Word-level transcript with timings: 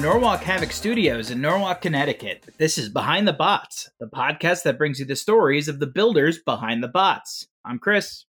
Norwalk 0.00 0.40
Havoc 0.40 0.72
Studios 0.72 1.30
in 1.30 1.42
Norwalk, 1.42 1.82
Connecticut, 1.82 2.46
this 2.56 2.78
is 2.78 2.88
Behind 2.88 3.28
the 3.28 3.34
Bots, 3.34 3.90
the 4.00 4.06
podcast 4.06 4.62
that 4.62 4.78
brings 4.78 4.98
you 4.98 5.04
the 5.04 5.14
stories 5.14 5.68
of 5.68 5.78
the 5.78 5.86
builders 5.86 6.38
behind 6.38 6.82
the 6.82 6.88
bots. 6.88 7.46
I'm 7.66 7.78
Chris, 7.78 8.24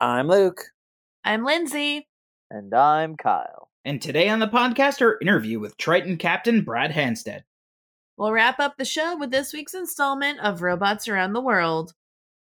I'm 0.00 0.28
Luke. 0.28 0.62
I'm 1.24 1.44
Lindsay. 1.44 2.06
And 2.52 2.72
I'm 2.72 3.16
Kyle. 3.16 3.68
and 3.84 4.00
today 4.00 4.28
on 4.28 4.38
the 4.38 4.46
podcast, 4.46 5.02
our 5.02 5.18
interview 5.20 5.58
with 5.58 5.76
Triton 5.76 6.18
Captain 6.18 6.62
Brad 6.62 6.92
Hanstead. 6.92 7.42
We'll 8.16 8.32
wrap 8.32 8.60
up 8.60 8.76
the 8.78 8.84
show 8.84 9.16
with 9.16 9.32
this 9.32 9.52
week's 9.52 9.74
installment 9.74 10.38
of 10.38 10.62
Robots 10.62 11.08
Around 11.08 11.32
the 11.32 11.40
World. 11.40 11.94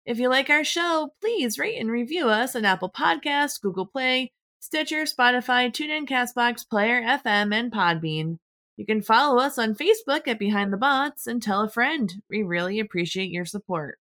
If 0.06 0.20
you 0.20 0.30
like 0.30 0.50
our 0.50 0.66
show, 0.66 1.14
please 1.22 1.58
rate 1.58 1.80
and 1.80 1.90
review 1.90 2.28
us 2.28 2.56
on 2.58 2.66
Apple 2.66 2.92
Podcasts, 2.92 3.60
Google 3.60 3.86
Play, 3.86 4.34
Stitcher, 4.60 5.04
Spotify, 5.04 5.72
TuneIn, 5.72 6.08
Castbox, 6.10 6.68
Player 6.70 7.02
FM, 7.02 7.54
and 7.54 7.72
Podbean. 7.72 8.38
You 8.78 8.86
can 8.86 9.02
follow 9.02 9.40
us 9.40 9.58
on 9.58 9.74
Facebook 9.74 10.28
at 10.28 10.38
Behind 10.38 10.74
the 10.74 10.78
Bots 10.78 11.28
and 11.28 11.42
tell 11.42 11.62
a 11.62 11.70
friend. 11.70 12.14
We 12.30 12.44
really 12.44 12.80
appreciate 12.80 13.32
your 13.32 13.46
support. 13.46 14.00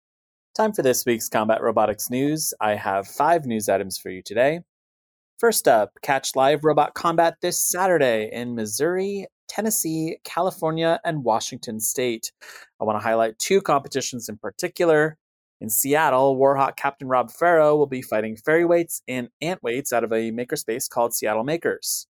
Time 0.57 0.73
for 0.73 0.83
this 0.83 1.07
week's 1.07 1.29
combat 1.29 1.63
robotics 1.63 2.11
news. 2.11 2.53
I 2.61 2.75
have 2.75 3.07
five 3.07 3.47
news 3.47 3.69
items 3.69 3.97
for 3.97 4.11
you 4.11 4.23
today. 4.23 4.61
First 5.39 5.69
up, 5.69 5.93
catch 6.03 6.35
live 6.35 6.65
robot 6.65 6.95
combat 6.95 7.37
this 7.43 7.61
Saturday 7.61 8.31
in 8.33 8.55
Missouri, 8.55 9.27
Tennessee, 9.49 10.17
California, 10.25 10.99
and 11.05 11.23
Washington 11.23 11.79
State. 11.79 12.33
I 12.81 12.85
want 12.85 12.99
to 12.99 13.07
highlight 13.07 13.39
two 13.39 13.61
competitions 13.61 14.29
in 14.29 14.39
particular. 14.39 15.19
In 15.61 15.71
Seattle, 15.71 16.37
Warhawk 16.37 16.77
Captain 16.77 17.07
Rob 17.07 17.31
Farrow 17.31 17.77
will 17.77 17.87
be 17.87 18.03
fighting 18.03 18.37
fairy 18.37 18.65
weights 18.65 19.03
and 19.07 19.29
ant 19.41 19.63
weights 19.63 19.93
out 19.93 20.05
of 20.05 20.13
a 20.13 20.33
makerspace 20.33 20.89
called 20.89 21.15
Seattle 21.15 21.45
Makers. 21.45 22.09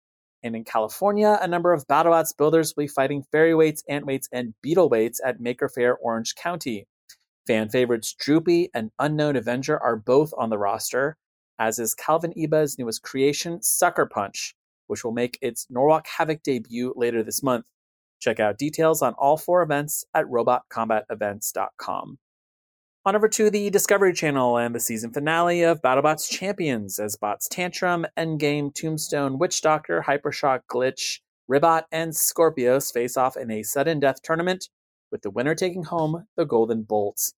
And 0.43 0.55
in 0.55 0.63
California, 0.63 1.37
a 1.41 1.47
number 1.47 1.71
of 1.71 1.87
BattleBots 1.87 2.35
builders 2.35 2.73
will 2.75 2.83
be 2.83 2.87
fighting 2.87 3.23
fairy 3.31 3.53
weights, 3.53 3.83
ant 3.87 4.05
weights, 4.05 4.27
and 4.31 4.53
beetle 4.61 4.89
weights 4.89 5.21
at 5.23 5.39
Maker 5.39 5.69
Faire 5.69 5.95
Orange 5.95 6.35
County. 6.35 6.87
Fan 7.47 7.69
favorites 7.69 8.13
Droopy 8.13 8.69
and 8.73 8.91
Unknown 8.99 9.35
Avenger 9.35 9.79
are 9.79 9.95
both 9.95 10.33
on 10.37 10.49
the 10.49 10.57
roster, 10.57 11.17
as 11.59 11.79
is 11.79 11.93
Calvin 11.93 12.33
Iba's 12.35 12.79
newest 12.79 13.03
creation, 13.03 13.61
Sucker 13.61 14.05
Punch, 14.05 14.55
which 14.87 15.03
will 15.03 15.11
make 15.11 15.37
its 15.41 15.67
Norwalk 15.69 16.07
Havoc 16.07 16.41
debut 16.43 16.93
later 16.95 17.23
this 17.23 17.43
month. 17.43 17.65
Check 18.19 18.39
out 18.39 18.57
details 18.57 19.01
on 19.01 19.13
all 19.13 19.37
four 19.37 19.61
events 19.61 20.05
at 20.13 20.25
robotcombatevents.com. 20.25 22.19
On 23.03 23.15
over 23.15 23.27
to 23.29 23.49
the 23.49 23.71
Discovery 23.71 24.13
Channel 24.13 24.57
and 24.57 24.75
the 24.75 24.79
season 24.79 25.11
finale 25.11 25.63
of 25.63 25.81
BattleBots 25.81 26.29
Champions 26.29 26.99
as 26.99 27.15
Bots 27.15 27.47
Tantrum, 27.47 28.05
Endgame, 28.15 28.71
Tombstone, 28.71 29.39
Witch 29.39 29.63
Doctor, 29.63 30.05
Hypershock, 30.07 30.59
Glitch, 30.71 31.19
Ribot, 31.49 31.85
and 31.91 32.11
Skorpios 32.11 32.93
face 32.93 33.17
off 33.17 33.37
in 33.37 33.49
a 33.49 33.63
sudden 33.63 33.99
death 33.99 34.21
tournament, 34.21 34.69
with 35.11 35.23
the 35.23 35.31
winner 35.31 35.55
taking 35.55 35.81
home 35.85 36.27
the 36.37 36.45
Golden 36.45 36.83
Bolts. 36.83 37.33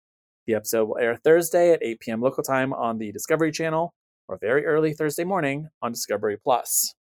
The 0.47 0.55
episode 0.55 0.89
will 0.89 0.97
air 0.97 1.15
Thursday 1.15 1.71
at 1.71 1.81
8 1.81 2.01
p.m. 2.01 2.19
local 2.19 2.43
time 2.43 2.73
on 2.73 2.97
the 2.97 3.13
Discovery 3.13 3.53
Channel, 3.53 3.93
or 4.27 4.37
very 4.41 4.65
early 4.65 4.93
Thursday 4.93 5.23
morning 5.23 5.69
on 5.81 5.93
Discovery 5.93 6.35
Plus. 6.35 6.93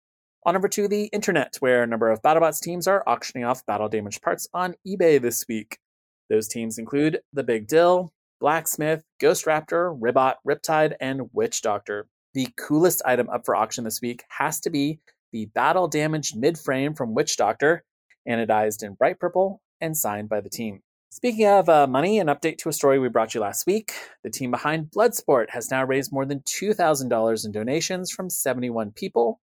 On 0.46 0.56
over 0.56 0.68
to 0.68 0.88
the 0.88 1.06
internet, 1.06 1.56
where 1.62 1.82
a 1.82 1.88
number 1.88 2.12
of 2.12 2.22
BattleBots 2.22 2.62
teams 2.62 2.88
are 2.88 3.04
auctioning 3.08 3.44
off 3.44 3.66
battle 3.66 3.90
damaged 3.90 4.22
parts 4.22 4.48
on 4.54 4.76
eBay 4.88 5.20
this 5.20 5.46
week. 5.50 5.80
Those 6.30 6.48
teams 6.48 6.78
include 6.78 7.22
the 7.34 7.44
Big 7.44 7.66
Dill, 7.68 8.14
Blacksmith, 8.42 9.04
Ghost 9.20 9.46
Raptor, 9.46 9.98
Ribot, 10.00 10.34
Riptide, 10.46 10.96
and 11.00 11.30
Witch 11.32 11.62
Doctor. 11.62 12.08
The 12.34 12.48
coolest 12.58 13.04
item 13.06 13.30
up 13.30 13.46
for 13.46 13.56
auction 13.56 13.84
this 13.84 14.02
week 14.02 14.24
has 14.30 14.60
to 14.62 14.72
be 14.72 15.00
the 15.32 15.46
battle 15.46 15.88
damaged 15.88 16.36
mid 16.36 16.58
frame 16.58 16.96
from 16.96 17.14
Witch 17.14 17.38
Doctor, 17.38 17.84
anodized 18.28 18.82
in 18.84 18.96
bright 18.96 19.20
purple 19.20 19.62
and 19.80 19.96
signed 19.96 20.28
by 20.28 20.42
the 20.42 20.50
team. 20.50 20.82
Speaking 21.12 21.46
of 21.46 21.70
uh, 21.70 21.86
money, 21.86 22.20
an 22.20 22.28
update 22.28 22.58
to 22.60 22.70
a 22.70 22.74
story 22.74 22.98
we 22.98 23.10
brought 23.10 23.36
you 23.36 23.42
last 23.42 23.68
week. 23.68 23.94
The 24.24 24.30
team 24.32 24.50
behind 24.50 24.88
Bloodsport 24.90 25.52
has 25.52 25.70
now 25.70 25.86
raised 25.86 26.12
more 26.12 26.26
than 26.26 26.40
$2,000 26.40 27.46
in 27.46 27.52
donations 27.52 28.12
from 28.12 28.30
71 28.30 28.92
people, 28.94 29.40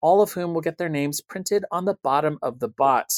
all 0.00 0.22
of 0.22 0.32
whom 0.32 0.54
will 0.54 0.60
get 0.60 0.76
their 0.76 0.88
names 0.88 1.20
printed 1.20 1.64
on 1.70 1.84
the 1.84 1.96
bottom 2.02 2.38
of 2.42 2.58
the 2.58 2.68
bot. 2.68 3.12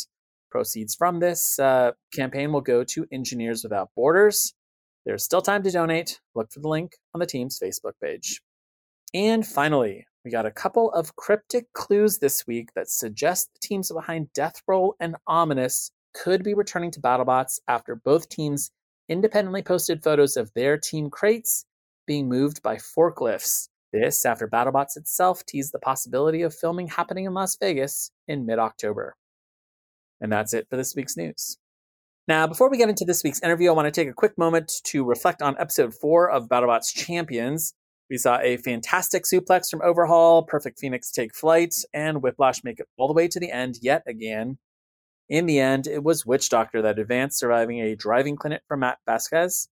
Proceeds 0.50 0.94
from 0.94 1.20
this 1.20 1.58
uh, 1.58 1.92
campaign 2.12 2.52
will 2.52 2.60
go 2.60 2.84
to 2.84 3.06
Engineers 3.10 3.62
Without 3.62 3.88
Borders. 3.96 4.52
There's 5.04 5.24
still 5.24 5.42
time 5.42 5.62
to 5.64 5.70
donate. 5.70 6.20
Look 6.34 6.52
for 6.52 6.60
the 6.60 6.68
link 6.68 6.92
on 7.14 7.18
the 7.18 7.26
team's 7.26 7.58
Facebook 7.58 7.94
page. 8.00 8.40
And 9.14 9.46
finally, 9.46 10.06
we 10.24 10.30
got 10.30 10.46
a 10.46 10.50
couple 10.50 10.92
of 10.92 11.16
cryptic 11.16 11.72
clues 11.72 12.18
this 12.18 12.46
week 12.46 12.70
that 12.74 12.88
suggest 12.88 13.50
the 13.52 13.66
teams 13.66 13.90
behind 13.90 14.32
Death 14.32 14.62
Roll 14.68 14.94
and 15.00 15.16
Ominous 15.26 15.90
could 16.14 16.44
be 16.44 16.54
returning 16.54 16.90
to 16.92 17.00
BattleBots 17.00 17.58
after 17.66 17.96
both 17.96 18.28
teams 18.28 18.70
independently 19.08 19.62
posted 19.62 20.02
photos 20.02 20.36
of 20.36 20.52
their 20.54 20.78
team 20.78 21.10
crates 21.10 21.64
being 22.06 22.28
moved 22.28 22.62
by 22.62 22.76
forklifts. 22.76 23.68
This 23.92 24.24
after 24.24 24.48
BattleBots 24.48 24.96
itself 24.96 25.44
teased 25.44 25.72
the 25.72 25.78
possibility 25.78 26.42
of 26.42 26.54
filming 26.54 26.86
happening 26.86 27.24
in 27.24 27.34
Las 27.34 27.56
Vegas 27.56 28.10
in 28.28 28.46
mid 28.46 28.58
October. 28.58 29.16
And 30.20 30.32
that's 30.32 30.54
it 30.54 30.68
for 30.70 30.76
this 30.76 30.94
week's 30.94 31.16
news. 31.16 31.58
Now, 32.28 32.46
before 32.46 32.70
we 32.70 32.78
get 32.78 32.88
into 32.88 33.04
this 33.04 33.24
week's 33.24 33.42
interview, 33.42 33.70
I 33.70 33.72
want 33.72 33.92
to 33.92 34.00
take 34.00 34.08
a 34.08 34.14
quick 34.14 34.38
moment 34.38 34.70
to 34.84 35.04
reflect 35.04 35.42
on 35.42 35.56
episode 35.58 35.92
four 35.92 36.30
of 36.30 36.48
BattleBots 36.48 36.94
Champions. 36.94 37.74
We 38.08 38.16
saw 38.16 38.38
a 38.38 38.58
fantastic 38.58 39.24
suplex 39.24 39.68
from 39.68 39.82
Overhaul, 39.82 40.44
Perfect 40.44 40.78
Phoenix 40.78 41.10
take 41.10 41.34
flight, 41.34 41.74
and 41.92 42.22
Whiplash 42.22 42.62
make 42.62 42.78
it 42.78 42.86
all 42.96 43.08
the 43.08 43.12
way 43.12 43.26
to 43.26 43.40
the 43.40 43.50
end 43.50 43.78
yet 43.82 44.04
again. 44.06 44.58
In 45.28 45.46
the 45.46 45.58
end, 45.58 45.88
it 45.88 46.04
was 46.04 46.24
Witch 46.24 46.48
Doctor 46.48 46.80
that 46.82 47.00
advanced, 47.00 47.40
surviving 47.40 47.80
a 47.80 47.96
driving 47.96 48.36
clinic 48.36 48.62
from 48.68 48.80
Matt 48.80 48.98
Vasquez. 49.04 49.68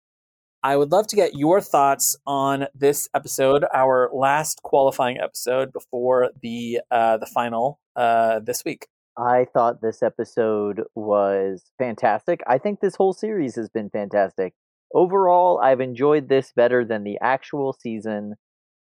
I 0.62 0.76
would 0.76 0.92
love 0.92 1.08
to 1.08 1.16
get 1.16 1.34
your 1.34 1.60
thoughts 1.60 2.14
on 2.26 2.66
this 2.74 3.08
episode, 3.12 3.64
our 3.74 4.08
last 4.12 4.62
qualifying 4.62 5.18
episode 5.18 5.72
before 5.72 6.30
the 6.42 6.80
uh, 6.92 7.16
the 7.16 7.26
final 7.26 7.80
uh, 7.96 8.38
this 8.38 8.64
week. 8.64 8.86
I 9.18 9.46
thought 9.52 9.80
this 9.80 10.02
episode 10.02 10.82
was 10.94 11.70
fantastic. 11.78 12.40
I 12.46 12.58
think 12.58 12.80
this 12.80 12.96
whole 12.96 13.12
series 13.12 13.56
has 13.56 13.68
been 13.68 13.88
fantastic. 13.90 14.54
Overall, 14.94 15.58
I've 15.62 15.80
enjoyed 15.80 16.28
this 16.28 16.52
better 16.54 16.84
than 16.84 17.04
the 17.04 17.18
actual 17.22 17.72
season. 17.72 18.34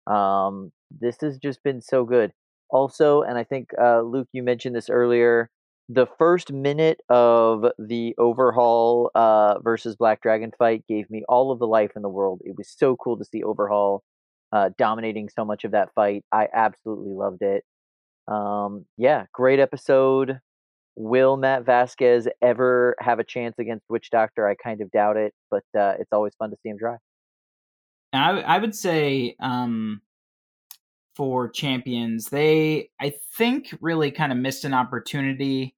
Um, 0.05 0.71
this 0.91 1.17
has 1.21 1.37
just 1.37 1.63
been 1.63 1.81
so 1.81 2.03
good. 2.03 2.33
Also, 2.69 3.21
and 3.21 3.37
I 3.37 3.43
think 3.43 3.69
uh, 3.81 4.01
Luke, 4.01 4.27
you 4.33 4.43
mentioned 4.43 4.75
this 4.75 4.89
earlier. 4.89 5.49
The 5.89 6.07
first 6.17 6.51
minute 6.51 6.99
of 7.09 7.65
the 7.79 8.13
Overhaul 8.17 9.09
uh, 9.15 9.59
versus 9.59 9.95
Black 9.95 10.21
Dragon 10.21 10.51
fight 10.59 10.83
gave 10.89 11.09
me 11.09 11.23
all 11.29 11.51
of 11.51 11.59
the 11.59 11.67
life 11.67 11.91
in 11.95 12.01
the 12.01 12.09
world. 12.09 12.41
It 12.43 12.55
was 12.57 12.69
so 12.69 12.97
cool 12.97 13.17
to 13.17 13.23
see 13.23 13.41
Overhaul 13.43 14.03
uh, 14.51 14.71
dominating 14.77 15.29
so 15.29 15.45
much 15.45 15.63
of 15.63 15.71
that 15.71 15.93
fight. 15.95 16.25
I 16.31 16.47
absolutely 16.53 17.13
loved 17.13 17.41
it. 17.41 17.63
Um, 18.27 18.85
yeah, 18.97 19.25
great 19.33 19.59
episode. 19.59 20.39
Will 20.95 21.37
Matt 21.37 21.65
Vasquez 21.65 22.27
ever 22.41 22.95
have 22.99 23.19
a 23.19 23.23
chance 23.23 23.55
against 23.59 23.85
Witch 23.89 24.09
Doctor? 24.09 24.47
I 24.47 24.55
kind 24.55 24.81
of 24.81 24.91
doubt 24.91 25.17
it, 25.17 25.33
but 25.51 25.63
uh, 25.77 25.93
it's 25.99 26.11
always 26.11 26.33
fun 26.39 26.49
to 26.51 26.57
see 26.63 26.69
him 26.69 26.79
try. 26.79 26.97
I, 28.13 28.39
I 28.41 28.57
would 28.57 28.75
say 28.75 29.35
um, 29.39 30.01
for 31.15 31.49
champions, 31.49 32.29
they 32.29 32.89
I 32.99 33.13
think 33.37 33.75
really 33.81 34.11
kind 34.11 34.31
of 34.31 34.37
missed 34.37 34.65
an 34.65 34.73
opportunity. 34.73 35.75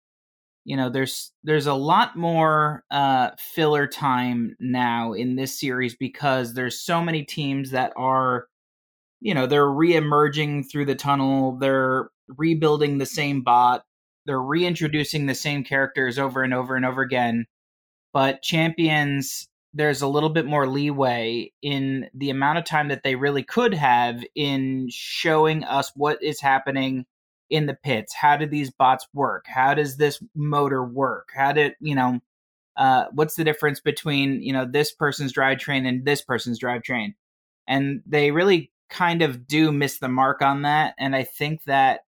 you 0.66 0.78
know 0.78 0.90
there's 0.90 1.32
there's 1.44 1.68
a 1.68 1.74
lot 1.74 2.16
more 2.18 2.84
uh 2.92 3.32
filler 3.40 3.88
time 3.88 4.56
now 4.60 5.14
in 5.14 5.36
this 5.36 5.60
series 5.60 5.96
because 5.96 6.54
there's 6.54 6.80
so 6.82 7.02
many 7.02 7.24
teams 7.24 7.72
that 7.72 7.94
are 7.98 8.48
you 9.22 9.34
know 9.34 9.46
they're 9.46 9.70
re-emerging 9.70 10.64
through 10.64 10.86
the 10.86 10.96
tunnel 10.96 11.58
they're 11.58 12.10
rebuilding 12.38 12.98
the 12.98 13.06
same 13.06 13.42
bot 13.42 13.84
they're 14.26 14.42
reintroducing 14.42 15.26
the 15.26 15.36
same 15.36 15.64
characters 15.64 16.20
over 16.20 16.44
and 16.44 16.54
over 16.54 16.76
and 16.76 16.86
over 16.86 17.02
again 17.02 17.46
but 18.14 18.42
champions 18.42 19.48
there's 19.74 20.02
a 20.02 20.08
little 20.08 20.30
bit 20.30 20.46
more 20.46 20.68
leeway 20.68 21.52
in 21.62 22.10
the 22.14 22.30
amount 22.30 22.58
of 22.58 22.66
time 22.66 22.88
that 22.88 23.04
they 23.04 23.16
really 23.16 23.44
could 23.44 23.74
have 23.74 24.24
in 24.36 24.88
showing 24.90 25.64
us 25.64 25.92
what 25.96 26.22
is 26.24 26.42
happening 26.42 27.06
in 27.50 27.66
the 27.66 27.76
pits. 27.76 28.14
How 28.14 28.38
do 28.38 28.46
these 28.46 28.72
bots 28.72 29.08
work? 29.14 29.46
How 29.48 29.74
does 29.74 29.98
this 29.98 30.22
motor 30.36 30.84
work? 30.84 31.30
How 31.36 31.52
did 31.52 31.74
you 31.80 31.96
know 31.96 32.20
uh, 32.78 33.06
what's 33.12 33.36
the 33.36 33.44
difference 33.44 33.80
between 33.80 34.42
you 34.42 34.54
know 34.54 34.66
this 34.66 34.92
person's 34.92 35.34
drivetrain 35.34 35.88
and 35.88 36.06
this 36.06 36.22
person's 36.22 36.60
drivetrain? 36.60 37.14
And 37.68 38.02
they 38.06 38.32
really 38.32 38.72
kind 38.90 39.22
of 39.22 39.48
do 39.48 39.72
miss 39.72 40.00
the 40.00 40.08
mark 40.08 40.42
on 40.42 40.64
that 40.64 40.94
and 40.98 41.16
i 41.16 41.24
think 41.24 41.64
that 41.66 42.02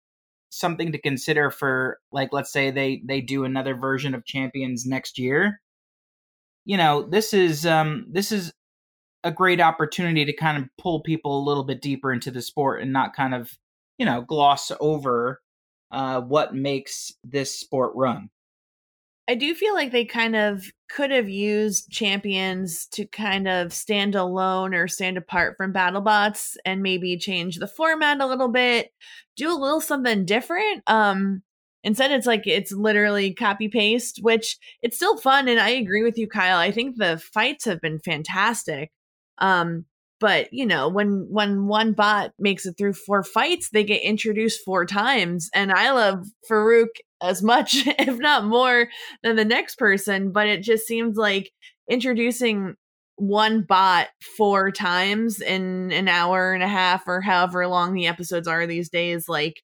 something 0.49 0.91
to 0.91 0.97
consider 0.97 1.49
for 1.49 1.99
like 2.11 2.29
let's 2.33 2.51
say 2.51 2.71
they 2.71 3.01
they 3.05 3.21
do 3.21 3.45
another 3.45 3.75
version 3.75 4.13
of 4.13 4.25
champions 4.25 4.85
next 4.85 5.17
year 5.17 5.61
you 6.65 6.77
know 6.77 7.03
this 7.03 7.33
is 7.33 7.65
um 7.65 8.05
this 8.09 8.31
is 8.31 8.51
a 9.23 9.31
great 9.31 9.61
opportunity 9.61 10.25
to 10.25 10.33
kind 10.33 10.57
of 10.57 10.69
pull 10.77 11.01
people 11.01 11.39
a 11.39 11.45
little 11.47 11.63
bit 11.63 11.81
deeper 11.81 12.11
into 12.11 12.31
the 12.31 12.41
sport 12.41 12.81
and 12.81 12.91
not 12.91 13.15
kind 13.15 13.33
of 13.33 13.51
you 13.97 14.05
know 14.05 14.21
gloss 14.21 14.71
over 14.79 15.39
uh 15.91 16.19
what 16.19 16.53
makes 16.53 17.13
this 17.23 17.57
sport 17.57 17.93
run 17.95 18.29
I 19.31 19.35
do 19.35 19.55
feel 19.55 19.73
like 19.73 19.93
they 19.93 20.03
kind 20.03 20.35
of 20.35 20.65
could 20.89 21.09
have 21.09 21.29
used 21.29 21.89
champions 21.89 22.85
to 22.87 23.05
kind 23.05 23.47
of 23.47 23.71
stand 23.71 24.13
alone 24.13 24.73
or 24.73 24.89
stand 24.89 25.15
apart 25.15 25.55
from 25.55 25.71
BattleBots 25.71 26.57
and 26.65 26.81
maybe 26.83 27.17
change 27.17 27.55
the 27.55 27.65
format 27.65 28.19
a 28.19 28.27
little 28.27 28.49
bit, 28.49 28.91
do 29.37 29.49
a 29.49 29.55
little 29.55 29.79
something 29.79 30.25
different. 30.25 30.83
Um 30.87 31.43
instead 31.81 32.11
it's 32.11 32.27
like 32.27 32.45
it's 32.45 32.73
literally 32.73 33.33
copy 33.33 33.69
paste, 33.69 34.19
which 34.21 34.57
it's 34.81 34.97
still 34.97 35.15
fun 35.15 35.47
and 35.47 35.61
I 35.61 35.69
agree 35.69 36.03
with 36.03 36.17
you 36.17 36.27
Kyle. 36.27 36.57
I 36.57 36.71
think 36.71 36.97
the 36.97 37.17
fights 37.17 37.63
have 37.63 37.79
been 37.79 37.99
fantastic. 37.99 38.91
Um 39.37 39.85
but 40.19 40.51
you 40.51 40.65
know 40.65 40.89
when 40.89 41.25
when 41.29 41.67
one 41.67 41.93
bot 41.93 42.31
makes 42.37 42.65
it 42.65 42.75
through 42.77 42.93
four 42.93 43.23
fights 43.23 43.69
they 43.69 43.85
get 43.85 44.03
introduced 44.03 44.63
four 44.63 44.85
times 44.85 45.49
and 45.55 45.71
i 45.71 45.91
love 45.91 46.27
farouk 46.49 46.89
as 47.21 47.43
much 47.43 47.75
if 47.85 48.17
not 48.17 48.45
more 48.45 48.87
than 49.23 49.35
the 49.35 49.45
next 49.45 49.77
person 49.77 50.31
but 50.31 50.47
it 50.47 50.61
just 50.61 50.87
seems 50.87 51.17
like 51.17 51.51
introducing 51.89 52.75
one 53.17 53.61
bot 53.61 54.07
four 54.35 54.71
times 54.71 55.41
in 55.41 55.91
an 55.91 56.07
hour 56.07 56.53
and 56.53 56.63
a 56.63 56.67
half 56.67 57.07
or 57.07 57.21
however 57.21 57.67
long 57.67 57.93
the 57.93 58.07
episodes 58.07 58.47
are 58.47 58.65
these 58.65 58.89
days 58.89 59.29
like 59.29 59.61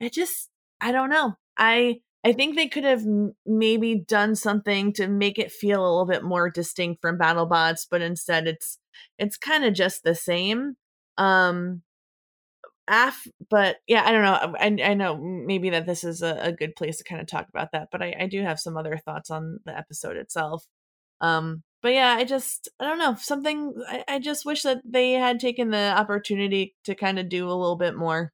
it 0.00 0.12
just 0.12 0.48
i 0.80 0.90
don't 0.92 1.10
know. 1.10 1.34
I 1.56 2.00
i 2.24 2.32
think 2.32 2.56
they 2.56 2.68
could 2.68 2.84
have 2.84 3.04
maybe 3.46 3.94
done 3.94 4.34
something 4.34 4.92
to 4.94 5.06
make 5.06 5.38
it 5.38 5.52
feel 5.52 5.80
a 5.80 5.88
little 5.88 6.06
bit 6.06 6.24
more 6.24 6.50
distinct 6.50 7.00
from 7.00 7.18
battlebots 7.18 7.86
but 7.88 8.02
instead 8.02 8.48
it's 8.48 8.78
it's 9.18 9.36
kind 9.36 9.64
of 9.64 9.74
just 9.74 10.02
the 10.02 10.14
same. 10.14 10.76
Um 11.18 11.82
af 12.88 13.26
but 13.50 13.76
yeah 13.86 14.02
i 14.04 14.12
don't 14.12 14.22
know 14.22 14.54
i, 14.60 14.90
I 14.90 14.94
know 14.94 15.16
maybe 15.16 15.70
that 15.70 15.86
this 15.86 16.04
is 16.04 16.22
a, 16.22 16.38
a 16.40 16.52
good 16.52 16.76
place 16.76 16.98
to 16.98 17.04
kind 17.04 17.20
of 17.20 17.26
talk 17.26 17.48
about 17.48 17.72
that 17.72 17.88
but 17.90 18.02
I, 18.02 18.14
I 18.20 18.26
do 18.26 18.42
have 18.42 18.60
some 18.60 18.76
other 18.76 18.96
thoughts 18.96 19.30
on 19.30 19.60
the 19.64 19.76
episode 19.76 20.16
itself 20.16 20.66
um 21.20 21.62
but 21.82 21.92
yeah 21.92 22.14
i 22.16 22.24
just 22.24 22.68
i 22.80 22.84
don't 22.84 22.98
know 22.98 23.16
something 23.18 23.74
I, 23.88 24.04
I 24.08 24.18
just 24.18 24.44
wish 24.44 24.62
that 24.62 24.82
they 24.84 25.12
had 25.12 25.40
taken 25.40 25.70
the 25.70 25.96
opportunity 25.96 26.74
to 26.84 26.94
kind 26.94 27.18
of 27.18 27.28
do 27.28 27.46
a 27.48 27.54
little 27.54 27.76
bit 27.76 27.96
more 27.96 28.32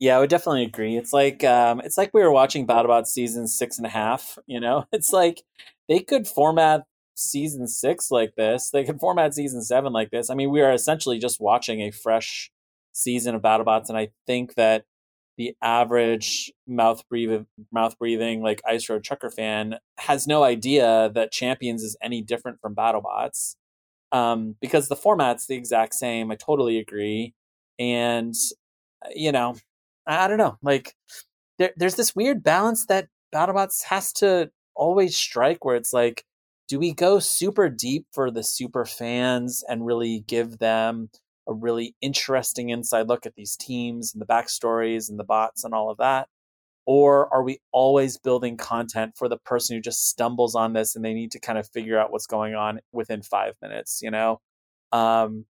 Yeah, 0.00 0.16
I 0.16 0.20
would 0.20 0.30
definitely 0.30 0.64
agree. 0.64 0.96
It's 0.96 1.12
like 1.12 1.44
um, 1.44 1.80
it's 1.80 1.96
like 1.96 2.12
we 2.12 2.22
were 2.22 2.30
watching 2.32 2.66
BattleBots 2.66 3.06
season 3.06 3.46
six 3.48 3.78
and 3.78 3.86
a 3.86 3.90
half. 3.90 4.38
You 4.46 4.60
know, 4.60 4.86
it's 4.92 5.12
like 5.12 5.42
they 5.88 6.00
could 6.00 6.26
format 6.26 6.84
season 7.14 7.66
six 7.68 8.10
like 8.10 8.34
this. 8.36 8.70
They 8.70 8.84
could 8.84 9.00
format 9.00 9.34
season 9.34 9.62
seven 9.62 9.92
like 9.92 10.10
this. 10.10 10.30
I 10.30 10.34
mean, 10.34 10.50
we 10.50 10.60
are 10.62 10.72
essentially 10.72 11.18
just 11.18 11.40
watching 11.40 11.80
a 11.80 11.90
fresh 11.90 12.50
season 12.94 13.34
of 13.34 13.42
BattleBots, 13.42 13.88
and 13.90 13.98
I 13.98 14.08
think 14.26 14.54
that 14.54 14.84
the 15.36 15.54
average 15.60 16.52
mouth 16.66 17.02
breathing, 17.08 17.46
mouth 17.72 17.98
breathing 17.98 18.42
like 18.42 18.62
Ice 18.66 18.88
Road 18.88 19.04
Trucker 19.04 19.30
fan 19.30 19.76
has 19.98 20.26
no 20.26 20.44
idea 20.44 21.10
that 21.14 21.32
Champions 21.32 21.82
is 21.82 21.96
any 22.00 22.22
different 22.22 22.60
from 22.60 22.74
BattleBots, 22.74 23.56
um, 24.12 24.56
because 24.60 24.88
the 24.88 24.96
format's 24.96 25.46
the 25.46 25.56
exact 25.56 25.94
same. 25.94 26.30
I 26.30 26.36
totally 26.36 26.78
agree, 26.78 27.34
and 27.78 28.34
uh, 29.04 29.10
you 29.14 29.32
know, 29.32 29.56
I 30.06 30.24
I 30.24 30.28
don't 30.28 30.38
know, 30.38 30.56
like 30.62 30.94
there, 31.58 31.72
there's 31.76 31.96
this 31.96 32.16
weird 32.16 32.42
balance 32.42 32.86
that 32.86 33.08
BattleBots 33.34 33.84
has 33.84 34.12
to 34.14 34.50
always 34.76 35.16
strike, 35.16 35.64
where 35.64 35.76
it's 35.76 35.92
like 35.92 36.24
do 36.68 36.78
we 36.78 36.92
go 36.92 37.18
super 37.18 37.68
deep 37.68 38.06
for 38.12 38.30
the 38.30 38.42
super 38.42 38.84
fans 38.84 39.62
and 39.68 39.84
really 39.84 40.24
give 40.26 40.58
them 40.58 41.10
a 41.48 41.52
really 41.52 41.94
interesting 42.00 42.70
inside 42.70 43.08
look 43.08 43.26
at 43.26 43.34
these 43.34 43.56
teams 43.56 44.12
and 44.12 44.20
the 44.20 44.26
backstories 44.26 45.10
and 45.10 45.18
the 45.18 45.24
bots 45.24 45.64
and 45.64 45.74
all 45.74 45.90
of 45.90 45.98
that? 45.98 46.28
Or 46.86 47.32
are 47.32 47.42
we 47.42 47.60
always 47.72 48.18
building 48.18 48.56
content 48.56 49.14
for 49.16 49.28
the 49.28 49.38
person 49.38 49.74
who 49.76 49.80
just 49.80 50.08
stumbles 50.08 50.54
on 50.54 50.74
this 50.74 50.94
and 50.94 51.04
they 51.04 51.14
need 51.14 51.30
to 51.32 51.40
kind 51.40 51.58
of 51.58 51.68
figure 51.68 51.98
out 51.98 52.12
what's 52.12 52.26
going 52.26 52.54
on 52.54 52.80
within 52.92 53.22
five 53.22 53.54
minutes, 53.62 54.00
you 54.02 54.10
know? 54.10 54.40
Um, 54.92 55.46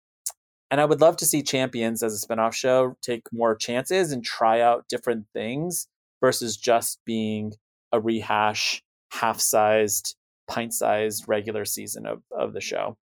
and 0.71 0.81
I 0.81 0.85
would 0.85 1.01
love 1.01 1.17
to 1.19 1.27
see 1.27 1.43
Champions 1.43 2.03
as 2.03 2.23
a 2.23 2.27
spinoff 2.27 2.55
show 2.55 2.97
take 3.03 3.23
more 3.33 3.55
chances 3.55 4.13
and 4.13 4.25
try 4.25 4.61
out 4.61 4.87
different 4.89 5.27
things 5.33 5.89
versus 6.21 6.57
just 6.57 7.01
being 7.05 7.53
a 7.93 8.01
rehash, 8.01 8.83
half 9.13 9.41
sized 9.41 10.17
pint-sized 10.49 11.25
regular 11.27 11.65
season 11.65 12.07
of, 12.07 12.23
of 12.31 12.53
the 12.53 12.61
show. 12.61 12.97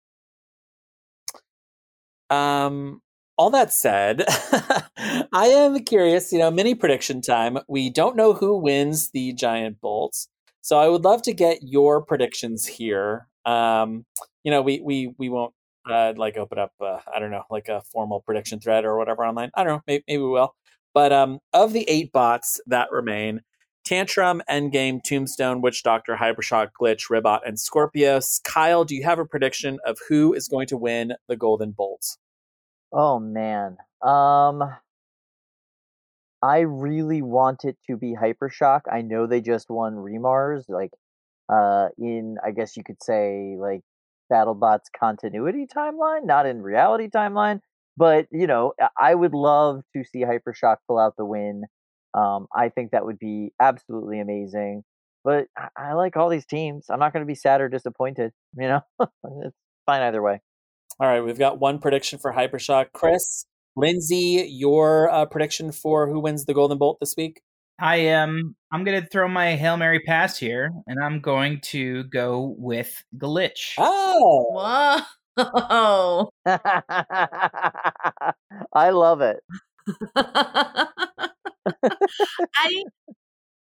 Um, 2.30 3.02
all 3.36 3.50
that 3.50 3.72
said, 3.72 4.24
I 5.32 5.46
am 5.46 5.82
curious. 5.84 6.32
You 6.32 6.38
know, 6.38 6.50
mini 6.50 6.74
prediction 6.74 7.22
time. 7.22 7.58
We 7.68 7.90
don't 7.90 8.16
know 8.16 8.32
who 8.32 8.56
wins 8.56 9.10
the 9.10 9.32
giant 9.32 9.80
bolts, 9.80 10.28
so 10.60 10.78
I 10.78 10.88
would 10.88 11.04
love 11.04 11.22
to 11.22 11.32
get 11.32 11.62
your 11.62 12.02
predictions 12.02 12.66
here. 12.66 13.26
Um, 13.46 14.04
you 14.44 14.50
know, 14.50 14.62
we 14.62 14.80
we 14.80 15.14
we 15.18 15.28
won't 15.28 15.54
uh, 15.90 16.12
like 16.16 16.36
open 16.36 16.58
up. 16.58 16.72
Uh, 16.80 16.98
I 17.12 17.18
don't 17.18 17.30
know, 17.30 17.44
like 17.50 17.68
a 17.68 17.82
formal 17.92 18.20
prediction 18.20 18.60
thread 18.60 18.84
or 18.84 18.96
whatever 18.98 19.24
online. 19.24 19.50
I 19.54 19.64
don't 19.64 19.76
know. 19.76 19.82
Maybe, 19.86 20.04
maybe 20.06 20.22
we 20.22 20.28
will. 20.28 20.54
But 20.92 21.12
um, 21.12 21.38
of 21.52 21.72
the 21.72 21.88
eight 21.88 22.12
bots 22.12 22.60
that 22.66 22.90
remain, 22.90 23.40
Tantrum, 23.84 24.42
Endgame, 24.50 25.02
Tombstone, 25.02 25.62
Witch 25.62 25.82
Doctor, 25.82 26.16
Hypershock, 26.16 26.68
Glitch, 26.80 27.08
Ribot, 27.10 27.40
and 27.46 27.56
Skorpios. 27.56 28.42
Kyle, 28.42 28.84
do 28.84 28.94
you 28.94 29.04
have 29.04 29.18
a 29.18 29.24
prediction 29.24 29.78
of 29.86 29.98
who 30.08 30.34
is 30.34 30.48
going 30.48 30.66
to 30.68 30.76
win 30.76 31.14
the 31.28 31.36
Golden 31.36 31.70
Bolt? 31.70 32.16
Oh 32.92 33.18
man. 33.18 33.78
Um 34.00 34.62
I 36.42 36.60
really 36.60 37.22
want 37.22 37.64
it 37.64 37.76
to 37.88 37.96
be 37.96 38.14
Hypershock. 38.14 38.82
I 38.90 39.02
know 39.02 39.26
they 39.26 39.40
just 39.40 39.68
won 39.70 39.96
Remars, 39.96 40.64
like 40.68 40.92
uh 41.52 41.88
in 41.98 42.36
I 42.44 42.52
guess 42.52 42.76
you 42.76 42.84
could 42.84 43.02
say 43.02 43.56
like 43.58 43.82
BattleBots 44.32 44.86
continuity 44.98 45.66
timeline, 45.66 46.24
not 46.24 46.46
in 46.46 46.62
reality 46.62 47.08
timeline. 47.08 47.60
But 47.96 48.26
you 48.30 48.46
know, 48.46 48.72
I- 48.98 49.14
would 49.14 49.34
love 49.34 49.82
to 49.96 50.04
see 50.04 50.22
Hypershock 50.24 50.78
pull 50.88 50.98
out 50.98 51.16
the 51.18 51.24
win. 51.26 51.64
Um, 52.14 52.46
I 52.54 52.70
think 52.70 52.92
that 52.92 53.04
would 53.04 53.18
be 53.18 53.52
absolutely 53.60 54.20
amazing. 54.20 54.84
But 55.24 55.48
I, 55.58 55.68
I 55.76 55.92
like 55.94 56.16
all 56.16 56.28
these 56.30 56.46
teams. 56.46 56.86
I'm 56.90 56.98
not 57.00 57.12
going 57.12 57.22
to 57.22 57.26
be 57.26 57.34
sad 57.34 57.60
or 57.60 57.68
disappointed. 57.68 58.32
You 58.56 58.68
know, 58.68 58.80
it's 59.44 59.56
fine 59.86 60.02
either 60.02 60.22
way. 60.22 60.40
All 61.00 61.08
right, 61.08 61.22
we've 61.22 61.38
got 61.38 61.58
one 61.58 61.78
prediction 61.78 62.18
for 62.18 62.30
Hypershock. 62.30 62.92
Chris, 62.92 63.46
Lindsay, 63.74 64.46
your 64.50 65.08
uh, 65.10 65.24
prediction 65.24 65.72
for 65.72 66.06
who 66.06 66.20
wins 66.20 66.44
the 66.44 66.52
Golden 66.52 66.76
Bolt 66.76 66.98
this 67.00 67.14
week? 67.16 67.40
I 67.80 67.96
am. 67.96 68.54
I'm 68.70 68.84
going 68.84 69.00
to 69.00 69.08
throw 69.08 69.26
my 69.26 69.56
hail 69.56 69.78
mary 69.78 70.00
pass 70.00 70.36
here, 70.36 70.70
and 70.86 71.02
I'm 71.02 71.20
going 71.20 71.62
to 71.68 72.04
go 72.04 72.54
with 72.58 73.02
glitch. 73.16 73.76
Oh, 73.78 75.00
whoa 75.38 76.30
I 78.74 78.90
love 78.90 79.22
it. 79.22 79.40
I 80.16 80.84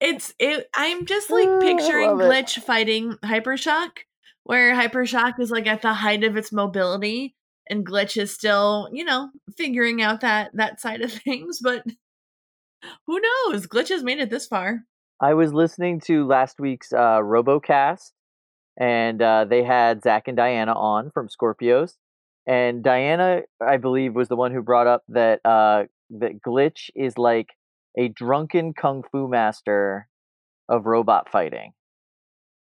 it's 0.00 0.34
it 0.38 0.68
I'm 0.74 1.06
just 1.06 1.30
like 1.30 1.48
picturing 1.60 2.08
love 2.08 2.20
it. 2.22 2.24
Glitch 2.24 2.60
fighting 2.60 3.12
Hypershock, 3.22 3.98
where 4.44 4.74
Hypershock 4.74 5.38
is 5.38 5.50
like 5.50 5.66
at 5.66 5.82
the 5.82 5.94
height 5.94 6.24
of 6.24 6.36
its 6.36 6.52
mobility 6.52 7.34
and 7.68 7.86
Glitch 7.86 8.20
is 8.20 8.32
still, 8.32 8.88
you 8.92 9.04
know, 9.04 9.30
figuring 9.56 10.02
out 10.02 10.20
that 10.20 10.50
that 10.54 10.80
side 10.80 11.02
of 11.02 11.12
things, 11.24 11.60
but 11.62 11.84
who 13.06 13.20
knows? 13.20 13.66
Glitch 13.66 13.88
has 13.88 14.02
made 14.02 14.18
it 14.18 14.30
this 14.30 14.46
far. 14.46 14.80
I 15.20 15.34
was 15.34 15.52
listening 15.52 16.00
to 16.06 16.26
last 16.26 16.58
week's 16.58 16.92
uh, 16.92 17.20
RoboCast, 17.20 18.12
and 18.78 19.20
uh, 19.20 19.44
they 19.44 19.62
had 19.62 20.02
Zach 20.02 20.28
and 20.28 20.36
Diana 20.36 20.72
on 20.72 21.10
from 21.10 21.28
Skorpios, 21.28 21.92
and 22.46 22.82
Diana, 22.82 23.42
I 23.64 23.76
believe, 23.76 24.14
was 24.14 24.28
the 24.28 24.36
one 24.36 24.52
who 24.52 24.62
brought 24.62 24.86
up 24.86 25.04
that 25.08 25.40
uh, 25.44 25.84
that 26.10 26.42
Glitch 26.44 26.90
is 26.94 27.18
like 27.18 27.50
a 27.96 28.08
drunken 28.08 28.72
kung 28.72 29.04
fu 29.12 29.28
master 29.28 30.08
of 30.68 30.86
robot 30.86 31.30
fighting. 31.30 31.72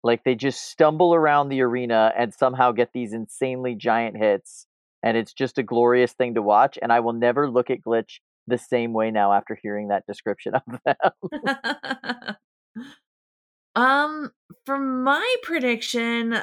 Like 0.05 0.23
they 0.23 0.35
just 0.35 0.71
stumble 0.71 1.15
around 1.15 1.49
the 1.49 1.63
arena 1.63 2.13
and 2.17 2.33
somehow 2.33 2.73
get 2.73 2.91
these 2.93 3.15
insanely 3.15 3.75
giant 3.75 4.19
hits, 4.19 4.67
and 5.03 5.17
it's 5.17 5.33
just 5.33 5.59
a 5.59 5.63
glorious 5.63 6.13
thing 6.13 6.35
to 6.35 6.43
watch. 6.43 6.79
And 6.81 6.93
I 6.93 7.01
will 7.01 7.15
never 7.15 7.51
look 7.51 7.71
at 7.71 7.81
Glitch 7.81 8.21
the 8.47 8.59
same 8.59 8.93
way 8.93 9.11
now 9.11 9.33
after 9.33 9.59
hearing 9.61 9.89
that 9.89 10.05
description 10.07 10.55
of 10.69 10.79
them. 10.85 12.37
um, 13.75 14.31
for 14.67 14.79
my 14.79 15.37
prediction, 15.43 16.37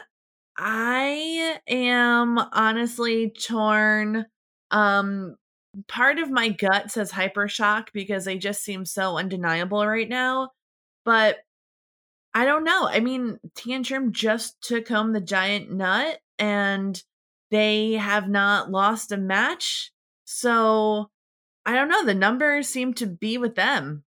I 0.58 1.60
am 1.68 2.40
honestly 2.40 3.30
torn. 3.30 4.26
Um, 4.72 5.36
part 5.88 6.18
of 6.18 6.32
my 6.32 6.50
gut 6.50 6.92
says 6.92 7.12
Hypershock 7.12 7.90
because 7.94 8.26
they 8.26 8.38
just 8.38 8.64
seem 8.64 8.86
so 8.86 9.18
undeniable 9.18 9.86
right 9.86 10.10
now, 10.10 10.50
but 11.06 11.38
I 12.34 12.46
don't 12.46 12.64
know. 12.64 12.88
I 12.88 13.00
mean, 13.00 13.40
Tantrum 13.56 14.14
just 14.14 14.62
took 14.62 14.88
home 14.88 15.14
the 15.14 15.22
giant 15.22 15.72
nut 15.72 16.20
and 16.40 17.02
they 17.50 17.94
have 17.94 18.30
not 18.30 18.72
lost 18.72 19.12
a 19.12 19.18
match. 19.18 19.92
So 20.26 21.10
I 21.66 21.76
don't 21.76 21.90
know. 21.90 22.06
The 22.06 22.16
numbers 22.16 22.68
seem 22.68 22.94
to 22.96 23.06
be 23.06 23.38
with 23.38 23.56
them. 23.56 24.04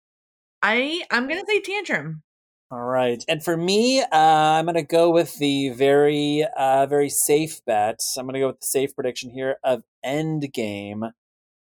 I 0.61 1.03
I'm 1.09 1.27
gonna 1.27 1.45
say 1.47 1.61
Tantrum. 1.61 2.23
All 2.71 2.83
right, 2.83 3.23
and 3.27 3.43
for 3.43 3.57
me, 3.57 4.01
uh, 4.01 4.05
I'm 4.11 4.67
to 4.67 4.83
go 4.83 5.09
with 5.09 5.39
the 5.39 5.69
very, 5.69 6.45
uh, 6.55 6.85
very 6.85 7.09
safe 7.09 7.65
bet. 7.65 7.99
I'm 8.15 8.27
to 8.27 8.39
go 8.39 8.47
with 8.47 8.59
the 8.59 8.67
safe 8.67 8.93
prediction 8.93 9.31
here 9.31 9.55
of 9.63 9.81
Endgame. 10.05 11.11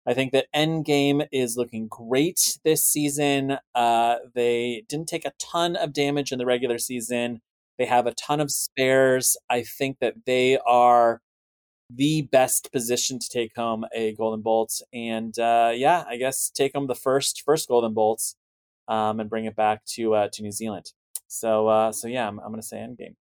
I 0.08 0.14
think 0.14 0.34
that 0.34 0.48
Endgame 0.56 1.28
is 1.32 1.58
looking 1.58 1.88
great 1.88 2.60
this 2.64 2.86
season. 2.86 3.58
Uh, 3.74 4.18
they 4.36 4.84
didn't 4.88 5.08
take 5.08 5.26
a 5.26 5.34
ton 5.40 5.76
of 5.76 5.94
damage 5.94 6.32
in 6.32 6.38
the 6.38 6.46
regular 6.46 6.78
season. 6.78 7.42
They 7.78 7.86
have 7.86 8.06
a 8.06 8.14
ton 8.14 8.40
of 8.40 8.52
spares. 8.52 9.36
I 9.50 9.64
think 9.64 9.98
that 10.00 10.26
they 10.26 10.58
are 10.66 11.22
the 11.90 12.24
best 12.24 12.72
position 12.72 13.20
to 13.20 13.30
take 13.30 13.56
home 13.56 13.86
a 13.94 14.14
Golden 14.14 14.42
Bolt, 14.42 14.82
and 14.94 15.38
uh, 15.38 15.72
yeah, 15.74 16.04
I 16.08 16.18
guess 16.18 16.50
take 16.50 16.74
home 16.74 16.88
the 16.88 16.96
first 16.96 17.44
first 17.46 17.68
Golden 17.68 17.94
Bolts 17.94 18.36
um, 18.88 19.20
and 19.20 19.30
bring 19.30 19.46
it 19.46 19.56
back 19.56 19.86
to 19.96 20.16
uh, 20.16 20.30
to 20.34 20.42
New 20.42 20.52
Zealand. 20.52 20.94
So 21.28 21.68
uh, 21.68 21.92
so 21.92 22.08
yeah, 22.08 22.28
I'm, 22.28 22.40
I'm 22.40 22.50
going 22.50 22.62
to 22.62 22.68
say 22.68 22.78
Endgame. 22.78 23.16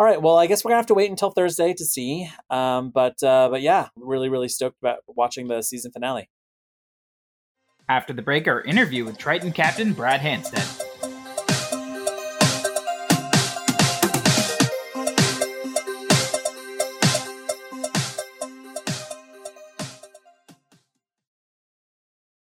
All 0.00 0.06
right, 0.06 0.22
well, 0.22 0.38
I 0.38 0.46
guess 0.46 0.64
we're 0.64 0.70
gonna 0.70 0.78
have 0.78 0.86
to 0.86 0.94
wait 0.94 1.10
until 1.10 1.30
Thursday 1.30 1.74
to 1.74 1.84
see. 1.84 2.26
Um, 2.48 2.88
but 2.88 3.22
uh, 3.22 3.50
but 3.50 3.60
yeah, 3.60 3.88
really 3.96 4.30
really 4.30 4.48
stoked 4.48 4.78
about 4.80 5.00
watching 5.06 5.46
the 5.46 5.60
season 5.60 5.92
finale. 5.92 6.30
After 7.86 8.14
the 8.14 8.22
break, 8.22 8.48
our 8.48 8.62
interview 8.62 9.04
with 9.04 9.18
Triton 9.18 9.52
captain 9.52 9.92
Brad 9.92 10.22
Hanstead. 10.22 10.86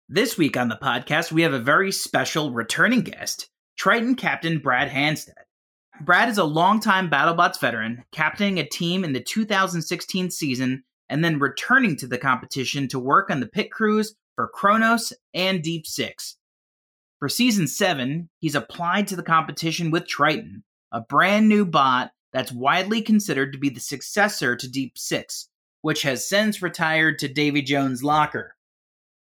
This 0.08 0.38
week 0.38 0.56
on 0.56 0.70
the 0.70 0.80
podcast, 0.82 1.34
we 1.34 1.42
have 1.42 1.52
a 1.52 1.60
very 1.60 1.92
special 1.92 2.54
returning 2.54 3.02
guest, 3.02 3.50
Triton 3.78 4.16
captain 4.16 4.60
Brad 4.60 4.90
Hanstead. 4.90 5.49
Brad 6.02 6.30
is 6.30 6.38
a 6.38 6.46
longtime 6.46 7.10
BattleBots 7.10 7.60
veteran, 7.60 8.06
captaining 8.14 8.58
a 8.58 8.68
team 8.68 9.04
in 9.04 9.12
the 9.12 9.20
2016 9.20 10.32
season 10.32 10.84
and 11.10 11.26
then 11.26 11.40
returning 11.40 11.98
to 11.98 12.08
the 12.08 12.18
competition 12.18 12.88
to 12.88 13.00
work 13.00 13.30
on 13.30 13.42
the 13.42 13.48
pit 13.48 13.70
crews 13.70 14.16
for 14.36 14.48
Kronos 14.48 15.12
and 15.34 15.62
Deep 15.62 15.86
Six. 15.86 16.38
For 17.20 17.28
season 17.28 17.68
7, 17.68 18.30
he's 18.40 18.56
applied 18.56 19.08
to 19.10 19.18
the 19.18 19.24
competition 19.24 19.92
with 19.92 20.08
Triton, 20.08 20.64
a 20.94 21.02
brand 21.02 21.50
new 21.50 21.66
bot 21.66 22.12
that's 22.32 22.52
widely 22.52 23.02
considered 23.02 23.52
to 23.52 23.60
be 23.60 23.70
the 23.70 23.82
successor 23.82 24.56
to 24.56 24.72
Deep 24.72 24.98
Six, 24.98 25.50
which 25.82 26.04
has 26.04 26.30
since 26.30 26.62
retired 26.62 27.20
to 27.20 27.28
Davy 27.28 27.62
Jones' 27.62 28.04
locker. 28.04 28.56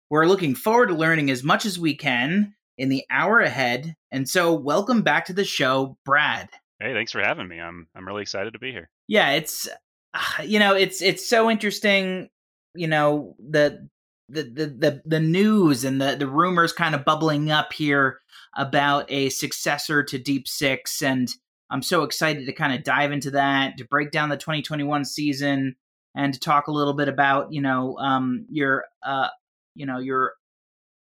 We're 0.08 0.26
looking 0.26 0.54
forward 0.54 0.86
to 0.86 0.94
learning 0.94 1.30
as 1.30 1.42
much 1.42 1.66
as 1.66 1.78
we 1.78 1.94
can 1.94 2.54
in 2.78 2.88
the 2.88 3.04
hour 3.10 3.40
ahead. 3.40 3.94
And 4.10 4.28
so, 4.28 4.54
welcome 4.54 5.02
back 5.02 5.26
to 5.26 5.32
the 5.32 5.44
show, 5.44 5.96
Brad. 6.04 6.48
Hey, 6.80 6.92
thanks 6.92 7.12
for 7.12 7.20
having 7.20 7.48
me. 7.48 7.60
I'm 7.60 7.86
I'm 7.94 8.06
really 8.06 8.22
excited 8.22 8.52
to 8.52 8.58
be 8.58 8.72
here. 8.72 8.90
Yeah, 9.08 9.32
it's 9.32 9.68
uh, 10.14 10.42
you 10.44 10.58
know, 10.58 10.74
it's 10.74 11.02
it's 11.02 11.28
so 11.28 11.50
interesting, 11.50 12.28
you 12.74 12.86
know, 12.86 13.36
the 13.38 13.88
the 14.28 14.42
the 14.42 14.66
the, 14.66 15.02
the 15.04 15.20
news 15.20 15.84
and 15.84 16.00
the 16.00 16.16
the 16.16 16.26
rumors 16.26 16.72
kind 16.72 16.94
of 16.94 17.04
bubbling 17.04 17.50
up 17.50 17.72
here 17.72 18.20
about 18.56 19.10
a 19.10 19.28
successor 19.30 20.02
to 20.02 20.18
Deep 20.18 20.48
6 20.48 21.02
and 21.02 21.28
I'm 21.70 21.82
so 21.82 22.04
excited 22.04 22.46
to 22.46 22.52
kind 22.52 22.72
of 22.72 22.84
dive 22.84 23.10
into 23.10 23.32
that, 23.32 23.78
to 23.78 23.84
break 23.84 24.12
down 24.12 24.28
the 24.28 24.36
2021 24.36 25.04
season 25.04 25.74
and 26.14 26.32
to 26.32 26.38
talk 26.38 26.68
a 26.68 26.72
little 26.72 26.92
bit 26.92 27.08
about, 27.08 27.52
you 27.52 27.60
know, 27.60 27.96
um 27.98 28.46
your 28.50 28.84
uh 29.02 29.28
you 29.74 29.86
know, 29.86 29.98
your 29.98 30.34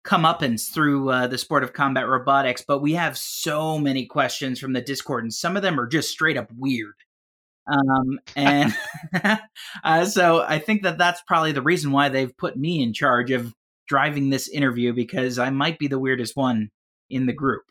comeuppance 0.05 0.73
through 0.73 1.11
uh, 1.11 1.27
the 1.27 1.39
sport 1.39 1.63
of 1.63 1.73
combat 1.73 2.09
robotics, 2.09 2.65
but 2.67 2.81
we 2.81 2.95
have 2.95 3.19
so 3.19 3.79
many 3.79 4.07
questions 4.07 4.59
from 4.59 4.73
the 4.73 4.81
Discord, 4.81 5.25
and 5.25 5.35
some 5.35 5.57
of 5.57 5.63
them 5.63 5.79
are 5.79 5.87
just 5.87 6.11
straight 6.11 6.37
up 6.37 6.51
weird. 6.57 6.95
Um, 7.71 8.19
and 8.35 8.75
uh, 9.85 10.05
so 10.05 10.43
I 10.43 10.59
think 10.59 10.83
that 10.83 10.99
that's 10.99 11.23
probably 11.27 11.53
the 11.53 11.63
reason 11.63 11.93
why 11.93 12.09
they've 12.09 12.37
put 12.37 12.57
me 12.57 12.83
in 12.83 12.93
charge 12.93 13.31
of 13.31 13.55
driving 13.87 14.31
this 14.31 14.49
interview 14.49 14.93
because 14.93 15.39
I 15.39 15.51
might 15.51 15.79
be 15.79 15.89
the 15.89 15.99
weirdest 15.99 16.37
one 16.37 16.71
in 17.09 17.27
the 17.27 17.33
group. 17.33 17.63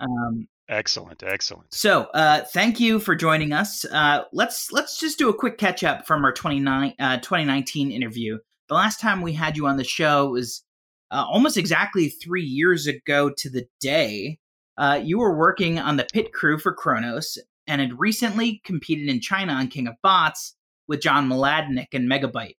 Um, 0.00 0.48
Excellent, 0.70 1.22
excellent. 1.22 1.72
so, 1.72 2.02
uh, 2.12 2.42
thank 2.52 2.78
you 2.78 3.00
for 3.00 3.14
joining 3.14 3.54
us. 3.54 3.86
Uh, 3.86 4.24
let's 4.34 4.70
let's 4.70 5.00
just 5.00 5.18
do 5.18 5.30
a 5.30 5.34
quick 5.34 5.56
catch 5.56 5.82
up 5.82 6.06
from 6.06 6.22
our 6.26 6.32
29, 6.32 6.92
uh, 6.98 7.16
2019 7.16 7.90
interview. 7.90 8.38
The 8.68 8.74
last 8.74 9.00
time 9.00 9.22
we 9.22 9.32
had 9.32 9.56
you 9.56 9.66
on 9.66 9.78
the 9.78 9.84
show 9.84 10.28
was 10.28 10.62
uh, 11.10 11.24
almost 11.28 11.56
exactly 11.56 12.08
three 12.08 12.44
years 12.44 12.86
ago 12.86 13.30
to 13.38 13.50
the 13.50 13.66
day. 13.80 14.38
Uh, 14.76 15.00
you 15.02 15.18
were 15.18 15.36
working 15.36 15.78
on 15.78 15.96
the 15.96 16.06
pit 16.12 16.32
crew 16.32 16.58
for 16.58 16.72
Kronos 16.72 17.38
and 17.66 17.80
had 17.80 17.98
recently 17.98 18.60
competed 18.64 19.08
in 19.08 19.20
China 19.20 19.52
on 19.52 19.68
King 19.68 19.88
of 19.88 19.94
Bots 20.02 20.54
with 20.86 21.00
John 21.00 21.28
Mladenick 21.28 21.88
and 21.92 22.10
Megabyte. 22.10 22.56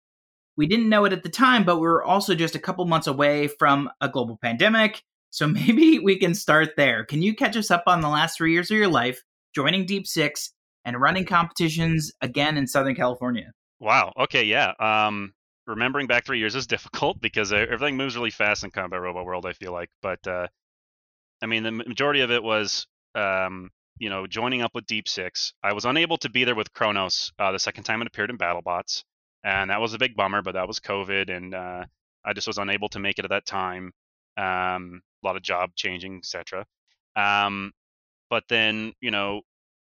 We 0.55 0.67
didn't 0.67 0.89
know 0.89 1.05
it 1.05 1.13
at 1.13 1.23
the 1.23 1.29
time, 1.29 1.63
but 1.63 1.77
we 1.77 1.87
were 1.87 2.03
also 2.03 2.35
just 2.35 2.55
a 2.55 2.59
couple 2.59 2.85
months 2.85 3.07
away 3.07 3.47
from 3.47 3.89
a 4.01 4.09
global 4.09 4.37
pandemic. 4.41 5.01
So 5.29 5.47
maybe 5.47 5.99
we 5.99 6.17
can 6.17 6.33
start 6.35 6.69
there. 6.77 7.05
Can 7.05 7.21
you 7.21 7.35
catch 7.35 7.55
us 7.55 7.71
up 7.71 7.83
on 7.87 8.01
the 8.01 8.09
last 8.09 8.37
three 8.37 8.53
years 8.53 8.69
of 8.69 8.77
your 8.77 8.87
life, 8.87 9.21
joining 9.55 9.85
Deep 9.85 10.05
Six 10.05 10.51
and 10.85 10.99
running 10.99 11.25
competitions 11.25 12.11
again 12.21 12.57
in 12.57 12.67
Southern 12.67 12.95
California? 12.95 13.51
Wow. 13.79 14.13
Okay. 14.17 14.43
Yeah. 14.43 14.73
Um, 14.79 15.33
remembering 15.69 16.07
back 16.07 16.25
three 16.25 16.39
years 16.39 16.55
is 16.55 16.67
difficult 16.67 17.21
because 17.21 17.53
everything 17.53 17.95
moves 17.95 18.15
really 18.15 18.31
fast 18.31 18.63
in 18.63 18.71
combat 18.71 19.01
robot 19.01 19.25
world. 19.25 19.45
I 19.45 19.53
feel 19.53 19.71
like, 19.71 19.89
but 20.01 20.25
uh, 20.27 20.47
I 21.41 21.45
mean, 21.45 21.63
the 21.63 21.71
majority 21.71 22.21
of 22.21 22.31
it 22.31 22.43
was, 22.43 22.87
um, 23.15 23.69
you 23.97 24.09
know, 24.09 24.27
joining 24.27 24.61
up 24.61 24.71
with 24.73 24.85
Deep 24.87 25.07
Six. 25.07 25.53
I 25.63 25.73
was 25.73 25.85
unable 25.85 26.17
to 26.19 26.29
be 26.29 26.43
there 26.43 26.55
with 26.55 26.73
Kronos 26.73 27.31
uh, 27.39 27.51
the 27.51 27.59
second 27.59 27.83
time 27.83 28.01
it 28.01 28.07
appeared 28.07 28.29
in 28.29 28.37
BattleBots, 28.37 29.03
and 29.43 29.69
that 29.69 29.81
was 29.81 29.93
a 29.93 29.99
big 29.99 30.15
bummer. 30.15 30.41
But 30.41 30.53
that 30.53 30.67
was 30.67 30.79
COVID, 30.79 31.29
and 31.29 31.53
uh, 31.53 31.85
I 32.25 32.33
just 32.33 32.47
was 32.47 32.57
unable 32.57 32.89
to 32.89 32.99
make 32.99 33.19
it 33.19 33.25
at 33.25 33.31
that 33.31 33.45
time. 33.45 33.91
Um, 34.37 35.01
a 35.23 35.27
lot 35.27 35.35
of 35.35 35.41
job 35.43 35.71
changing, 35.75 36.17
etc. 36.17 36.65
Um, 37.15 37.73
but 38.29 38.43
then, 38.47 38.93
you 39.01 39.11
know, 39.11 39.41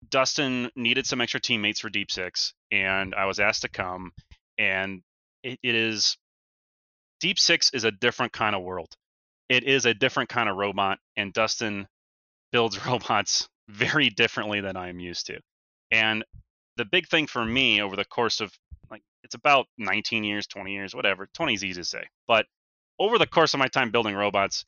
Dustin 0.08 0.70
needed 0.76 1.06
some 1.06 1.20
extra 1.20 1.40
teammates 1.40 1.80
for 1.80 1.88
Deep 1.88 2.10
Six, 2.10 2.54
and 2.70 3.14
I 3.14 3.26
was 3.26 3.40
asked 3.40 3.62
to 3.62 3.68
come. 3.68 4.12
And 4.58 5.02
it, 5.46 5.60
it 5.62 5.74
is 5.74 6.16
Deep 7.20 7.38
Six 7.38 7.70
is 7.72 7.84
a 7.84 7.92
different 7.92 8.32
kind 8.32 8.54
of 8.54 8.62
world. 8.62 8.94
It 9.48 9.64
is 9.64 9.86
a 9.86 9.94
different 9.94 10.28
kind 10.28 10.48
of 10.48 10.56
robot, 10.56 10.98
and 11.16 11.32
Dustin 11.32 11.86
builds 12.52 12.84
robots 12.86 13.48
very 13.68 14.10
differently 14.10 14.60
than 14.60 14.76
I'm 14.76 15.00
used 15.00 15.26
to. 15.26 15.38
And 15.90 16.24
the 16.76 16.84
big 16.84 17.08
thing 17.08 17.26
for 17.26 17.44
me 17.44 17.80
over 17.80 17.96
the 17.96 18.04
course 18.04 18.40
of 18.40 18.52
like 18.90 19.02
it's 19.22 19.34
about 19.34 19.66
19 19.78 20.24
years, 20.24 20.46
20 20.46 20.72
years, 20.72 20.94
whatever. 20.94 21.28
20 21.34 21.54
is 21.54 21.64
easy 21.64 21.80
to 21.80 21.84
say, 21.84 22.04
but 22.26 22.46
over 22.98 23.18
the 23.18 23.26
course 23.26 23.54
of 23.54 23.58
my 23.58 23.68
time 23.68 23.90
building 23.90 24.14
robots, 24.14 24.64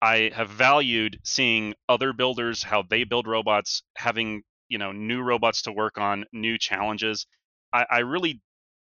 I 0.00 0.30
have 0.34 0.50
valued 0.50 1.18
seeing 1.24 1.74
other 1.88 2.12
builders 2.12 2.62
how 2.62 2.82
they 2.82 3.04
build 3.04 3.26
robots, 3.26 3.82
having 3.96 4.42
you 4.68 4.78
know 4.78 4.92
new 4.92 5.20
robots 5.20 5.62
to 5.62 5.72
work 5.72 5.98
on, 5.98 6.26
new 6.32 6.58
challenges. 6.58 7.26
I, 7.72 7.86
I 7.90 7.98
really 8.00 8.40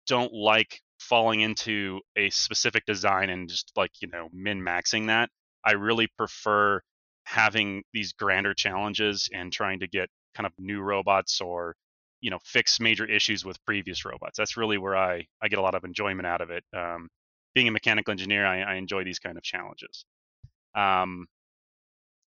don't 0.07 0.33
like 0.33 0.81
falling 1.03 1.41
into 1.41 2.01
a 2.17 2.31
specific 2.31 2.85
design 2.87 3.31
and 3.31 3.49
just 3.49 3.73
like 3.77 3.91
you 4.01 4.09
know 4.09 4.29
min 4.33 4.61
maxing 4.61 5.09
that. 5.09 5.29
I 5.65 5.73
really 5.73 6.09
prefer 6.17 6.81
having 7.25 7.83
these 7.93 8.13
grander 8.13 8.55
challenges 8.55 9.29
and 9.33 9.53
trying 9.53 9.81
to 9.81 9.87
get 9.87 10.09
kind 10.35 10.47
of 10.47 10.53
new 10.59 10.81
robots 10.81 11.41
or 11.41 11.75
you 12.21 12.31
know 12.31 12.39
fix 12.45 12.81
major 12.81 13.05
issues 13.05 13.45
with 13.45 13.63
previous 13.65 14.05
robots. 14.05 14.39
That's 14.39 14.57
really 14.57 14.79
where 14.79 14.97
I 14.97 15.27
I 15.43 15.49
get 15.49 15.59
a 15.59 15.63
lot 15.63 15.75
of 15.75 15.85
enjoyment 15.85 16.27
out 16.27 16.41
of 16.41 16.51
it. 16.51 16.65
Um, 16.77 17.09
being 17.55 17.69
a 17.69 17.73
mechanical 17.73 18.13
engineer, 18.13 18.47
I, 18.47 18.63
I 18.63 18.75
enjoy 18.77 19.05
these 19.05 19.19
kind 19.19 19.37
of 19.37 19.43
challenges. 19.43 20.05
Um, 20.75 21.27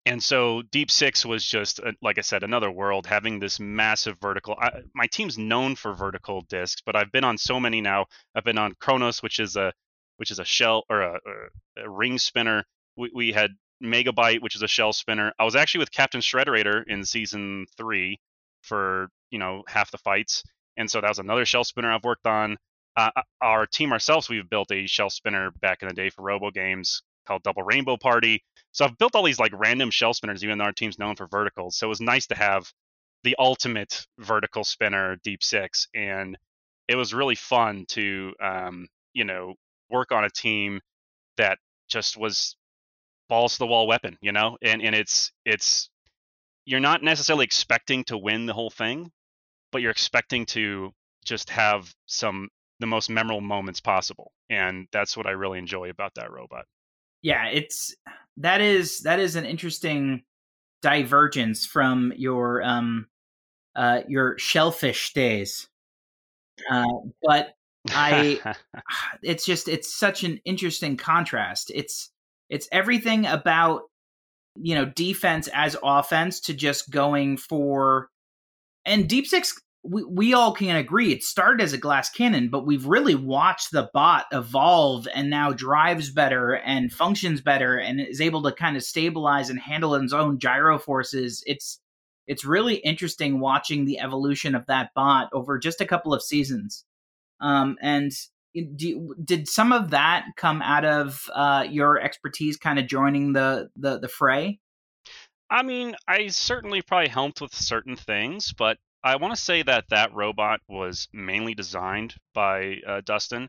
and 0.06 0.22
so 0.22 0.62
Deep 0.70 0.88
Six 0.90 1.26
was 1.26 1.44
just, 1.44 1.80
uh, 1.80 1.90
like 2.00 2.16
I 2.16 2.20
said, 2.20 2.44
another 2.44 2.70
world 2.70 3.06
having 3.06 3.40
this 3.40 3.58
massive 3.58 4.16
vertical. 4.20 4.56
I, 4.58 4.82
my 4.94 5.08
team's 5.08 5.36
known 5.36 5.74
for 5.74 5.94
vertical 5.94 6.42
discs, 6.42 6.80
but 6.86 6.94
I've 6.94 7.10
been 7.10 7.24
on 7.24 7.36
so 7.36 7.58
many 7.58 7.80
now. 7.80 8.06
I've 8.34 8.44
been 8.44 8.56
on 8.56 8.74
Kronos, 8.78 9.20
which 9.20 9.40
is 9.40 9.56
a 9.56 9.72
which 10.18 10.30
is 10.30 10.38
a 10.38 10.44
shell 10.44 10.84
or 10.88 11.02
a, 11.02 11.14
a, 11.14 11.84
a 11.84 11.90
ring 11.90 12.18
spinner. 12.18 12.64
We, 12.96 13.10
we 13.12 13.32
had 13.32 13.50
Megabyte, 13.82 14.40
which 14.40 14.54
is 14.54 14.62
a 14.62 14.68
shell 14.68 14.92
spinner. 14.92 15.32
I 15.40 15.44
was 15.44 15.56
actually 15.56 15.80
with 15.80 15.92
Captain 15.92 16.20
Shredderator 16.20 16.84
in 16.86 17.04
season 17.04 17.66
three 17.76 18.20
for 18.62 19.08
you 19.30 19.40
know 19.40 19.64
half 19.66 19.90
the 19.90 19.98
fights, 19.98 20.44
and 20.76 20.88
so 20.88 21.00
that 21.00 21.08
was 21.08 21.18
another 21.18 21.44
shell 21.44 21.64
spinner 21.64 21.92
I've 21.92 22.04
worked 22.04 22.26
on. 22.28 22.58
Uh, 22.96 23.10
our 23.42 23.66
team 23.66 23.92
ourselves, 23.92 24.28
we've 24.28 24.48
built 24.48 24.70
a 24.70 24.86
shell 24.86 25.10
spinner 25.10 25.50
back 25.60 25.82
in 25.82 25.88
the 25.88 25.94
day 25.94 26.10
for 26.10 26.22
RoboGames 26.22 27.02
called 27.26 27.42
Double 27.42 27.62
Rainbow 27.62 27.96
Party. 27.96 28.42
So 28.72 28.84
I've 28.84 28.98
built 28.98 29.14
all 29.14 29.24
these 29.24 29.38
like 29.38 29.52
random 29.54 29.90
shell 29.90 30.14
spinners, 30.14 30.44
even 30.44 30.58
though 30.58 30.64
our 30.64 30.72
team's 30.72 30.98
known 30.98 31.16
for 31.16 31.26
verticals. 31.26 31.76
So 31.76 31.86
it 31.86 31.88
was 31.88 32.00
nice 32.00 32.26
to 32.28 32.36
have 32.36 32.70
the 33.24 33.36
ultimate 33.38 34.06
vertical 34.18 34.64
spinner, 34.64 35.16
Deep 35.24 35.42
Six, 35.42 35.88
and 35.94 36.38
it 36.88 36.96
was 36.96 37.14
really 37.14 37.34
fun 37.34 37.84
to 37.88 38.32
um, 38.42 38.88
you 39.14 39.24
know 39.24 39.54
work 39.90 40.12
on 40.12 40.24
a 40.24 40.30
team 40.30 40.80
that 41.36 41.58
just 41.88 42.16
was 42.16 42.56
balls 43.28 43.54
to 43.54 43.58
the 43.60 43.66
wall 43.66 43.86
weapon, 43.86 44.16
you 44.20 44.32
know, 44.32 44.56
and 44.62 44.82
and 44.82 44.94
it's 44.94 45.32
it's 45.44 45.90
you're 46.64 46.80
not 46.80 47.02
necessarily 47.02 47.44
expecting 47.44 48.04
to 48.04 48.18
win 48.18 48.46
the 48.46 48.52
whole 48.52 48.70
thing, 48.70 49.10
but 49.72 49.82
you're 49.82 49.90
expecting 49.90 50.46
to 50.46 50.92
just 51.24 51.50
have 51.50 51.92
some 52.06 52.48
the 52.80 52.86
most 52.86 53.10
memorable 53.10 53.40
moments 53.40 53.80
possible, 53.80 54.32
and 54.50 54.86
that's 54.92 55.16
what 55.16 55.26
I 55.26 55.30
really 55.30 55.58
enjoy 55.58 55.90
about 55.90 56.14
that 56.16 56.30
robot. 56.30 56.66
Yeah, 57.22 57.48
it's 57.48 57.94
that 58.38 58.60
is 58.60 59.00
that 59.00 59.18
is 59.18 59.36
an 59.36 59.44
interesting 59.44 60.22
divergence 60.82 61.66
from 61.66 62.12
your 62.16 62.62
um 62.62 63.06
uh 63.74 64.00
your 64.08 64.38
shellfish 64.38 65.12
days. 65.12 65.68
Uh, 66.70 66.84
but 67.22 67.54
I 67.90 68.40
it's 69.22 69.44
just 69.44 69.68
it's 69.68 69.94
such 69.94 70.24
an 70.24 70.40
interesting 70.44 70.96
contrast. 70.96 71.70
It's 71.74 72.10
it's 72.48 72.68
everything 72.72 73.26
about 73.26 73.82
you 74.56 74.74
know 74.74 74.84
defense 74.84 75.48
as 75.52 75.76
offense 75.82 76.40
to 76.40 76.54
just 76.54 76.90
going 76.90 77.36
for 77.36 78.08
and 78.84 79.08
deep 79.08 79.26
six 79.26 79.60
we, 79.88 80.04
we 80.04 80.34
all 80.34 80.52
can 80.52 80.76
agree 80.76 81.12
it 81.12 81.22
started 81.22 81.62
as 81.62 81.72
a 81.72 81.78
glass 81.78 82.10
cannon 82.10 82.48
but 82.48 82.66
we've 82.66 82.86
really 82.86 83.14
watched 83.14 83.70
the 83.72 83.88
bot 83.92 84.26
evolve 84.32 85.06
and 85.14 85.30
now 85.30 85.52
drives 85.52 86.10
better 86.10 86.56
and 86.56 86.92
functions 86.92 87.40
better 87.40 87.76
and 87.76 88.00
is 88.00 88.20
able 88.20 88.42
to 88.42 88.52
kind 88.52 88.76
of 88.76 88.82
stabilize 88.82 89.50
and 89.50 89.60
handle 89.60 89.94
its 89.94 90.12
own 90.12 90.38
gyro 90.38 90.78
forces. 90.78 91.42
It's 91.46 91.80
it's 92.26 92.44
really 92.44 92.76
interesting 92.76 93.38
watching 93.38 93.84
the 93.84 94.00
evolution 94.00 94.54
of 94.54 94.66
that 94.66 94.90
bot 94.94 95.28
over 95.32 95.58
just 95.58 95.80
a 95.80 95.86
couple 95.86 96.12
of 96.12 96.22
seasons. 96.22 96.84
Um, 97.40 97.76
and 97.80 98.10
do, 98.74 99.14
did 99.22 99.46
some 99.46 99.72
of 99.72 99.90
that 99.90 100.26
come 100.36 100.60
out 100.60 100.84
of 100.84 101.30
uh, 101.32 101.66
your 101.68 102.00
expertise 102.00 102.56
kind 102.56 102.78
of 102.78 102.88
joining 102.88 103.32
the, 103.32 103.70
the 103.76 104.00
the 104.00 104.08
fray? 104.08 104.58
I 105.48 105.62
mean, 105.62 105.94
I 106.08 106.26
certainly 106.28 106.82
probably 106.82 107.08
helped 107.08 107.40
with 107.40 107.54
certain 107.54 107.94
things, 107.94 108.52
but 108.52 108.78
I 109.06 109.14
want 109.16 109.36
to 109.36 109.40
say 109.40 109.62
that 109.62 109.84
that 109.90 110.12
robot 110.12 110.60
was 110.68 111.06
mainly 111.12 111.54
designed 111.54 112.16
by 112.34 112.78
uh, 112.84 113.02
Dustin, 113.04 113.48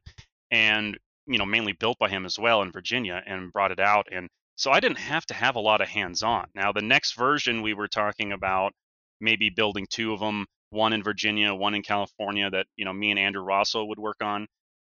and 0.51 0.95
you 1.25 1.39
know 1.39 1.47
mainly 1.47 1.73
built 1.73 1.97
by 1.97 2.09
him 2.09 2.27
as 2.27 2.37
well 2.37 2.61
in 2.61 2.71
Virginia, 2.71 3.23
and 3.25 3.51
brought 3.51 3.71
it 3.71 3.79
out. 3.79 4.07
And 4.11 4.29
so 4.55 4.69
I 4.69 4.79
didn't 4.79 4.99
have 4.99 5.25
to 5.25 5.33
have 5.33 5.55
a 5.55 5.59
lot 5.59 5.81
of 5.81 5.87
hands-on. 5.87 6.45
Now 6.53 6.73
the 6.73 6.83
next 6.83 7.13
version 7.13 7.63
we 7.63 7.73
were 7.73 7.87
talking 7.87 8.33
about 8.33 8.73
maybe 9.19 9.49
building 9.49 9.87
two 9.89 10.13
of 10.13 10.19
them, 10.19 10.45
one 10.69 10.93
in 10.93 11.01
Virginia, 11.01 11.55
one 11.55 11.73
in 11.73 11.81
California, 11.81 12.51
that 12.51 12.67
you 12.75 12.85
know 12.85 12.93
me 12.93 13.09
and 13.09 13.19
Andrew 13.19 13.41
Rosso 13.41 13.83
would 13.83 13.99
work 13.99 14.21
on. 14.21 14.45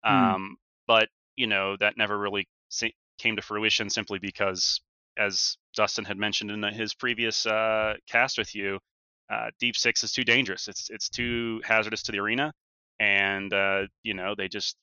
Hmm. 0.03 0.15
Um, 0.15 0.57
but 0.87 1.09
you 1.35 1.45
know 1.45 1.77
that 1.79 1.95
never 1.95 2.17
really 2.17 2.47
came 3.19 3.35
to 3.35 3.43
fruition 3.43 3.91
simply 3.91 4.17
because, 4.17 4.81
as 5.15 5.57
Dustin 5.75 6.05
had 6.05 6.17
mentioned 6.17 6.49
in 6.49 6.63
his 6.63 6.95
previous 6.95 7.45
uh, 7.45 7.93
cast 8.09 8.39
with 8.39 8.55
you, 8.55 8.79
uh, 9.29 9.49
Deep 9.59 9.75
Six 9.75 10.03
is 10.03 10.11
too 10.11 10.23
dangerous. 10.23 10.67
It's 10.67 10.89
it's 10.89 11.09
too 11.09 11.61
hazardous 11.63 12.03
to 12.03 12.11
the 12.11 12.19
arena, 12.19 12.53
and 12.99 13.53
uh, 13.53 13.83
you 14.03 14.13
know 14.13 14.35
they 14.37 14.47
just 14.47 14.75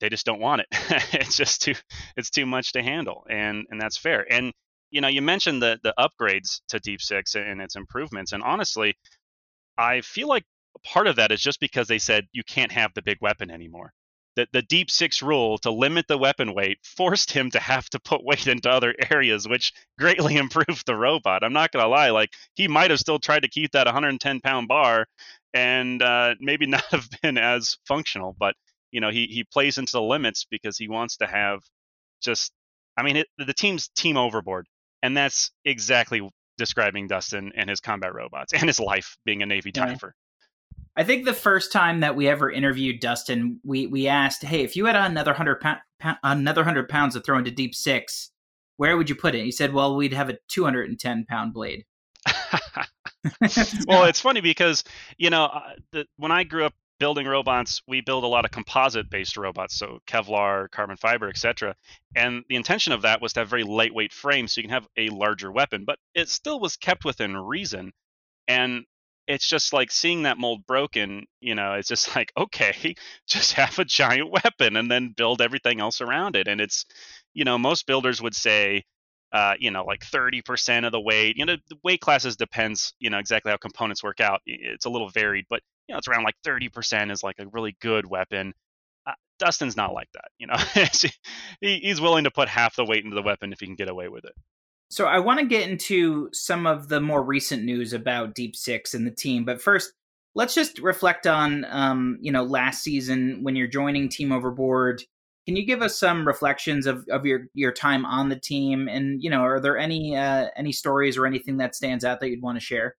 they 0.00 0.08
just 0.08 0.26
don't 0.26 0.40
want 0.40 0.62
it. 0.62 0.66
it's 1.12 1.36
just 1.36 1.62
too 1.62 1.74
it's 2.16 2.30
too 2.30 2.46
much 2.46 2.72
to 2.72 2.82
handle, 2.82 3.24
and 3.28 3.66
and 3.70 3.80
that's 3.80 3.96
fair. 3.96 4.26
And 4.30 4.52
you 4.90 5.00
know 5.00 5.08
you 5.08 5.22
mentioned 5.22 5.62
the 5.62 5.78
the 5.82 5.94
upgrades 5.98 6.60
to 6.68 6.80
Deep 6.80 7.00
Six 7.00 7.34
and 7.34 7.60
its 7.60 7.76
improvements, 7.76 8.32
and 8.32 8.42
honestly, 8.42 8.94
I 9.78 10.00
feel 10.00 10.28
like 10.28 10.44
part 10.84 11.06
of 11.06 11.16
that 11.16 11.32
is 11.32 11.40
just 11.40 11.60
because 11.60 11.88
they 11.88 11.98
said 11.98 12.26
you 12.32 12.42
can't 12.44 12.72
have 12.72 12.92
the 12.94 13.02
big 13.02 13.18
weapon 13.20 13.50
anymore. 13.50 13.92
The, 14.36 14.46
the 14.52 14.62
deep 14.62 14.90
six 14.90 15.20
rule 15.22 15.58
to 15.58 15.70
limit 15.70 16.06
the 16.08 16.16
weapon 16.16 16.54
weight 16.54 16.78
forced 16.82 17.30
him 17.30 17.50
to 17.50 17.60
have 17.60 17.88
to 17.90 18.00
put 18.00 18.24
weight 18.24 18.46
into 18.46 18.70
other 18.70 18.94
areas, 19.10 19.46
which 19.46 19.72
greatly 19.98 20.36
improved 20.38 20.86
the 20.86 20.96
robot. 20.96 21.44
I'm 21.44 21.52
not 21.52 21.72
gonna 21.72 21.88
lie, 21.88 22.10
like 22.10 22.30
he 22.54 22.68
might 22.68 22.90
have 22.90 23.00
still 23.00 23.18
tried 23.18 23.42
to 23.42 23.48
keep 23.48 23.72
that 23.72 23.86
110 23.86 24.40
pound 24.40 24.68
bar, 24.68 25.06
and 25.54 26.02
uh, 26.02 26.34
maybe 26.40 26.66
not 26.68 26.84
have 26.90 27.08
been 27.22 27.38
as 27.38 27.76
functional. 27.86 28.34
But 28.38 28.54
you 28.90 29.00
know, 29.00 29.10
he 29.10 29.26
he 29.26 29.44
plays 29.44 29.78
into 29.78 29.92
the 29.92 30.02
limits 30.02 30.46
because 30.50 30.78
he 30.78 30.88
wants 30.88 31.18
to 31.18 31.26
have 31.26 31.60
just. 32.22 32.52
I 32.96 33.02
mean, 33.02 33.16
it, 33.16 33.26
the 33.38 33.54
team's 33.54 33.88
team 33.88 34.18
overboard, 34.18 34.66
and 35.02 35.16
that's 35.16 35.50
exactly 35.64 36.20
describing 36.58 37.06
Dustin 37.08 37.52
and 37.56 37.70
his 37.70 37.80
combat 37.80 38.14
robots 38.14 38.52
and 38.52 38.64
his 38.64 38.78
life 38.78 39.16
being 39.24 39.42
a 39.42 39.46
Navy 39.46 39.72
Yeah. 39.74 39.86
Typher. 39.86 40.14
I 40.96 41.04
think 41.04 41.24
the 41.24 41.32
first 41.32 41.72
time 41.72 42.00
that 42.00 42.16
we 42.16 42.28
ever 42.28 42.50
interviewed 42.50 43.00
Dustin, 43.00 43.60
we 43.64 43.86
we 43.86 44.08
asked, 44.08 44.42
"Hey, 44.42 44.62
if 44.62 44.76
you 44.76 44.86
had 44.86 44.96
another 44.96 45.32
hundred 45.32 45.60
pound, 45.60 45.80
another 46.22 46.64
hundred 46.64 46.88
pounds 46.88 47.14
to 47.14 47.20
throw 47.20 47.38
into 47.38 47.50
deep 47.50 47.74
six, 47.74 48.30
where 48.76 48.96
would 48.96 49.08
you 49.08 49.14
put 49.14 49.34
it?" 49.34 49.44
He 49.44 49.52
said, 49.52 49.72
"Well, 49.72 49.96
we'd 49.96 50.12
have 50.12 50.28
a 50.28 50.38
two 50.48 50.64
hundred 50.64 50.90
and 50.90 50.98
ten 50.98 51.24
pound 51.24 51.54
blade." 51.54 51.84
well, 53.86 54.04
it's 54.04 54.20
funny 54.20 54.40
because 54.40 54.84
you 55.16 55.30
know 55.30 55.44
uh, 55.44 55.72
the, 55.92 56.06
when 56.16 56.32
I 56.32 56.44
grew 56.44 56.66
up 56.66 56.74
building 56.98 57.26
robots, 57.26 57.82
we 57.88 58.00
build 58.00 58.22
a 58.22 58.28
lot 58.28 58.44
of 58.44 58.52
composite-based 58.52 59.36
robots, 59.36 59.74
so 59.74 59.98
Kevlar, 60.06 60.70
carbon 60.70 60.96
fiber, 60.96 61.28
etc. 61.28 61.74
And 62.14 62.44
the 62.48 62.54
intention 62.54 62.92
of 62.92 63.02
that 63.02 63.20
was 63.20 63.32
to 63.32 63.40
have 63.40 63.48
very 63.48 63.64
lightweight 63.64 64.12
frames, 64.12 64.52
so 64.52 64.60
you 64.60 64.68
can 64.68 64.74
have 64.74 64.86
a 64.96 65.08
larger 65.08 65.50
weapon, 65.50 65.84
but 65.84 65.98
it 66.14 66.28
still 66.28 66.60
was 66.60 66.76
kept 66.76 67.04
within 67.04 67.36
reason. 67.36 67.92
And 68.46 68.84
it's 69.26 69.46
just 69.48 69.72
like 69.72 69.90
seeing 69.90 70.24
that 70.24 70.38
mold 70.38 70.66
broken. 70.66 71.26
You 71.40 71.54
know, 71.54 71.74
it's 71.74 71.88
just 71.88 72.14
like 72.16 72.32
okay, 72.36 72.94
just 73.28 73.54
have 73.54 73.78
a 73.78 73.84
giant 73.84 74.30
weapon 74.30 74.76
and 74.76 74.90
then 74.90 75.14
build 75.16 75.42
everything 75.42 75.80
else 75.80 76.00
around 76.00 76.36
it. 76.36 76.48
And 76.48 76.60
it's, 76.60 76.84
you 77.34 77.44
know, 77.44 77.58
most 77.58 77.86
builders 77.86 78.20
would 78.22 78.34
say 78.34 78.84
uh, 79.32 79.54
you 79.58 79.70
know, 79.70 79.84
like 79.84 80.00
30% 80.04 80.84
of 80.84 80.92
the 80.92 81.00
weight. 81.00 81.36
You 81.36 81.46
know, 81.46 81.56
the 81.68 81.76
weight 81.82 82.00
classes 82.00 82.36
depends, 82.36 82.92
you 83.00 83.08
know, 83.08 83.18
exactly 83.18 83.50
how 83.50 83.56
components 83.56 84.02
work 84.02 84.20
out. 84.20 84.40
It's 84.44 84.84
a 84.84 84.90
little 84.90 85.08
varied, 85.08 85.46
but 85.48 85.60
you 85.88 85.94
know, 85.94 85.98
it's 85.98 86.08
around 86.08 86.24
like 86.24 86.34
30% 86.46 87.10
is 87.10 87.22
like 87.22 87.36
a 87.38 87.46
really 87.48 87.76
good 87.80 88.06
weapon. 88.06 88.52
Uh, 89.06 89.14
Dustin's 89.38 89.76
not 89.76 89.94
like 89.94 90.08
that, 90.12 90.28
you 90.38 90.46
know. 90.46 90.56
he, 91.60 91.78
he's 91.78 92.00
willing 92.00 92.24
to 92.24 92.30
put 92.30 92.48
half 92.48 92.76
the 92.76 92.84
weight 92.84 93.04
into 93.04 93.14
the 93.14 93.22
weapon 93.22 93.52
if 93.52 93.60
he 93.60 93.66
can 93.66 93.74
get 93.74 93.88
away 93.88 94.08
with 94.08 94.24
it. 94.24 94.34
So 94.92 95.06
I 95.06 95.20
want 95.20 95.40
to 95.40 95.46
get 95.46 95.66
into 95.66 96.28
some 96.34 96.66
of 96.66 96.88
the 96.88 97.00
more 97.00 97.22
recent 97.22 97.64
news 97.64 97.94
about 97.94 98.34
Deep 98.34 98.54
Six 98.54 98.92
and 98.92 99.06
the 99.06 99.10
team, 99.10 99.42
but 99.42 99.62
first, 99.62 99.94
let's 100.34 100.54
just 100.54 100.78
reflect 100.80 101.26
on, 101.26 101.64
um, 101.70 102.18
you 102.20 102.30
know, 102.30 102.42
last 102.42 102.82
season 102.82 103.38
when 103.42 103.56
you're 103.56 103.68
joining 103.68 104.10
Team 104.10 104.32
Overboard. 104.32 105.02
Can 105.46 105.56
you 105.56 105.64
give 105.64 105.80
us 105.80 105.98
some 105.98 106.26
reflections 106.26 106.86
of, 106.86 107.06
of 107.08 107.24
your, 107.24 107.46
your 107.54 107.72
time 107.72 108.04
on 108.04 108.28
the 108.28 108.38
team, 108.38 108.86
and 108.86 109.22
you 109.22 109.30
know, 109.30 109.40
are 109.40 109.60
there 109.60 109.78
any 109.78 110.14
uh, 110.14 110.48
any 110.56 110.72
stories 110.72 111.16
or 111.16 111.24
anything 111.24 111.56
that 111.56 111.74
stands 111.74 112.04
out 112.04 112.20
that 112.20 112.28
you'd 112.28 112.42
want 112.42 112.56
to 112.56 112.64
share? 112.64 112.94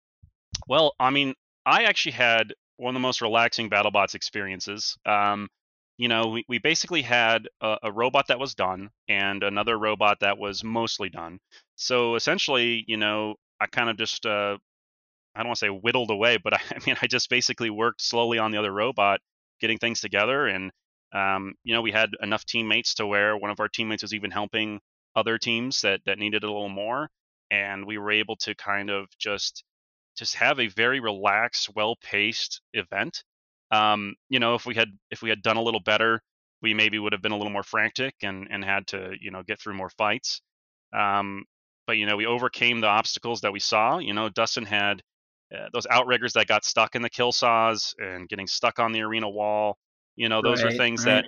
Well, 0.68 0.96
I 1.00 1.12
mean, 1.12 1.36
I 1.64 1.84
actually 1.84 2.14
had 2.14 2.56
one 2.78 2.96
of 2.96 3.00
the 3.00 3.06
most 3.06 3.22
relaxing 3.22 3.70
BattleBots 3.70 4.16
experiences. 4.16 4.98
Um, 5.06 5.48
you 5.98 6.08
know, 6.08 6.28
we, 6.30 6.46
we 6.50 6.60
basically 6.60 7.02
had 7.02 7.48
a, 7.62 7.78
a 7.84 7.92
robot 7.92 8.28
that 8.28 8.40
was 8.40 8.56
done 8.56 8.90
and 9.08 9.44
another 9.44 9.78
robot 9.78 10.20
that 10.22 10.38
was 10.38 10.64
mostly 10.64 11.10
done. 11.10 11.40
So 11.76 12.16
essentially, 12.16 12.84
you 12.88 12.98
know, 12.98 13.36
I 13.60 13.68
kind 13.68 13.90
of 13.90 13.98
just, 13.98 14.26
uh, 14.26 14.58
I 15.36 15.40
don't 15.40 15.48
want 15.48 15.58
to 15.60 15.66
say 15.66 15.70
whittled 15.70 16.12
away, 16.12 16.38
but 16.38 16.54
I, 16.54 16.60
I 16.72 16.80
mean, 16.86 16.96
I 17.02 17.08
just 17.08 17.30
basically 17.30 17.70
worked 17.70 18.02
slowly 18.02 18.40
on 18.40 18.52
the 18.52 18.58
other 18.60 18.72
robot, 18.72 19.22
getting 19.62 19.78
things 19.80 20.02
together. 20.02 20.48
And, 20.48 20.72
um, 21.14 21.54
you 21.64 21.74
know, 21.74 21.82
we 21.82 21.92
had 21.92 22.12
enough 22.22 22.46
teammates 22.46 22.96
to 22.96 23.08
where 23.08 23.38
one 23.38 23.52
of 23.52 23.60
our 23.60 23.70
teammates 23.70 24.04
was 24.04 24.14
even 24.14 24.32
helping 24.32 24.80
other 25.16 25.38
teams 25.38 25.82
that, 25.82 26.02
that 26.06 26.20
needed 26.20 26.44
a 26.44 26.48
little 26.48 26.70
more. 26.70 27.10
and 27.52 27.86
we 27.86 27.98
were 28.00 28.12
able 28.12 28.36
to 28.38 28.56
kind 28.56 28.90
of 28.90 29.08
just 29.20 29.64
just 30.18 30.36
have 30.36 30.60
a 30.60 30.68
very 30.68 31.00
relaxed, 31.00 31.70
well-paced 31.76 32.62
event. 32.74 33.24
Um, 33.72 34.16
you 34.30 34.40
know, 34.40 34.56
if 34.56 34.66
we 34.66 34.76
had 34.76 34.90
if 35.12 35.22
we 35.22 35.30
had 35.30 35.42
done 35.42 35.58
a 35.58 35.62
little 35.62 35.80
better, 35.82 36.22
we 36.62 36.74
maybe 36.74 37.00
would 37.00 37.14
have 37.14 37.22
been 37.22 37.32
a 37.32 37.38
little 37.38 37.52
more 37.54 37.64
frantic 37.64 38.16
and 38.24 38.48
and 38.52 38.64
had 38.64 38.88
to 38.88 39.14
you 39.20 39.32
know 39.32 39.44
get 39.44 39.60
through 39.60 39.76
more 39.76 39.90
fights. 39.90 40.42
Um, 40.94 41.46
but 41.88 41.98
you 41.98 42.06
know, 42.06 42.18
we 42.18 42.26
overcame 42.26 42.82
the 42.82 42.88
obstacles 42.88 43.42
that 43.42 43.52
we 43.54 43.60
saw. 43.60 43.98
You 44.00 44.14
know, 44.14 44.30
Dustin 44.30 44.66
had 44.66 45.02
uh, 45.56 45.70
those 45.74 45.88
outriggers 45.90 46.34
that 46.34 46.48
got 46.48 46.66
stuck 46.66 46.96
in 46.96 47.02
the 47.02 47.10
kill 47.10 47.32
saws 47.32 47.94
and 47.98 48.28
getting 48.30 48.48
stuck 48.48 48.80
on 48.80 48.92
the 48.92 49.02
arena 49.02 49.30
wall. 49.30 49.78
You 50.16 50.30
know, 50.30 50.42
those 50.42 50.64
Right, 50.64 50.64
are 50.64 50.72
things 50.72 51.04
right. 51.04 51.06
that 51.06 51.26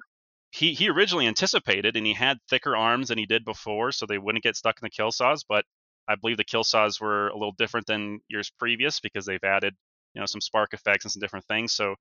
he 0.52 0.74
he 0.74 0.90
originally 0.90 1.28
anticipated, 1.28 1.96
and 1.98 2.06
he 2.06 2.14
had 2.14 2.38
thicker 2.50 2.76
arms 2.76 3.10
than 3.10 3.18
he 3.18 3.26
did 3.26 3.44
before, 3.46 3.92
so 3.92 4.06
they 4.06 4.18
wouldn't 4.18 4.44
get 4.44 4.56
stuck 4.56 4.78
in 4.82 4.86
the 4.86 4.90
kill 4.90 5.12
saws. 5.12 5.44
But 5.44 5.66
I 6.08 6.16
believe 6.16 6.38
the 6.38 6.44
kill 6.44 6.64
saws 6.64 7.00
were 7.02 7.28
a 7.30 7.34
little 7.38 7.54
different 7.54 7.88
than 7.88 8.20
years 8.30 8.50
previous 8.52 9.00
because 9.00 9.26
they've 9.26 9.44
added 9.44 9.76
you 10.14 10.20
know 10.22 10.26
some 10.26 10.42
spark 10.42 10.74
effects 10.74 11.06
and 11.06 11.12
some 11.12 11.20
different 11.20 11.46
things. 11.48 11.74
So 11.74 11.96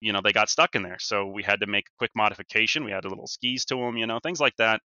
you 0.00 0.12
know 0.12 0.20
they 0.22 0.32
got 0.32 0.48
stuck 0.48 0.74
in 0.74 0.82
there, 0.82 0.98
so 1.00 1.26
we 1.26 1.42
had 1.42 1.60
to 1.60 1.66
make 1.66 1.86
a 1.86 1.98
quick 1.98 2.10
modification. 2.14 2.84
We 2.84 2.92
added 2.92 3.08
little 3.08 3.26
skis 3.26 3.64
to 3.66 3.76
them, 3.76 3.96
you 3.96 4.06
know, 4.06 4.18
things 4.22 4.40
like 4.40 4.56
that. 4.56 4.80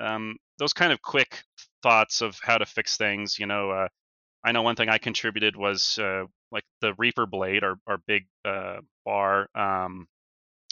Um, 0.00 0.36
those 0.58 0.72
kind 0.72 0.92
of 0.92 1.02
quick 1.02 1.42
thoughts 1.82 2.20
of 2.20 2.38
how 2.42 2.58
to 2.58 2.66
fix 2.66 2.96
things. 2.96 3.38
You 3.38 3.46
know, 3.46 3.70
uh, 3.70 3.88
I 4.44 4.52
know 4.52 4.62
one 4.62 4.76
thing 4.76 4.88
I 4.88 4.98
contributed 4.98 5.56
was 5.56 5.98
uh, 5.98 6.24
like 6.52 6.64
the 6.80 6.94
Reaper 6.98 7.26
blade, 7.26 7.64
our 7.64 7.76
our 7.86 7.98
big 8.06 8.26
uh, 8.44 8.78
bar. 9.04 9.48
Um, 9.54 10.06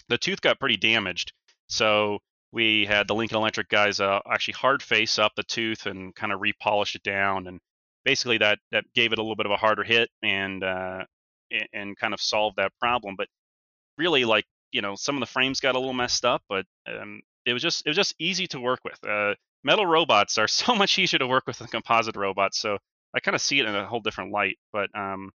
the 0.08 0.18
tooth 0.18 0.40
got 0.40 0.60
pretty 0.60 0.76
damaged, 0.76 1.32
so 1.68 2.18
we 2.52 2.86
had 2.86 3.08
the 3.08 3.14
Lincoln 3.14 3.36
Electric 3.38 3.68
guys 3.68 4.00
uh, 4.00 4.20
actually 4.30 4.54
hard 4.54 4.82
face 4.82 5.18
up 5.18 5.32
the 5.36 5.42
tooth 5.42 5.86
and 5.86 6.14
kind 6.14 6.32
of 6.32 6.40
repolish 6.40 6.94
it 6.94 7.02
down, 7.02 7.46
and 7.46 7.60
basically 8.04 8.38
that 8.38 8.58
that 8.72 8.84
gave 8.94 9.12
it 9.12 9.18
a 9.18 9.22
little 9.22 9.36
bit 9.36 9.46
of 9.46 9.52
a 9.52 9.56
harder 9.56 9.84
hit 9.84 10.08
and 10.22 10.64
uh, 10.64 11.04
and 11.72 11.96
kind 11.98 12.14
of 12.14 12.20
solved 12.20 12.56
that 12.56 12.72
problem. 12.80 13.14
But 13.16 13.28
really, 13.98 14.24
like 14.24 14.46
you 14.72 14.82
know, 14.82 14.94
some 14.96 15.16
of 15.16 15.20
the 15.20 15.26
frames 15.26 15.60
got 15.60 15.74
a 15.74 15.78
little 15.78 15.94
messed 15.94 16.24
up, 16.24 16.42
but 16.48 16.66
um, 16.86 17.22
it 17.46 17.52
was 17.52 17.62
just 17.62 17.86
it 17.86 17.90
was 17.90 17.96
just 17.96 18.14
easy 18.18 18.46
to 18.48 18.60
work 18.60 18.80
with. 18.84 18.98
Uh, 19.06 19.34
metal 19.64 19.86
robots 19.86 20.38
are 20.38 20.48
so 20.48 20.74
much 20.74 20.98
easier 20.98 21.18
to 21.18 21.26
work 21.26 21.44
with 21.46 21.58
than 21.58 21.68
composite 21.68 22.16
robots, 22.16 22.60
so 22.60 22.78
I 23.14 23.20
kind 23.20 23.34
of 23.34 23.40
see 23.40 23.60
it 23.60 23.66
in 23.66 23.74
a 23.74 23.86
whole 23.86 24.00
different 24.00 24.32
light. 24.32 24.58
But 24.72 24.90
um, 24.96 25.30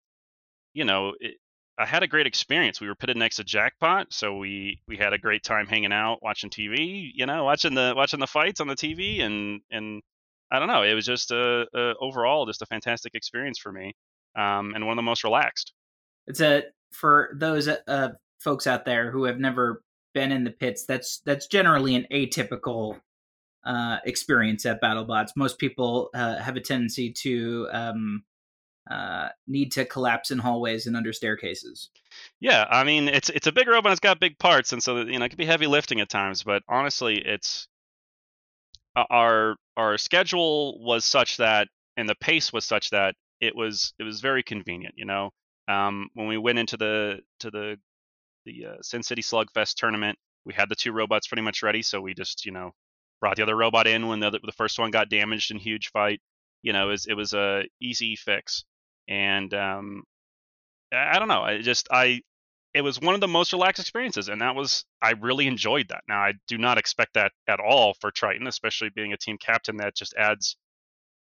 you 0.74 0.84
know, 0.84 1.14
it, 1.20 1.36
I 1.78 1.86
had 1.86 2.02
a 2.02 2.08
great 2.08 2.26
experience. 2.26 2.80
We 2.80 2.88
were 2.88 2.94
pitted 2.94 3.16
next 3.16 3.36
to 3.36 3.44
Jackpot, 3.44 4.12
so 4.12 4.36
we 4.36 4.80
we 4.86 4.96
had 4.96 5.12
a 5.12 5.18
great 5.18 5.42
time 5.42 5.66
hanging 5.66 5.92
out, 5.92 6.22
watching 6.22 6.50
TV. 6.50 7.10
You 7.14 7.26
know, 7.26 7.44
watching 7.44 7.74
the 7.74 7.94
watching 7.96 8.20
the 8.20 8.26
fights 8.26 8.60
on 8.60 8.68
the 8.68 8.74
TV, 8.74 9.22
and 9.22 9.60
and 9.70 10.02
I 10.50 10.58
don't 10.58 10.68
know, 10.68 10.82
it 10.82 10.94
was 10.94 11.06
just 11.06 11.30
a, 11.30 11.66
a 11.74 11.94
overall 12.00 12.46
just 12.46 12.62
a 12.62 12.66
fantastic 12.66 13.14
experience 13.14 13.58
for 13.58 13.72
me, 13.72 13.94
um, 14.36 14.74
and 14.74 14.86
one 14.86 14.92
of 14.92 14.96
the 14.96 15.02
most 15.02 15.24
relaxed. 15.24 15.72
It's 16.26 16.40
a 16.40 16.64
for 16.92 17.30
those 17.34 17.68
uh, 17.68 18.10
folks 18.42 18.66
out 18.66 18.84
there 18.84 19.10
who 19.10 19.24
have 19.24 19.38
never 19.38 19.82
been 20.14 20.32
in 20.32 20.44
the 20.44 20.50
pits. 20.50 20.84
That's 20.84 21.18
that's 21.24 21.46
generally 21.46 21.94
an 21.94 22.06
atypical 22.12 23.00
uh, 23.64 23.98
experience 24.04 24.66
at 24.66 24.82
BattleBots. 24.82 25.30
Most 25.36 25.58
people 25.58 26.10
uh, 26.14 26.38
have 26.38 26.56
a 26.56 26.60
tendency 26.60 27.12
to 27.12 27.68
um, 27.72 28.24
uh, 28.90 29.28
need 29.46 29.72
to 29.72 29.84
collapse 29.84 30.30
in 30.30 30.38
hallways 30.38 30.86
and 30.86 30.96
under 30.96 31.12
staircases. 31.12 31.90
Yeah, 32.40 32.66
I 32.68 32.84
mean 32.84 33.08
it's 33.08 33.30
it's 33.30 33.46
a 33.46 33.52
big 33.52 33.68
robot. 33.68 33.92
It's 33.92 34.00
got 34.00 34.20
big 34.20 34.38
parts, 34.38 34.72
and 34.72 34.82
so 34.82 35.00
you 35.00 35.18
know 35.18 35.24
it 35.24 35.28
can 35.28 35.38
be 35.38 35.46
heavy 35.46 35.66
lifting 35.66 36.00
at 36.00 36.08
times. 36.08 36.42
But 36.42 36.62
honestly, 36.68 37.22
it's 37.24 37.68
uh, 38.96 39.04
our 39.10 39.56
our 39.76 39.98
schedule 39.98 40.82
was 40.84 41.04
such 41.04 41.38
that, 41.38 41.68
and 41.96 42.08
the 42.08 42.14
pace 42.16 42.52
was 42.52 42.64
such 42.64 42.90
that 42.90 43.14
it 43.40 43.54
was 43.56 43.94
it 43.98 44.04
was 44.04 44.20
very 44.20 44.42
convenient. 44.42 44.94
You 44.96 45.06
know, 45.06 45.30
um, 45.68 46.08
when 46.14 46.26
we 46.26 46.38
went 46.38 46.58
into 46.58 46.76
the 46.76 47.20
to 47.40 47.50
the 47.50 47.78
the 48.44 48.66
uh, 48.66 48.76
Sin 48.82 49.02
City 49.02 49.22
Slugfest 49.22 49.74
tournament, 49.74 50.18
we 50.44 50.54
had 50.54 50.68
the 50.68 50.74
two 50.74 50.92
robots 50.92 51.28
pretty 51.28 51.42
much 51.42 51.62
ready, 51.62 51.82
so 51.82 52.00
we 52.00 52.14
just 52.14 52.44
you 52.46 52.52
know 52.52 52.72
brought 53.20 53.36
the 53.36 53.42
other 53.42 53.56
robot 53.56 53.86
in 53.86 54.08
when 54.08 54.20
the 54.20 54.26
other, 54.26 54.38
the 54.42 54.52
first 54.52 54.78
one 54.78 54.90
got 54.90 55.08
damaged 55.08 55.50
in 55.50 55.58
huge 55.58 55.90
fight. 55.90 56.20
You 56.62 56.72
know, 56.72 56.88
it 56.88 56.90
was 56.92 57.06
it 57.06 57.14
was 57.14 57.32
a 57.34 57.64
easy 57.80 58.16
fix, 58.16 58.64
and 59.08 59.52
um, 59.54 60.04
I 60.92 61.16
I 61.16 61.18
don't 61.18 61.28
know. 61.28 61.42
I 61.42 61.60
just 61.60 61.88
I 61.90 62.22
it 62.74 62.82
was 62.82 63.00
one 63.00 63.14
of 63.14 63.20
the 63.20 63.28
most 63.28 63.52
relaxed 63.52 63.80
experiences, 63.80 64.28
and 64.28 64.40
that 64.40 64.54
was 64.54 64.84
I 65.00 65.12
really 65.12 65.46
enjoyed 65.46 65.88
that. 65.88 66.02
Now 66.08 66.20
I 66.20 66.34
do 66.48 66.58
not 66.58 66.78
expect 66.78 67.14
that 67.14 67.32
at 67.48 67.60
all 67.60 67.94
for 68.00 68.10
Triton, 68.10 68.46
especially 68.46 68.90
being 68.90 69.12
a 69.12 69.16
team 69.16 69.38
captain. 69.38 69.76
That 69.76 69.94
just 69.94 70.14
adds 70.14 70.56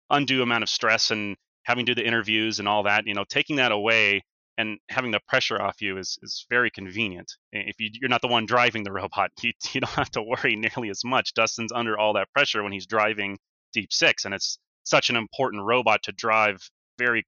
undue 0.10 0.42
amount 0.42 0.64
of 0.64 0.70
stress 0.70 1.12
and 1.12 1.36
having 1.64 1.86
to 1.86 1.96
do 1.96 2.02
the 2.02 2.08
interviews 2.08 2.60
and 2.60 2.68
all 2.68 2.84
that. 2.84 3.08
You 3.08 3.14
know, 3.14 3.26
taking 3.28 3.58
that 3.58 3.72
away 3.72 4.24
and 4.58 4.78
having 4.90 5.12
the 5.12 5.20
pressure 5.28 5.62
off 5.62 5.82
you 5.82 5.98
is 5.98 6.18
is 6.22 6.46
very 6.50 6.70
convenient. 6.70 7.32
If 7.52 7.80
you, 7.80 7.90
you're 7.94 8.10
not 8.10 8.22
the 8.22 8.28
one 8.28 8.46
driving 8.46 8.84
the 8.84 8.92
robot, 8.92 9.32
you 9.42 9.52
you 9.74 9.82
don't 9.82 9.90
have 9.92 10.12
to 10.12 10.24
worry 10.24 10.56
nearly 10.56 10.90
as 10.90 11.04
much. 11.04 11.34
Dustin's 11.34 11.72
under 11.72 11.98
all 11.98 12.14
that 12.14 12.32
pressure 12.34 12.64
when 12.64 12.72
he's 12.72 12.86
driving 12.86 13.38
Deep 13.74 13.92
Six, 13.92 14.26
and 14.26 14.34
it's 14.34 14.60
such 14.84 15.10
an 15.10 15.16
important 15.16 15.64
robot 15.64 16.04
to 16.04 16.12
drive 16.12 16.58
very 16.98 17.26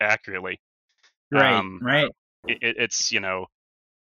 accurately. 0.00 0.60
Right, 1.30 1.58
Um, 1.58 1.80
right. 1.82 2.10
it, 2.46 2.58
it, 2.62 2.76
it's 2.78 3.12
you 3.12 3.20
know 3.20 3.46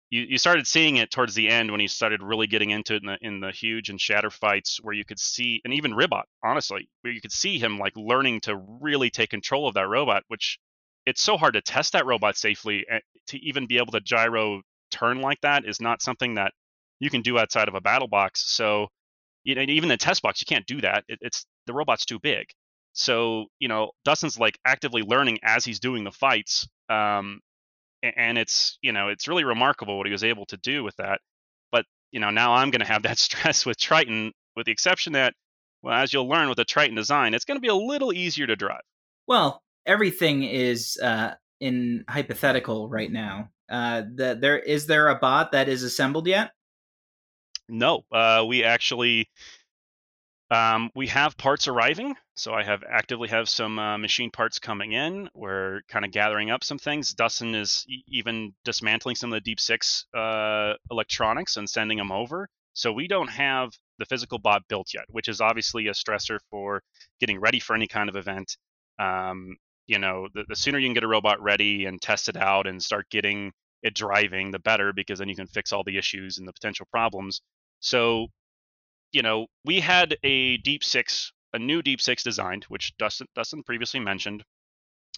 you, 0.10 0.26
you 0.30 0.38
started 0.38 0.68
seeing 0.68 0.98
it 0.98 1.10
towards 1.10 1.34
the 1.34 1.50
end 1.50 1.72
when 1.72 1.80
he 1.80 1.88
started 1.88 2.22
really 2.22 2.46
getting 2.46 2.70
into 2.70 2.94
it 2.96 3.02
in 3.02 3.08
the, 3.08 3.18
in 3.22 3.40
the 3.40 3.52
huge 3.52 3.90
and 3.90 4.00
shatter 4.00 4.30
fights 4.30 4.80
where 4.82 4.94
you 4.94 5.04
could 5.04 5.20
see 5.20 5.62
and 5.66 5.74
even 5.74 5.94
Ribot 5.94 6.24
honestly 6.44 6.90
where 7.02 7.14
you 7.14 7.22
could 7.22 7.32
see 7.32 7.58
him 7.58 7.80
like 7.80 7.94
learning 7.96 8.42
to 8.42 8.56
really 8.82 9.10
take 9.10 9.32
control 9.32 9.68
of 9.68 9.74
that 9.74 9.88
robot 9.88 10.24
which 10.28 10.60
it's 11.06 11.22
so 11.22 11.38
hard 11.38 11.54
to 11.54 11.62
test 11.62 11.94
that 11.94 12.06
robot 12.06 12.38
safely 12.38 12.86
and 12.90 13.02
to 13.28 13.38
even 13.40 13.68
be 13.68 13.78
able 13.78 13.92
to 13.92 14.00
gyro 14.00 14.62
turn 14.92 15.22
like 15.22 15.42
that 15.42 15.66
is 15.66 15.82
not 15.82 16.02
something 16.02 16.36
that 16.36 16.54
you 17.00 17.10
can 17.10 17.22
do 17.22 17.38
outside 17.38 17.68
of 17.68 17.76
a 17.76 17.82
battle 17.82 18.08
box 18.08 18.44
so 18.46 18.88
you 19.44 19.56
know 19.56 19.62
even 19.62 19.90
the 19.90 19.98
test 19.98 20.22
box 20.22 20.42
you 20.42 20.46
can't 20.46 20.66
do 20.66 20.82
that 20.82 21.04
it, 21.08 21.20
it's 21.22 21.46
the 21.66 21.74
robot's 21.74 22.06
too 22.06 22.20
big. 22.20 22.48
So 22.94 23.46
you 23.60 23.68
know 23.68 23.92
dustin's 24.06 24.40
like 24.40 24.60
actively 24.66 25.02
learning 25.02 25.40
as 25.44 25.66
he's 25.66 25.80
doing 25.80 26.04
the 26.04 26.12
fights 26.12 26.68
um, 26.90 27.40
and 28.04 28.38
it's 28.38 28.78
you 28.82 28.92
know 28.92 29.10
it's 29.10 29.28
really 29.28 29.44
remarkable 29.44 29.98
what 29.98 30.06
he 30.06 30.12
was 30.12 30.24
able 30.24 30.46
to 30.48 30.58
do 30.58 30.84
with 30.84 30.96
that. 30.98 31.20
But 31.72 31.86
you 32.12 32.20
know 32.20 32.30
now 32.30 32.54
i'm 32.54 32.70
going 32.70 32.82
to 32.82 32.88
have 32.88 33.04
that 33.04 33.18
stress 33.28 33.66
with 33.66 33.78
triton 33.78 34.32
with 34.56 34.66
the 34.66 34.72
exception 34.72 35.14
that 35.14 35.34
well 35.82 35.96
as 35.96 36.14
you'll 36.14 36.30
learn 36.30 36.48
with 36.48 36.58
the 36.58 36.66
triton 36.66 36.96
design 36.96 37.34
it's 37.34 37.46
going 37.46 37.58
to 37.58 37.62
be 37.62 37.68
a 37.68 37.76
little 37.76 38.14
easier 38.14 38.48
to 38.48 38.56
drive. 38.56 38.82
Well, 39.28 39.63
everything 39.86 40.44
is 40.44 40.98
uh, 41.02 41.34
in 41.60 42.04
hypothetical 42.08 42.90
right 42.90 43.12
now. 43.12 43.50
Uh, 43.70 44.04
the, 44.16 44.38
there 44.40 44.60
is 44.60 44.86
there 44.88 45.08
a 45.10 45.16
bot 45.16 45.52
that 45.54 45.70
is 45.70 45.84
assembled 45.84 46.28
yet? 46.28 46.52
no 47.70 48.04
uh, 48.12 48.44
we 48.46 48.64
actually 48.64 49.30
um, 50.52 50.92
we 50.96 51.08
have 51.08 51.38
parts 51.38 51.68
arriving. 51.68 52.16
So 52.36 52.54
i 52.54 52.64
have 52.64 52.84
actively 52.90 53.28
have 53.30 53.48
some 53.50 53.80
uh, 53.80 53.98
machine 53.98 54.30
parts 54.32 54.60
coming 54.60 54.92
in. 54.92 55.30
We're 55.34 55.82
kind 55.88 56.06
of 56.06 56.12
gathering 56.12 56.52
up 56.52 56.64
some 56.64 56.78
things. 56.78 57.14
Dustin 57.14 57.56
is 57.56 57.86
e- 57.88 58.04
even 58.08 58.54
dismantling 58.64 59.16
some 59.16 59.32
of 59.32 59.38
the 59.38 59.42
deep 59.50 59.60
six 59.60 60.06
uh, 60.16 60.74
electronics 60.92 61.58
and 61.58 61.70
sending 61.70 61.98
them 61.98 62.12
over. 62.12 62.50
So 62.74 62.92
we 62.92 63.08
don't 63.08 63.30
have 63.30 63.72
the 64.00 64.06
physical 64.06 64.40
bot 64.40 64.64
built 64.68 64.88
yet 64.94 65.06
which 65.10 65.28
is 65.28 65.40
obviously 65.40 65.88
a 65.88 65.92
stressor 65.92 66.40
for 66.50 66.82
getting 67.20 67.40
ready 67.40 67.60
for 67.60 67.76
any 67.76 67.88
kind 67.88 68.10
of 68.10 68.16
event. 68.16 68.58
Um, 69.00 69.56
you 69.88 70.00
know 70.00 70.28
the, 70.34 70.46
the 70.48 70.56
sooner 70.56 70.80
you 70.80 70.88
can 70.88 70.94
get 70.94 71.04
a 71.04 71.08
robot 71.08 71.42
ready 71.42 71.86
and 71.86 72.02
test 72.02 72.30
it 72.30 72.38
out 72.38 72.68
and 72.68 72.82
start 72.82 73.10
getting 73.10 73.52
it 73.84 73.94
driving 73.96 74.52
the 74.52 74.60
better 74.60 74.94
because 74.94 75.20
then 75.20 75.30
you 75.30 75.36
can 75.36 75.48
fix 75.48 75.74
all 75.74 75.84
the 75.84 75.98
issues 75.98 76.38
and 76.38 76.48
the 76.48 76.54
potential 76.54 76.88
problems 76.92 77.42
so 77.80 78.28
you 79.14 79.22
know, 79.22 79.48
we 79.64 79.80
had 79.80 80.18
a 80.24 80.58
Deep 80.58 80.84
Six, 80.84 81.32
a 81.54 81.60
new 81.60 81.82
Deep 81.82 82.02
Six 82.02 82.24
designed, 82.24 82.66
which 82.66 82.98
Dustin, 82.98 83.28
Dustin 83.36 83.64
previously 83.64 84.00
mentioned, 84.02 84.44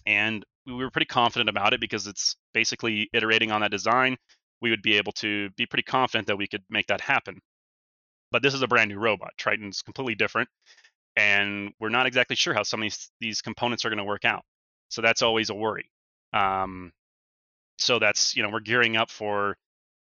and 0.06 0.44
we 0.66 0.74
were 0.74 0.90
pretty 0.90 1.06
confident 1.06 1.48
about 1.48 1.72
it 1.72 1.80
because 1.80 2.06
it's 2.06 2.36
basically 2.54 3.08
iterating 3.12 3.50
on 3.50 3.62
that 3.62 3.70
design. 3.70 4.16
We 4.60 4.70
would 4.70 4.82
be 4.82 4.96
able 4.96 5.12
to 5.12 5.50
be 5.56 5.66
pretty 5.66 5.82
confident 5.82 6.28
that 6.28 6.36
we 6.36 6.46
could 6.46 6.62
make 6.70 6.86
that 6.88 7.00
happen. 7.00 7.40
But 8.30 8.42
this 8.42 8.54
is 8.54 8.62
a 8.62 8.68
brand 8.68 8.90
new 8.90 8.98
robot. 8.98 9.32
Triton's 9.38 9.82
completely 9.82 10.14
different, 10.14 10.48
and 11.16 11.72
we're 11.80 11.88
not 11.88 12.06
exactly 12.06 12.36
sure 12.36 12.54
how 12.54 12.62
some 12.62 12.80
of 12.80 12.84
these, 12.84 13.10
these 13.20 13.42
components 13.42 13.84
are 13.84 13.90
going 13.90 13.98
to 13.98 14.04
work 14.04 14.24
out. 14.24 14.44
So 14.96 15.02
that's 15.02 15.20
always 15.20 15.50
a 15.50 15.54
worry. 15.54 15.90
Um, 16.32 16.90
so 17.76 17.98
that's 17.98 18.34
you 18.34 18.42
know 18.42 18.48
we're 18.48 18.60
gearing 18.60 18.96
up 18.96 19.10
for 19.10 19.54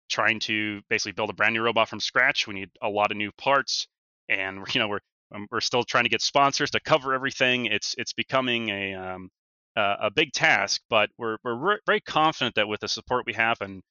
trying 0.08 0.38
to 0.38 0.82
basically 0.88 1.10
build 1.10 1.30
a 1.30 1.32
brand 1.32 1.54
new 1.54 1.62
robot 1.62 1.88
from 1.88 1.98
scratch. 1.98 2.46
We 2.46 2.54
need 2.54 2.70
a 2.80 2.88
lot 2.88 3.10
of 3.10 3.16
new 3.16 3.32
parts, 3.32 3.88
and 4.28 4.64
you 4.72 4.80
know 4.80 4.86
we're 4.86 5.00
um, 5.34 5.48
we're 5.50 5.62
still 5.62 5.82
trying 5.82 6.04
to 6.04 6.10
get 6.10 6.22
sponsors 6.22 6.70
to 6.70 6.80
cover 6.80 7.12
everything. 7.12 7.66
It's 7.66 7.96
it's 7.98 8.12
becoming 8.12 8.68
a 8.68 8.94
um, 8.94 9.30
a, 9.74 10.12
big 10.14 10.32
task, 10.32 10.80
but 10.88 11.10
we're 11.18 11.38
we're 11.42 11.56
re- 11.56 11.80
very 11.84 12.00
confident 12.00 12.54
that 12.54 12.68
with 12.68 12.78
the 12.78 12.88
support 12.88 13.26
we 13.26 13.32
have, 13.32 13.60
and 13.60 13.82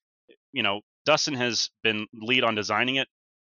you 0.54 0.64
know 0.64 0.80
Dustin 1.06 1.34
has 1.34 1.70
been 1.84 2.08
lead 2.14 2.46
on 2.46 2.56
designing 2.56 2.96
it, 2.96 3.10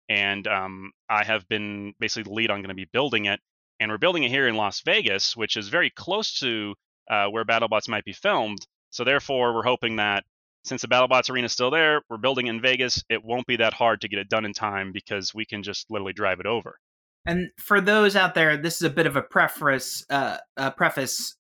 and 0.09 0.47
um, 0.47 0.91
I 1.11 1.23
have 1.23 1.47
been 1.49 1.93
basically 2.01 2.31
the 2.31 2.35
lead 2.35 2.51
on 2.51 2.61
going 2.61 2.71
to 2.71 2.75
be 2.75 2.89
building 2.91 3.27
it. 3.27 3.41
and 3.79 3.91
we're 3.91 3.99
building 3.99 4.23
it 4.23 4.31
here 4.31 4.49
in 4.49 4.57
Las 4.57 4.81
Vegas, 4.87 5.37
which 5.37 5.59
is 5.59 5.69
very 5.69 5.91
close 5.91 6.39
to 6.41 6.75
uh, 7.11 7.27
where 7.27 7.45
BattleBots 7.45 7.89
might 7.89 8.05
be 8.05 8.13
filmed. 8.13 8.67
So 8.91 9.05
therefore, 9.05 9.55
we're 9.55 9.63
hoping 9.63 9.97
that 9.97 10.25
since 10.65 10.83
the 10.83 10.89
BattleBots 10.89 11.31
arena 11.31 11.47
is 11.47 11.53
still 11.53 11.71
there, 11.71 12.03
we're 12.11 12.17
building 12.17 12.49
in 12.49 12.61
Vegas. 12.61 13.03
It 13.09 13.25
won't 13.25 13.47
be 13.47 13.57
that 13.57 13.73
hard 13.73 14.01
to 14.01 14.09
get 14.09 14.19
it 14.19 14.29
done 14.29 14.45
in 14.45 14.53
time 14.53 14.93
because 14.93 15.35
we 15.35 15.45
can 15.45 15.63
just 15.63 15.91
literally 15.91 16.13
drive 16.13 16.41
it 16.41 16.47
over. 16.47 16.79
And 17.25 17.51
for 17.59 17.81
those 17.81 18.17
out 18.17 18.35
there, 18.35 18.57
this 18.57 18.77
is 18.77 18.83
a 18.83 18.91
bit 18.91 19.07
of 19.07 19.17
a 19.17 19.23
preface. 19.23 20.05
Uh, 20.09 20.39
a 20.57 20.71
preface. 20.71 21.37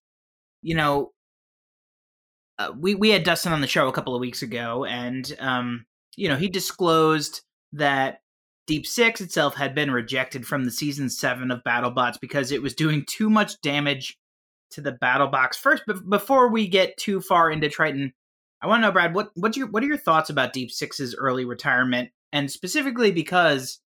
You 0.63 0.75
know, 0.75 1.13
uh, 2.59 2.73
we 2.77 2.95
we 2.95 3.11
had 3.11 3.25
Dustin 3.25 3.53
on 3.53 3.61
the 3.61 3.67
show 3.67 3.89
a 3.89 3.93
couple 3.93 4.15
of 4.15 4.21
weeks 4.21 4.43
ago, 4.43 4.85
and 4.85 5.37
um, 5.39 5.87
you 6.17 6.29
know, 6.29 6.37
he 6.37 6.49
disclosed 6.49 7.43
that 7.73 8.21
Deep 8.67 8.87
Six 8.87 9.21
itself 9.21 9.55
had 9.55 9.75
been 9.75 9.91
rejected 9.91 10.47
from 10.47 10.65
the 10.65 10.71
season 10.71 11.09
seven 11.09 11.51
of 11.51 11.63
BattleBots 11.65 12.21
because 12.21 12.51
it 12.51 12.63
was 12.63 12.75
doing 12.75 13.05
too 13.07 13.31
much 13.31 13.61
damage 13.61 14.17
to 14.73 14.81
the 14.81 14.93
battle 14.93 15.29
box. 15.29 15.57
First, 15.57 15.85
But 15.87 16.09
before 16.09 16.49
we 16.49 16.69
get 16.69 16.97
too 16.97 17.21
far 17.21 17.51
into 17.51 17.69
Triton, 17.69 18.13
I 18.61 18.67
want 18.67 18.83
to 18.83 18.89
know, 18.89 18.93
Brad, 18.93 19.15
what 19.15 19.31
what's 19.35 19.57
your 19.57 19.69
what 19.69 19.83
are 19.83 19.87
your 19.87 19.97
thoughts 19.97 20.31
about 20.31 20.53
Deep 20.53 20.71
Six's 20.71 21.15
early 21.15 21.45
retirement, 21.45 22.11
and 22.33 22.51
specifically 22.51 23.13
because 23.13 23.81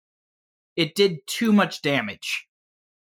it 0.76 0.96
did 0.96 1.18
too 1.28 1.52
much 1.52 1.82
damage. 1.82 2.48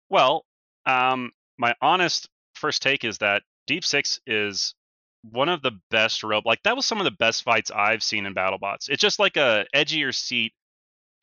Well, 0.10 0.46
um, 0.86 1.32
my 1.58 1.74
honest 1.82 2.30
first 2.54 2.82
take 2.82 3.04
is 3.04 3.18
that 3.20 3.44
Deep 3.68 3.84
Six 3.84 4.20
is 4.28 4.76
one 5.32 5.50
of 5.50 5.62
the 5.62 5.72
best 5.90 6.24
rope. 6.24 6.46
Like 6.46 6.62
that 6.64 6.76
was 6.76 6.86
some 6.86 7.00
of 7.00 7.06
the 7.06 7.12
best 7.12 7.44
fights 7.44 7.72
I've 7.72 8.04
seen 8.04 8.26
in 8.26 8.36
BattleBots. 8.36 8.90
It's 8.90 9.02
just 9.02 9.18
like 9.18 9.38
a 9.38 9.66
edgier 9.76 10.14
seat, 10.14 10.54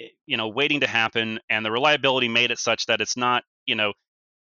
eh, 0.01 0.09
you 0.27 0.37
know, 0.37 0.49
waiting 0.49 0.81
to 0.81 0.87
happen, 0.87 1.39
and 1.49 1.65
the 1.65 1.71
reliability 1.71 2.29
made 2.29 2.51
it 2.51 2.59
such 2.59 2.87
that 2.87 3.01
it's 3.01 3.17
not, 3.17 3.45
you 3.67 3.75
know, 3.75 3.93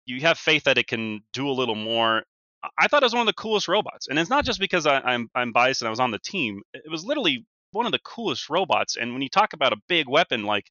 you 0.09 0.21
have 0.21 0.37
faith 0.39 0.63
that 0.65 0.77
it 0.77 0.87
can 0.87 1.21
do 1.33 1.49
a 1.49 1.51
little 1.51 1.75
more. 1.75 2.23
I- 2.77 2.87
thought 2.87 3.03
it 3.03 3.05
was 3.05 3.13
one 3.13 3.21
of 3.21 3.27
the 3.27 3.33
coolest 3.33 3.67
robots, 3.67 4.07
and 4.07 4.19
it's 4.19 4.29
not 4.29 4.45
just 4.45 4.59
because 4.59 4.85
I, 4.87 4.99
I'm 4.99 5.29
I'm 5.35 5.51
biased 5.51 5.81
and 5.81 5.87
I 5.87 5.91
was 5.91 5.99
on 5.99 6.11
the 6.11 6.19
team. 6.19 6.61
It 6.73 6.89
was 6.91 7.05
literally 7.05 7.45
one 7.71 7.85
of 7.85 7.91
the 7.91 7.99
coolest 7.99 8.49
robots. 8.49 8.97
And 8.97 9.13
when 9.13 9.21
you 9.21 9.29
talk 9.29 9.53
about 9.53 9.73
a 9.73 9.77
big 9.87 10.09
weapon, 10.09 10.43
like 10.43 10.65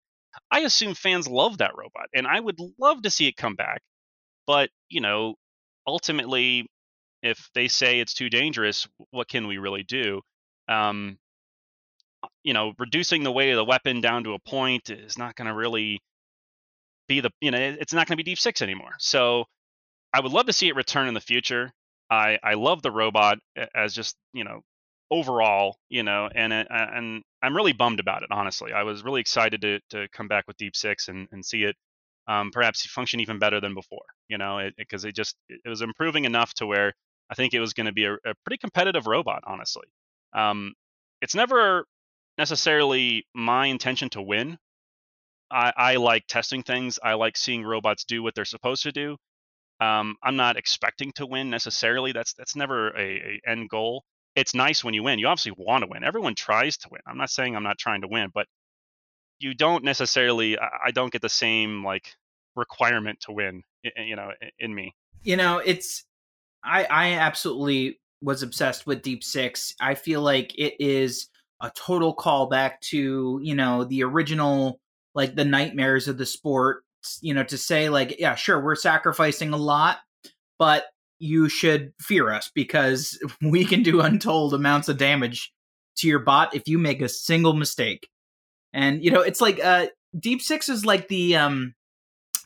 I 0.50 0.60
assume 0.60 0.94
fans 0.94 1.28
love 1.28 1.58
that 1.58 1.72
robot, 1.76 2.08
and 2.14 2.26
I 2.26 2.40
would 2.40 2.58
love 2.78 3.02
to 3.02 3.10
see 3.10 3.28
it 3.28 3.36
come 3.36 3.54
back. 3.54 3.80
But 4.46 4.70
you 4.90 5.00
know, 5.00 5.36
ultimately, 5.86 6.66
if 7.22 7.50
they 7.54 7.68
say 7.68 8.00
it's 8.00 8.14
too 8.14 8.30
dangerous, 8.30 8.88
what 9.10 9.28
can 9.28 9.46
we 9.46 9.58
really 9.58 9.84
do? 9.84 10.22
Um, 10.68 11.18
you 12.42 12.52
know, 12.52 12.72
reducing 12.78 13.22
the 13.22 13.32
weight 13.32 13.50
of 13.50 13.56
the 13.56 13.64
weapon 13.64 14.00
down 14.00 14.24
to 14.24 14.34
a 14.34 14.38
point 14.38 14.90
is 14.90 15.18
not 15.18 15.34
going 15.36 15.48
to 15.48 15.54
really 15.54 16.00
be 17.08 17.20
the 17.20 17.30
you 17.40 17.50
know 17.50 17.58
it's 17.58 17.92
not 17.92 18.06
going 18.06 18.16
to 18.16 18.22
be 18.22 18.30
deep 18.30 18.38
six 18.38 18.62
anymore. 18.62 18.92
So 18.98 19.44
I 20.12 20.20
would 20.20 20.32
love 20.32 20.46
to 20.46 20.52
see 20.52 20.68
it 20.68 20.76
return 20.76 21.08
in 21.08 21.14
the 21.14 21.20
future. 21.20 21.72
I 22.10 22.38
I 22.42 22.54
love 22.54 22.82
the 22.82 22.90
robot 22.90 23.38
as 23.74 23.94
just 23.94 24.16
you 24.32 24.44
know 24.44 24.60
overall 25.10 25.76
you 25.88 26.02
know 26.02 26.28
and 26.34 26.52
it, 26.52 26.66
and 26.70 27.22
I'm 27.42 27.56
really 27.56 27.72
bummed 27.72 28.00
about 28.00 28.22
it 28.22 28.28
honestly. 28.30 28.72
I 28.72 28.82
was 28.84 29.02
really 29.02 29.20
excited 29.20 29.60
to 29.62 29.80
to 29.90 30.08
come 30.12 30.28
back 30.28 30.44
with 30.46 30.56
Deep 30.56 30.76
Six 30.76 31.08
and 31.08 31.28
and 31.32 31.44
see 31.44 31.64
it 31.64 31.76
um, 32.28 32.50
perhaps 32.52 32.84
function 32.86 33.20
even 33.20 33.38
better 33.38 33.60
than 33.60 33.74
before. 33.74 34.04
You 34.28 34.38
know, 34.38 34.68
because 34.76 35.04
it, 35.04 35.10
it 35.10 35.16
just 35.16 35.36
it 35.48 35.68
was 35.68 35.82
improving 35.82 36.24
enough 36.24 36.54
to 36.54 36.66
where 36.66 36.92
I 37.30 37.34
think 37.34 37.54
it 37.54 37.60
was 37.60 37.72
going 37.72 37.86
to 37.86 37.92
be 37.92 38.04
a, 38.04 38.14
a 38.14 38.34
pretty 38.44 38.58
competitive 38.58 39.06
robot. 39.06 39.42
Honestly, 39.46 39.86
um, 40.34 40.74
it's 41.20 41.34
never 41.34 41.84
necessarily 42.38 43.26
my 43.34 43.66
intention 43.66 44.08
to 44.10 44.22
win. 44.22 44.58
I, 45.50 45.72
I 45.76 45.96
like 45.96 46.26
testing 46.26 46.62
things. 46.62 46.98
I 47.02 47.14
like 47.14 47.36
seeing 47.36 47.64
robots 47.64 48.04
do 48.04 48.22
what 48.22 48.34
they're 48.34 48.44
supposed 48.44 48.82
to 48.82 48.92
do. 48.92 49.16
Um, 49.80 50.16
I'm 50.22 50.36
not 50.36 50.56
expecting 50.56 51.12
to 51.12 51.26
win 51.26 51.50
necessarily. 51.50 52.12
That's 52.12 52.34
that's 52.34 52.56
never 52.56 52.90
a, 52.96 53.00
a 53.00 53.40
end 53.50 53.68
goal. 53.68 54.04
It's 54.34 54.54
nice 54.54 54.84
when 54.84 54.94
you 54.94 55.02
win. 55.02 55.18
You 55.18 55.28
obviously 55.28 55.52
want 55.56 55.82
to 55.84 55.88
win. 55.90 56.04
Everyone 56.04 56.34
tries 56.34 56.76
to 56.78 56.88
win. 56.90 57.00
I'm 57.06 57.16
not 57.16 57.30
saying 57.30 57.54
I'm 57.54 57.62
not 57.62 57.78
trying 57.78 58.02
to 58.02 58.08
win, 58.08 58.30
but 58.34 58.46
you 59.38 59.54
don't 59.54 59.84
necessarily. 59.84 60.58
I 60.58 60.68
I 60.86 60.90
don't 60.90 61.12
get 61.12 61.22
the 61.22 61.28
same 61.28 61.84
like 61.84 62.14
requirement 62.56 63.20
to 63.20 63.32
win. 63.32 63.62
You 63.96 64.16
know, 64.16 64.32
in 64.58 64.74
me. 64.74 64.94
You 65.22 65.36
know, 65.36 65.58
it's 65.58 66.04
I 66.64 66.84
I 66.84 67.12
absolutely 67.12 68.00
was 68.20 68.42
obsessed 68.42 68.86
with 68.86 69.02
Deep 69.02 69.22
Six. 69.22 69.74
I 69.80 69.94
feel 69.94 70.22
like 70.22 70.58
it 70.58 70.74
is 70.80 71.28
a 71.60 71.70
total 71.70 72.14
callback 72.14 72.80
to, 72.80 73.40
you 73.42 73.54
know, 73.54 73.84
the 73.84 74.02
original 74.04 74.80
like 75.18 75.34
the 75.34 75.44
nightmares 75.44 76.06
of 76.06 76.16
the 76.16 76.24
sport, 76.24 76.84
you 77.20 77.34
know, 77.34 77.42
to 77.42 77.58
say 77.58 77.88
like, 77.88 78.20
yeah, 78.20 78.36
sure, 78.36 78.62
we're 78.62 78.76
sacrificing 78.76 79.52
a 79.52 79.56
lot, 79.56 79.98
but 80.60 80.84
you 81.18 81.48
should 81.48 81.92
fear 82.00 82.30
us 82.30 82.52
because 82.54 83.18
we 83.42 83.64
can 83.64 83.82
do 83.82 84.00
untold 84.00 84.54
amounts 84.54 84.88
of 84.88 84.96
damage 84.96 85.52
to 85.96 86.06
your 86.06 86.20
bot 86.20 86.54
if 86.54 86.68
you 86.68 86.78
make 86.78 87.02
a 87.02 87.08
single 87.08 87.52
mistake. 87.52 88.08
And 88.72 89.02
you 89.02 89.10
know, 89.10 89.22
it's 89.22 89.40
like 89.40 89.58
uh 89.62 89.88
Deep 90.16 90.40
Six 90.40 90.68
is 90.68 90.86
like 90.86 91.08
the 91.08 91.34
um 91.34 91.74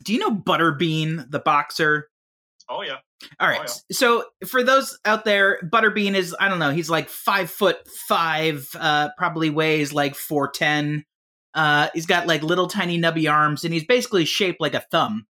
do 0.02 0.14
you 0.14 0.18
know 0.18 0.30
Butterbean, 0.34 1.30
the 1.30 1.40
boxer? 1.40 2.08
Oh 2.70 2.80
yeah. 2.80 3.00
All 3.38 3.48
right. 3.48 3.70
So 3.92 4.24
for 4.48 4.62
those 4.62 4.98
out 5.04 5.26
there, 5.26 5.60
Butterbean 5.62 6.14
is 6.14 6.34
I 6.40 6.48
don't 6.48 6.58
know. 6.58 6.70
He's 6.70 6.88
like 6.88 7.10
five 7.10 7.50
foot 7.50 7.76
five. 8.08 8.66
Uh, 8.74 9.10
probably 9.18 9.50
weighs 9.50 9.92
like 9.92 10.14
four 10.14 10.50
ten. 10.50 11.04
Uh, 11.54 11.88
he's 11.94 12.06
got 12.06 12.26
like 12.26 12.42
little 12.42 12.66
tiny 12.66 12.98
nubby 12.98 13.30
arms, 13.30 13.64
and 13.64 13.72
he's 13.72 13.84
basically 13.84 14.24
shaped 14.24 14.60
like 14.60 14.74
a 14.74 14.84
thumb. 14.90 15.26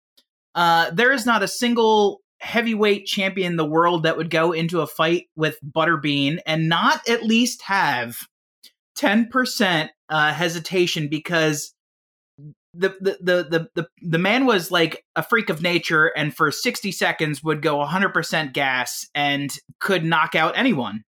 Uh, 0.55 0.91
there 0.91 1.13
is 1.13 1.27
not 1.27 1.43
a 1.43 1.49
single 1.49 2.21
heavyweight 2.41 3.07
champion 3.07 3.53
in 3.53 3.57
the 3.57 3.65
world 3.65 4.03
that 4.03 4.17
would 4.17 4.31
go 4.31 4.53
into 4.53 4.81
a 4.81 4.87
fight 4.87 5.27
with 5.37 5.59
Butterbean 5.65 6.39
and 6.47 6.69
not 6.69 7.07
at 7.09 7.23
least 7.23 7.63
have 7.63 8.17
ten 8.95 9.29
percent 9.29 9.91
uh, 10.09 10.33
hesitation 10.33 11.09
because 11.09 11.75
the, 12.75 12.95
the 13.01 13.19
the 13.21 13.43
the 13.51 13.69
the 13.75 13.89
the 14.01 14.19
man 14.19 14.47
was 14.47 14.71
like 14.71 15.05
a 15.17 15.23
freak 15.23 15.51
of 15.51 15.63
nature 15.63 16.07
and 16.17 16.35
for 16.35 16.51
60 16.51 16.93
seconds 16.93 17.43
would 17.43 17.63
go 17.63 17.79
100% 17.79 18.53
gas 18.53 19.07
and 19.15 19.51
could 19.81 20.05
knock 20.05 20.35
out 20.35 20.57
anyone 20.57 21.03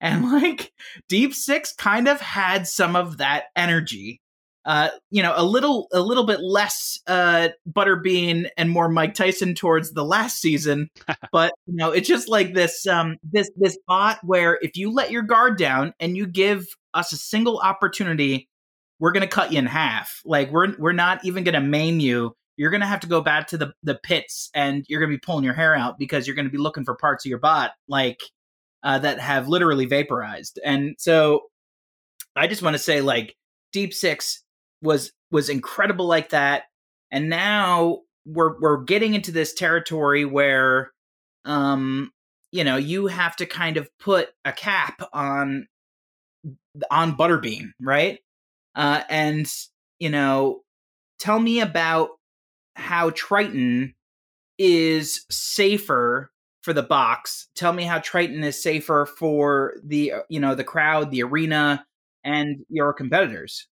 and 0.00 0.30
like 0.32 0.72
deep 1.08 1.34
six 1.34 1.72
kind 1.72 2.06
of 2.08 2.20
had 2.20 2.66
some 2.66 2.96
of 2.96 3.18
that 3.18 3.44
energy 3.54 4.20
uh 4.66 4.90
you 5.10 5.22
know 5.22 5.32
a 5.36 5.44
little 5.44 5.88
a 5.92 6.00
little 6.00 6.24
bit 6.24 6.40
less 6.40 7.00
uh 7.06 7.48
butterbean 7.70 8.48
and 8.58 8.68
more 8.68 8.88
mike 8.88 9.14
tyson 9.14 9.54
towards 9.54 9.92
the 9.92 10.04
last 10.04 10.40
season 10.40 10.90
but 11.32 11.52
you 11.66 11.74
know 11.76 11.90
it's 11.90 12.08
just 12.08 12.28
like 12.28 12.52
this 12.52 12.86
um 12.86 13.16
this 13.22 13.50
this 13.56 13.78
bot 13.88 14.18
where 14.22 14.58
if 14.60 14.76
you 14.76 14.92
let 14.92 15.10
your 15.10 15.22
guard 15.22 15.56
down 15.56 15.94
and 16.00 16.16
you 16.16 16.26
give 16.26 16.66
us 16.92 17.12
a 17.12 17.16
single 17.16 17.58
opportunity 17.58 18.48
we're 18.98 19.12
gonna 19.12 19.26
cut 19.26 19.52
you 19.52 19.58
in 19.58 19.66
half. 19.66 20.22
Like 20.24 20.50
we're 20.50 20.76
we're 20.78 20.92
not 20.92 21.24
even 21.24 21.44
gonna 21.44 21.60
maim 21.60 22.00
you. 22.00 22.34
You're 22.56 22.70
gonna 22.70 22.86
have 22.86 23.00
to 23.00 23.06
go 23.06 23.20
back 23.20 23.48
to 23.48 23.58
the 23.58 23.72
the 23.82 23.98
pits 24.02 24.50
and 24.54 24.84
you're 24.88 25.00
gonna 25.00 25.12
be 25.12 25.18
pulling 25.18 25.44
your 25.44 25.54
hair 25.54 25.74
out 25.74 25.98
because 25.98 26.26
you're 26.26 26.36
gonna 26.36 26.48
be 26.48 26.58
looking 26.58 26.84
for 26.84 26.96
parts 26.96 27.24
of 27.24 27.30
your 27.30 27.38
bot 27.38 27.72
like 27.88 28.20
uh, 28.82 28.98
that 29.00 29.20
have 29.20 29.48
literally 29.48 29.86
vaporized. 29.86 30.58
And 30.64 30.94
so 30.98 31.42
I 32.34 32.46
just 32.46 32.62
want 32.62 32.74
to 32.74 32.82
say 32.82 33.00
like 33.00 33.36
Deep 33.72 33.92
Six 33.92 34.42
was 34.86 35.12
was 35.30 35.48
incredible 35.48 36.06
like 36.06 36.30
that. 36.30 36.64
And 37.10 37.28
now 37.28 38.00
we're 38.24 38.58
we're 38.60 38.82
getting 38.84 39.14
into 39.14 39.32
this 39.32 39.54
territory 39.54 40.24
where 40.24 40.92
um 41.44 42.10
you 42.52 42.64
know 42.64 42.76
you 42.76 43.06
have 43.06 43.36
to 43.36 43.46
kind 43.46 43.76
of 43.76 43.88
put 43.98 44.30
a 44.44 44.52
cap 44.52 45.02
on 45.12 45.66
on 46.90 47.16
Butterbean, 47.16 47.72
right? 47.80 48.18
Uh, 48.74 49.02
and 49.08 49.46
you 49.98 50.10
know, 50.10 50.60
tell 51.18 51.38
me 51.38 51.60
about 51.60 52.10
how 52.74 53.10
Triton 53.10 53.94
is 54.58 55.24
safer 55.30 56.30
for 56.62 56.72
the 56.72 56.82
box. 56.82 57.48
Tell 57.54 57.72
me 57.72 57.84
how 57.84 57.98
Triton 58.00 58.44
is 58.44 58.62
safer 58.62 59.06
for 59.06 59.74
the 59.84 60.12
you 60.28 60.40
know 60.40 60.54
the 60.54 60.64
crowd, 60.64 61.10
the 61.10 61.22
arena, 61.22 61.86
and 62.24 62.64
your 62.68 62.92
competitors. 62.92 63.66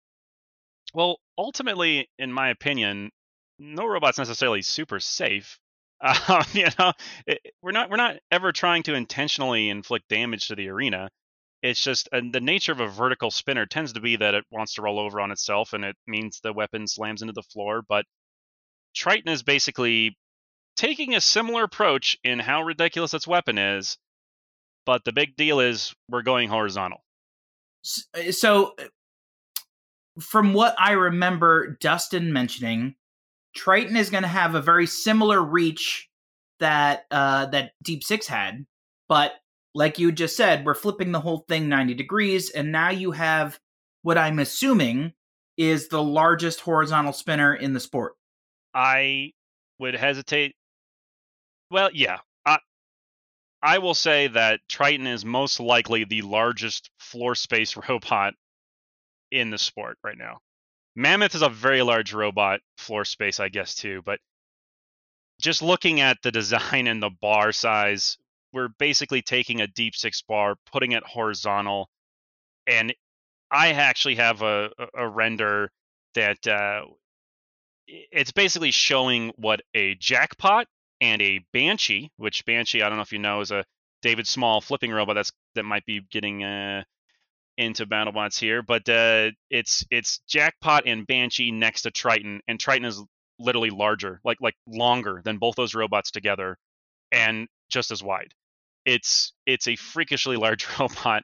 Well, 0.93 1.17
ultimately, 1.37 2.09
in 2.19 2.31
my 2.31 2.49
opinion, 2.49 3.11
no 3.59 3.85
robot's 3.85 4.17
necessarily 4.17 4.61
super 4.61 4.99
safe. 4.99 5.59
Um, 6.03 6.43
you 6.51 6.67
know, 6.77 6.91
it, 7.25 7.39
we're 7.61 7.71
not 7.71 7.89
we're 7.89 7.95
not 7.95 8.17
ever 8.29 8.51
trying 8.51 8.83
to 8.83 8.93
intentionally 8.93 9.69
inflict 9.69 10.09
damage 10.09 10.49
to 10.49 10.55
the 10.55 10.67
arena. 10.67 11.09
It's 11.61 11.81
just 11.81 12.09
uh, 12.11 12.19
the 12.29 12.41
nature 12.41 12.73
of 12.73 12.81
a 12.81 12.89
vertical 12.89 13.31
spinner 13.31 13.65
tends 13.65 13.93
to 13.93 14.01
be 14.01 14.17
that 14.17 14.33
it 14.33 14.43
wants 14.51 14.73
to 14.73 14.81
roll 14.81 14.99
over 14.99 15.21
on 15.21 15.31
itself, 15.31 15.71
and 15.71 15.85
it 15.85 15.95
means 16.05 16.41
the 16.41 16.51
weapon 16.51 16.89
slams 16.89 17.21
into 17.21 17.31
the 17.31 17.41
floor. 17.43 17.83
But 17.87 18.03
Triton 18.93 19.31
is 19.31 19.43
basically 19.43 20.17
taking 20.75 21.15
a 21.15 21.21
similar 21.21 21.63
approach 21.63 22.17
in 22.21 22.37
how 22.37 22.63
ridiculous 22.63 23.13
its 23.13 23.25
weapon 23.25 23.57
is, 23.57 23.97
but 24.85 25.05
the 25.05 25.13
big 25.13 25.37
deal 25.37 25.61
is 25.61 25.95
we're 26.09 26.21
going 26.21 26.49
horizontal. 26.49 27.01
Uh, 28.13 28.31
So, 28.31 28.75
from 30.19 30.53
what 30.53 30.75
I 30.79 30.91
remember, 30.91 31.77
Dustin 31.79 32.33
mentioning, 32.33 32.95
Triton 33.55 33.97
is 33.97 34.09
going 34.09 34.23
to 34.23 34.29
have 34.29 34.55
a 34.55 34.61
very 34.61 34.87
similar 34.87 35.41
reach 35.41 36.09
that 36.59 37.05
uh, 37.11 37.47
that 37.47 37.73
Deep 37.81 38.03
Six 38.03 38.27
had, 38.27 38.65
but 39.07 39.33
like 39.75 39.99
you 39.99 40.11
just 40.11 40.37
said, 40.37 40.65
we're 40.65 40.75
flipping 40.75 41.11
the 41.11 41.19
whole 41.19 41.45
thing 41.49 41.67
90 41.67 41.95
degrees, 41.95 42.49
and 42.51 42.71
now 42.71 42.89
you 42.89 43.11
have 43.11 43.59
what 44.03 44.17
I'm 44.17 44.39
assuming 44.39 45.13
is 45.57 45.87
the 45.87 46.03
largest 46.03 46.59
horizontal 46.61 47.13
spinner 47.13 47.53
in 47.53 47.73
the 47.73 47.79
sport. 47.79 48.13
I 48.73 49.31
would 49.79 49.95
hesitate. 49.95 50.55
Well, 51.69 51.89
yeah. 51.93 52.19
I, 52.45 52.59
I 53.61 53.77
will 53.79 53.93
say 53.93 54.27
that 54.27 54.61
Triton 54.67 55.07
is 55.07 55.25
most 55.25 55.59
likely 55.59 56.03
the 56.03 56.21
largest 56.21 56.89
floor 56.99 57.35
space 57.35 57.75
robot 57.89 58.33
in 59.33 59.49
the 59.49 59.57
sport 59.57 59.97
right 60.03 60.17
now. 60.17 60.39
Mammoth 60.95 61.33
is 61.35 61.41
a 61.41 61.49
very 61.49 61.81
large 61.81 62.13
robot 62.13 62.59
floor 62.77 63.03
space, 63.03 63.39
I 63.39 63.49
guess, 63.49 63.73
too. 63.75 64.01
But 64.05 64.19
just 65.41 65.61
looking 65.61 66.01
at 66.01 66.17
the 66.23 66.31
design 66.31 66.87
and 66.87 67.01
the 67.01 67.09
bar 67.09 67.51
size, 67.51 68.17
we're 68.53 68.69
basically 68.79 69.21
taking 69.23 69.61
a 69.61 69.67
deep 69.67 69.95
six 69.95 70.21
bar, 70.21 70.55
putting 70.71 70.91
it 70.91 71.03
horizontal, 71.03 71.89
and 72.67 72.93
I 73.51 73.71
actually 73.71 74.15
have 74.15 74.41
a, 74.41 74.69
a- 74.95 75.09
render 75.09 75.71
that 76.15 76.45
uh, 76.47 76.85
it's 77.87 78.31
basically 78.31 78.71
showing 78.71 79.31
what 79.37 79.61
a 79.73 79.95
jackpot 79.95 80.67
and 81.01 81.21
a 81.21 81.39
banshee, 81.53 82.11
which 82.17 82.45
banshee 82.45 82.83
I 82.83 82.89
don't 82.89 82.97
know 82.97 83.03
if 83.03 83.11
you 83.11 83.19
know 83.19 83.41
is 83.41 83.51
a 83.51 83.65
David 84.03 84.27
Small 84.27 84.61
flipping 84.61 84.91
robot 84.91 85.15
that's 85.15 85.31
that 85.55 85.63
might 85.63 85.85
be 85.85 86.01
getting 86.11 86.43
uh, 86.43 86.83
into 87.57 87.85
BattleBots 87.85 88.39
here, 88.39 88.61
but 88.63 88.87
uh, 88.89 89.31
it's 89.49 89.85
it's 89.91 90.19
jackpot 90.29 90.83
and 90.87 91.07
banshee 91.07 91.51
next 91.51 91.83
to 91.83 91.91
Triton, 91.91 92.41
and 92.47 92.59
Triton 92.59 92.85
is 92.85 93.01
literally 93.39 93.69
larger, 93.69 94.19
like 94.23 94.37
like 94.41 94.55
longer 94.67 95.21
than 95.23 95.37
both 95.37 95.55
those 95.55 95.75
robots 95.75 96.11
together, 96.11 96.57
and 97.11 97.47
just 97.69 97.91
as 97.91 98.03
wide. 98.03 98.33
It's 98.85 99.33
it's 99.45 99.67
a 99.67 99.75
freakishly 99.77 100.37
large 100.37 100.67
robot, 100.79 101.23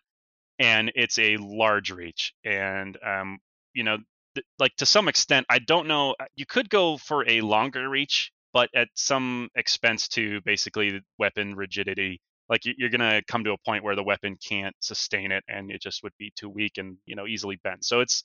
and 0.59 0.91
it's 0.95 1.19
a 1.19 1.37
large 1.37 1.91
reach, 1.91 2.33
and 2.45 2.97
um, 3.05 3.39
you 3.73 3.83
know, 3.83 3.97
th- 4.35 4.45
like 4.59 4.75
to 4.77 4.85
some 4.85 5.07
extent, 5.07 5.45
I 5.49 5.59
don't 5.59 5.87
know. 5.87 6.15
uh, 6.19 6.25
You 6.35 6.45
could 6.45 6.69
go 6.69 6.97
for 6.97 7.27
a 7.29 7.41
longer 7.41 7.89
reach, 7.89 8.31
but 8.53 8.69
at 8.75 8.89
some 8.95 9.49
expense 9.55 10.07
to 10.09 10.41
basically 10.41 11.01
weapon 11.17 11.55
rigidity. 11.55 12.21
Like 12.49 12.65
you- 12.65 12.75
you're 12.77 12.89
gonna 12.89 13.21
come 13.27 13.43
to 13.43 13.51
a 13.51 13.57
point 13.57 13.83
where 13.83 13.95
the 13.95 14.03
weapon 14.03 14.37
can't 14.37 14.75
sustain 14.79 15.31
it, 15.31 15.43
and 15.47 15.71
it 15.71 15.81
just 15.81 16.03
would 16.03 16.13
be 16.17 16.31
too 16.35 16.49
weak 16.49 16.77
and 16.77 16.97
you 17.05 17.15
know 17.15 17.27
easily 17.27 17.57
bent. 17.63 17.85
So 17.85 17.99
it's 17.99 18.23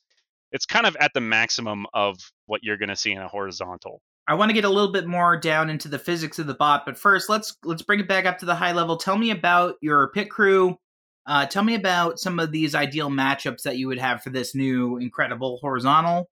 it's 0.53 0.67
kind 0.67 0.87
of 0.87 0.97
at 0.97 1.13
the 1.15 1.21
maximum 1.21 1.87
of 1.93 2.17
what 2.47 2.63
you're 2.63 2.77
gonna 2.77 2.97
see 2.97 3.13
in 3.13 3.21
a 3.21 3.29
horizontal. 3.29 4.01
I 4.27 4.35
want 4.35 4.49
to 4.49 4.55
get 4.55 4.65
a 4.65 4.71
little 4.71 4.93
bit 4.93 5.07
more 5.07 5.37
down 5.37 5.69
into 5.69 5.89
the 5.89 5.99
physics 5.99 6.39
of 6.39 6.47
the 6.47 6.55
bot, 6.55 6.87
but 6.87 6.97
first 6.97 7.29
let's 7.29 7.57
let's 7.63 7.83
bring 7.83 8.01
it 8.01 8.09
back 8.09 8.25
up 8.25 8.39
to 8.39 8.47
the 8.47 8.55
high 8.55 8.73
level. 8.73 8.97
Tell 8.97 9.19
me 9.19 9.31
about 9.31 9.75
your 9.83 10.11
pit 10.13 10.31
crew. 10.31 10.79
Uh, 11.27 11.47
tell 11.47 11.63
me 11.63 11.75
about 11.75 12.19
some 12.19 12.39
of 12.39 12.51
these 12.53 12.75
ideal 12.75 13.11
matchups 13.11 13.63
that 13.63 13.77
you 13.79 13.89
would 13.89 13.99
have 13.99 14.23
for 14.23 14.31
this 14.31 14.55
new 14.55 14.97
incredible 14.99 15.59
horizontal, 15.61 16.29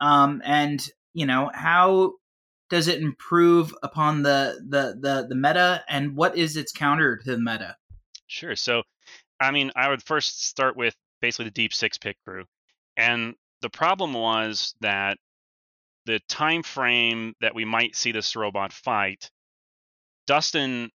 um, 0.00 0.40
and 0.44 0.84
you 1.14 1.26
know 1.26 1.50
how 1.54 2.12
does 2.72 2.88
it 2.88 3.02
improve 3.02 3.74
upon 3.82 4.22
the 4.22 4.58
the 4.66 4.96
the 4.98 5.26
the 5.28 5.34
meta, 5.34 5.84
and 5.90 6.16
what 6.16 6.38
is 6.38 6.56
its 6.56 6.72
counter 6.72 7.18
to 7.18 7.30
the 7.32 7.38
meta? 7.38 7.76
Sure. 8.28 8.56
So, 8.56 8.82
I 9.38 9.50
mean, 9.50 9.70
I 9.76 9.90
would 9.90 10.02
first 10.02 10.46
start 10.46 10.74
with 10.74 10.96
basically 11.20 11.44
the 11.44 11.50
deep 11.50 11.74
six 11.74 11.98
pick 11.98 12.16
crew, 12.26 12.46
and 12.96 13.34
the 13.60 13.68
problem 13.68 14.14
was 14.14 14.74
that 14.80 15.18
the 16.06 16.18
time 16.30 16.62
frame 16.62 17.34
that 17.42 17.54
we 17.54 17.66
might 17.66 17.94
see 17.94 18.10
this 18.10 18.34
robot 18.34 18.72
fight, 18.72 19.30
Dustin, 20.26 20.90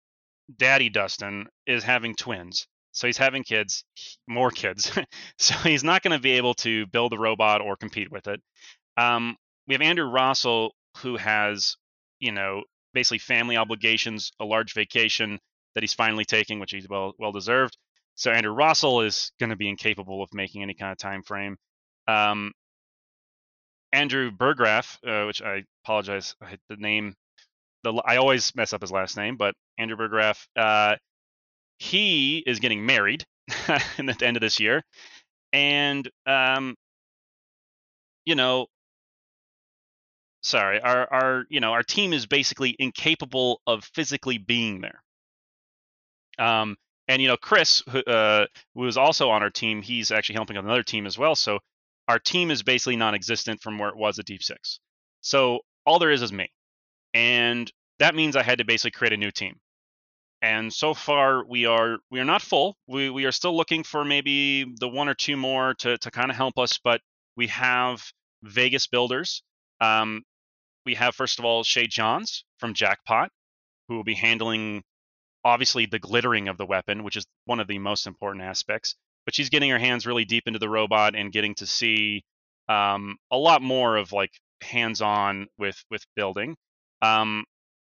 Daddy 0.57 0.87
Dustin, 0.87 1.47
is 1.67 1.83
having 1.83 2.15
twins. 2.15 2.67
So 2.93 3.05
he's 3.05 3.17
having 3.17 3.43
kids, 3.43 3.83
more 4.29 4.49
kids. 4.49 4.97
so 5.37 5.53
he's 5.55 5.83
not 5.83 6.03
going 6.03 6.17
to 6.17 6.23
be 6.23 6.31
able 6.31 6.53
to 6.55 6.87
build 6.87 7.11
a 7.11 7.17
robot 7.17 7.59
or 7.59 7.75
compete 7.75 8.09
with 8.09 8.27
it. 8.27 8.41
Um, 8.95 9.35
we 9.67 9.73
have 9.73 9.81
Andrew 9.81 10.09
Rossell, 10.09 10.69
who 10.97 11.17
has, 11.17 11.75
you 12.19 12.31
know, 12.31 12.63
basically 12.93 13.19
family 13.19 13.57
obligations, 13.57 14.31
a 14.39 14.45
large 14.45 14.73
vacation 14.73 15.39
that 15.75 15.83
he's 15.83 15.93
finally 15.93 16.25
taking, 16.25 16.59
which 16.59 16.71
he's 16.71 16.87
well 16.89 17.13
well 17.19 17.31
deserved. 17.31 17.77
So 18.15 18.31
Andrew 18.31 18.53
Russell 18.53 19.01
is 19.01 19.31
going 19.39 19.49
to 19.49 19.55
be 19.57 19.69
incapable 19.69 20.23
of 20.23 20.29
making 20.33 20.63
any 20.63 20.73
kind 20.73 20.91
of 20.91 20.97
time 20.97 21.21
frame. 21.21 21.57
Um, 22.07 22.53
Andrew 23.91 24.31
Burgraff, 24.31 24.97
uh, 25.05 25.25
which 25.25 25.41
I 25.41 25.63
apologize, 25.83 26.35
I, 26.41 26.57
the 26.69 26.77
name, 26.77 27.15
the 27.83 27.93
I 28.05 28.17
always 28.17 28.53
mess 28.55 28.73
up 28.73 28.81
his 28.81 28.91
last 28.91 29.17
name, 29.17 29.37
but 29.37 29.53
Andrew 29.77 29.97
Burgraff, 29.97 30.45
uh, 30.55 30.95
he 31.79 32.39
is 32.39 32.59
getting 32.59 32.85
married 32.85 33.25
at 33.67 34.19
the 34.19 34.25
end 34.25 34.37
of 34.37 34.41
this 34.41 34.59
year, 34.59 34.81
and 35.53 36.09
um, 36.25 36.75
you 38.25 38.35
know, 38.35 38.67
sorry, 40.45 40.79
our 40.79 41.11
our 41.11 41.45
you 41.49 41.59
know 41.59 41.71
our 41.71 41.83
team 41.83 42.13
is 42.13 42.25
basically 42.25 42.75
incapable 42.79 43.61
of 43.67 43.83
physically 43.83 44.37
being 44.37 44.81
there. 44.81 45.01
Um, 46.37 46.77
and 47.07 47.21
you 47.21 47.27
know, 47.27 47.37
Chris, 47.37 47.83
who, 47.89 47.99
uh, 47.99 48.47
was 48.73 48.97
also 48.97 49.29
on 49.29 49.43
our 49.43 49.49
team, 49.49 49.81
he's 49.81 50.11
actually 50.11 50.35
helping 50.35 50.57
on 50.57 50.65
another 50.65 50.83
team 50.83 51.05
as 51.05 51.17
well. 51.17 51.35
So 51.35 51.59
our 52.07 52.19
team 52.19 52.51
is 52.51 52.63
basically 52.63 52.95
non-existent 52.95 53.61
from 53.61 53.77
where 53.77 53.89
it 53.89 53.95
was 53.95 54.19
at 54.19 54.25
Deep 54.25 54.43
Six. 54.43 54.79
So 55.21 55.59
all 55.85 55.99
there 55.99 56.11
is 56.11 56.21
is 56.21 56.31
me, 56.33 56.49
and 57.13 57.71
that 57.99 58.15
means 58.15 58.35
I 58.35 58.43
had 58.43 58.59
to 58.59 58.65
basically 58.65 58.91
create 58.91 59.13
a 59.13 59.17
new 59.17 59.31
team. 59.31 59.55
And 60.41 60.71
so 60.71 60.93
far, 60.93 61.43
we 61.45 61.65
are 61.65 61.97
we 62.11 62.19
are 62.19 62.25
not 62.25 62.41
full. 62.41 62.75
We 62.87 63.09
we 63.09 63.25
are 63.25 63.31
still 63.31 63.55
looking 63.55 63.83
for 63.83 64.05
maybe 64.05 64.65
the 64.79 64.87
one 64.87 65.09
or 65.09 65.15
two 65.15 65.37
more 65.37 65.73
to 65.75 65.97
to 65.97 66.11
kind 66.11 66.29
of 66.29 66.37
help 66.37 66.59
us. 66.59 66.79
But 66.83 67.01
we 67.35 67.47
have 67.47 68.03
Vegas 68.43 68.87
builders. 68.87 69.41
Um, 69.81 70.23
we 70.85 70.95
have 70.95 71.15
first 71.15 71.39
of 71.39 71.45
all 71.45 71.63
Shay 71.63 71.87
Johns 71.87 72.43
from 72.59 72.73
Jackpot, 72.73 73.29
who 73.87 73.95
will 73.95 74.03
be 74.03 74.15
handling 74.15 74.83
obviously 75.43 75.85
the 75.85 75.99
glittering 75.99 76.47
of 76.47 76.57
the 76.57 76.65
weapon, 76.65 77.03
which 77.03 77.15
is 77.15 77.25
one 77.45 77.59
of 77.59 77.67
the 77.67 77.79
most 77.79 78.07
important 78.07 78.43
aspects. 78.43 78.95
But 79.25 79.35
she's 79.35 79.49
getting 79.49 79.69
her 79.69 79.79
hands 79.79 80.05
really 80.05 80.25
deep 80.25 80.43
into 80.47 80.59
the 80.59 80.69
robot 80.69 81.15
and 81.15 81.31
getting 81.31 81.55
to 81.55 81.65
see 81.65 82.23
um, 82.69 83.17
a 83.31 83.37
lot 83.37 83.61
more 83.61 83.97
of 83.97 84.11
like 84.11 84.31
hands-on 84.61 85.47
with 85.57 85.83
with 85.89 86.03
building. 86.15 86.55
Um, 87.01 87.45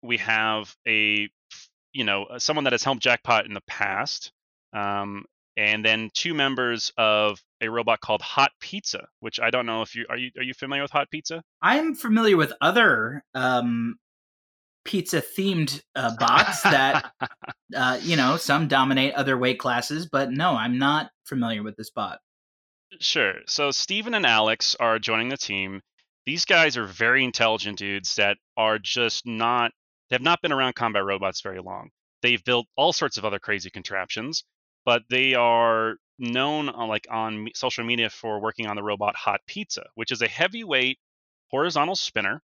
we 0.02 0.16
have 0.18 0.74
a 0.86 1.28
you 1.92 2.04
know 2.04 2.26
someone 2.38 2.64
that 2.64 2.72
has 2.72 2.84
helped 2.84 3.02
Jackpot 3.02 3.46
in 3.46 3.54
the 3.54 3.62
past, 3.66 4.32
um, 4.72 5.24
and 5.56 5.84
then 5.84 6.10
two 6.14 6.34
members 6.34 6.92
of 6.96 7.40
a 7.60 7.68
robot 7.68 8.00
called 8.00 8.22
Hot 8.22 8.50
Pizza, 8.60 9.06
which 9.20 9.40
I 9.40 9.50
don't 9.50 9.66
know 9.66 9.82
if 9.82 9.94
you 9.94 10.06
are 10.08 10.16
you 10.16 10.30
are 10.36 10.42
you 10.42 10.54
familiar 10.54 10.82
with 10.82 10.90
Hot 10.92 11.10
Pizza? 11.10 11.42
I'm 11.62 11.94
familiar 11.94 12.36
with 12.36 12.52
other 12.60 13.24
um, 13.34 13.96
pizza 14.84 15.22
themed 15.22 15.82
uh, 15.94 16.16
bots 16.16 16.62
that 16.62 17.12
uh, 17.76 17.98
you 18.02 18.16
know 18.16 18.36
some 18.36 18.68
dominate 18.68 19.14
other 19.14 19.36
weight 19.36 19.58
classes, 19.58 20.08
but 20.10 20.30
no, 20.30 20.56
I'm 20.56 20.78
not 20.78 21.10
familiar 21.24 21.62
with 21.62 21.76
this 21.76 21.90
bot. 21.90 22.18
Sure. 22.98 23.34
So 23.46 23.70
Steven 23.70 24.14
and 24.14 24.26
Alex 24.26 24.76
are 24.80 24.98
joining 24.98 25.28
the 25.28 25.36
team. 25.36 25.80
These 26.26 26.44
guys 26.44 26.76
are 26.76 26.84
very 26.84 27.24
intelligent 27.24 27.78
dudes 27.78 28.16
that 28.16 28.36
are 28.56 28.78
just 28.78 29.26
not 29.26 29.72
they 30.08 30.14
have 30.14 30.22
not 30.22 30.42
been 30.42 30.52
around 30.52 30.74
combat 30.74 31.04
robots 31.04 31.40
very 31.40 31.60
long. 31.60 31.90
They've 32.22 32.42
built 32.44 32.66
all 32.76 32.92
sorts 32.92 33.16
of 33.16 33.24
other 33.24 33.38
crazy 33.38 33.70
contraptions, 33.70 34.44
but 34.84 35.02
they 35.08 35.34
are 35.34 35.94
known 36.20 36.68
on 36.68 36.88
like 36.88 37.06
on 37.10 37.48
social 37.54 37.84
media 37.84 38.10
for 38.10 38.40
working 38.40 38.66
on 38.66 38.76
the 38.76 38.82
robot 38.82 39.16
Hot 39.16 39.40
Pizza, 39.46 39.86
which 39.94 40.12
is 40.12 40.22
a 40.22 40.28
heavyweight 40.28 40.98
horizontal 41.50 41.96
spinner, 41.96 42.42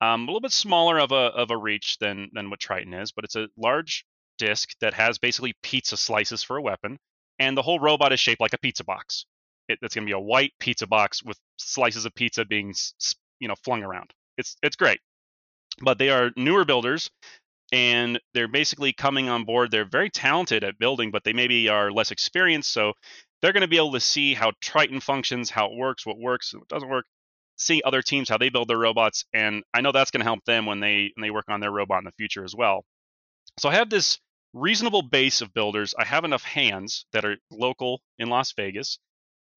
um, 0.00 0.22
a 0.22 0.26
little 0.26 0.40
bit 0.40 0.52
smaller 0.52 0.98
of 0.98 1.12
a 1.12 1.14
of 1.14 1.50
a 1.50 1.56
reach 1.56 1.98
than 1.98 2.30
than 2.32 2.50
what 2.50 2.60
Triton 2.60 2.92
is, 2.92 3.12
but 3.12 3.24
it's 3.24 3.36
a 3.36 3.48
large 3.56 4.04
disc 4.38 4.70
that 4.80 4.94
has 4.94 5.18
basically 5.18 5.54
pizza 5.62 5.96
slices 5.96 6.42
for 6.42 6.56
a 6.56 6.62
weapon, 6.62 6.98
and 7.38 7.56
the 7.56 7.62
whole 7.62 7.78
robot 7.78 8.12
is 8.12 8.20
shaped 8.20 8.40
like 8.40 8.52
a 8.52 8.58
pizza 8.58 8.84
box. 8.84 9.26
It, 9.68 9.78
it's 9.80 9.94
going 9.94 10.04
to 10.04 10.10
be 10.10 10.16
a 10.16 10.20
white 10.20 10.52
pizza 10.58 10.86
box 10.88 11.22
with 11.22 11.38
slices 11.56 12.04
of 12.04 12.14
pizza 12.14 12.44
being 12.44 12.74
you 13.38 13.48
know 13.48 13.54
flung 13.64 13.84
around. 13.84 14.12
It's 14.36 14.56
it's 14.62 14.76
great, 14.76 15.00
but 15.80 15.98
they 15.98 16.10
are 16.10 16.32
newer 16.36 16.64
builders, 16.64 17.10
and 17.72 18.20
they're 18.34 18.48
basically 18.48 18.92
coming 18.92 19.28
on 19.28 19.44
board. 19.44 19.70
They're 19.70 19.88
very 19.88 20.10
talented 20.10 20.62
at 20.62 20.78
building, 20.78 21.10
but 21.10 21.24
they 21.24 21.32
maybe 21.32 21.68
are 21.68 21.90
less 21.90 22.10
experienced, 22.10 22.70
so 22.72 22.92
they're 23.40 23.52
going 23.52 23.62
to 23.62 23.68
be 23.68 23.78
able 23.78 23.92
to 23.92 24.00
see 24.00 24.34
how 24.34 24.52
Triton 24.60 25.00
functions, 25.00 25.50
how 25.50 25.66
it 25.66 25.76
works, 25.76 26.06
what 26.06 26.18
works, 26.18 26.54
what 26.54 26.68
doesn't 26.68 26.88
work. 26.88 27.06
See 27.56 27.82
other 27.84 28.02
teams 28.02 28.28
how 28.28 28.38
they 28.38 28.48
build 28.48 28.68
their 28.68 28.78
robots, 28.78 29.24
and 29.32 29.62
I 29.74 29.80
know 29.80 29.92
that's 29.92 30.10
going 30.10 30.20
to 30.20 30.24
help 30.24 30.44
them 30.44 30.66
when 30.66 30.80
they 30.80 31.12
when 31.14 31.22
they 31.22 31.30
work 31.30 31.46
on 31.48 31.60
their 31.60 31.70
robot 31.70 31.98
in 31.98 32.04
the 32.04 32.12
future 32.12 32.44
as 32.44 32.54
well. 32.54 32.84
So 33.58 33.68
I 33.68 33.74
have 33.74 33.90
this 33.90 34.18
reasonable 34.52 35.02
base 35.02 35.40
of 35.40 35.52
builders. 35.54 35.94
I 35.98 36.04
have 36.04 36.24
enough 36.24 36.42
hands 36.42 37.06
that 37.12 37.24
are 37.24 37.36
local 37.50 38.00
in 38.18 38.28
Las 38.28 38.52
Vegas. 38.52 38.98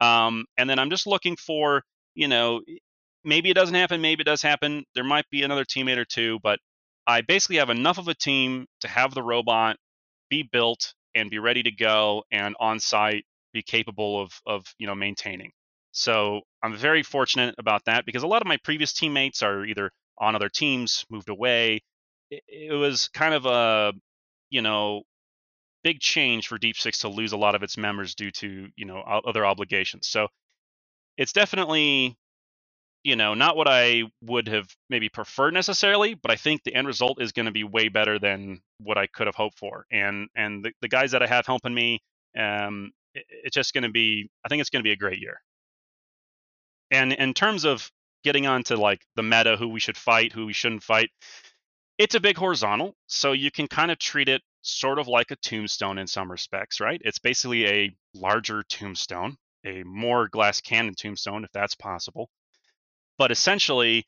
Um, 0.01 0.45
and 0.57 0.69
then 0.69 0.79
I'm 0.79 0.89
just 0.89 1.07
looking 1.07 1.35
for, 1.35 1.83
you 2.15 2.27
know, 2.27 2.61
maybe 3.23 3.49
it 3.49 3.55
doesn't 3.55 3.75
happen, 3.75 4.01
maybe 4.01 4.21
it 4.21 4.25
does 4.25 4.41
happen. 4.41 4.83
There 4.93 5.03
might 5.03 5.29
be 5.29 5.43
another 5.43 5.65
teammate 5.65 5.97
or 5.97 6.05
two, 6.05 6.39
but 6.43 6.59
I 7.07 7.21
basically 7.21 7.57
have 7.57 7.69
enough 7.69 7.97
of 7.97 8.07
a 8.07 8.15
team 8.15 8.67
to 8.81 8.87
have 8.87 9.13
the 9.13 9.23
robot 9.23 9.77
be 10.29 10.43
built 10.43 10.93
and 11.13 11.29
be 11.29 11.39
ready 11.39 11.63
to 11.63 11.71
go 11.71 12.23
and 12.31 12.55
on 12.59 12.79
site 12.79 13.25
be 13.53 13.61
capable 13.61 14.21
of 14.21 14.31
of 14.45 14.65
you 14.77 14.87
know 14.87 14.95
maintaining. 14.95 15.51
So 15.91 16.41
I'm 16.61 16.75
very 16.75 17.03
fortunate 17.03 17.55
about 17.57 17.85
that 17.85 18.05
because 18.05 18.23
a 18.23 18.27
lot 18.27 18.41
of 18.41 18.47
my 18.47 18.57
previous 18.57 18.91
teammates 18.93 19.41
are 19.43 19.65
either 19.65 19.91
on 20.17 20.35
other 20.35 20.49
teams, 20.49 21.05
moved 21.09 21.29
away. 21.29 21.81
It, 22.29 22.43
it 22.47 22.73
was 22.73 23.07
kind 23.09 23.33
of 23.33 23.45
a 23.45 23.93
you 24.49 24.61
know 24.61 25.03
big 25.83 25.99
change 25.99 26.47
for 26.47 26.57
Deep 26.57 26.77
Six 26.77 26.99
to 26.99 27.09
lose 27.09 27.31
a 27.31 27.37
lot 27.37 27.55
of 27.55 27.63
its 27.63 27.77
members 27.77 28.15
due 28.15 28.31
to 28.31 28.69
you 28.75 28.85
know 28.85 28.99
other 28.99 29.45
obligations. 29.45 30.07
So 30.07 30.27
it's 31.17 31.33
definitely 31.33 32.17
you 33.05 33.15
know 33.15 33.35
not 33.35 33.55
what 33.55 33.67
I 33.67 34.03
would 34.23 34.47
have 34.47 34.67
maybe 34.89 35.09
preferred 35.09 35.53
necessarily, 35.53 36.15
but 36.15 36.31
I 36.31 36.35
think 36.35 36.63
the 36.63 36.73
end 36.73 36.87
result 36.87 37.21
is 37.21 37.31
going 37.31 37.45
to 37.45 37.51
be 37.51 37.63
way 37.63 37.87
better 37.87 38.17
than 38.17 38.61
what 38.79 38.97
I 38.97 39.05
could 39.05 39.27
have 39.27 39.35
hoped 39.35 39.59
for. 39.59 39.85
And 39.91 40.27
and 40.35 40.65
the, 40.65 40.71
the 40.81 40.87
guys 40.87 41.11
that 41.11 41.21
I 41.21 41.27
have 41.27 41.45
helping 41.45 41.73
me, 41.73 42.01
um, 42.37 42.91
it, 43.13 43.25
it's 43.29 43.53
just 43.53 43.73
going 43.73 43.83
to 43.83 43.91
be 43.91 44.27
I 44.43 44.49
think 44.49 44.59
it's 44.61 44.71
going 44.71 44.81
to 44.81 44.87
be 44.87 44.91
a 44.91 44.97
great 44.97 45.19
year. 45.19 45.39
And 46.89 47.13
in 47.13 47.35
terms 47.35 47.63
of 47.63 47.91
getting 48.23 48.47
onto 48.47 48.75
like 48.75 49.05
the 49.15 49.23
meta, 49.23 49.55
who 49.55 49.67
we 49.67 49.79
should 49.79 49.97
fight, 49.97 50.33
who 50.33 50.47
we 50.47 50.53
shouldn't 50.53 50.81
fight, 50.81 51.11
it's 51.99 52.15
a 52.15 52.19
big 52.19 52.37
horizontal, 52.37 52.95
so 53.05 53.33
you 53.33 53.51
can 53.51 53.67
kind 53.67 53.91
of 53.91 53.99
treat 53.99 54.29
it 54.29 54.41
sort 54.63 54.97
of 54.97 55.07
like 55.07 55.29
a 55.29 55.35
tombstone 55.37 55.99
in 55.99 56.07
some 56.07 56.31
respects, 56.31 56.79
right? 56.79 56.99
It's 57.05 57.19
basically 57.19 57.67
a 57.67 57.95
larger 58.15 58.63
tombstone, 58.63 59.37
a 59.63 59.83
more 59.83 60.27
glass 60.27 60.59
cannon 60.59 60.95
tombstone, 60.95 61.43
if 61.43 61.51
that's 61.53 61.75
possible. 61.75 62.29
But 63.17 63.31
essentially, 63.31 64.05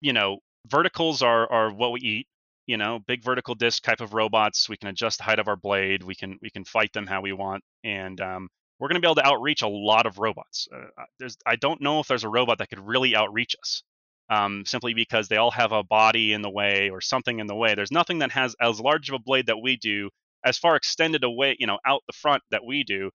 you 0.00 0.12
know, 0.12 0.38
verticals 0.68 1.22
are 1.22 1.50
are 1.50 1.72
what 1.72 1.92
we 1.92 2.00
eat. 2.00 2.26
You 2.66 2.76
know, 2.76 3.00
big 3.06 3.24
vertical 3.24 3.54
disc 3.56 3.82
type 3.82 4.00
of 4.00 4.14
robots. 4.14 4.68
We 4.68 4.76
can 4.76 4.88
adjust 4.88 5.18
the 5.18 5.24
height 5.24 5.40
of 5.40 5.48
our 5.48 5.56
blade. 5.56 6.04
We 6.04 6.14
can 6.14 6.38
we 6.42 6.50
can 6.50 6.64
fight 6.64 6.92
them 6.92 7.06
how 7.06 7.20
we 7.22 7.32
want, 7.32 7.64
and 7.84 8.20
um, 8.20 8.48
we're 8.78 8.88
going 8.88 8.96
to 8.96 9.00
be 9.00 9.08
able 9.08 9.16
to 9.16 9.26
outreach 9.26 9.62
a 9.62 9.68
lot 9.68 10.06
of 10.06 10.18
robots. 10.18 10.68
Uh, 10.74 11.04
there's 11.18 11.36
I 11.46 11.56
don't 11.56 11.80
know 11.80 12.00
if 12.00 12.08
there's 12.08 12.24
a 12.24 12.28
robot 12.28 12.58
that 12.58 12.70
could 12.70 12.80
really 12.86 13.16
outreach 13.16 13.56
us 13.60 13.82
um, 14.30 14.64
simply 14.64 14.94
because 14.94 15.28
they 15.28 15.36
all 15.36 15.50
have 15.50 15.72
a 15.72 15.82
body 15.82 16.32
in 16.32 16.42
the 16.42 16.50
way 16.50 16.90
or 16.90 17.00
something 17.00 17.40
in 17.40 17.46
the 17.48 17.54
way. 17.54 17.74
There's 17.74 17.92
nothing 17.92 18.20
that 18.20 18.30
has 18.32 18.54
as 18.60 18.80
large 18.80 19.08
of 19.08 19.16
a 19.16 19.18
blade 19.18 19.46
that 19.46 19.60
we 19.60 19.76
do, 19.76 20.08
as 20.44 20.56
far 20.56 20.76
extended 20.76 21.24
away, 21.24 21.56
you 21.58 21.66
know, 21.66 21.78
out 21.84 22.02
the 22.06 22.14
front 22.14 22.42
that 22.50 22.64
we 22.64 22.84
do, 22.84 23.10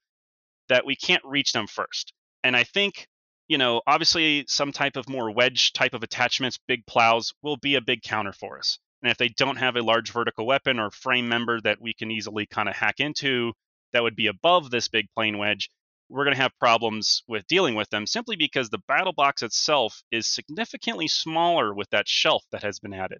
that 0.69 0.85
we 0.85 0.95
can't 0.95 1.23
reach 1.25 1.53
them 1.53 1.67
first. 1.67 2.13
And 2.43 2.55
I 2.55 2.63
think, 2.63 3.07
you 3.47 3.57
know, 3.57 3.81
obviously 3.85 4.45
some 4.47 4.71
type 4.71 4.95
of 4.95 5.07
more 5.07 5.31
wedge 5.31 5.73
type 5.73 5.93
of 5.93 6.03
attachments, 6.03 6.59
big 6.67 6.85
plows, 6.85 7.33
will 7.41 7.57
be 7.57 7.75
a 7.75 7.81
big 7.81 8.01
counter 8.01 8.33
for 8.33 8.57
us. 8.57 8.79
And 9.01 9.11
if 9.11 9.17
they 9.17 9.29
don't 9.29 9.57
have 9.57 9.75
a 9.75 9.83
large 9.83 10.11
vertical 10.11 10.47
weapon 10.47 10.79
or 10.79 10.89
frame 10.89 11.27
member 11.27 11.61
that 11.61 11.79
we 11.79 11.93
can 11.93 12.09
easily 12.09 12.47
kind 12.47 12.67
of 12.67 12.75
hack 12.75 12.99
into 12.99 13.53
that 13.93 14.03
would 14.03 14.15
be 14.15 14.27
above 14.27 14.71
this 14.71 14.87
big 14.87 15.07
plane 15.15 15.37
wedge, 15.37 15.69
we're 16.09 16.23
going 16.23 16.35
to 16.35 16.41
have 16.41 16.57
problems 16.59 17.23
with 17.27 17.45
dealing 17.47 17.75
with 17.75 17.89
them 17.89 18.07
simply 18.07 18.35
because 18.35 18.69
the 18.69 18.81
battle 18.87 19.13
box 19.13 19.43
itself 19.43 20.01
is 20.11 20.27
significantly 20.27 21.07
smaller 21.07 21.73
with 21.73 21.89
that 21.91 22.07
shelf 22.07 22.43
that 22.51 22.63
has 22.63 22.79
been 22.79 22.93
added. 22.93 23.19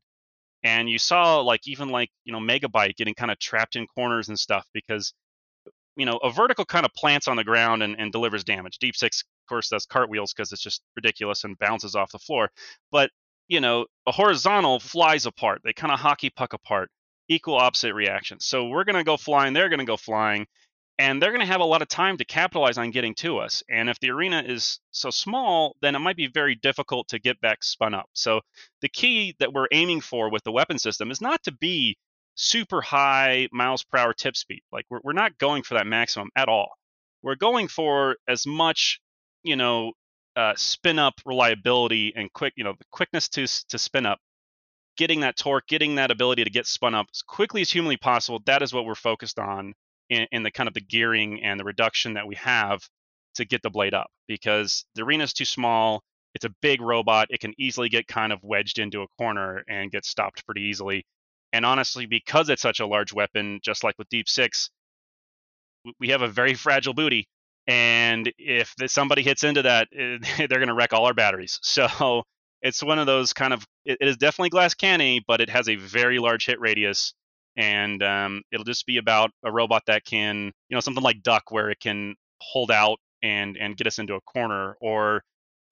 And 0.64 0.90
you 0.90 0.98
saw 0.98 1.42
like 1.42 1.62
even 1.68 1.90
like, 1.90 2.10
you 2.24 2.34
know, 2.34 2.40
Megabyte 2.40 2.96
getting 2.96 3.14
kind 3.14 3.32
of 3.32 3.38
trapped 3.38 3.76
in 3.76 3.86
corners 3.88 4.30
and 4.30 4.40
stuff 4.40 4.66
because 4.74 5.14
you 5.96 6.06
know, 6.06 6.18
a 6.18 6.30
vertical 6.30 6.66
kind 6.66 6.86
of 6.86 6.94
plants 6.94 7.28
on 7.28 7.38
the 7.38 7.44
ground 7.44 7.82
and, 7.82 7.96
and 8.00 8.12
delivers 8.12 8.44
damage. 8.44 8.78
Deep 8.80 8.96
Six, 8.96 9.24
course, 9.46 9.70
does 9.70 9.86
cartwheels 9.86 10.34
because 10.34 10.52
it's 10.52 10.62
just 10.62 10.82
ridiculous 10.96 11.44
and 11.44 11.58
bounces 11.58 11.96
off 11.96 12.12
the 12.12 12.20
floor. 12.20 12.50
But, 12.92 13.12
you 13.48 13.60
know, 13.60 13.86
a 14.08 14.12
horizontal 14.12 14.80
flies 14.80 15.26
apart. 15.26 15.62
They 15.64 15.74
kind 15.74 15.94
of 15.94 16.00
hockey 16.00 16.30
puck 16.30 16.54
apart, 16.54 16.90
equal 17.28 17.56
opposite 17.56 17.94
reactions. 17.94 18.46
So 18.46 18.68
we're 18.68 18.84
going 18.84 18.96
to 18.96 19.04
go 19.04 19.18
flying, 19.18 19.54
they're 19.54 19.70
going 19.70 19.80
to 19.80 19.86
go 19.86 19.98
flying 19.98 20.48
and 20.98 21.22
they're 21.22 21.32
going 21.32 21.42
to 21.42 21.52
have 21.52 21.62
a 21.62 21.66
lot 21.66 21.82
of 21.82 21.88
time 21.90 22.18
to 22.18 22.26
capitalize 22.26 22.78
on 22.78 22.92
getting 22.92 23.16
to 23.16 23.40
us. 23.40 23.64
And 23.70 23.90
if 23.90 24.00
the 24.00 24.12
arena 24.12 24.44
is 24.46 24.80
so 24.92 25.10
small, 25.10 25.76
then 25.82 25.96
it 25.96 26.00
might 26.00 26.16
be 26.16 26.28
very 26.28 26.56
difficult 26.56 27.10
to 27.10 27.20
get 27.20 27.42
back 27.42 27.64
spun 27.64 27.94
up. 27.94 28.10
So 28.14 28.42
the 28.82 28.88
key 28.88 29.36
that 29.40 29.52
we're 29.52 29.68
aiming 29.72 30.02
for 30.02 30.30
with 30.30 30.44
the 30.44 30.54
weapon 30.54 30.80
system 30.80 31.12
is 31.12 31.20
not 31.20 31.44
to 31.44 31.52
be 31.52 31.98
super 32.36 32.82
high 32.82 33.50
miles 33.52 33.84
per 33.84 33.98
hour 33.98 34.14
tip 34.14 34.38
speed. 34.38 34.62
Like 34.72 34.86
we're, 34.90 35.02
we're 35.04 35.14
not 35.14 35.38
going 35.38 35.64
for 35.64 35.74
that 35.74 35.88
maximum 35.88 36.30
at 36.36 36.48
all. 36.48 36.70
We're 37.22 37.36
going 37.36 37.68
for 37.68 38.16
as 38.28 38.46
much, 38.46 39.02
you 39.46 39.56
know, 39.56 39.94
uh, 40.36 40.54
spin 40.58 41.00
up 41.00 41.16
reliability 41.26 42.14
and 42.16 42.34
quick, 42.34 42.54
you 42.58 42.64
know, 42.66 42.74
the 42.78 42.86
quickness 42.92 43.30
to 43.30 43.48
to 43.70 43.80
spin 43.80 44.06
up, 44.06 44.20
getting 44.98 45.22
that 45.22 45.38
torque, 45.38 45.68
getting 45.68 45.96
that 45.96 46.12
ability 46.12 46.44
to 46.44 46.50
get 46.50 46.68
spun 46.68 46.96
up 46.96 47.08
as 47.14 47.22
quickly 47.22 47.62
as 47.62 47.72
humanly 47.72 47.98
possible. 47.98 48.42
That 48.46 48.62
is 48.62 48.74
what 48.74 48.86
we're 48.86 48.96
focused 48.96 49.40
on 49.40 49.74
in, 50.10 50.28
in 50.32 50.44
the 50.44 50.52
kind 50.52 50.68
of 50.68 50.74
the 50.74 50.82
gearing 50.82 51.44
and 51.44 51.60
the 51.60 51.64
reduction 51.64 52.16
that 52.16 52.28
we 52.28 52.36
have 52.36 52.82
to 53.36 53.46
get 53.46 53.62
the 53.64 53.70
blade 53.70 53.94
up 53.94 54.08
because 54.28 54.86
the 54.96 55.04
arena 55.04 55.24
is 55.24 55.34
too 55.34 55.46
small. 55.46 56.04
It's 56.34 56.46
a 56.46 56.54
big 56.62 56.82
robot. 56.82 57.28
It 57.30 57.40
can 57.40 57.54
easily 57.58 57.90
get 57.90 58.08
kind 58.08 58.34
of 58.34 58.40
wedged 58.44 58.80
into 58.80 59.04
a 59.04 59.08
corner 59.18 59.64
and 59.70 59.92
get 59.92 60.06
stopped 60.06 60.46
pretty 60.46 60.64
easily. 60.64 61.06
And 61.54 61.66
honestly, 61.66 62.06
because 62.08 62.50
it's 62.50 62.62
such 62.62 62.82
a 62.82 62.88
large 62.88 63.14
weapon, 63.14 63.60
just 63.64 63.84
like 63.84 63.96
with 63.98 64.10
Deep 64.10 64.28
Six, 64.28 64.70
we 66.00 66.10
have 66.10 66.22
a 66.22 66.28
very 66.28 66.54
fragile 66.56 66.94
booty. 66.94 67.28
And 67.68 68.32
if 68.38 68.74
somebody 68.88 69.24
hits 69.24 69.44
into 69.44 69.64
that, 69.64 69.88
they're 69.92 70.48
going 70.48 70.68
to 70.68 70.74
wreck 70.74 70.94
all 70.94 71.06
our 71.06 71.14
batteries. 71.14 71.60
So 71.62 72.24
it's 72.62 72.84
one 72.84 73.00
of 73.00 73.06
those 73.06 73.34
kind 73.34 73.54
of, 73.54 73.66
it 73.86 73.98
is 74.02 74.18
definitely 74.18 74.50
glass 74.50 74.74
canny, 74.74 75.24
but 75.28 75.42
it 75.42 75.50
has 75.50 75.70
a 75.70 75.76
very 75.76 76.20
large 76.20 76.46
hit 76.46 76.60
radius 76.60 77.14
and 77.58 78.04
um, 78.04 78.42
it'll 78.52 78.66
just 78.66 78.86
be 78.86 78.98
about 78.98 79.32
a 79.44 79.52
robot 79.52 79.84
that 79.88 80.06
can, 80.06 80.52
you 80.70 80.76
know, 80.76 80.80
something 80.80 81.04
like 81.04 81.24
Duck, 81.24 81.52
where 81.52 81.70
it 81.70 81.80
can 81.80 82.16
hold 82.42 82.72
out 82.72 83.00
and 83.24 83.58
and 83.58 83.78
get 83.78 83.88
us 83.88 84.00
into 84.00 84.16
a 84.16 84.22
corner, 84.22 84.76
or 84.82 85.24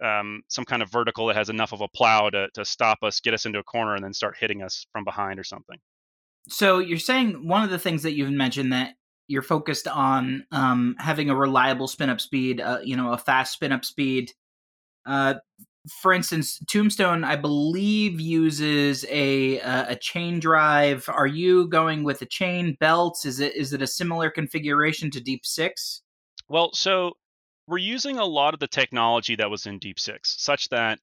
um, 0.04 0.41
some 0.48 0.66
kind 0.66 0.82
of 0.82 0.91
vertical 0.91 1.28
that 1.28 1.36
has 1.36 1.50
enough 1.50 1.74
of 1.74 1.82
a 1.82 1.88
plow 1.89 2.30
to 2.30 2.48
to 2.54 2.66
stop 2.66 3.00
us, 3.04 3.20
get 3.20 3.34
us 3.34 3.46
into 3.46 3.60
a 3.60 3.64
corner, 3.64 3.96
and 3.96 4.04
then 4.04 4.14
start 4.14 4.38
hitting 4.39 4.62
us 4.62 4.86
from 4.91 5.04
behind 5.04 5.39
or 5.39 5.44
something. 5.44 5.78
So 6.50 6.80
you're 6.80 7.00
saying 7.00 7.48
one 7.48 7.64
of 7.64 7.70
the 7.70 7.80
things 7.80 8.04
that 8.04 8.14
you've 8.14 8.32
mentioned 8.32 8.72
that 8.74 8.96
you're 9.34 9.42
focused 9.42 9.88
on 9.88 10.46
um, 10.52 10.96
having 11.00 11.32
a 11.32 11.36
reliable 11.36 11.88
spin 11.88 12.10
up 12.10 12.22
speed, 12.22 12.62
uh, 12.62 12.80
you 12.84 12.96
know, 12.96 13.12
a 13.12 13.18
fast 13.18 13.54
spin 13.54 13.72
up 13.72 13.84
speed. 13.84 14.32
Uh, 15.08 15.34
for 16.02 16.14
instance, 16.14 16.60
Tombstone, 16.70 17.24
I 17.24 17.36
believe, 17.36 18.22
uses 18.22 19.06
a 19.10 19.60
uh, 19.60 19.86
a 19.90 19.96
chain 19.96 20.40
drive. 20.40 21.10
Are 21.10 21.28
you 21.28 21.68
going 21.68 22.04
with 22.04 22.22
a 22.22 22.26
chain 22.26 22.78
belts? 22.80 23.26
Is 23.26 23.40
it 23.40 23.56
is 23.56 23.74
it 23.74 23.82
a 23.82 23.88
similar 23.88 24.30
configuration 24.30 25.10
to 25.12 25.20
Deep 25.20 25.46
Six? 25.46 26.04
Well, 26.48 26.72
so 26.74 27.14
we're 27.68 27.80
using 27.80 28.20
a 28.20 28.26
lot 28.26 28.54
of 28.54 28.60
the 28.60 28.68
technology 28.68 29.36
that 29.36 29.50
was 29.50 29.66
in 29.66 29.80
Deep 29.80 30.00
Six, 30.00 30.36
such 30.38 30.70
that 30.70 31.00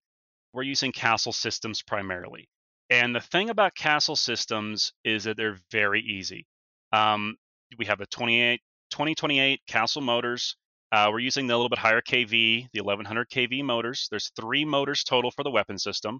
we're 0.53 0.63
using 0.63 0.93
castle 0.93 1.33
systems 1.33 1.83
primarily. 1.83 2.49
And 2.89 3.15
the 3.15 3.21
thing 3.21 3.51
about 3.51 3.75
castle 3.75 4.17
systems 4.17 4.93
is 5.05 5.25
that 5.25 5.37
they're 5.37 5.59
very 5.71 6.01
easy. 6.01 6.47
Um, 6.93 7.37
we 7.79 7.87
have 7.87 8.01
a 8.01 8.07
28, 8.07 8.61
2028 8.91 9.61
castle 9.67 10.03
motors. 10.03 10.57
Uh, 10.93 11.09
we're 11.13 11.21
using 11.21 11.47
the 11.47 11.55
little 11.55 11.69
bit 11.69 11.79
higher 11.79 12.01
kV, 12.01 12.69
the 12.73 12.81
1100 12.81 13.29
kV 13.31 13.63
motors. 13.63 14.09
There's 14.11 14.31
three 14.35 14.65
motors 14.65 15.05
total 15.05 15.31
for 15.31 15.45
the 15.45 15.51
weapon 15.51 15.79
system, 15.79 16.19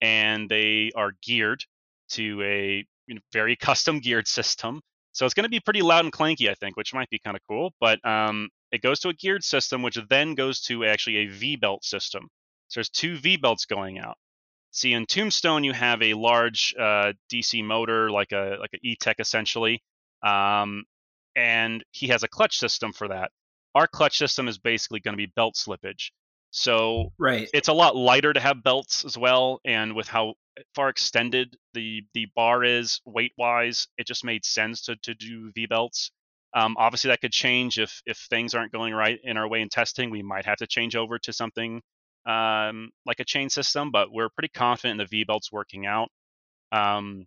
and 0.00 0.48
they 0.48 0.90
are 0.94 1.12
geared 1.22 1.64
to 2.10 2.42
a 2.42 2.84
you 3.06 3.14
know, 3.14 3.20
very 3.32 3.56
custom 3.60 4.00
geared 4.00 4.28
system. 4.28 4.80
So 5.12 5.24
it's 5.24 5.34
going 5.34 5.44
to 5.44 5.50
be 5.50 5.60
pretty 5.60 5.82
loud 5.82 6.04
and 6.04 6.12
clanky, 6.12 6.48
I 6.48 6.54
think, 6.54 6.76
which 6.76 6.94
might 6.94 7.10
be 7.10 7.18
kind 7.18 7.36
of 7.36 7.42
cool. 7.48 7.72
But 7.80 8.04
um, 8.06 8.48
it 8.70 8.82
goes 8.82 9.00
to 9.00 9.08
a 9.08 9.14
geared 9.14 9.42
system, 9.42 9.82
which 9.82 9.98
then 10.08 10.34
goes 10.34 10.60
to 10.62 10.84
actually 10.84 11.16
a 11.16 11.26
V 11.26 11.56
belt 11.56 11.84
system. 11.84 12.28
So 12.68 12.78
there's 12.78 12.90
two 12.90 13.16
V 13.16 13.36
belts 13.36 13.64
going 13.64 13.98
out. 13.98 14.16
See, 14.72 14.92
in 14.92 15.06
Tombstone, 15.06 15.64
you 15.64 15.72
have 15.72 16.00
a 16.00 16.14
large 16.14 16.74
uh, 16.78 17.12
DC 17.32 17.64
motor, 17.64 18.10
like 18.10 18.30
a 18.30 18.56
like 18.60 18.70
an 18.72 18.78
E-Tek 18.84 19.18
essentially, 19.18 19.82
um, 20.22 20.84
and 21.36 21.84
he 21.92 22.08
has 22.08 22.22
a 22.22 22.28
clutch 22.28 22.58
system 22.58 22.92
for 22.92 23.08
that. 23.08 23.30
Our 23.74 23.86
clutch 23.86 24.18
system 24.18 24.48
is 24.48 24.58
basically 24.58 25.00
going 25.00 25.12
to 25.14 25.16
be 25.16 25.32
belt 25.36 25.54
slippage. 25.54 26.10
So 26.50 27.10
Right. 27.18 27.50
it's 27.52 27.68
a 27.68 27.72
lot 27.72 27.96
lighter 27.96 28.32
to 28.32 28.40
have 28.40 28.62
belts 28.62 29.04
as 29.04 29.16
well, 29.18 29.60
and 29.64 29.94
with 29.94 30.08
how 30.08 30.34
far 30.74 30.88
extended 30.88 31.56
the 31.74 32.02
the 32.14 32.26
bar 32.36 32.64
is 32.64 33.00
weight 33.04 33.32
wise, 33.38 33.88
it 33.98 34.06
just 34.06 34.24
made 34.24 34.44
sense 34.44 34.82
to 34.82 34.96
to 35.02 35.14
do 35.14 35.52
V 35.52 35.66
belts. 35.66 36.10
Um, 36.54 36.76
obviously, 36.78 37.08
that 37.10 37.20
could 37.20 37.32
change 37.32 37.78
if 37.78 38.02
if 38.06 38.18
things 38.30 38.54
aren't 38.54 38.72
going 38.72 38.92
right 38.94 39.18
in 39.22 39.36
our 39.36 39.48
way 39.48 39.60
in 39.60 39.68
testing. 39.68 40.10
We 40.10 40.22
might 40.22 40.46
have 40.46 40.58
to 40.58 40.66
change 40.66 40.96
over 40.96 41.18
to 41.20 41.32
something 41.32 41.80
um, 42.26 42.90
like 43.06 43.20
a 43.20 43.24
chain 43.24 43.48
system, 43.50 43.90
but 43.92 44.12
we're 44.12 44.28
pretty 44.30 44.48
confident 44.50 45.00
in 45.00 45.04
the 45.04 45.08
V 45.08 45.24
belts 45.24 45.52
working 45.52 45.86
out. 45.86 46.10
Um, 46.72 47.26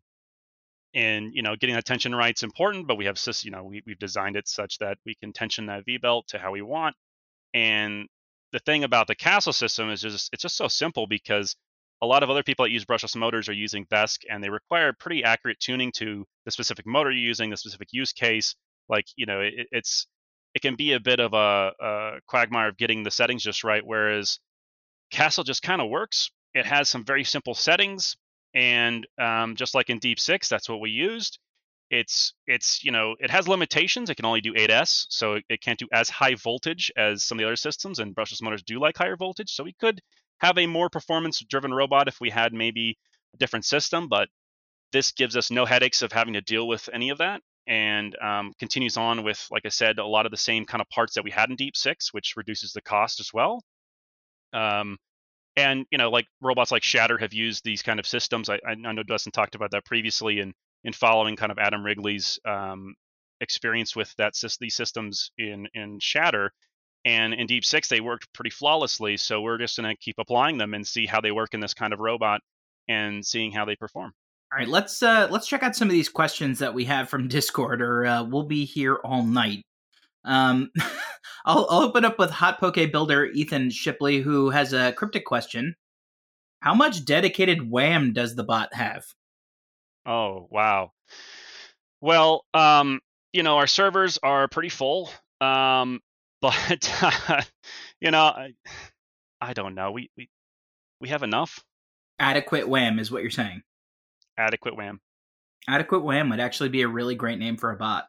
and 0.93 1.31
you 1.33 1.41
know, 1.41 1.55
getting 1.55 1.75
that 1.75 1.85
tension 1.85 2.13
right 2.15 2.37
is 2.37 2.43
important, 2.43 2.87
but 2.87 2.97
we 2.97 3.05
have 3.05 3.19
you 3.43 3.51
know 3.51 3.63
we, 3.63 3.83
we've 3.85 3.99
designed 3.99 4.35
it 4.35 4.47
such 4.47 4.77
that 4.79 4.97
we 5.05 5.15
can 5.15 5.33
tension 5.33 5.67
that 5.67 5.85
V 5.85 5.97
belt 5.97 6.27
to 6.29 6.39
how 6.39 6.51
we 6.51 6.61
want, 6.61 6.95
and 7.53 8.07
the 8.53 8.59
thing 8.59 8.83
about 8.83 9.07
the 9.07 9.15
castle 9.15 9.53
system 9.53 9.89
is 9.89 10.01
just 10.01 10.29
it's 10.33 10.43
just 10.43 10.57
so 10.57 10.67
simple 10.67 11.07
because 11.07 11.55
a 12.01 12.05
lot 12.05 12.21
of 12.21 12.29
other 12.29 12.43
people 12.43 12.65
that 12.65 12.71
use 12.71 12.85
brushless 12.85 13.15
motors 13.15 13.49
are 13.49 13.53
using 13.53 13.85
VESC 13.85 14.19
and 14.29 14.43
they 14.43 14.49
require 14.49 14.93
pretty 14.93 15.23
accurate 15.23 15.59
tuning 15.59 15.91
to 15.93 16.25
the 16.45 16.51
specific 16.51 16.85
motor 16.85 17.09
you're 17.09 17.27
using, 17.27 17.49
the 17.49 17.57
specific 17.57 17.87
use 17.91 18.11
case. 18.11 18.55
Like, 18.89 19.05
you 19.15 19.25
know, 19.25 19.39
it, 19.39 19.67
it's 19.71 20.05
it 20.53 20.61
can 20.61 20.75
be 20.75 20.93
a 20.93 20.99
bit 20.99 21.19
of 21.19 21.33
a, 21.33 21.71
a 21.81 22.11
quagmire 22.27 22.67
of 22.69 22.77
getting 22.77 23.03
the 23.03 23.11
settings 23.11 23.41
just 23.43 23.63
right. 23.63 23.81
Whereas 23.85 24.39
Castle 25.11 25.43
just 25.43 25.63
kind 25.63 25.81
of 25.81 25.89
works. 25.89 26.29
It 26.53 26.65
has 26.65 26.89
some 26.89 27.05
very 27.05 27.23
simple 27.23 27.55
settings, 27.55 28.17
and 28.53 29.07
um, 29.19 29.55
just 29.55 29.75
like 29.75 29.89
in 29.89 29.99
Deep 29.99 30.19
Six, 30.19 30.49
that's 30.49 30.69
what 30.69 30.79
we 30.79 30.89
used. 30.89 31.39
It's 31.89 32.33
it's 32.47 32.83
you 32.83 32.91
know 32.91 33.15
it 33.19 33.29
has 33.29 33.47
limitations. 33.47 34.09
It 34.09 34.15
can 34.15 34.25
only 34.25 34.41
do 34.41 34.53
8s, 34.53 35.05
so 35.09 35.39
it, 35.49 35.61
can't 35.61 35.79
do 35.79 35.87
as 35.91 36.09
high 36.09 36.35
voltage 36.35 36.91
as 36.97 37.23
some 37.23 37.37
of 37.37 37.41
the 37.41 37.47
other 37.47 37.55
systems, 37.55 37.99
and 37.99 38.15
brushless 38.15 38.41
motors 38.41 38.63
do 38.63 38.79
like 38.79 38.97
higher 38.97 39.15
voltage. 39.15 39.51
So 39.51 39.63
we 39.63 39.73
could 39.73 40.01
have 40.39 40.57
a 40.57 40.65
more 40.67 40.89
performance-driven 40.89 41.73
robot 41.73 42.07
if 42.07 42.19
we 42.19 42.29
had 42.29 42.53
maybe 42.53 42.97
a 43.33 43.37
different 43.37 43.65
system, 43.65 44.07
but 44.09 44.27
this 44.91 45.11
gives 45.11 45.37
us 45.37 45.51
no 45.51 45.65
headaches 45.65 46.01
of 46.01 46.11
having 46.11 46.33
to 46.33 46.41
deal 46.41 46.67
with 46.67 46.89
any 46.93 47.09
of 47.09 47.19
that 47.19 47.41
and 47.67 48.15
um, 48.21 48.53
continues 48.59 48.97
on 48.97 49.23
with, 49.23 49.47
like 49.51 49.65
I 49.65 49.69
said, 49.69 49.99
a 49.99 50.05
lot 50.05 50.25
of 50.25 50.31
the 50.31 50.37
same 50.37 50.65
kind 50.65 50.81
of 50.81 50.89
parts 50.89 51.15
that 51.15 51.23
we 51.23 51.31
had 51.31 51.49
in 51.49 51.55
Deep 51.55 51.75
Six, 51.77 52.13
which 52.13 52.33
reduces 52.35 52.73
the 52.73 52.81
cost 52.81 53.19
as 53.19 53.33
well. 53.33 53.63
Um, 54.51 54.97
and 55.55 55.85
you 55.91 55.97
know, 55.97 56.09
like 56.09 56.25
robots 56.41 56.71
like 56.71 56.83
Shatter 56.83 57.17
have 57.17 57.33
used 57.33 57.63
these 57.63 57.81
kind 57.81 57.99
of 57.99 58.07
systems. 58.07 58.49
I, 58.49 58.59
I 58.65 58.75
know 58.75 59.03
Dustin 59.03 59.31
talked 59.31 59.55
about 59.55 59.71
that 59.71 59.85
previously, 59.85 60.39
in 60.39 60.53
in 60.83 60.93
following 60.93 61.35
kind 61.35 61.51
of 61.51 61.57
Adam 61.57 61.83
Wrigley's 61.83 62.39
um, 62.45 62.95
experience 63.41 63.95
with 63.95 64.13
that 64.17 64.33
these 64.59 64.75
systems 64.75 65.31
in 65.37 65.67
in 65.73 65.99
Shatter. 65.99 66.51
And 67.05 67.33
in 67.33 67.47
Deep 67.47 67.65
Six, 67.65 67.89
they 67.89 67.99
worked 67.99 68.31
pretty 68.33 68.49
flawlessly. 68.49 69.17
So 69.17 69.41
we're 69.41 69.57
just 69.57 69.77
going 69.77 69.93
to 69.93 69.99
keep 69.99 70.15
applying 70.19 70.57
them 70.57 70.73
and 70.73 70.87
see 70.87 71.05
how 71.05 71.19
they 71.19 71.31
work 71.31 71.53
in 71.53 71.59
this 71.59 71.73
kind 71.73 71.91
of 71.91 71.99
robot 71.99 72.39
and 72.87 73.25
seeing 73.25 73.51
how 73.51 73.65
they 73.65 73.75
perform. 73.75 74.13
All 74.53 74.59
right, 74.59 74.67
let's 74.67 75.01
uh 75.01 75.27
let's 75.31 75.47
check 75.47 75.63
out 75.63 75.75
some 75.75 75.87
of 75.87 75.93
these 75.93 76.09
questions 76.09 76.59
that 76.59 76.73
we 76.73 76.85
have 76.85 77.09
from 77.09 77.27
Discord, 77.27 77.81
or 77.81 78.05
uh, 78.05 78.23
we'll 78.23 78.43
be 78.43 78.65
here 78.65 78.99
all 79.03 79.23
night. 79.23 79.63
Um, 80.25 80.71
I'll, 81.45 81.67
I'll 81.69 81.81
open 81.81 82.05
up 82.05 82.17
with 82.17 82.29
Hot 82.29 82.59
Poke 82.59 82.91
Builder 82.91 83.25
Ethan 83.25 83.69
Shipley, 83.69 84.21
who 84.21 84.49
has 84.49 84.73
a 84.73 84.93
cryptic 84.93 85.25
question. 85.25 85.75
How 86.61 86.73
much 86.73 87.03
dedicated 87.03 87.69
wham 87.69 88.13
does 88.13 88.35
the 88.35 88.43
bot 88.43 88.73
have? 88.73 89.03
Oh 90.05 90.47
wow. 90.49 90.91
Well, 92.01 92.45
um, 92.53 93.01
you 93.33 93.43
know 93.43 93.57
our 93.57 93.67
servers 93.67 94.17
are 94.23 94.47
pretty 94.47 94.69
full, 94.69 95.09
um, 95.41 95.99
but 96.41 96.89
you 98.01 98.11
know 98.11 98.23
I, 98.23 98.53
I 99.41 99.53
don't 99.53 99.75
know. 99.75 99.91
We 99.91 100.09
we 100.15 100.29
we 101.01 101.09
have 101.09 101.23
enough. 101.23 101.59
Adequate 102.19 102.69
wham 102.69 102.99
is 102.99 103.11
what 103.11 103.21
you're 103.21 103.31
saying. 103.31 103.61
Adequate 104.37 104.77
wham. 104.77 105.01
Adequate 105.67 106.03
wham 106.03 106.29
would 106.29 106.39
actually 106.39 106.69
be 106.69 106.81
a 106.81 106.87
really 106.87 107.15
great 107.15 107.39
name 107.39 107.57
for 107.57 107.71
a 107.71 107.77
bot. 107.77 108.05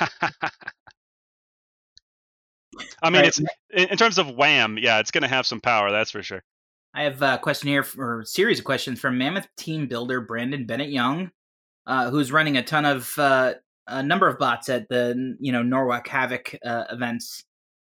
I 3.02 3.10
mean, 3.10 3.20
Right. 3.22 3.28
it's 3.28 3.38
in 3.38 3.88
in 3.88 3.96
terms 3.96 4.18
of 4.18 4.30
wham. 4.30 4.78
Yeah, 4.78 4.98
it's 5.00 5.10
going 5.10 5.22
to 5.22 5.28
have 5.28 5.46
some 5.46 5.60
power. 5.60 5.90
That's 5.90 6.10
for 6.10 6.22
sure. 6.22 6.42
I 6.94 7.02
have 7.04 7.20
a 7.22 7.38
question 7.38 7.68
here, 7.68 7.82
for, 7.82 8.18
or 8.18 8.20
a 8.20 8.26
series 8.26 8.60
of 8.60 8.64
questions 8.64 9.00
from 9.00 9.18
Mammoth 9.18 9.48
team 9.56 9.88
builder 9.88 10.20
Brandon 10.20 10.64
Bennett 10.64 10.90
Young, 10.90 11.32
uh, 11.86 12.10
who's 12.10 12.30
running 12.30 12.56
a 12.56 12.62
ton 12.62 12.84
of 12.84 13.12
uh, 13.18 13.54
a 13.88 14.02
number 14.02 14.28
of 14.28 14.38
bots 14.38 14.68
at 14.68 14.88
the 14.88 15.36
you 15.40 15.52
know 15.52 15.62
Norwalk 15.62 16.06
Havoc 16.08 16.54
uh, 16.64 16.84
events. 16.90 17.44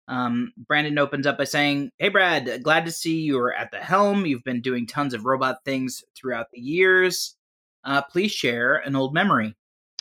Um, 0.07 0.51
Brandon 0.57 0.97
opens 0.99 1.27
up 1.27 1.37
by 1.37 1.43
saying, 1.45 1.91
"Hey 1.97 2.09
Brad, 2.09 2.63
glad 2.63 2.85
to 2.85 2.91
see 2.91 3.21
you're 3.21 3.53
at 3.53 3.71
the 3.71 3.79
helm. 3.79 4.25
You've 4.25 4.43
been 4.43 4.61
doing 4.61 4.87
tons 4.87 5.13
of 5.13 5.25
robot 5.25 5.57
things 5.65 6.03
throughout 6.17 6.47
the 6.53 6.59
years. 6.61 7.35
Uh, 7.83 8.01
please 8.01 8.31
share 8.31 8.75
an 8.75 8.95
old 8.95 9.13
memory." 9.13 9.55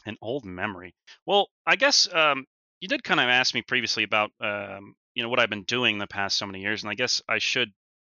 An 0.04 0.16
old 0.20 0.44
memory. 0.44 0.94
Well, 1.26 1.48
I 1.64 1.76
guess 1.76 2.12
um, 2.12 2.44
you 2.82 2.88
did 2.88 3.04
kind 3.04 3.20
of 3.20 3.28
ask 3.28 3.54
me 3.54 3.62
previously 3.62 4.02
about 4.02 4.32
um, 4.40 4.94
you 5.14 5.22
know 5.22 5.28
what 5.28 5.38
I've 5.38 5.48
been 5.48 5.62
doing 5.62 5.98
the 5.98 6.06
past 6.08 6.36
so 6.36 6.46
many 6.46 6.60
years, 6.60 6.82
and 6.82 6.90
I 6.90 6.94
guess 6.94 7.22
I 7.28 7.38
should 7.38 7.70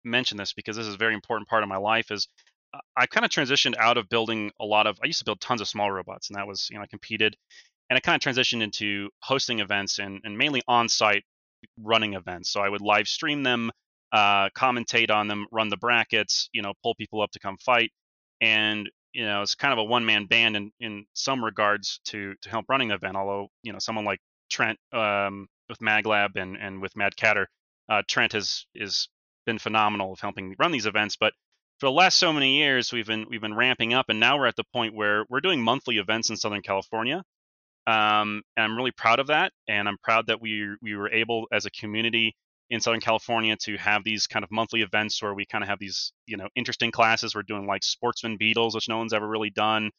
mention 0.06 0.38
this 0.38 0.54
because 0.54 0.78
this 0.78 0.88
is 0.88 0.96
a 0.96 0.98
very 0.98 1.14
important 1.14 1.50
part 1.50 1.64
of 1.64 1.70
my 1.70 1.76
life. 1.78 2.12
Is 2.12 2.30
uh, 2.74 2.80
I 2.96 3.06
kind 3.06 3.26
of 3.26 3.30
transitioned 3.30 3.76
out 3.78 3.98
of 3.98 4.08
building 4.08 4.52
a 4.62 4.66
lot 4.66 4.88
of. 4.88 4.98
I 5.04 5.08
used 5.08 5.20
to 5.20 5.26
build 5.26 5.42
tons 5.42 5.60
of 5.60 5.68
small 5.68 5.92
robots, 5.92 6.30
and 6.30 6.38
that 6.38 6.48
was 6.48 6.70
you 6.72 6.78
know 6.78 6.84
I 6.84 6.88
competed, 6.88 7.36
and 7.90 7.98
I 7.98 8.00
kind 8.00 8.16
of 8.16 8.22
transitioned 8.22 8.64
into 8.64 9.10
hosting 9.22 9.60
events 9.60 10.00
and 10.00 10.22
and 10.24 10.38
mainly 10.38 10.62
on-site 10.66 11.24
running 11.78 12.14
events. 12.14 12.50
So 12.50 12.62
I 12.62 12.70
would 12.70 12.82
live 12.82 13.08
stream 13.08 13.44
them, 13.44 13.70
uh, 14.14 14.48
commentate 14.58 15.12
on 15.12 15.28
them, 15.28 15.46
run 15.52 15.68
the 15.68 15.78
brackets, 15.78 16.48
you 16.54 16.62
know, 16.62 16.72
pull 16.82 16.96
people 16.96 17.22
up 17.22 17.32
to 17.32 17.40
come 17.40 17.58
fight, 17.58 17.92
and 18.40 18.90
you 19.12 19.26
know 19.26 19.42
it's 19.42 19.56
kind 19.56 19.74
of 19.74 19.80
a 19.80 19.84
one-man 19.84 20.28
band 20.28 20.56
in 20.56 20.72
in 20.80 21.06
some 21.12 21.44
regards 21.44 22.00
to 22.06 22.34
to 22.44 22.50
help 22.50 22.68
running 22.70 22.88
the 22.88 22.96
event. 22.96 23.18
Although 23.18 23.50
you 23.62 23.74
know 23.74 23.80
someone 23.80 24.06
like 24.06 24.22
Trent 24.54 24.78
um, 24.92 25.48
with 25.68 25.80
MagLab 25.80 26.36
and 26.36 26.56
and 26.56 26.82
with 26.82 26.96
Mad 26.96 27.16
Catter, 27.16 27.46
uh, 27.90 28.04
Trent 28.08 28.34
has 28.34 28.66
is 28.76 29.10
been 29.46 29.60
phenomenal 29.60 30.14
of 30.14 30.20
helping 30.20 30.56
run 30.60 30.72
these 30.72 30.86
events. 30.86 31.18
But 31.18 31.34
for 31.80 31.88
the 31.88 31.92
last 31.92 32.18
so 32.18 32.32
many 32.32 32.58
years, 32.60 32.94
we've 32.94 33.08
been 33.08 33.26
we've 33.30 33.42
been 33.42 33.56
ramping 33.56 33.94
up, 33.94 34.06
and 34.10 34.20
now 34.20 34.38
we're 34.38 34.48
at 34.48 34.56
the 34.56 34.64
point 34.72 34.94
where 34.94 35.26
we're 35.30 35.42
doing 35.42 35.62
monthly 35.62 35.98
events 35.98 36.30
in 36.30 36.38
Southern 36.38 36.62
California. 36.62 37.24
Um, 37.86 38.44
and 38.56 38.64
I'm 38.64 38.78
really 38.78 38.92
proud 38.92 39.20
of 39.20 39.28
that, 39.28 39.52
and 39.68 39.88
I'm 39.90 39.98
proud 40.04 40.28
that 40.28 40.42
we 40.42 40.76
we 40.82 40.96
were 40.96 41.12
able 41.12 41.48
as 41.52 41.66
a 41.66 41.72
community 41.72 42.36
in 42.70 42.80
Southern 42.80 43.02
California 43.02 43.58
to 43.64 43.78
have 43.78 44.04
these 44.04 44.28
kind 44.28 44.44
of 44.44 44.52
monthly 44.52 44.82
events 44.82 45.22
where 45.22 45.34
we 45.34 45.46
kind 45.46 45.64
of 45.64 45.68
have 45.70 45.80
these 45.80 46.14
you 46.28 46.38
know 46.38 46.48
interesting 46.56 46.92
classes. 46.92 47.36
We're 47.36 47.44
doing 47.44 47.68
like 47.68 47.84
sportsman 47.84 48.38
beetles, 48.38 48.76
which 48.76 48.88
no 48.88 48.98
one's 49.00 49.14
ever 49.14 49.28
really 49.28 49.50
done. 49.50 49.92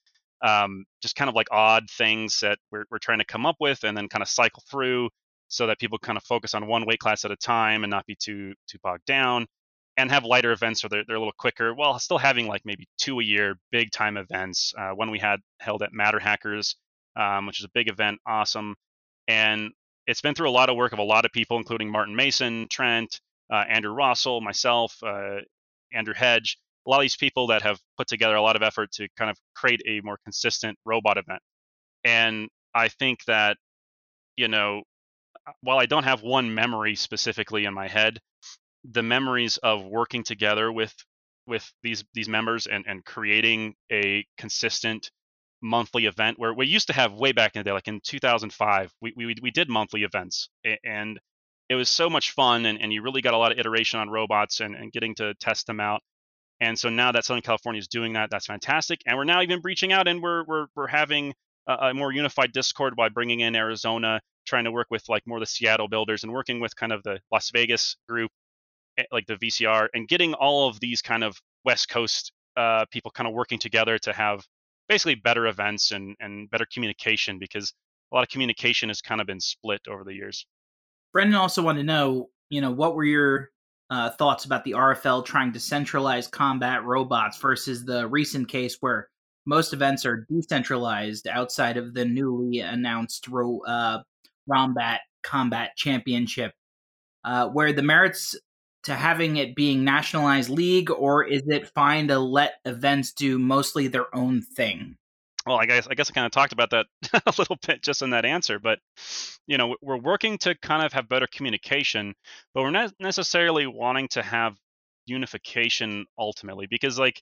Um, 0.45 0.84
just 1.03 1.16
kind 1.16 1.30
of 1.30 1.34
like 1.34 1.49
odd 1.51 1.90
things 1.90 2.40
that 2.40 2.59
we're 2.70 2.84
we're 2.90 2.99
trying 2.99 3.18
to 3.20 3.24
come 3.24 3.47
up 3.47 3.57
with, 3.61 3.84
and 3.84 3.97
then 3.97 4.09
kind 4.09 4.22
of 4.22 4.28
cycle 4.28 4.62
through 4.70 5.11
so 5.49 5.66
that 5.66 5.78
people 5.78 5.99
kind 5.99 6.16
of 6.18 6.24
focus 6.24 6.55
on 6.55 6.66
one 6.66 6.86
weight 6.86 6.99
class 6.99 7.24
at 7.24 7.30
a 7.30 7.36
time 7.36 7.84
and 7.84 7.90
not 7.90 8.07
be 8.07 8.16
too 8.16 8.55
too 8.68 8.78
bogged 8.82 9.05
down 9.07 9.47
and 9.97 10.11
have 10.11 10.24
lighter 10.24 10.53
events 10.53 10.80
so 10.80 10.88
they're, 10.88 11.05
they're 11.07 11.16
a 11.16 11.20
little 11.20 11.34
quicker 11.38 11.74
while 11.74 11.99
still 11.99 12.18
having 12.18 12.47
like 12.49 12.62
maybe 12.64 12.86
two 12.99 13.20
a 13.20 13.24
year 13.24 13.57
big 13.70 13.90
time 13.92 14.16
events 14.16 14.74
uh, 14.78 14.90
one 14.90 15.11
we 15.11 15.18
had 15.18 15.40
held 15.61 15.82
at 15.82 15.92
MatterHackers 15.92 16.74
um, 17.16 17.47
which 17.47 17.61
is 17.61 17.64
a 17.64 17.70
big 17.74 17.88
event 17.88 18.18
awesome 18.26 18.74
and 19.28 19.70
it's 20.07 20.20
been 20.20 20.34
through 20.34 20.51
a 20.51 20.53
lot 20.53 20.68
of 20.68 20.76
work 20.76 20.92
of 20.92 20.99
a 20.99 21.05
lot 21.05 21.24
of 21.24 21.32
people 21.32 21.57
including 21.57 21.90
martin 21.90 22.16
mason 22.16 22.66
trent 22.70 23.20
uh, 23.53 23.64
andrew 23.68 23.92
russell 23.92 24.40
myself 24.40 24.97
uh, 25.05 25.36
andrew 25.92 26.14
hedge 26.14 26.59
a 26.87 26.91
lot 26.91 26.99
of 26.99 27.03
these 27.03 27.16
people 27.16 27.49
that 27.49 27.62
have 27.62 27.78
put 27.99 28.09
together 28.09 28.35
a 28.37 28.43
lot 28.43 28.57
of 28.57 28.62
effort 28.62 28.93
to 28.93 29.09
kind 29.18 29.30
of 29.30 29.39
create 29.55 29.80
a 29.89 30.01
more 30.03 30.18
consistent 30.24 30.78
robot 30.85 31.18
event 31.18 31.41
and 32.05 32.49
i 32.74 32.89
think 32.89 33.20
that 33.26 33.57
you 34.37 34.49
know 34.49 34.82
uh, 35.47 35.53
while 35.62 35.78
I 35.78 35.87
don't 35.87 36.05
have 36.05 36.22
one 36.22 36.55
memory 36.55 36.95
specifically 36.95 37.64
in 37.64 37.74
my 37.74 37.89
head, 37.89 38.20
the 38.85 39.03
memories 39.03 39.57
of 39.59 39.85
working 39.85 40.22
together 40.24 40.70
with 40.72 40.95
with 41.47 41.70
these 41.82 42.05
these 42.14 42.28
members 42.28 42.66
and 42.66 42.85
and 42.87 43.05
creating 43.05 43.74
a 43.93 44.26
consistent 44.39 45.11
monthly 45.62 46.07
event 46.07 46.39
where 46.39 46.53
we 46.55 46.66
used 46.66 46.89
to 46.89 46.93
have 46.93 47.14
way 47.14 47.32
back 47.32 47.53
in 47.55 47.61
the 47.61 47.64
day, 47.64 47.72
like 47.72 47.89
in 47.89 48.01
2005, 48.05 48.93
we 49.01 49.12
we 49.16 49.35
we 49.43 49.51
did 49.51 49.68
monthly 49.68 50.03
events 50.05 50.49
and 50.85 51.20
it 51.70 51.76
was 51.76 51.89
so 51.89 52.11
much 52.11 52.32
fun 52.32 52.66
and, 52.66 52.80
and 52.80 52.93
you 52.93 53.03
really 53.03 53.22
got 53.22 53.35
a 53.35 53.39
lot 53.39 53.53
of 53.53 53.59
iteration 53.59 53.99
on 53.99 54.11
robots 54.11 54.61
and, 54.61 54.74
and 54.74 54.93
getting 54.93 55.14
to 55.14 55.35
test 55.41 55.66
them 55.66 55.80
out. 55.80 56.03
And 56.61 56.79
so 56.79 56.89
now 56.89 57.13
that 57.13 57.25
Southern 57.25 57.43
California 57.43 57.81
is 57.81 57.89
doing 57.89 58.13
that, 58.15 58.31
that's 58.31 58.47
fantastic. 58.47 59.01
And 59.07 59.17
we're 59.17 59.25
now 59.25 59.43
even 59.43 59.61
breaching 59.61 59.93
out 59.93 60.09
and 60.09 60.23
we're 60.23 60.45
we're 60.45 60.67
we're 60.77 60.87
having 60.87 61.35
a, 61.67 61.73
a 61.73 61.95
more 61.95 62.13
unified 62.13 62.53
Discord 62.53 62.95
by 62.97 63.09
bringing 63.09 63.41
in 63.41 63.57
Arizona 63.57 64.21
trying 64.47 64.65
to 64.65 64.73
work 64.73 64.89
with 64.91 65.03
like 65.09 65.27
more 65.27 65.39
of 65.39 65.43
the 65.43 65.47
Seattle 65.47 65.89
builders 65.89 66.23
and 66.23 66.33
working 66.33 66.61
with 66.61 66.77
kind 66.77 66.93
of 66.93 67.03
the 67.03 67.19
Las 67.33 67.51
Vegas 67.53 67.97
group, 68.09 68.31
eh, 68.99 69.05
like 69.11 69.27
the 69.27 69.37
VCR, 69.37 69.89
and 69.95 70.07
getting 70.07 70.35
all 70.35 70.69
of 70.69 70.79
these 70.81 71.03
kind 71.03 71.25
of 71.25 71.41
West 71.65 71.89
Coast 71.89 72.33
uh, 72.57 72.85
people 72.91 73.11
kind 73.11 73.27
of 73.27 73.35
working 73.35 73.59
together 73.59 73.99
to 73.99 74.13
have 74.13 74.45
basically 74.89 75.15
better 75.15 75.47
events 75.47 75.93
and, 75.93 76.15
and 76.21 76.51
better 76.51 76.67
communication 76.73 77.39
because 77.39 77.73
a 78.13 78.15
lot 78.15 78.23
of 78.23 78.29
communication 78.29 78.89
has 78.91 79.01
kind 79.01 79.21
of 79.21 79.27
been 79.27 79.41
split 79.41 79.81
over 79.89 80.05
the 80.05 80.13
years. 80.13 80.47
Brendan 81.13 81.37
also 81.37 81.63
wanted 81.63 81.81
to 81.81 81.87
know, 81.87 82.29
you 82.51 82.61
know, 82.61 82.71
what 82.71 82.95
were 82.95 83.05
your 83.05 83.51
uh, 83.91 84.11
thoughts 84.11 84.45
about 84.45 84.64
the 84.64 84.72
RFL 84.72 85.24
trying 85.24 85.53
to 85.53 85.61
centralize 85.61 86.26
combat 86.26 86.85
robots 86.85 87.39
versus 87.39 87.85
the 87.85 88.09
recent 88.09 88.49
case 88.49 88.78
where 88.80 89.09
most 89.47 89.72
events 89.72 90.07
are 90.07 90.26
decentralized 90.30 91.28
outside 91.28 91.76
of 91.76 91.95
the 91.95 92.05
newly 92.05 92.61
announced 92.61 93.28
ro- 93.28 93.61
uh, 93.66 94.03
Rombat 94.51 94.99
Combat 95.22 95.70
Championship, 95.76 96.53
uh, 97.24 97.49
where 97.49 97.72
the 97.72 97.82
merits 97.82 98.37
to 98.85 98.95
having 98.95 99.37
it 99.37 99.57
being 99.57 99.85
nationalized 99.85 100.51
league, 100.51 100.91
or 100.91 101.24
is 101.24 101.43
it 101.47 101.70
fine 101.74 102.09
to 102.09 102.18
let 102.18 102.55
events 102.66 103.12
do 103.12 103.39
mostly 103.39 103.89
their 103.89 104.14
own 104.14 104.43
thing? 104.43 104.97
Well, 105.47 105.59
I 105.59 105.66
guess 105.66 105.86
I 105.88 105.95
guess 105.95 106.11
I 106.11 106.14
kind 106.14 106.26
of 106.26 106.32
talked 106.32 106.53
about 106.53 106.70
that 106.70 106.86
a 107.26 107.34
little 107.38 107.59
bit 107.66 107.82
just 107.82 108.03
in 108.03 108.11
that 108.11 108.24
answer, 108.24 108.59
but 108.59 108.78
you 109.47 109.59
know, 109.59 109.76
we're 109.82 109.99
working 109.99 110.38
to 110.38 110.55
kind 110.57 110.84
of 110.84 110.92
have 110.92 111.09
better 111.09 111.26
communication, 111.26 112.14
but 112.55 112.62
we're 112.62 112.70
not 112.70 112.92
necessarily 112.99 113.66
wanting 113.66 114.09
to 114.09 114.22
have 114.22 114.57
unification 115.07 116.07
ultimately 116.18 116.66
because 116.66 116.99
like 116.99 117.20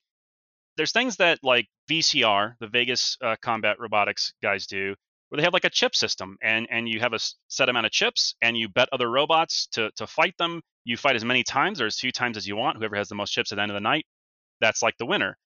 there's 0.76 0.92
things 0.92 1.16
that 1.16 1.38
like 1.42 1.66
VCR, 1.90 2.54
the 2.60 2.68
Vegas 2.68 3.16
uh, 3.22 3.36
Combat 3.42 3.76
Robotics 3.78 4.32
guys 4.42 4.66
do, 4.66 4.94
where 5.28 5.38
they 5.38 5.42
have 5.44 5.52
like 5.52 5.64
a 5.64 5.70
chip 5.70 5.94
system, 5.94 6.36
and 6.42 6.66
and 6.70 6.88
you 6.88 7.00
have 7.00 7.12
a 7.12 7.18
set 7.48 7.68
amount 7.68 7.86
of 7.86 7.92
chips, 7.92 8.34
and 8.42 8.56
you 8.56 8.68
bet 8.68 8.88
other 8.92 9.10
robots 9.10 9.66
to 9.72 9.90
to 9.96 10.06
fight 10.06 10.36
them. 10.38 10.60
You 10.84 10.96
fight 10.96 11.16
as 11.16 11.24
many 11.24 11.42
times 11.42 11.80
or 11.80 11.86
as 11.86 11.98
few 11.98 12.12
times 12.12 12.36
as 12.36 12.46
you 12.46 12.56
want. 12.56 12.78
Whoever 12.78 12.96
has 12.96 13.08
the 13.08 13.14
most 13.14 13.32
chips 13.32 13.52
at 13.52 13.56
the 13.56 13.62
end 13.62 13.70
of 13.70 13.74
the 13.74 13.80
night, 13.80 14.06
that's 14.60 14.82
like 14.82 14.96
the 14.98 15.06
winner. 15.06 15.36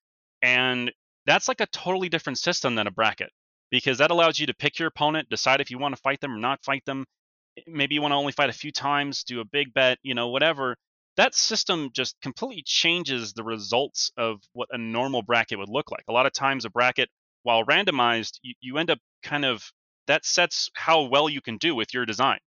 And 0.43 0.93
that's 1.27 1.49
like 1.49 1.61
a 1.61 1.67
totally 1.67 2.09
different 2.09 2.39
system 2.39 2.75
than 2.75 2.87
a 2.87 2.91
bracket 2.91 3.31
because 3.71 3.99
that 3.99 4.11
allows 4.11 4.39
you 4.39 4.47
to 4.47 4.55
pick 4.55 4.79
your 4.79 4.89
opponent, 4.89 5.29
decide 5.29 5.61
if 5.61 5.71
you 5.71 5.79
want 5.79 5.95
to 5.95 6.01
fight 6.01 6.21
them 6.21 6.35
or 6.35 6.39
not 6.39 6.65
fight 6.65 6.85
them. 6.87 7.05
Eh, 7.59 7.63
maybe 7.67 7.95
you 7.95 8.03
want 8.03 8.13
to 8.13 8.17
only 8.17 8.33
fight 8.33 8.51
a 8.51 8.55
few 8.55 8.73
times, 8.73 9.25
do 9.25 9.41
a 9.41 9.45
big 9.45 9.75
bet, 9.75 9.99
you 10.03 10.15
know, 10.15 10.29
whatever 10.29 10.77
that 11.17 11.35
system 11.35 11.91
just 11.93 12.21
completely 12.21 12.63
changes 12.65 13.33
the 13.33 13.45
results 13.45 14.13
of 14.17 14.41
what 14.53 14.69
a 14.71 14.79
normal 14.79 15.23
bracket 15.23 15.59
would 15.59 15.69
look 15.69 15.91
like. 15.91 16.05
A 16.09 16.13
lot 16.13 16.27
of 16.27 16.33
times, 16.33 16.65
a 16.65 16.71
bracket, 16.71 17.09
while 17.43 17.65
randomized, 17.65 18.39
you, 18.43 18.55
you 18.61 18.79
end 18.79 18.91
up 18.91 18.99
kind 19.23 19.45
of 19.45 19.71
that 20.07 20.25
sets 20.25 20.71
how 20.75 21.03
well 21.03 21.29
you 21.29 21.41
can 21.41 21.57
do 21.57 21.75
with 21.75 21.93
your 21.95 22.07
design. 22.07 22.39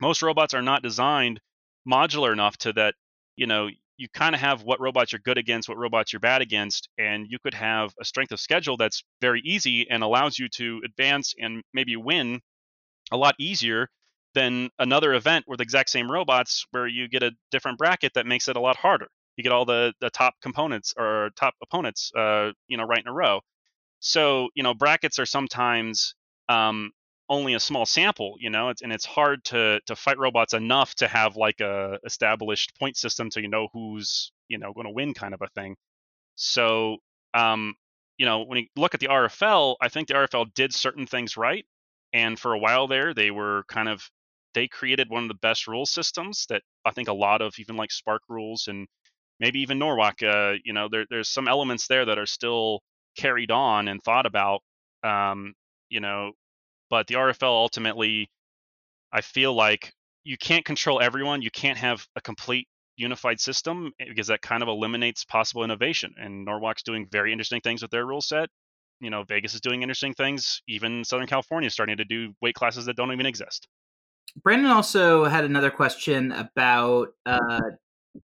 Most 0.00 0.22
robots 0.22 0.54
are 0.54 0.62
not 0.62 0.82
designed 0.82 1.40
modular 1.88 2.32
enough 2.32 2.56
to 2.58 2.72
that, 2.74 2.94
you 3.36 3.46
know, 3.46 3.68
you 3.96 4.08
kind 4.12 4.34
of 4.34 4.40
have 4.40 4.62
what 4.62 4.80
robots 4.80 5.12
you're 5.12 5.20
good 5.24 5.38
against, 5.38 5.68
what 5.68 5.78
robots 5.78 6.12
you're 6.12 6.20
bad 6.20 6.42
against, 6.42 6.88
and 6.98 7.26
you 7.28 7.38
could 7.42 7.54
have 7.54 7.92
a 8.00 8.04
strength 8.04 8.32
of 8.32 8.40
schedule 8.40 8.76
that's 8.76 9.02
very 9.20 9.40
easy 9.44 9.88
and 9.90 10.02
allows 10.02 10.38
you 10.38 10.48
to 10.50 10.80
advance 10.84 11.34
and 11.38 11.62
maybe 11.74 11.96
win 11.96 12.40
a 13.12 13.16
lot 13.16 13.34
easier 13.38 13.88
than 14.34 14.70
another 14.78 15.14
event 15.14 15.44
with 15.48 15.58
the 15.58 15.62
exact 15.62 15.90
same 15.90 16.10
robots 16.10 16.66
where 16.70 16.86
you 16.86 17.08
get 17.08 17.22
a 17.22 17.32
different 17.50 17.78
bracket 17.78 18.12
that 18.14 18.26
makes 18.26 18.48
it 18.48 18.56
a 18.56 18.60
lot 18.60 18.76
harder. 18.76 19.08
You 19.36 19.44
get 19.44 19.52
all 19.52 19.64
the 19.64 19.92
the 20.00 20.10
top 20.10 20.34
components 20.42 20.94
or 20.96 21.30
top 21.36 21.54
opponents, 21.62 22.10
uh, 22.16 22.52
you 22.68 22.76
know, 22.76 22.84
right 22.84 23.00
in 23.00 23.08
a 23.08 23.12
row. 23.12 23.40
So 24.00 24.48
you 24.54 24.62
know, 24.62 24.74
brackets 24.74 25.18
are 25.18 25.26
sometimes 25.26 26.14
um, 26.48 26.92
only 27.28 27.54
a 27.54 27.60
small 27.60 27.86
sample, 27.86 28.36
you 28.38 28.50
know, 28.50 28.68
it's, 28.68 28.82
and 28.82 28.92
it's 28.92 29.04
hard 29.04 29.44
to 29.44 29.80
to 29.86 29.96
fight 29.96 30.18
robots 30.18 30.54
enough 30.54 30.94
to 30.96 31.08
have 31.08 31.36
like 31.36 31.60
a 31.60 31.98
established 32.04 32.78
point 32.78 32.96
system 32.96 33.30
so 33.30 33.40
you 33.40 33.48
know 33.48 33.68
who's 33.72 34.32
you 34.48 34.58
know 34.58 34.72
going 34.72 34.86
to 34.86 34.92
win 34.92 35.14
kind 35.14 35.34
of 35.34 35.42
a 35.42 35.48
thing. 35.48 35.76
So 36.36 36.98
um, 37.34 37.74
you 38.18 38.26
know, 38.26 38.44
when 38.44 38.58
you 38.58 38.66
look 38.76 38.94
at 38.94 39.00
the 39.00 39.08
RFL, 39.08 39.76
I 39.80 39.88
think 39.88 40.08
the 40.08 40.14
RFL 40.14 40.54
did 40.54 40.72
certain 40.74 41.06
things 41.06 41.36
right, 41.36 41.66
and 42.12 42.38
for 42.38 42.52
a 42.54 42.58
while 42.58 42.86
there, 42.88 43.14
they 43.14 43.30
were 43.30 43.64
kind 43.68 43.88
of 43.88 44.08
they 44.54 44.68
created 44.68 45.10
one 45.10 45.22
of 45.22 45.28
the 45.28 45.34
best 45.34 45.66
rule 45.66 45.84
systems 45.84 46.46
that 46.48 46.62
I 46.84 46.90
think 46.90 47.08
a 47.08 47.12
lot 47.12 47.42
of 47.42 47.54
even 47.58 47.76
like 47.76 47.90
SPARC 47.90 48.20
rules 48.28 48.68
and 48.68 48.88
maybe 49.38 49.60
even 49.60 49.78
Norwalk, 49.78 50.22
uh, 50.22 50.54
you 50.64 50.72
know, 50.72 50.88
there, 50.90 51.04
there's 51.10 51.28
some 51.28 51.46
elements 51.46 51.88
there 51.88 52.06
that 52.06 52.18
are 52.18 52.26
still 52.26 52.80
carried 53.18 53.50
on 53.50 53.88
and 53.88 54.02
thought 54.02 54.24
about, 54.24 54.62
um, 55.04 55.52
you 55.90 56.00
know, 56.00 56.32
but 56.90 57.06
the 57.06 57.14
RFL 57.14 57.42
ultimately, 57.42 58.30
I 59.12 59.20
feel 59.20 59.54
like 59.54 59.92
you 60.24 60.36
can't 60.36 60.64
control 60.64 61.00
everyone. 61.00 61.42
You 61.42 61.50
can't 61.50 61.78
have 61.78 62.06
a 62.16 62.20
complete 62.20 62.68
unified 62.96 63.40
system 63.40 63.92
eh, 64.00 64.06
because 64.08 64.26
that 64.28 64.42
kind 64.42 64.62
of 64.62 64.68
eliminates 64.68 65.24
possible 65.24 65.64
innovation. 65.64 66.14
And 66.18 66.44
Norwalk's 66.44 66.82
doing 66.82 67.06
very 67.10 67.32
interesting 67.32 67.60
things 67.60 67.82
with 67.82 67.90
their 67.90 68.06
rule 68.06 68.20
set. 68.20 68.48
You 69.00 69.10
know, 69.10 69.24
Vegas 69.24 69.54
is 69.54 69.60
doing 69.60 69.82
interesting 69.82 70.14
things. 70.14 70.62
Even 70.68 71.04
Southern 71.04 71.26
California 71.26 71.66
is 71.66 71.74
starting 71.74 71.98
to 71.98 72.04
do 72.04 72.32
weight 72.40 72.54
classes 72.54 72.86
that 72.86 72.96
don't 72.96 73.12
even 73.12 73.26
exist. 73.26 73.68
Brandon 74.42 74.70
also 74.70 75.24
had 75.24 75.44
another 75.44 75.70
question 75.70 76.32
about 76.32 77.08
uh, 77.24 77.60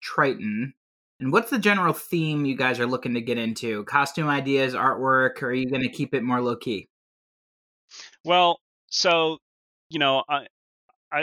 Triton. 0.02 0.74
And 1.20 1.32
what's 1.32 1.50
the 1.50 1.58
general 1.58 1.94
theme 1.94 2.46
you 2.46 2.56
guys 2.56 2.80
are 2.80 2.86
looking 2.86 3.14
to 3.16 3.22
get 3.22 3.38
into? 3.38 3.84
Costume 3.86 4.28
ideas, 4.28 4.74
artwork, 4.74 5.42
or 5.42 5.48
are 5.48 5.54
you 5.54 5.70
going 5.70 5.82
to 5.82 5.90
keep 5.90 6.14
it 6.14 6.22
more 6.22 6.42
low 6.42 6.56
key? 6.56 6.90
Well, 8.24 8.60
so 8.90 9.38
you 9.90 10.00
know, 10.00 10.24
I 10.30 10.48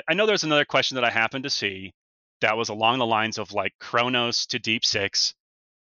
I 0.09 0.15
know 0.15 0.27
there's 0.27 0.45
another 0.45 0.65
question 0.65 0.97
that 0.97 1.05
I 1.05 1.11
happened 1.11 1.45
to 1.45 1.51
see 1.51 1.93
that 2.41 2.57
was 2.57 2.69
along 2.69 2.99
the 2.99 3.07
lines 3.07 3.39
of 3.39 3.53
like 3.53 3.73
Kronos 3.81 4.47
to 4.47 4.59
Deep 4.59 4.85
Six, 4.85 5.35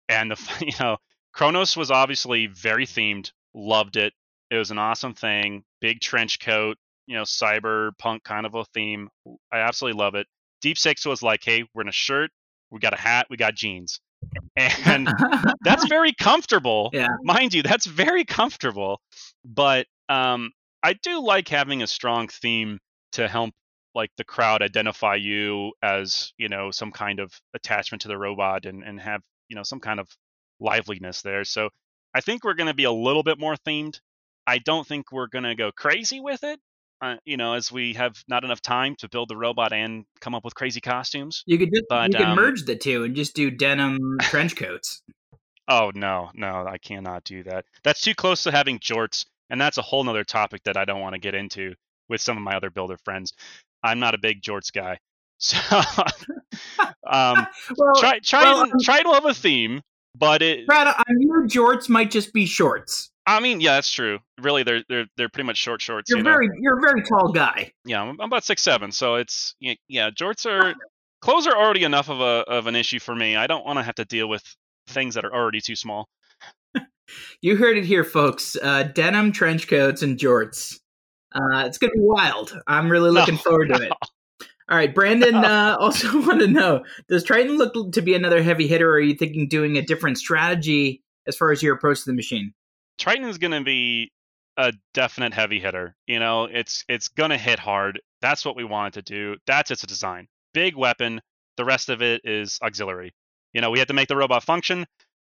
and 0.09 0.31
the 0.31 0.55
you 0.65 0.73
know 0.79 0.97
Kronos 1.33 1.75
was 1.77 1.91
obviously 1.91 2.47
very 2.47 2.85
themed, 2.85 3.31
loved 3.53 3.97
it. 3.97 4.13
It 4.51 4.57
was 4.57 4.71
an 4.71 4.77
awesome 4.77 5.13
thing, 5.13 5.63
big 5.81 5.99
trench 5.99 6.39
coat, 6.39 6.77
you 7.07 7.15
know, 7.15 7.23
cyberpunk 7.23 8.23
kind 8.23 8.45
of 8.45 8.53
a 8.55 8.65
theme. 8.73 9.09
I 9.51 9.59
absolutely 9.59 9.99
love 9.99 10.15
it. 10.15 10.27
Deep 10.61 10.77
Six 10.77 11.05
was 11.05 11.23
like, 11.23 11.43
hey, 11.43 11.65
we're 11.73 11.81
in 11.81 11.89
a 11.89 11.93
shirt, 11.93 12.29
we 12.69 12.79
got 12.79 12.93
a 12.93 12.97
hat, 12.97 13.27
we 13.29 13.37
got 13.37 13.55
jeans, 13.55 13.99
and 14.57 15.09
that's 15.63 15.85
very 15.89 16.13
comfortable. 16.13 16.89
Yeah. 16.93 17.07
Mind 17.23 17.53
you, 17.53 17.63
that's 17.63 17.85
very 17.85 18.25
comfortable. 18.25 19.01
But 19.43 19.87
um, 20.09 20.51
I 20.83 20.93
do 20.93 21.23
like 21.23 21.47
having 21.47 21.81
a 21.81 21.87
strong 21.87 22.27
theme 22.27 22.79
to 23.13 23.27
help 23.27 23.53
like 23.95 24.11
the 24.17 24.23
crowd 24.23 24.61
identify 24.61 25.15
you 25.15 25.71
as 25.81 26.33
you 26.37 26.49
know 26.49 26.71
some 26.71 26.91
kind 26.91 27.19
of 27.19 27.31
attachment 27.53 28.01
to 28.01 28.07
the 28.07 28.17
robot 28.17 28.65
and 28.65 28.83
and 28.83 28.99
have 28.99 29.21
you 29.47 29.55
know 29.55 29.63
some 29.63 29.79
kind 29.79 29.99
of 29.99 30.07
liveliness 30.59 31.21
there. 31.21 31.43
So 31.43 31.69
I 32.13 32.21
think 32.21 32.43
we're 32.43 32.53
going 32.53 32.67
to 32.67 32.73
be 32.73 32.83
a 32.83 32.91
little 32.91 33.23
bit 33.23 33.39
more 33.39 33.55
themed. 33.67 33.99
I 34.45 34.59
don't 34.59 34.85
think 34.85 35.11
we're 35.11 35.27
going 35.27 35.45
to 35.45 35.55
go 35.55 35.71
crazy 35.71 36.19
with 36.19 36.43
it. 36.43 36.59
Uh, 37.01 37.15
you 37.25 37.35
know, 37.35 37.53
as 37.53 37.71
we 37.71 37.93
have 37.93 38.15
not 38.29 38.45
enough 38.45 38.61
time 38.61 38.95
to 38.97 39.09
build 39.09 39.29
the 39.29 39.35
robot 39.35 39.73
and 39.73 40.05
come 40.21 40.33
up 40.33 40.45
with 40.45 40.55
crazy 40.55 40.79
costumes. 40.79 41.43
You 41.45 41.57
could 41.57 41.69
just 41.73 41.85
But, 41.89 42.11
you 42.11 42.17
could 42.17 42.27
um, 42.27 42.35
merge 42.37 42.63
the 42.63 42.77
two 42.77 43.03
and 43.03 43.15
just 43.15 43.35
do 43.35 43.51
denim 43.51 44.17
trench 44.21 44.55
coats. 44.55 45.01
Oh 45.65 45.93
no, 45.95 46.29
no, 46.33 46.65
I 46.67 46.77
cannot 46.77 47.23
do 47.23 47.41
that. 47.43 47.63
That's 47.85 48.01
too 48.01 48.13
close 48.13 48.43
to 48.43 48.51
having 48.51 48.79
jorts, 48.79 49.25
and 49.49 49.59
that's 49.59 49.77
a 49.77 49.81
whole 49.81 50.03
nother 50.03 50.23
topic 50.23 50.63
that 50.63 50.77
I 50.77 50.85
don't 50.85 51.01
want 51.01 51.13
to 51.13 51.19
get 51.19 51.35
into 51.35 51.73
with 52.09 52.21
some 52.21 52.37
of 52.37 52.43
my 52.43 52.55
other 52.55 52.69
builder 52.69 52.97
friends. 53.03 53.33
I'm 53.83 53.99
not 53.99 54.13
a 54.15 54.17
big 54.17 54.41
jorts 54.41 54.71
guy. 54.71 54.97
So 55.39 55.57
um 57.05 57.47
Well, 57.77 57.95
try 57.97 58.19
try 58.19 58.43
well, 58.43 58.71
try 58.81 59.01
to 59.01 59.09
have 59.09 59.25
a 59.25 59.33
theme, 59.33 59.81
but 60.17 60.41
it 60.41 60.65
Brad, 60.67 60.87
on 60.87 61.19
your 61.19 61.45
jorts 61.47 61.89
might 61.89 62.11
just 62.11 62.31
be 62.31 62.45
shorts. 62.45 63.11
I 63.25 63.39
mean, 63.41 63.59
yeah, 63.59 63.75
that's 63.75 63.91
true. 63.91 64.19
Really 64.41 64.63
they're 64.63 64.83
they're 64.87 65.05
they're 65.17 65.27
pretty 65.27 65.47
much 65.47 65.57
short 65.57 65.81
shorts, 65.81 66.09
You're 66.09 66.19
you 66.19 66.23
know. 66.23 66.31
very 66.31 66.49
you're 66.61 66.77
a 66.77 66.81
very 66.81 67.03
tall 67.03 67.33
guy. 67.33 67.73
Yeah, 67.83 68.01
I'm, 68.01 68.09
I'm 68.21 68.27
about 68.27 68.45
six 68.45 68.61
seven, 68.61 68.91
so 68.91 69.15
it's 69.15 69.55
yeah, 69.59 69.73
yeah, 69.89 70.09
jorts 70.11 70.45
are 70.45 70.75
clothes 71.21 71.47
are 71.47 71.57
already 71.57 71.83
enough 71.83 72.09
of 72.09 72.21
a 72.21 72.43
of 72.47 72.67
an 72.67 72.75
issue 72.75 72.99
for 72.99 73.15
me. 73.15 73.35
I 73.35 73.47
don't 73.47 73.65
want 73.65 73.79
to 73.79 73.83
have 73.83 73.95
to 73.95 74.05
deal 74.05 74.29
with 74.29 74.43
things 74.87 75.15
that 75.15 75.25
are 75.25 75.33
already 75.33 75.61
too 75.61 75.75
small. 75.75 76.07
You 77.41 77.57
heard 77.57 77.77
it 77.77 77.85
here, 77.85 78.03
folks. 78.03 78.55
Uh, 78.61 78.83
denim 78.83 79.31
trench 79.31 79.67
coats 79.67 80.01
and 80.01 80.17
jorts. 80.17 80.79
Uh, 81.33 81.65
it's 81.65 81.77
gonna 81.77 81.93
be 81.93 81.99
wild. 81.99 82.57
I'm 82.67 82.89
really 82.89 83.09
looking 83.11 83.35
No, 83.35 83.41
forward 83.41 83.69
to 83.69 83.81
it. 83.81 83.91
All 84.69 84.77
right, 84.77 84.93
Brandon. 84.93 85.35
Uh, 85.35 85.75
also 85.79 86.21
want 86.25 86.39
to 86.39 86.47
know: 86.47 86.83
Does 87.09 87.23
Triton 87.23 87.57
look 87.57 87.91
to 87.93 88.01
be 88.01 88.15
another 88.15 88.41
heavy 88.41 88.67
hitter, 88.67 88.89
or 88.89 88.93
are 88.93 88.99
you 89.01 89.15
thinking 89.15 89.47
doing 89.47 89.77
a 89.77 89.81
different 89.81 90.17
strategy 90.17 91.03
as 91.27 91.35
far 91.35 91.51
as 91.51 91.61
your 91.61 91.75
approach 91.75 91.99
to 91.99 92.11
the 92.11 92.15
machine? 92.15 92.53
Triton 92.97 93.25
is 93.25 93.37
going 93.37 93.51
to 93.51 93.63
be 93.63 94.11
a 94.57 94.71
definite 94.93 95.33
heavy 95.33 95.59
hitter. 95.59 95.95
You 96.07 96.19
know, 96.19 96.45
it's 96.45 96.85
it's 96.87 97.09
going 97.09 97.31
to 97.31 97.37
hit 97.37 97.59
hard. 97.59 97.99
That's 98.21 98.45
what 98.45 98.55
we 98.55 98.63
want 98.63 98.95
it 98.95 99.05
to 99.05 99.13
do. 99.13 99.35
That's 99.47 99.71
its 99.71 99.85
design. 99.85 100.27
Big 100.53 100.75
weapon. 100.75 101.21
The 101.57 101.65
rest 101.65 101.89
of 101.89 102.01
it 102.01 102.21
is 102.23 102.57
auxiliary. 102.63 103.13
You 103.53 103.61
know, 103.61 103.69
we 103.69 103.79
have 103.79 103.89
to 103.89 103.93
make 103.93 104.07
the 104.07 104.15
robot 104.15 104.43
function, 104.43 104.85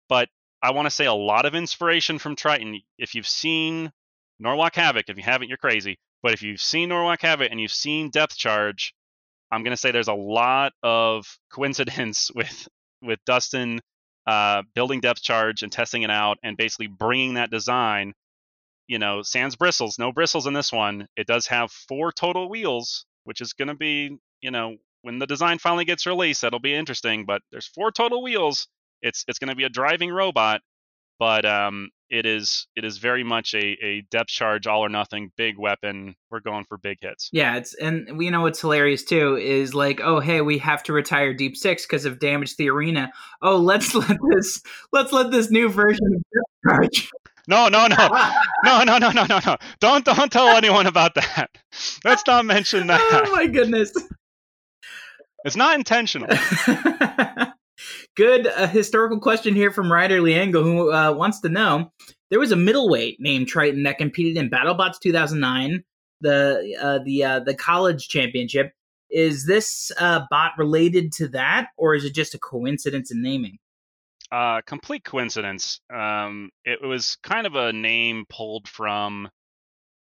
but 0.08 0.28
I 0.64 0.70
want 0.70 0.86
to 0.86 0.90
say 0.90 1.04
a 1.04 1.12
lot 1.12 1.44
of 1.44 1.54
inspiration 1.54 2.18
from 2.18 2.36
Triton. 2.36 2.80
If 2.96 3.14
you've 3.14 3.28
seen 3.28 3.92
Norwalk 4.38 4.74
Havoc, 4.74 5.10
if 5.10 5.18
you 5.18 5.22
haven't, 5.22 5.48
you're 5.48 5.58
crazy. 5.58 5.98
But 6.22 6.32
if 6.32 6.40
you've 6.40 6.60
seen 6.60 6.88
Norwalk 6.88 7.20
Havoc 7.20 7.50
and 7.50 7.60
you've 7.60 7.70
seen 7.70 8.08
Depth 8.08 8.34
Charge, 8.34 8.94
I'm 9.50 9.62
going 9.62 9.72
to 9.72 9.76
say 9.76 9.90
there's 9.90 10.08
a 10.08 10.14
lot 10.14 10.72
of 10.82 11.26
coincidence 11.52 12.30
with 12.34 12.66
with 13.02 13.18
Dustin 13.26 13.80
uh, 14.26 14.62
building 14.74 15.00
Depth 15.00 15.20
Charge 15.20 15.62
and 15.62 15.70
testing 15.70 16.02
it 16.02 16.10
out 16.10 16.38
and 16.42 16.56
basically 16.56 16.86
bringing 16.86 17.34
that 17.34 17.50
design. 17.50 18.14
You 18.86 18.98
know, 18.98 19.20
sans 19.20 19.56
bristles, 19.56 19.98
no 19.98 20.12
bristles 20.12 20.46
in 20.46 20.54
this 20.54 20.72
one. 20.72 21.08
It 21.14 21.26
does 21.26 21.46
have 21.48 21.72
four 21.72 22.10
total 22.10 22.48
wheels, 22.48 23.04
which 23.24 23.42
is 23.42 23.52
going 23.52 23.68
to 23.68 23.74
be, 23.74 24.16
you 24.40 24.50
know, 24.50 24.76
when 25.02 25.18
the 25.18 25.26
design 25.26 25.58
finally 25.58 25.84
gets 25.84 26.06
released, 26.06 26.40
that'll 26.40 26.58
be 26.58 26.74
interesting. 26.74 27.26
But 27.26 27.42
there's 27.52 27.66
four 27.66 27.92
total 27.92 28.22
wheels. 28.22 28.66
It's 29.02 29.24
it's 29.28 29.38
going 29.38 29.50
to 29.50 29.56
be 29.56 29.64
a 29.64 29.68
driving 29.68 30.10
robot, 30.10 30.60
but 31.18 31.44
um, 31.44 31.90
it 32.10 32.26
is 32.26 32.66
it 32.76 32.84
is 32.84 32.98
very 32.98 33.24
much 33.24 33.54
a, 33.54 33.76
a 33.84 34.02
depth 34.10 34.28
charge, 34.28 34.66
all 34.66 34.84
or 34.84 34.88
nothing, 34.88 35.30
big 35.36 35.58
weapon. 35.58 36.14
We're 36.30 36.40
going 36.40 36.64
for 36.68 36.78
big 36.78 36.98
hits. 37.00 37.28
Yeah, 37.32 37.56
it's 37.56 37.74
and 37.74 38.22
you 38.22 38.30
know 38.30 38.42
what's 38.42 38.60
hilarious 38.60 39.04
too 39.04 39.36
is 39.36 39.74
like, 39.74 40.00
oh 40.02 40.20
hey, 40.20 40.40
we 40.40 40.58
have 40.58 40.82
to 40.84 40.92
retire 40.92 41.34
Deep 41.34 41.56
Six 41.56 41.84
because 41.86 42.04
of 42.04 42.18
damage 42.18 42.50
to 42.50 42.56
the 42.58 42.70
arena. 42.70 43.12
Oh, 43.42 43.56
let's 43.56 43.94
let 43.94 44.18
this 44.30 44.62
let's 44.92 45.12
let 45.12 45.30
this 45.30 45.50
new 45.50 45.68
version 45.68 46.06
of 46.06 46.22
Depth 46.32 46.78
Charge 46.78 47.10
No, 47.48 47.68
no, 47.68 47.86
no, 47.88 47.96
no, 48.64 48.84
no, 48.84 48.98
no, 48.98 49.10
no, 49.10 49.26
no, 49.26 49.40
no. 49.44 49.56
Don't 49.80 50.04
don't 50.04 50.30
tell 50.30 50.48
anyone 50.48 50.86
about 50.86 51.14
that. 51.16 51.50
Let's 52.04 52.22
not 52.26 52.44
mention 52.44 52.86
that. 52.86 53.00
oh 53.00 53.32
my 53.32 53.46
goodness. 53.46 53.92
It's 55.44 55.56
not 55.56 55.74
intentional. 55.74 56.28
Good 58.16 58.46
uh, 58.46 58.68
historical 58.68 59.18
question 59.18 59.56
here 59.56 59.72
from 59.72 59.90
Ryder 59.90 60.20
Liango, 60.20 60.62
who 60.62 60.92
uh, 60.92 61.12
wants 61.12 61.40
to 61.40 61.48
know: 61.48 61.92
There 62.30 62.38
was 62.38 62.52
a 62.52 62.56
middleweight 62.56 63.16
named 63.18 63.48
Triton 63.48 63.82
that 63.84 63.98
competed 63.98 64.36
in 64.36 64.50
BattleBots 64.50 65.00
2009, 65.02 65.82
the 66.20 66.76
uh, 66.80 67.00
the 67.04 67.24
uh, 67.24 67.40
the 67.40 67.54
college 67.54 68.08
championship. 68.08 68.72
Is 69.10 69.46
this 69.46 69.90
uh, 69.98 70.26
bot 70.30 70.52
related 70.58 71.10
to 71.14 71.28
that, 71.28 71.70
or 71.76 71.96
is 71.96 72.04
it 72.04 72.14
just 72.14 72.34
a 72.34 72.38
coincidence 72.38 73.10
in 73.10 73.20
naming? 73.20 73.58
Uh, 74.30 74.60
complete 74.64 75.04
coincidence. 75.04 75.80
Um, 75.92 76.50
it 76.64 76.82
was 76.82 77.18
kind 77.24 77.48
of 77.48 77.56
a 77.56 77.72
name 77.72 78.26
pulled 78.28 78.68
from, 78.68 79.28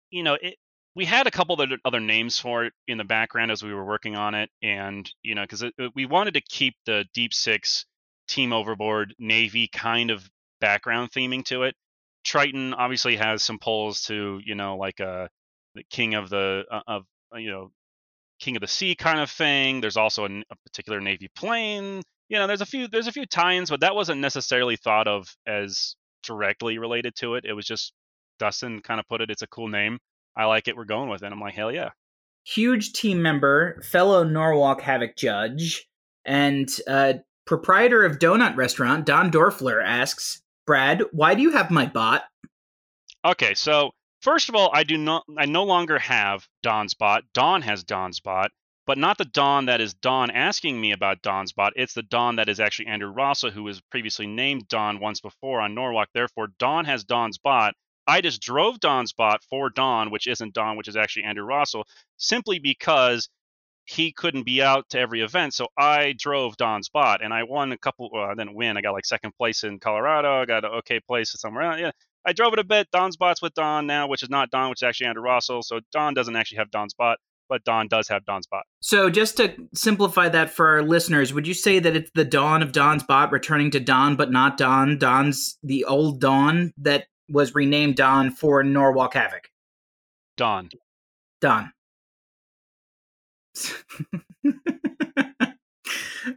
you 0.09 0.23
know, 0.23 0.37
it. 0.41 0.55
We 0.95 1.05
had 1.05 1.27
a 1.27 1.31
couple 1.31 1.59
of 1.59 1.71
other 1.85 2.01
names 2.01 2.37
for 2.37 2.65
it 2.65 2.73
in 2.89 2.97
the 2.97 3.05
background 3.05 3.51
as 3.51 3.63
we 3.63 3.73
were 3.73 3.85
working 3.85 4.17
on 4.17 4.35
it, 4.35 4.49
and 4.61 5.09
you 5.23 5.33
know, 5.33 5.43
because 5.43 5.63
we 5.95 6.05
wanted 6.05 6.33
to 6.33 6.41
keep 6.41 6.75
the 6.85 7.05
Deep 7.13 7.33
Six 7.33 7.85
Team 8.31 8.53
Overboard 8.53 9.13
Navy 9.19 9.67
kind 9.67 10.09
of 10.09 10.27
background 10.61 11.11
theming 11.11 11.43
to 11.45 11.63
it. 11.63 11.75
Triton 12.23 12.73
obviously 12.73 13.17
has 13.17 13.43
some 13.43 13.59
pulls 13.59 14.03
to, 14.03 14.39
you 14.45 14.55
know, 14.55 14.77
like 14.77 15.01
a 15.01 15.29
the 15.75 15.83
king 15.89 16.15
of 16.15 16.29
the 16.29 16.63
uh, 16.71 16.81
of 16.87 17.05
uh, 17.33 17.37
you 17.37 17.51
know 17.51 17.71
king 18.39 18.55
of 18.55 18.61
the 18.61 18.67
sea 18.67 18.95
kind 18.95 19.19
of 19.19 19.29
thing. 19.29 19.81
There's 19.81 19.97
also 19.97 20.25
a 20.25 20.55
particular 20.65 21.01
navy 21.01 21.29
plane. 21.35 22.01
You 22.29 22.39
know, 22.39 22.47
there's 22.47 22.61
a 22.61 22.65
few 22.65 22.87
there's 22.87 23.07
a 23.07 23.11
few 23.11 23.25
tie-ins, 23.25 23.69
but 23.69 23.81
that 23.81 23.95
wasn't 23.95 24.21
necessarily 24.21 24.77
thought 24.77 25.07
of 25.09 25.27
as 25.45 25.95
directly 26.23 26.77
related 26.77 27.15
to 27.15 27.35
it. 27.35 27.43
It 27.45 27.53
was 27.53 27.65
just 27.65 27.91
Dustin 28.39 28.81
kind 28.81 28.99
of 28.99 29.07
put 29.07 29.19
it. 29.19 29.29
It's 29.29 29.41
a 29.41 29.47
cool 29.47 29.67
name. 29.67 29.99
I 30.37 30.45
like 30.45 30.69
it. 30.69 30.77
We're 30.77 30.85
going 30.85 31.09
with 31.09 31.23
it. 31.23 31.31
I'm 31.31 31.41
like, 31.41 31.53
hell 31.53 31.71
yeah. 31.71 31.89
Huge 32.45 32.93
team 32.93 33.21
member, 33.21 33.81
fellow 33.83 34.23
Norwalk 34.23 34.81
Havoc 34.81 35.17
judge, 35.17 35.85
and 36.25 36.69
uh, 36.87 37.13
proprietor 37.51 38.05
of 38.05 38.17
donut 38.17 38.55
restaurant 38.55 39.05
Don 39.05 39.29
Dorfler 39.29 39.83
asks, 39.83 40.41
"Brad, 40.65 41.03
why 41.11 41.35
do 41.35 41.41
you 41.41 41.51
have 41.51 41.69
my 41.69 41.85
bot?" 41.85 42.23
Okay, 43.25 43.55
so 43.55 43.91
first 44.21 44.47
of 44.47 44.55
all, 44.55 44.69
I 44.73 44.85
do 44.85 44.97
not 44.97 45.25
I 45.37 45.47
no 45.47 45.65
longer 45.65 45.99
have 45.99 46.47
Don's 46.63 46.93
bot. 46.93 47.25
Don 47.33 47.61
has 47.63 47.83
Don's 47.83 48.21
bot, 48.21 48.51
but 48.87 48.97
not 48.97 49.17
the 49.17 49.25
Don 49.25 49.65
that 49.65 49.81
is 49.81 49.93
Don 49.93 50.31
asking 50.31 50.79
me 50.79 50.93
about 50.93 51.21
Don's 51.21 51.51
bot. 51.51 51.73
It's 51.75 51.93
the 51.93 52.03
Don 52.03 52.37
that 52.37 52.47
is 52.47 52.61
actually 52.61 52.87
Andrew 52.87 53.11
Rossa, 53.11 53.51
who 53.51 53.63
was 53.63 53.81
previously 53.81 54.27
named 54.27 54.69
Don 54.69 55.01
once 55.01 55.19
before 55.19 55.59
on 55.59 55.75
Norwalk. 55.75 56.07
Therefore, 56.13 56.53
Don 56.57 56.85
has 56.85 57.03
Don's 57.03 57.37
bot. 57.37 57.73
I 58.07 58.21
just 58.21 58.41
drove 58.41 58.79
Don's 58.79 59.11
bot 59.11 59.43
for 59.43 59.69
Don, 59.69 60.09
which 60.09 60.25
isn't 60.25 60.53
Don, 60.53 60.77
which 60.77 60.87
is 60.87 60.95
actually 60.95 61.25
Andrew 61.25 61.45
Rossel, 61.45 61.83
simply 62.15 62.59
because 62.59 63.27
he 63.91 64.13
couldn't 64.13 64.43
be 64.43 64.61
out 64.61 64.89
to 64.89 64.99
every 64.99 65.21
event. 65.21 65.53
So 65.53 65.67
I 65.77 66.15
drove 66.17 66.55
Don's 66.55 66.87
bot 66.87 67.21
and 67.21 67.33
I 67.33 67.43
won 67.43 67.71
a 67.71 67.77
couple. 67.77 68.09
Well, 68.11 68.23
I 68.23 68.33
didn't 68.33 68.55
win. 68.55 68.77
I 68.77 68.81
got 68.81 68.93
like 68.93 69.05
second 69.05 69.33
place 69.37 69.63
in 69.63 69.79
Colorado. 69.79 70.41
I 70.41 70.45
got 70.45 70.63
an 70.63 70.71
okay 70.79 70.99
place 71.01 71.33
somewhere 71.37 71.63
else. 71.63 71.79
Yeah. 71.79 71.91
I 72.25 72.33
drove 72.33 72.53
it 72.53 72.59
a 72.59 72.63
bit. 72.63 72.87
Don's 72.91 73.17
bot's 73.17 73.41
with 73.41 73.53
Don 73.53 73.87
now, 73.87 74.07
which 74.07 74.23
is 74.23 74.29
not 74.29 74.49
Don, 74.49 74.69
which 74.69 74.79
is 74.79 74.83
actually 74.83 75.07
Andrew 75.07 75.23
Rossel. 75.23 75.63
So 75.63 75.81
Don 75.91 76.13
doesn't 76.13 76.35
actually 76.35 76.59
have 76.59 76.71
Don's 76.71 76.93
bot, 76.93 77.17
but 77.49 77.63
Don 77.65 77.87
does 77.87 78.07
have 78.07 78.23
Don's 78.25 78.47
bot. 78.47 78.63
So, 78.79 79.09
just 79.09 79.37
to 79.37 79.55
simplify 79.73 80.29
that 80.29 80.51
for 80.51 80.67
our 80.69 80.83
listeners, 80.83 81.33
would 81.33 81.47
you 81.47 81.53
say 81.53 81.79
that 81.79 81.95
it's 81.95 82.11
the 82.13 82.23
dawn 82.23 82.61
of 82.61 82.71
Don's 82.71 83.03
bot 83.03 83.31
returning 83.31 83.71
to 83.71 83.79
Don, 83.79 84.15
but 84.15 84.31
not 84.31 84.57
Don? 84.57 84.99
Don's 84.99 85.57
the 85.63 85.83
old 85.85 86.21
Don 86.21 86.71
that 86.77 87.07
was 87.27 87.55
renamed 87.55 87.95
Don 87.95 88.31
for 88.31 88.63
Norwalk 88.63 89.15
Havoc. 89.15 89.49
Don. 90.37 90.69
Don. 91.41 91.73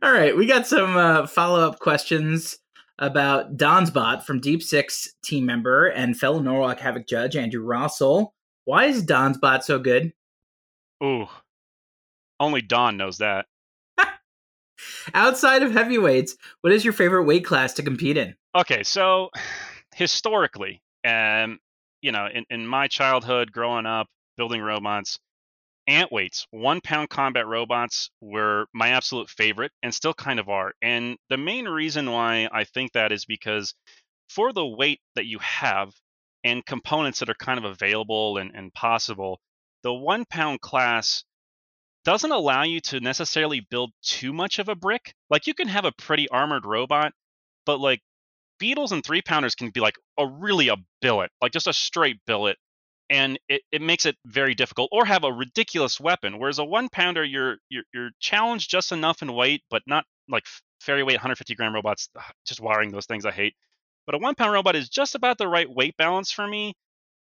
All 0.02 0.12
right, 0.12 0.36
we 0.36 0.46
got 0.46 0.66
some 0.66 0.96
uh, 0.96 1.26
follow 1.26 1.66
up 1.66 1.78
questions 1.78 2.58
about 2.98 3.56
Don's 3.56 3.90
bot 3.90 4.26
from 4.26 4.40
Deep 4.40 4.62
Six 4.62 5.12
team 5.22 5.46
member 5.46 5.86
and 5.86 6.18
fellow 6.18 6.40
Norwalk 6.40 6.80
Havoc 6.80 7.06
judge 7.06 7.36
Andrew 7.36 7.64
Rossel. 7.64 8.28
Why 8.64 8.86
is 8.86 9.02
Don's 9.02 9.38
bot 9.38 9.64
so 9.64 9.78
good? 9.78 10.12
Ooh. 11.02 11.26
Only 12.40 12.62
Don 12.62 12.96
knows 12.96 13.18
that. 13.18 13.46
Outside 15.14 15.62
of 15.62 15.72
heavyweights, 15.72 16.36
what 16.62 16.72
is 16.72 16.84
your 16.84 16.92
favorite 16.92 17.24
weight 17.24 17.44
class 17.44 17.74
to 17.74 17.82
compete 17.82 18.16
in? 18.16 18.34
Okay, 18.54 18.82
so 18.82 19.30
historically, 19.94 20.82
um, 21.06 21.58
you 22.00 22.12
know, 22.12 22.26
in, 22.32 22.44
in 22.50 22.66
my 22.66 22.88
childhood, 22.88 23.52
growing 23.52 23.86
up, 23.86 24.08
building 24.36 24.60
robots, 24.60 25.18
ant 25.87 26.11
weights, 26.11 26.47
one 26.51 26.80
pound 26.80 27.11
combat 27.11 27.47
robots 27.47 28.11
were 28.20 28.66
my 28.72 28.91
absolute 28.91 29.28
favorite 29.28 29.72
and 29.82 29.95
still 29.95 30.14
kind 30.14 30.41
of 30.41 30.49
are. 30.49 30.72
And 30.82 31.16
the 31.28 31.37
main 31.37 31.66
reason 31.66 32.11
why 32.11 32.49
I 32.53 32.64
think 32.64 32.93
that 32.93 33.12
is 33.12 33.24
because 33.24 33.74
for 34.28 34.53
the 34.53 34.66
weight 34.66 35.01
that 35.14 35.26
you 35.26 35.39
have 35.41 35.93
and 36.43 36.64
components 36.64 37.20
that 37.20 37.30
are 37.30 37.35
kind 37.35 37.59
of 37.59 37.64
available 37.64 38.39
and, 38.39 38.55
and 38.55 38.72
possible, 38.72 39.41
the 39.82 39.93
one 39.93 40.24
pound 40.24 40.61
class 40.61 41.24
doesn't 42.05 42.32
allow 42.32 42.62
you 42.62 42.80
to 42.80 43.01
necessarily 43.01 43.61
build 43.61 43.91
too 44.03 44.32
much 44.32 44.59
of 44.59 44.68
a 44.68 44.74
brick. 44.74 45.14
Like 45.30 45.47
you 45.47 45.55
can 45.55 45.68
have 45.68 45.85
a 45.85 45.93
pretty 45.93 46.28
armored 46.28 46.66
robot, 46.66 47.12
but 47.64 47.80
like 47.80 48.01
beetles 48.59 48.93
and 48.93 49.05
three 49.05 49.22
pounders 49.22 49.55
can 49.55 49.70
be 49.70 49.80
like 49.80 49.97
a 50.18 50.26
really 50.26 50.68
a 50.68 50.76
billet, 51.01 51.30
like 51.41 51.53
just 51.53 51.66
a 51.66 51.72
straight 51.72 52.18
billet. 52.26 52.57
And 53.14 53.38
it, 53.48 53.62
it 53.70 53.80
makes 53.80 54.06
it 54.06 54.16
very 54.26 54.54
difficult, 54.54 54.88
or 54.90 55.04
have 55.04 55.22
a 55.22 55.32
ridiculous 55.32 56.00
weapon. 56.00 56.38
Whereas 56.38 56.58
a 56.58 56.64
one 56.64 56.88
pounder, 56.88 57.24
you're, 57.24 57.58
you're 57.68 57.84
you're 57.94 58.10
challenged 58.18 58.70
just 58.70 58.90
enough 58.90 59.22
in 59.22 59.32
weight, 59.32 59.62
but 59.70 59.82
not 59.86 60.04
like 60.28 60.44
fairy 60.80 61.04
weight 61.04 61.14
150 61.14 61.54
gram 61.54 61.74
robots. 61.74 62.08
Ah, 62.18 62.30
just 62.44 62.60
wiring 62.60 62.90
those 62.90 63.06
things 63.06 63.24
I 63.24 63.30
hate. 63.30 63.54
But 64.06 64.16
a 64.16 64.18
one 64.18 64.34
pound 64.34 64.52
robot 64.52 64.74
is 64.74 64.88
just 64.88 65.14
about 65.14 65.38
the 65.38 65.46
right 65.46 65.70
weight 65.70 65.96
balance 65.96 66.32
for 66.32 66.46
me 66.46 66.74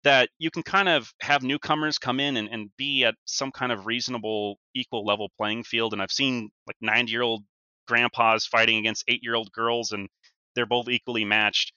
that 0.03 0.29
you 0.37 0.49
can 0.49 0.63
kind 0.63 0.87
of 0.87 1.11
have 1.21 1.43
newcomers 1.43 1.97
come 1.97 2.19
in 2.19 2.37
and, 2.37 2.49
and 2.49 2.69
be 2.77 3.03
at 3.03 3.15
some 3.25 3.51
kind 3.51 3.71
of 3.71 3.85
reasonable 3.85 4.57
equal 4.75 5.05
level 5.05 5.29
playing 5.37 5.63
field 5.63 5.93
and 5.93 6.01
i've 6.01 6.11
seen 6.11 6.49
like 6.67 6.77
90 6.81 7.11
year 7.11 7.21
old 7.21 7.43
grandpas 7.87 8.45
fighting 8.45 8.77
against 8.77 9.03
eight 9.07 9.21
year 9.23 9.35
old 9.35 9.51
girls 9.51 9.91
and 9.91 10.07
they're 10.55 10.65
both 10.65 10.87
equally 10.87 11.25
matched 11.25 11.73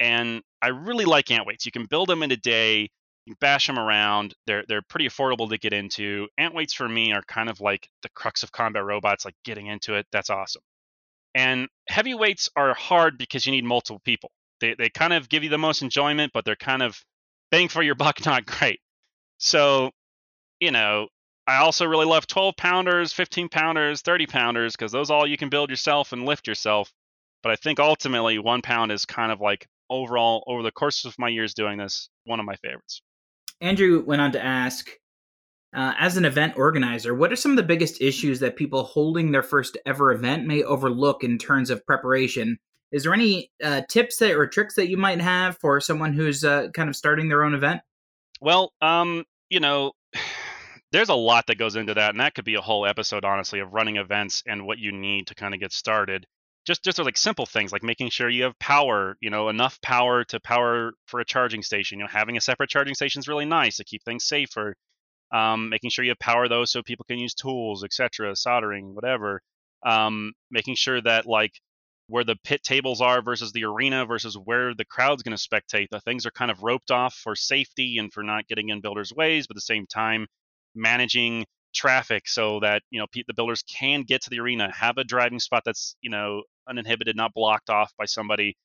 and 0.00 0.42
i 0.62 0.68
really 0.68 1.04
like 1.04 1.30
ant 1.30 1.46
weights 1.46 1.66
you 1.66 1.72
can 1.72 1.84
build 1.84 2.08
them 2.08 2.22
in 2.22 2.30
a 2.30 2.36
day 2.36 2.88
you 3.28 3.34
bash 3.40 3.66
them 3.66 3.78
around 3.78 4.34
they're 4.46 4.64
they're 4.68 4.82
pretty 4.82 5.08
affordable 5.08 5.48
to 5.48 5.58
get 5.58 5.72
into 5.72 6.26
ant 6.38 6.54
weights 6.54 6.74
for 6.74 6.88
me 6.88 7.12
are 7.12 7.22
kind 7.22 7.48
of 7.48 7.60
like 7.60 7.88
the 8.02 8.08
crux 8.10 8.42
of 8.42 8.52
combat 8.52 8.84
robots 8.84 9.24
like 9.24 9.34
getting 9.44 9.66
into 9.66 9.94
it 9.94 10.06
that's 10.12 10.30
awesome 10.30 10.62
and 11.34 11.68
heavyweights 11.88 12.48
are 12.56 12.74
hard 12.74 13.18
because 13.18 13.46
you 13.46 13.52
need 13.52 13.64
multiple 13.64 14.00
people 14.04 14.30
they, 14.60 14.74
they 14.74 14.88
kind 14.88 15.12
of 15.12 15.28
give 15.28 15.44
you 15.44 15.50
the 15.50 15.58
most 15.58 15.82
enjoyment 15.82 16.32
but 16.32 16.44
they're 16.44 16.56
kind 16.56 16.82
of 16.82 17.00
bang 17.50 17.68
for 17.68 17.82
your 17.82 17.94
buck 17.94 18.24
not 18.24 18.46
great. 18.46 18.80
So, 19.38 19.90
you 20.60 20.70
know, 20.70 21.08
I 21.46 21.58
also 21.58 21.86
really 21.86 22.06
love 22.06 22.26
12 22.26 22.56
pounders, 22.56 23.12
15 23.12 23.48
pounders, 23.48 24.02
30 24.02 24.26
pounders 24.26 24.76
because 24.76 24.92
those 24.92 25.10
all 25.10 25.26
you 25.26 25.36
can 25.36 25.48
build 25.48 25.70
yourself 25.70 26.12
and 26.12 26.26
lift 26.26 26.46
yourself. 26.46 26.92
But 27.42 27.52
I 27.52 27.56
think 27.56 27.78
ultimately 27.78 28.38
one 28.38 28.62
pound 28.62 28.92
is 28.92 29.06
kind 29.06 29.32
of 29.32 29.40
like 29.40 29.66
overall 29.88 30.44
over 30.46 30.62
the 30.62 30.72
course 30.72 31.04
of 31.04 31.18
my 31.18 31.28
years 31.28 31.54
doing 31.54 31.78
this, 31.78 32.08
one 32.24 32.40
of 32.40 32.46
my 32.46 32.56
favorites. 32.56 33.00
Andrew 33.60 34.02
went 34.04 34.22
on 34.22 34.32
to 34.32 34.44
ask, 34.44 34.88
uh, 35.74 35.94
as 35.98 36.16
an 36.16 36.24
event 36.24 36.56
organizer, 36.56 37.14
what 37.14 37.32
are 37.32 37.36
some 37.36 37.52
of 37.52 37.56
the 37.56 37.62
biggest 37.62 38.00
issues 38.00 38.40
that 38.40 38.56
people 38.56 38.84
holding 38.84 39.30
their 39.30 39.42
first 39.42 39.76
ever 39.84 40.12
event 40.12 40.46
may 40.46 40.62
overlook 40.62 41.24
in 41.24 41.38
terms 41.38 41.70
of 41.70 41.84
preparation? 41.86 42.58
Is 42.90 43.02
there 43.02 43.12
any 43.12 43.50
uh, 43.62 43.82
tips 43.88 44.16
that 44.16 44.32
or 44.32 44.46
tricks 44.46 44.74
that 44.76 44.88
you 44.88 44.96
might 44.96 45.20
have 45.20 45.58
for 45.58 45.80
someone 45.80 46.14
who's 46.14 46.44
uh, 46.44 46.68
kind 46.72 46.88
of 46.88 46.96
starting 46.96 47.28
their 47.28 47.44
own 47.44 47.54
event? 47.54 47.82
Well, 48.40 48.72
um, 48.80 49.24
you 49.50 49.60
know, 49.60 49.92
there's 50.92 51.10
a 51.10 51.14
lot 51.14 51.46
that 51.48 51.58
goes 51.58 51.76
into 51.76 51.94
that, 51.94 52.10
and 52.10 52.20
that 52.20 52.34
could 52.34 52.46
be 52.46 52.54
a 52.54 52.62
whole 52.62 52.86
episode, 52.86 53.24
honestly, 53.24 53.60
of 53.60 53.74
running 53.74 53.96
events 53.96 54.42
and 54.46 54.66
what 54.66 54.78
you 54.78 54.92
need 54.92 55.26
to 55.26 55.34
kind 55.34 55.52
of 55.52 55.60
get 55.60 55.72
started. 55.72 56.26
Just, 56.68 56.84
just 56.84 56.98
like 56.98 57.16
simple 57.16 57.46
things 57.46 57.72
like 57.72 57.82
making 57.82 58.10
sure 58.10 58.28
you 58.28 58.42
have 58.44 58.58
power, 58.58 59.16
you 59.20 59.30
know, 59.30 59.48
enough 59.48 59.80
power 59.80 60.22
to 60.24 60.38
power 60.38 60.92
for 61.06 61.18
a 61.18 61.24
charging 61.24 61.62
station. 61.62 61.98
You 61.98 62.04
know, 62.04 62.10
having 62.10 62.36
a 62.36 62.42
separate 62.42 62.68
charging 62.68 62.94
station 62.94 63.20
is 63.20 63.26
really 63.26 63.46
nice 63.46 63.78
to 63.78 63.84
keep 63.84 64.04
things 64.04 64.24
safer. 64.24 64.76
Um, 65.32 65.70
making 65.70 65.88
sure 65.88 66.04
you 66.04 66.10
have 66.10 66.18
power 66.18 66.46
those 66.46 66.70
so 66.70 66.82
people 66.82 67.06
can 67.08 67.18
use 67.18 67.32
tools, 67.32 67.84
etc., 67.84 68.36
soldering, 68.36 68.94
whatever. 68.94 69.40
Um, 69.82 70.34
making 70.50 70.74
sure 70.74 71.00
that 71.00 71.24
like 71.24 71.52
where 72.08 72.24
the 72.24 72.36
pit 72.44 72.62
tables 72.62 73.00
are 73.00 73.22
versus 73.22 73.52
the 73.52 73.64
arena 73.64 74.04
versus 74.04 74.36
where 74.36 74.74
the 74.74 74.84
crowd's 74.84 75.22
going 75.22 75.36
to 75.36 75.42
spectate. 75.42 75.88
The 75.90 76.00
things 76.00 76.26
are 76.26 76.30
kind 76.30 76.50
of 76.50 76.62
roped 76.62 76.90
off 76.90 77.14
for 77.14 77.34
safety 77.34 77.96
and 77.98 78.12
for 78.12 78.22
not 78.22 78.46
getting 78.46 78.68
in 78.68 78.82
builders' 78.82 79.12
ways, 79.12 79.46
but 79.46 79.54
at 79.54 79.56
the 79.56 79.62
same 79.62 79.86
time, 79.86 80.26
managing 80.74 81.46
traffic 81.74 82.26
so 82.26 82.60
that 82.60 82.82
you 82.90 82.98
know 82.98 83.06
the 83.12 83.34
builders 83.34 83.62
can 83.62 84.02
get 84.02 84.22
to 84.22 84.30
the 84.30 84.40
arena, 84.40 84.72
have 84.72 84.98
a 84.98 85.04
driving 85.04 85.38
spot 85.38 85.62
that's 85.64 85.96
you 86.00 86.10
know 86.10 86.42
uninhibited, 86.68 87.16
not 87.16 87.34
blocked 87.34 87.70
off 87.70 87.92
by 87.98 88.06
somebody. 88.06 88.56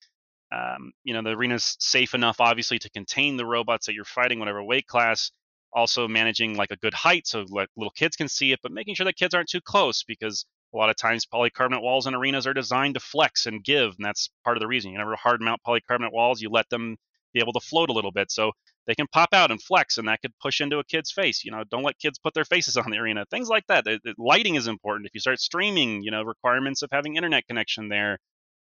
um, 0.54 0.92
you 1.04 1.14
know 1.14 1.22
the 1.24 1.32
arena's 1.32 1.76
safe 1.80 2.14
enough, 2.14 2.38
obviously, 2.40 2.80
to 2.80 2.90
contain 2.92 3.38
the 3.38 3.46
robots 3.46 3.88
that 3.88 3.94
you're 3.96 4.06
fighting, 4.06 4.40
whatever 4.40 4.64
weight 4.64 4.88
class. 4.88 5.32
Also 5.74 6.08
managing 6.08 6.56
like 6.56 6.72
a 6.72 6.78
good 6.78 6.94
height 6.94 7.28
so 7.28 7.46
like 7.50 7.70
little 7.78 7.92
kids 7.92 8.16
can 8.16 8.28
see 8.30 8.52
it, 8.54 8.60
but 8.64 8.72
making 8.72 8.96
sure 8.96 9.06
that 9.06 9.16
kids 9.18 9.34
aren't 9.34 9.50
too 9.50 9.62
close 9.62 10.04
because 10.04 10.46
a 10.74 10.78
lot 10.78 10.90
of 10.90 10.96
times 10.98 11.26
polycarbonate 11.26 11.82
walls 11.82 12.08
in 12.08 12.16
arenas 12.16 12.48
are 12.48 12.54
designed 12.54 12.94
to 12.96 13.00
flex 13.00 13.46
and 13.48 13.64
give, 13.64 13.96
and 13.98 14.06
that's 14.06 14.30
part 14.46 14.58
of 14.58 14.62
the 14.62 14.68
reason. 14.68 14.92
You 14.92 15.00
never 15.00 15.16
hard 15.16 15.42
mount 15.42 15.62
polycarbonate 15.68 16.14
walls, 16.14 16.42
you 16.42 16.50
let 16.50 16.70
them 16.70 16.98
be 17.34 17.40
able 17.42 17.54
to 17.54 17.60
float 17.60 17.90
a 17.90 17.94
little 17.94 18.12
bit 18.12 18.32
so 18.32 18.52
they 18.88 18.96
can 18.96 19.08
pop 19.08 19.30
out 19.34 19.52
and 19.52 19.62
flex, 19.62 19.98
and 19.98 20.08
that 20.08 20.22
could 20.22 20.34
push 20.42 20.62
into 20.62 20.80
a 20.80 20.84
kid's 20.84 21.12
face. 21.12 21.44
You 21.46 21.52
know, 21.52 21.64
don't 21.70 21.84
let 21.84 22.00
kids 22.00 22.20
put 22.20 22.34
their 22.34 22.46
faces 22.46 22.78
on 22.78 22.92
the 22.92 22.98
arena. 22.98 23.26
Things 23.32 23.50
like 23.50 23.66
that. 23.68 23.86
The- 23.86 24.00
the 24.04 24.16
lighting 24.18 24.56
is 24.56 24.68
important. 24.68 25.08
If 25.08 25.14
you 25.14 25.20
start 25.22 25.40
streaming, 25.40 26.04
you 26.04 26.12
know, 26.12 26.24
requirements 26.24 26.82
of 26.82 26.90
having 26.92 27.16
internet 27.16 27.48
connection 27.48 27.90
there. 27.90 28.20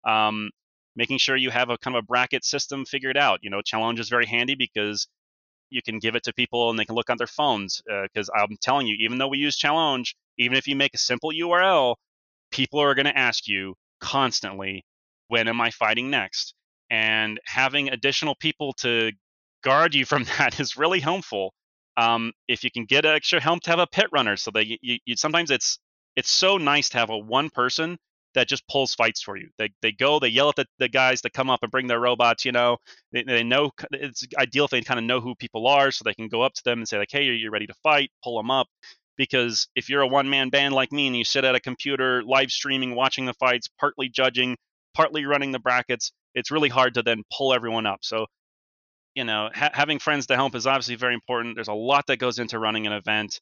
Um, 0.04 0.50
making 0.96 1.18
sure 1.18 1.36
you 1.36 1.50
have 1.50 1.70
a 1.70 1.78
kind 1.78 1.96
of 1.96 2.04
a 2.04 2.06
bracket 2.06 2.44
system 2.44 2.84
figured 2.84 3.16
out. 3.16 3.40
You 3.42 3.50
know, 3.50 3.60
Challonge 3.62 3.98
is 3.98 4.08
very 4.08 4.26
handy 4.26 4.54
because 4.54 5.08
you 5.70 5.82
can 5.82 5.98
give 5.98 6.16
it 6.16 6.24
to 6.24 6.32
people 6.34 6.70
and 6.70 6.78
they 6.78 6.84
can 6.84 6.94
look 6.94 7.10
on 7.10 7.16
their 7.18 7.26
phones. 7.26 7.82
Because 7.86 8.30
I'm 8.34 8.56
telling 8.60 8.86
you, 8.86 8.96
even 9.00 9.18
though 9.18 9.28
we 9.28 9.38
use 9.38 9.58
Challonge, 9.58 10.14
even 10.38 10.56
if 10.56 10.66
you 10.66 10.76
make 10.76 10.94
a 10.94 10.98
simple 10.98 11.30
URL, 11.32 11.96
people 12.50 12.80
are 12.80 12.94
going 12.94 13.06
to 13.06 13.18
ask 13.18 13.48
you 13.48 13.74
constantly, 14.00 14.84
when 15.28 15.48
am 15.48 15.60
I 15.60 15.70
fighting 15.70 16.10
next? 16.10 16.54
And 16.90 17.40
having 17.46 17.88
additional 17.88 18.34
people 18.34 18.74
to 18.80 19.12
guard 19.62 19.94
you 19.94 20.04
from 20.04 20.24
that 20.38 20.60
is 20.60 20.76
really 20.76 21.00
helpful. 21.00 21.52
Um, 21.96 22.32
if 22.48 22.64
you 22.64 22.70
can 22.70 22.84
get 22.84 23.04
extra 23.04 23.40
help 23.40 23.62
to 23.62 23.70
have 23.70 23.78
a 23.78 23.86
pit 23.86 24.06
runner, 24.12 24.36
so 24.36 24.50
that 24.52 24.66
you, 24.66 24.78
you, 24.80 24.98
you 25.04 25.16
sometimes 25.16 25.50
it's 25.50 25.78
it's 26.16 26.30
so 26.30 26.56
nice 26.56 26.88
to 26.90 26.98
have 26.98 27.10
a 27.10 27.18
one 27.18 27.50
person 27.50 27.98
that 28.34 28.48
just 28.48 28.66
pulls 28.66 28.94
fights 28.94 29.22
for 29.22 29.36
you. 29.36 29.48
They 29.58 29.70
they 29.82 29.92
go, 29.92 30.18
they 30.18 30.28
yell 30.28 30.48
at 30.48 30.56
the, 30.56 30.66
the 30.78 30.88
guys 30.88 31.20
that 31.22 31.32
come 31.32 31.50
up 31.50 31.60
and 31.62 31.70
bring 31.70 31.86
their 31.86 32.00
robots. 32.00 32.44
You 32.44 32.52
know, 32.52 32.78
they, 33.12 33.22
they 33.24 33.44
know 33.44 33.70
it's 33.92 34.26
ideal 34.38 34.64
if 34.64 34.70
they 34.70 34.80
kind 34.82 34.98
of 34.98 35.04
know 35.04 35.20
who 35.20 35.34
people 35.34 35.66
are, 35.66 35.90
so 35.90 36.02
they 36.04 36.14
can 36.14 36.28
go 36.28 36.42
up 36.42 36.54
to 36.54 36.62
them 36.64 36.78
and 36.78 36.88
say 36.88 36.98
like, 36.98 37.10
"Hey, 37.10 37.28
are 37.28 37.32
you 37.32 37.50
ready 37.50 37.66
to 37.66 37.74
fight?" 37.82 38.10
Pull 38.24 38.36
them 38.36 38.50
up. 38.50 38.68
Because 39.18 39.68
if 39.76 39.90
you're 39.90 40.00
a 40.00 40.08
one 40.08 40.30
man 40.30 40.48
band 40.48 40.74
like 40.74 40.90
me 40.90 41.06
and 41.06 41.16
you 41.16 41.24
sit 41.24 41.44
at 41.44 41.54
a 41.54 41.60
computer 41.60 42.22
live 42.24 42.50
streaming, 42.50 42.94
watching 42.94 43.26
the 43.26 43.34
fights, 43.34 43.68
partly 43.78 44.08
judging, 44.08 44.56
partly 44.94 45.26
running 45.26 45.52
the 45.52 45.58
brackets, 45.58 46.12
it's 46.34 46.50
really 46.50 46.70
hard 46.70 46.94
to 46.94 47.02
then 47.02 47.22
pull 47.36 47.52
everyone 47.52 47.84
up. 47.86 48.00
So 48.02 48.26
you 49.14 49.24
know, 49.24 49.50
ha- 49.54 49.70
having 49.72 49.98
friends 49.98 50.26
to 50.26 50.36
help 50.36 50.54
is 50.54 50.66
obviously 50.66 50.96
very 50.96 51.14
important. 51.14 51.54
There's 51.54 51.68
a 51.68 51.74
lot 51.74 52.06
that 52.06 52.18
goes 52.18 52.38
into 52.38 52.58
running 52.58 52.86
an 52.86 52.92
event, 52.92 53.40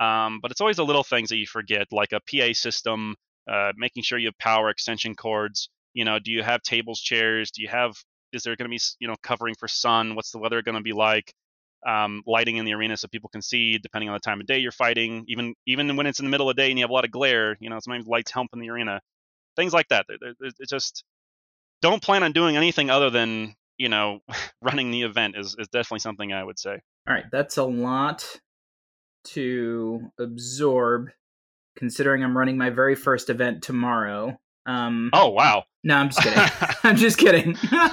um, 0.00 0.40
but 0.40 0.50
it's 0.50 0.60
always 0.60 0.76
the 0.76 0.84
little 0.84 1.04
things 1.04 1.28
that 1.28 1.36
you 1.36 1.46
forget, 1.46 1.88
like 1.92 2.12
a 2.12 2.20
PA 2.20 2.52
system, 2.52 3.14
uh, 3.50 3.72
making 3.76 4.02
sure 4.02 4.18
you 4.18 4.28
have 4.28 4.38
power 4.38 4.70
extension 4.70 5.14
cords. 5.14 5.68
You 5.94 6.04
know, 6.04 6.18
do 6.18 6.32
you 6.32 6.42
have 6.42 6.62
tables, 6.62 7.00
chairs? 7.00 7.50
Do 7.50 7.62
you 7.62 7.68
have? 7.68 7.94
Is 8.32 8.42
there 8.42 8.56
going 8.56 8.70
to 8.70 8.74
be, 8.74 8.80
you 8.98 9.08
know, 9.08 9.16
covering 9.22 9.54
for 9.58 9.68
sun? 9.68 10.14
What's 10.14 10.30
the 10.30 10.38
weather 10.38 10.62
going 10.62 10.76
to 10.76 10.82
be 10.82 10.92
like? 10.92 11.32
Um, 11.86 12.22
lighting 12.26 12.56
in 12.56 12.64
the 12.64 12.74
arena 12.74 12.96
so 12.96 13.08
people 13.08 13.28
can 13.28 13.42
see, 13.42 13.76
depending 13.76 14.08
on 14.08 14.14
the 14.14 14.20
time 14.20 14.40
of 14.40 14.46
day 14.46 14.58
you're 14.58 14.70
fighting. 14.70 15.24
Even 15.26 15.54
even 15.66 15.96
when 15.96 16.06
it's 16.06 16.20
in 16.20 16.24
the 16.24 16.30
middle 16.30 16.48
of 16.48 16.54
the 16.56 16.62
day 16.62 16.70
and 16.70 16.78
you 16.78 16.84
have 16.84 16.90
a 16.90 16.94
lot 16.94 17.04
of 17.04 17.10
glare, 17.10 17.56
you 17.60 17.68
know, 17.68 17.78
sometimes 17.80 18.06
lights 18.06 18.30
help 18.30 18.48
in 18.52 18.60
the 18.60 18.70
arena. 18.70 19.00
Things 19.56 19.72
like 19.72 19.88
that. 19.88 20.06
It's 20.40 20.70
just 20.70 21.04
don't 21.82 22.00
plan 22.00 22.22
on 22.22 22.32
doing 22.32 22.56
anything 22.56 22.88
other 22.88 23.10
than 23.10 23.54
you 23.82 23.88
know 23.88 24.20
running 24.62 24.90
the 24.90 25.02
event 25.02 25.34
is, 25.36 25.56
is 25.58 25.68
definitely 25.68 25.98
something 25.98 26.32
I 26.32 26.44
would 26.44 26.58
say. 26.58 26.78
All 27.08 27.14
right, 27.14 27.24
that's 27.32 27.56
a 27.56 27.64
lot 27.64 28.24
to 29.24 30.00
absorb, 30.18 31.08
considering 31.76 32.22
I'm 32.22 32.38
running 32.38 32.56
my 32.56 32.70
very 32.70 32.94
first 32.94 33.28
event 33.28 33.62
tomorrow. 33.62 34.38
Um, 34.66 35.10
Oh 35.12 35.30
wow! 35.30 35.64
no, 35.82 35.96
I'm 35.96 36.10
just 36.10 36.22
kidding. 36.22 36.50
I'm 36.84 36.96
just 36.96 37.18
kidding. 37.18 37.56
I'm 37.72 37.90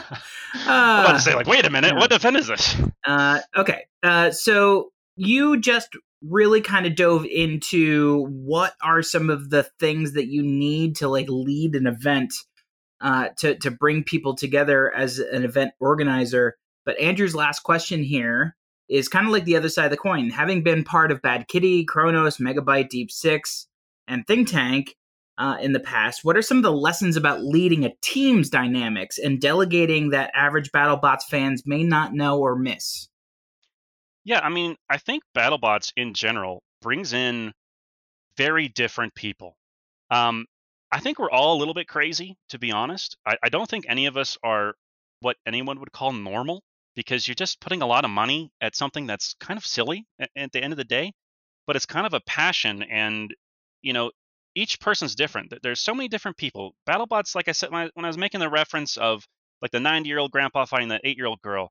about 0.54 1.10
uh, 1.10 1.14
to 1.14 1.20
say 1.20 1.34
like, 1.34 1.48
wait 1.48 1.66
a 1.66 1.72
minute, 1.72 1.94
yeah. 1.94 2.00
what 2.00 2.12
event 2.12 2.38
is 2.38 2.48
this? 2.48 2.76
Uh, 3.06 3.40
okay. 3.58 3.86
Uh, 4.04 4.30
so 4.30 4.92
you 5.16 5.60
just 5.60 5.90
really 6.22 6.62
kind 6.62 6.86
of 6.86 6.96
dove 6.96 7.26
into 7.26 8.26
what 8.28 8.74
are 8.84 9.02
some 9.02 9.30
of 9.30 9.50
the 9.50 9.64
things 9.80 10.14
that 10.14 10.28
you 10.28 10.44
need 10.44 10.96
to 10.98 11.08
like 11.08 11.28
lead 11.30 11.76
an 11.76 11.88
event 11.88 12.34
uh, 13.02 13.30
to 13.38 13.56
to 13.56 13.72
bring 13.72 14.04
people 14.04 14.36
together 14.36 14.94
as 14.94 15.20
an 15.20 15.44
event 15.44 15.72
organizer. 15.80 16.58
But 16.86 17.00
Andrew's 17.00 17.36
last 17.36 17.60
question 17.60 18.04
here 18.04 18.56
is 18.90 19.08
kind 19.08 19.28
of 19.28 19.32
like 19.32 19.46
the 19.46 19.56
other 19.56 19.70
side 19.70 19.86
of 19.86 19.92
the 19.92 19.98
coin. 19.98 20.30
Having 20.30 20.64
been 20.64 20.84
part 20.84 21.12
of 21.12 21.22
Bad 21.22 21.48
Kitty, 21.48 21.86
Kronos, 21.86 22.38
Megabyte, 22.38 22.90
Deep 22.90 23.12
Six, 23.12 23.68
and 24.08 24.26
Think 24.26 24.50
Tank 24.50 24.96
uh, 25.38 25.58
in 25.62 25.74
the 25.74 25.80
past, 25.80 26.26
what 26.26 26.36
are 26.36 26.42
some 26.42 26.58
of 26.58 26.64
the 26.64 26.72
lessons 26.72 27.16
about 27.16 27.44
leading 27.44 27.86
a 27.86 27.94
team's 28.02 28.50
dynamics 28.50 29.18
and 29.18 29.40
delegating 29.40 30.10
that 30.10 30.32
average 30.34 30.72
BattleBots 30.72 31.24
fans 31.30 31.64
may 31.66 31.84
not 31.84 32.14
know 32.14 32.40
or 32.40 32.56
miss? 32.56 33.08
Yeah, 34.26 34.42
I 34.42 34.50
mean, 34.50 34.76
I 34.90 34.98
think 34.98 35.24
BattleBots 35.36 35.94
in 35.96 36.14
general 36.14 36.62
brings 36.82 37.14
in 37.14 37.54
very 38.36 38.68
different 38.68 39.14
people. 39.16 39.56
Um, 40.12 40.46
I 40.92 41.00
think 41.00 41.20
we're 41.20 41.32
all 41.32 41.56
a 41.56 41.60
little 41.60 41.74
bit 41.74 41.88
crazy, 41.88 42.36
to 42.50 42.60
be 42.60 42.72
honest. 42.72 43.18
I, 43.26 43.38
I 43.44 43.50
don't 43.50 43.70
think 43.70 43.86
any 43.88 44.08
of 44.08 44.18
us 44.18 44.38
are 44.44 44.74
what 45.22 45.38
anyone 45.46 45.80
would 45.80 45.92
call 45.92 46.14
normal 46.14 46.64
because 46.96 47.28
you're 47.28 47.36
just 47.36 47.60
putting 47.60 47.82
a 47.82 47.88
lot 47.88 48.06
of 48.06 48.12
money 48.12 48.52
at 48.62 48.76
something 48.76 49.06
that's 49.06 49.36
kind 49.40 49.58
of 49.58 49.66
silly 49.66 50.06
at, 50.20 50.30
at 50.36 50.52
the 50.52 50.62
end 50.62 50.74
of 50.74 50.78
the 50.78 50.84
day, 50.84 51.12
but 51.68 51.76
it's 51.76 51.86
kind 51.86 52.06
of 52.08 52.14
a 52.14 52.22
passion. 52.22 52.84
And, 52.84 53.34
you 53.82 53.94
know, 53.94 54.12
each 54.56 54.80
person's 54.80 55.16
different. 55.16 55.54
There's 55.62 55.80
so 55.80 55.94
many 55.94 56.10
different 56.10 56.38
people. 56.38 56.74
BattleBots, 56.88 57.36
like 57.36 57.48
I 57.48 57.52
said, 57.52 57.72
when 57.72 57.84
I, 57.84 57.90
when 57.94 58.06
I 58.06 58.10
was 58.10 58.18
making 58.18 58.40
the 58.40 58.50
reference 58.50 58.98
of 58.98 59.24
like 59.62 59.72
the 59.72 59.80
90 59.80 60.10
year 60.10 60.18
old 60.20 60.32
grandpa 60.32 60.66
fighting 60.66 60.88
the 60.88 61.00
eight 61.04 61.18
year 61.18 61.28
old 61.28 61.42
girl, 61.42 61.70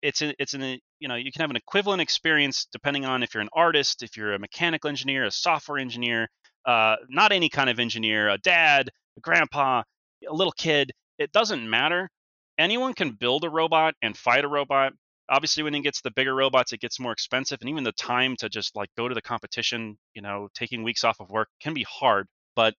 it's 0.00 0.22
an, 0.22 0.32
it's 0.38 0.54
an, 0.54 0.78
you 0.98 1.08
know, 1.08 1.16
you 1.16 1.30
can 1.30 1.42
have 1.42 1.50
an 1.50 1.56
equivalent 1.56 2.00
experience 2.00 2.66
depending 2.72 3.04
on 3.04 3.22
if 3.22 3.34
you're 3.34 3.42
an 3.42 3.50
artist, 3.52 4.02
if 4.02 4.16
you're 4.16 4.32
a 4.32 4.38
mechanical 4.38 4.88
engineer, 4.88 5.24
a 5.24 5.30
software 5.30 5.78
engineer, 5.78 6.28
uh, 6.66 6.96
not 7.08 7.32
any 7.32 7.48
kind 7.48 7.70
of 7.70 7.78
engineer, 7.78 8.28
a 8.28 8.38
dad, 8.38 8.90
a 9.16 9.20
grandpa, 9.20 9.82
a 10.28 10.34
little 10.34 10.52
kid. 10.52 10.92
It 11.18 11.32
doesn't 11.32 11.68
matter. 11.68 12.10
Anyone 12.58 12.94
can 12.94 13.12
build 13.12 13.44
a 13.44 13.50
robot 13.50 13.94
and 14.02 14.16
fight 14.16 14.44
a 14.44 14.48
robot. 14.48 14.92
Obviously, 15.28 15.62
when 15.62 15.74
it 15.74 15.80
gets 15.80 16.00
the 16.00 16.10
bigger 16.10 16.34
robots, 16.34 16.72
it 16.72 16.80
gets 16.80 17.00
more 17.00 17.12
expensive, 17.12 17.58
and 17.60 17.70
even 17.70 17.84
the 17.84 17.92
time 17.92 18.36
to 18.36 18.48
just 18.48 18.76
like 18.76 18.90
go 18.96 19.08
to 19.08 19.14
the 19.14 19.22
competition, 19.22 19.98
you 20.14 20.22
know, 20.22 20.48
taking 20.54 20.82
weeks 20.82 21.04
off 21.04 21.20
of 21.20 21.30
work 21.30 21.48
can 21.60 21.74
be 21.74 21.84
hard. 21.88 22.26
But 22.54 22.74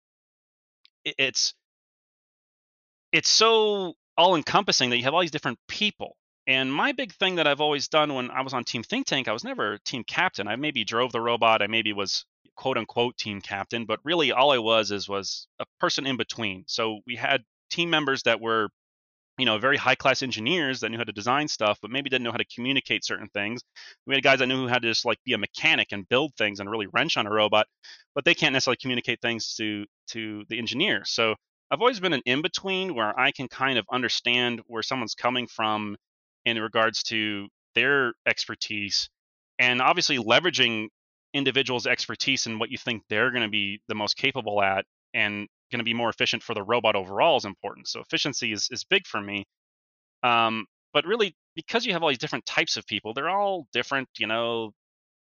it's 1.05 1.55
it's 3.13 3.29
so 3.29 3.95
all 4.17 4.37
encompassing 4.37 4.91
that 4.91 4.97
you 4.97 5.05
have 5.05 5.15
all 5.15 5.21
these 5.21 5.31
different 5.31 5.59
people. 5.69 6.17
And 6.47 6.73
my 6.73 6.93
big 6.93 7.13
thing 7.13 7.37
that 7.37 7.47
I've 7.47 7.61
always 7.61 7.89
done 7.89 8.15
when 8.15 8.31
I 8.31 8.43
was 8.43 8.55
on 8.55 8.65
Team 8.65 8.83
Think 8.83 9.07
Tank, 9.07 9.27
I 9.29 9.33
was 9.33 9.43
never 9.45 9.79
team 9.79 10.05
captain. 10.05 10.47
I 10.47 10.57
maybe 10.57 10.85
drove 10.85 11.13
the 11.13 11.21
robot, 11.21 11.63
I 11.63 11.67
maybe 11.67 11.93
was 11.93 12.25
quote 12.57 12.79
unquote 12.79 13.17
team 13.17 13.41
captain, 13.41 13.85
but 13.85 14.01
really 14.05 14.33
all 14.33 14.53
I 14.53 14.59
was 14.59 14.91
is 14.91 15.09
was 15.09 15.47
a 15.61 15.67
person 15.81 16.07
in 16.07 16.17
between. 16.17 16.65
So 16.67 17.01
we 17.07 17.17
had 17.17 17.43
team 17.71 17.91
members 17.91 18.23
that 18.25 18.41
were, 18.41 18.69
you 19.39 19.47
know, 19.47 19.59
very 19.59 19.77
high 19.77 19.95
class 19.95 20.23
engineers 20.23 20.81
that 20.81 20.91
knew 20.91 20.99
how 20.99 21.05
to 21.05 21.13
design 21.13 21.49
stuff, 21.49 21.79
but 21.83 21.91
maybe 21.91 22.09
didn't 22.09 22.25
know 22.25 22.33
how 22.33 22.39
to 22.39 22.55
communicate 22.55 23.05
certain 23.05 23.29
things. 23.29 23.61
We 24.07 24.15
had 24.15 24.25
guys 24.25 24.39
that 24.41 24.47
knew 24.47 24.67
how 24.67 24.79
to 24.79 24.89
just 24.89 25.05
like 25.05 25.19
be 25.25 25.35
a 25.35 25.39
mechanic 25.39 25.89
and 25.93 26.09
build 26.09 26.33
things 26.37 26.61
and 26.61 26.71
really 26.71 26.87
wrench 26.93 27.17
on 27.17 27.27
a 27.27 27.31
robot, 27.33 27.67
but 28.15 28.25
they 28.25 28.35
can't 28.35 28.53
necessarily 28.53 28.79
communicate 28.81 29.21
things 29.21 29.55
to 29.57 29.85
to 30.09 30.45
the 30.49 30.59
engineer. 30.59 31.03
So 31.05 31.35
I've 31.71 31.81
always 31.81 32.01
been 32.01 32.13
an 32.13 32.23
in 32.27 32.43
between 32.43 32.95
where 32.95 33.19
I 33.19 33.33
can 33.33 33.49
kind 33.49 33.79
of 33.79 33.87
understand 33.91 34.63
where 34.67 34.83
someone's 34.83 35.15
coming 35.15 35.47
from 35.47 35.97
in 36.45 36.61
regards 36.61 37.03
to 37.05 37.49
their 37.75 38.15
expertise 38.27 39.11
and 39.59 39.81
obviously 39.81 40.19
leveraging 40.19 40.89
individuals' 41.37 41.87
expertise 41.87 42.47
and 42.47 42.59
what 42.59 42.71
you 42.71 42.79
think 42.79 43.03
they're 43.09 43.31
going 43.31 43.43
to 43.43 43.49
be 43.49 43.81
the 43.89 43.95
most 43.95 44.17
capable 44.17 44.63
at 44.63 44.85
and 45.15 45.49
going 45.71 45.79
to 45.79 45.85
be 45.85 45.95
more 45.95 46.09
efficient 46.09 46.43
for 46.43 46.55
the 46.55 46.63
robot 46.63 46.97
overall 46.97 47.37
is 47.37 47.45
important. 47.45 47.89
So 47.89 48.01
efficiency 48.01 48.53
is, 48.53 48.69
is 48.71 48.85
big 48.85 49.07
for 49.07 49.21
me. 49.21 49.45
Um, 50.23 50.67
but 50.93 51.05
really, 51.05 51.35
because 51.55 51.85
you 51.85 51.93
have 51.93 52.03
all 52.03 52.09
these 52.09 52.19
different 52.19 52.47
types 52.47 52.77
of 52.77 52.87
people, 52.87 53.13
they're 53.15 53.29
all 53.29 53.67
different, 53.73 54.09
you 54.19 54.27
know, 54.27 54.73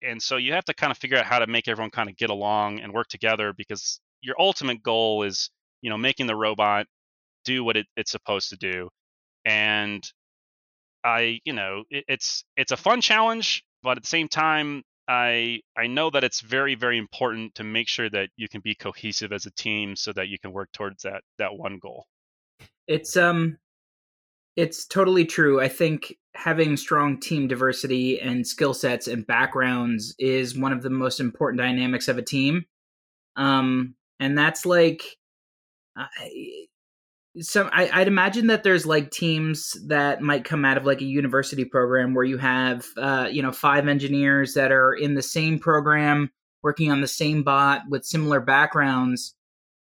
and 0.02 0.22
so 0.22 0.36
you 0.36 0.52
have 0.52 0.64
to 0.66 0.74
kind 0.74 0.90
of 0.90 0.98
figure 0.98 1.18
out 1.18 1.26
how 1.26 1.40
to 1.40 1.46
make 1.46 1.68
everyone 1.68 1.90
kind 1.90 2.08
of 2.08 2.16
get 2.16 2.30
along 2.30 2.80
and 2.80 2.92
work 2.92 3.08
together 3.08 3.52
because 3.56 4.00
your 4.20 4.36
ultimate 4.38 4.82
goal 4.82 5.24
is, 5.24 5.50
you 5.82 5.90
know, 5.90 5.98
making 5.98 6.26
the 6.26 6.36
robot 6.36 6.86
do 7.44 7.64
what 7.64 7.76
it, 7.76 7.86
it's 7.96 8.10
supposed 8.12 8.50
to 8.50 8.56
do. 8.56 8.88
And 9.44 10.04
I, 11.04 11.40
you 11.44 11.52
know, 11.52 11.84
it, 11.90 12.04
it's 12.08 12.44
it's 12.56 12.72
a 12.72 12.76
fun 12.76 13.00
challenge, 13.00 13.64
but 13.82 13.96
at 13.96 14.02
the 14.02 14.08
same 14.08 14.28
time, 14.28 14.82
I 15.08 15.62
I 15.76 15.86
know 15.86 16.10
that 16.10 16.22
it's 16.22 16.42
very 16.42 16.74
very 16.74 16.98
important 16.98 17.54
to 17.54 17.64
make 17.64 17.88
sure 17.88 18.10
that 18.10 18.28
you 18.36 18.48
can 18.48 18.60
be 18.60 18.74
cohesive 18.74 19.32
as 19.32 19.46
a 19.46 19.50
team 19.52 19.96
so 19.96 20.12
that 20.12 20.28
you 20.28 20.38
can 20.38 20.52
work 20.52 20.70
towards 20.72 21.02
that 21.02 21.22
that 21.38 21.56
one 21.56 21.78
goal. 21.78 22.06
It's 22.86 23.16
um 23.16 23.58
it's 24.54 24.86
totally 24.86 25.24
true. 25.24 25.60
I 25.60 25.68
think 25.68 26.16
having 26.34 26.76
strong 26.76 27.18
team 27.18 27.48
diversity 27.48 28.20
and 28.20 28.46
skill 28.46 28.74
sets 28.74 29.08
and 29.08 29.26
backgrounds 29.26 30.14
is 30.18 30.58
one 30.58 30.72
of 30.72 30.82
the 30.82 30.90
most 30.90 31.20
important 31.20 31.60
dynamics 31.60 32.08
of 32.08 32.18
a 32.18 32.22
team. 32.22 32.66
Um 33.36 33.94
and 34.20 34.36
that's 34.36 34.66
like 34.66 35.02
some 37.40 37.70
I, 37.72 37.90
I'd 37.92 38.08
imagine 38.08 38.48
that 38.48 38.62
there's 38.62 38.86
like 38.86 39.10
teams 39.10 39.76
that 39.86 40.20
might 40.20 40.44
come 40.44 40.64
out 40.64 40.76
of 40.76 40.86
like 40.86 41.00
a 41.00 41.04
university 41.06 41.64
program 41.64 42.14
where 42.14 42.24
you 42.24 42.38
have 42.38 42.86
uh, 42.96 43.28
you 43.30 43.42
know 43.42 43.52
five 43.52 43.88
engineers 43.88 44.54
that 44.54 44.72
are 44.72 44.94
in 44.94 45.14
the 45.14 45.22
same 45.22 45.58
program 45.58 46.30
working 46.62 46.90
on 46.90 47.00
the 47.00 47.08
same 47.08 47.42
bot 47.42 47.82
with 47.88 48.04
similar 48.04 48.40
backgrounds 48.40 49.34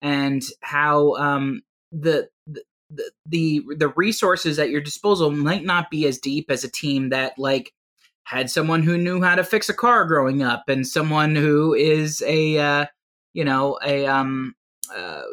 and 0.02 0.42
how 0.62 1.16
um, 1.16 1.62
the, 1.92 2.30
the 2.48 2.64
the 3.26 3.62
the 3.78 3.90
resources 3.90 4.60
at 4.60 4.70
your 4.70 4.82
disposal 4.82 5.32
might 5.32 5.64
not 5.64 5.90
be 5.90 6.06
as 6.06 6.18
deep 6.18 6.50
as 6.50 6.64
a 6.64 6.72
team 6.72 7.10
that 7.10 7.38
like 7.38 7.74
had 8.24 8.50
someone 8.50 8.84
who 8.84 8.98
knew 8.98 9.22
how 9.22 9.36
to 9.36 9.44
fix 9.44 9.70
a 9.70 9.74
car 9.74 10.06
growing 10.06 10.44
up 10.44 10.64
and 10.68 10.88
someone 10.88 11.36
who 11.36 11.74
is 11.74 12.22
a 12.26 12.58
uh, 12.58 12.86
you 13.34 13.46
know 13.46 13.80
a 13.84 14.06
um 14.06 14.56
uh, 14.96 15.24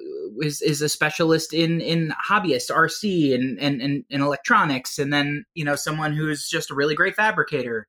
is 0.40 0.62
is 0.62 0.82
a 0.82 0.88
specialist 0.88 1.52
in 1.52 1.80
in 1.80 2.12
hobbyist 2.28 2.70
RC 2.70 3.34
and 3.34 3.58
and 3.58 3.80
and, 3.80 4.04
and 4.10 4.22
electronics, 4.22 4.98
and 4.98 5.12
then 5.12 5.44
you 5.54 5.64
know 5.64 5.76
someone 5.76 6.12
who's 6.12 6.48
just 6.48 6.70
a 6.70 6.74
really 6.74 6.94
great 6.94 7.14
fabricator. 7.14 7.86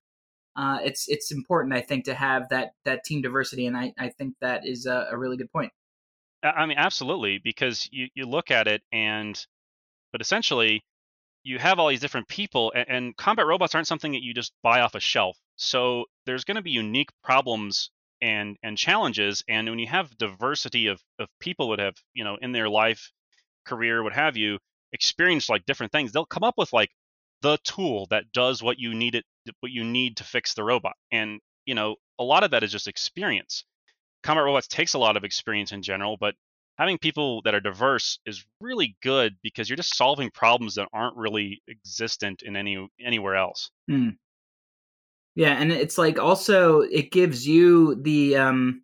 Uh, 0.56 0.80
it's 0.84 1.08
it's 1.08 1.32
important, 1.32 1.74
I 1.74 1.82
think, 1.82 2.06
to 2.06 2.14
have 2.14 2.50
that 2.50 2.72
that 2.86 3.04
team 3.04 3.22
diversity, 3.22 3.66
and 3.66 3.78
I 3.78 3.94
I 3.98 4.10
think 4.10 4.36
that 4.42 4.66
is 4.66 4.86
a, 4.86 5.08
a 5.12 5.18
really 5.18 5.38
good 5.38 5.52
point. 5.52 5.72
I 6.44 6.66
mean, 6.66 6.78
absolutely, 6.78 7.40
because 7.44 7.90
you, 7.92 8.08
you 8.14 8.26
look 8.26 8.50
at 8.50 8.68
it 8.68 8.82
and, 8.92 9.46
but 10.12 10.22
essentially, 10.22 10.82
you 11.44 11.60
have 11.60 11.80
all 11.80 11.90
these 11.90 12.00
different 12.00 12.28
people, 12.28 12.72
and, 12.74 12.86
and 12.90 13.18
combat 13.18 13.46
robots 13.46 13.76
aren't 13.76 13.88
something 13.88 14.14
that 14.14 14.24
you 14.24 14.34
just 14.34 14.54
buy 14.64 14.82
off 14.82 14.96
a 14.96 15.00
shelf. 15.00 15.38
So 15.58 16.06
there's 16.26 16.46
going 16.46 16.56
to 16.56 16.62
be 16.62 16.72
unique 16.72 17.10
problems 17.24 17.92
and 18.22 18.58
and 18.64 18.78
challenges, 18.78 19.44
and 19.48 19.70
when 19.70 19.80
you 19.80 19.88
have 19.88 20.18
diversity 20.18 20.88
of 20.88 21.02
of 21.20 21.28
people 21.40 21.70
that 21.70 21.80
have 21.80 21.96
you 22.14 22.24
know 22.24 22.38
in 22.42 22.52
their 22.52 22.70
life, 22.70 23.12
career, 23.66 24.04
what 24.04 24.14
have 24.14 24.38
you, 24.38 24.60
experienced 24.94 25.50
like 25.50 25.66
different 25.66 25.92
things, 25.92 26.12
they'll 26.12 26.26
come 26.26 26.44
up 26.44 26.56
with 26.58 26.74
like 26.74 26.92
the 27.42 27.58
tool 27.64 28.08
that 28.10 28.32
does 28.34 28.62
what 28.62 28.80
you 28.80 28.94
need 28.94 29.16
it 29.16 29.26
what 29.62 29.72
you 29.72 29.84
need 29.84 30.18
to 30.18 30.24
fix 30.24 30.54
the 30.54 30.64
robot, 30.64 30.96
and 31.12 31.40
you 31.66 31.76
know 31.76 31.96
a 32.20 32.24
lot 32.24 32.44
of 32.44 32.52
that 32.52 32.64
is 32.64 32.72
just 32.72 32.88
experience 32.88 33.64
combat 34.24 34.44
robots 34.44 34.68
takes 34.68 34.94
a 34.94 35.00
lot 35.00 35.18
of 35.18 35.24
experience 35.24 35.72
in 35.72 35.82
general, 35.82 36.18
but 36.18 36.36
having 36.78 36.98
people 36.98 37.42
that 37.44 37.54
are 37.54 37.60
diverse 37.60 38.20
is 38.26 38.46
really 38.62 38.96
good 39.02 39.36
because 39.42 39.70
you're 39.70 39.78
just 39.78 39.96
solving 39.96 40.30
problems 40.32 40.76
that 40.76 40.88
aren't 40.94 41.18
really 41.18 41.62
existent 41.68 42.42
in 42.42 42.56
any 42.56 42.88
anywhere 43.00 43.36
else. 43.36 43.72
Hmm. 43.88 44.10
Yeah, 45.40 45.54
and 45.54 45.72
it's 45.72 45.98
like 45.98 46.20
also 46.20 46.82
it 46.82 47.14
gives 47.14 47.48
you 47.48 47.96
the 47.96 48.36
um 48.36 48.82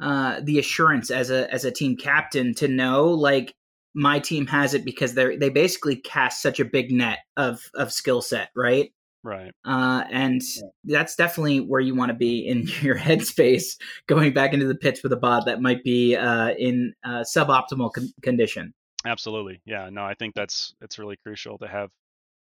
uh 0.00 0.40
the 0.42 0.58
assurance 0.58 1.12
as 1.12 1.30
a 1.30 1.48
as 1.54 1.64
a 1.64 1.70
team 1.70 1.96
captain 1.96 2.54
to 2.54 2.66
know 2.66 3.04
like 3.04 3.54
my 3.94 4.18
team 4.18 4.48
has 4.48 4.74
it 4.74 4.84
because 4.84 5.14
they 5.14 5.36
they 5.36 5.48
basically 5.48 5.94
cast 5.94 6.42
such 6.42 6.58
a 6.58 6.64
big 6.64 6.90
net 6.90 7.20
of 7.36 7.60
of 7.76 7.92
skill 7.92 8.20
set, 8.20 8.48
right? 8.56 8.92
Right. 9.22 9.52
Uh, 9.64 10.02
and 10.10 10.42
that's 10.82 11.14
definitely 11.14 11.60
where 11.60 11.80
you 11.80 11.94
want 11.94 12.08
to 12.08 12.16
be 12.16 12.44
in 12.44 12.66
your 12.82 12.98
headspace 12.98 13.76
going 14.08 14.32
back 14.32 14.52
into 14.54 14.66
the 14.66 14.74
pitch 14.74 15.04
with 15.04 15.12
a 15.12 15.16
bot 15.16 15.46
that 15.46 15.62
might 15.62 15.84
be 15.84 16.16
uh, 16.16 16.50
in 16.58 16.94
uh, 17.04 17.22
suboptimal 17.32 17.92
con- 17.92 18.12
condition. 18.22 18.74
Absolutely. 19.04 19.60
Yeah. 19.64 19.88
No, 19.90 20.04
I 20.04 20.14
think 20.14 20.34
that's 20.34 20.74
it's 20.80 20.98
really 20.98 21.16
crucial 21.22 21.58
to 21.58 21.68
have, 21.68 21.90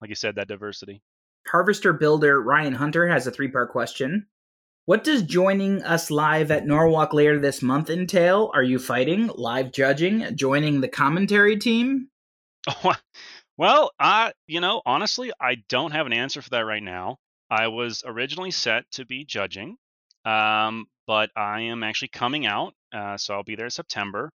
like 0.02 0.10
you 0.10 0.16
said, 0.16 0.36
that 0.36 0.48
diversity. 0.48 1.02
Harvester 1.48 1.94
builder 1.94 2.42
Ryan 2.42 2.74
Hunter 2.74 3.08
has 3.08 3.28
a 3.28 3.32
three 3.32 3.48
part 3.48 3.72
question. 3.72 4.28
What 4.86 5.06
does 5.06 5.24
joining 5.24 5.82
us 5.84 6.12
live 6.12 6.52
at 6.52 6.66
Norwalk 6.66 7.14
later 7.14 7.40
this 7.40 7.62
month 7.62 7.90
entail? 7.90 8.52
Are 8.54 8.64
you 8.64 8.80
fighting, 8.80 9.28
live 9.36 9.72
judging, 9.72 10.36
joining 10.36 10.82
the 10.82 10.90
commentary 10.90 11.58
team? 11.58 12.10
well, 13.58 13.92
I, 13.98 14.34
you 14.46 14.60
know, 14.60 14.82
honestly, 14.86 15.32
I 15.40 15.56
don't 15.70 15.92
have 15.92 16.06
an 16.06 16.12
answer 16.12 16.42
for 16.42 16.50
that 16.50 16.66
right 16.66 16.84
now. 16.84 17.18
I 17.50 17.68
was 17.68 18.04
originally 18.06 18.52
set 18.52 18.84
to 18.94 19.06
be 19.06 19.24
judging, 19.24 19.78
um, 20.26 20.88
but 21.08 21.30
I 21.36 21.62
am 21.62 21.84
actually 21.84 22.10
coming 22.10 22.46
out, 22.46 22.74
uh, 22.94 23.16
so 23.16 23.36
I'll 23.36 23.44
be 23.44 23.56
there 23.56 23.68
in 23.68 23.72
September, 23.72 24.32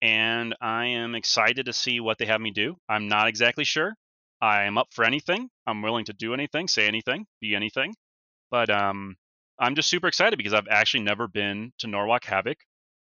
and 0.00 0.56
I 0.60 0.86
am 0.86 1.14
excited 1.14 1.66
to 1.66 1.72
see 1.72 2.00
what 2.00 2.18
they 2.18 2.26
have 2.26 2.40
me 2.40 2.50
do. 2.50 2.76
I'm 2.88 3.06
not 3.06 3.28
exactly 3.28 3.64
sure. 3.64 3.94
I 4.42 4.64
am 4.64 4.76
up 4.76 4.88
for 4.92 5.04
anything. 5.04 5.48
I'm 5.66 5.80
willing 5.80 6.04
to 6.06 6.12
do 6.12 6.34
anything, 6.34 6.68
say 6.68 6.86
anything, 6.86 7.26
be 7.40 7.54
anything, 7.54 7.94
but 8.50 8.68
um, 8.68 9.16
I'm 9.58 9.74
just 9.74 9.88
super 9.88 10.08
excited 10.08 10.36
because 10.36 10.52
I've 10.52 10.68
actually 10.68 11.04
never 11.04 11.28
been 11.28 11.72
to 11.78 11.86
Norwalk 11.86 12.24
Havoc, 12.24 12.58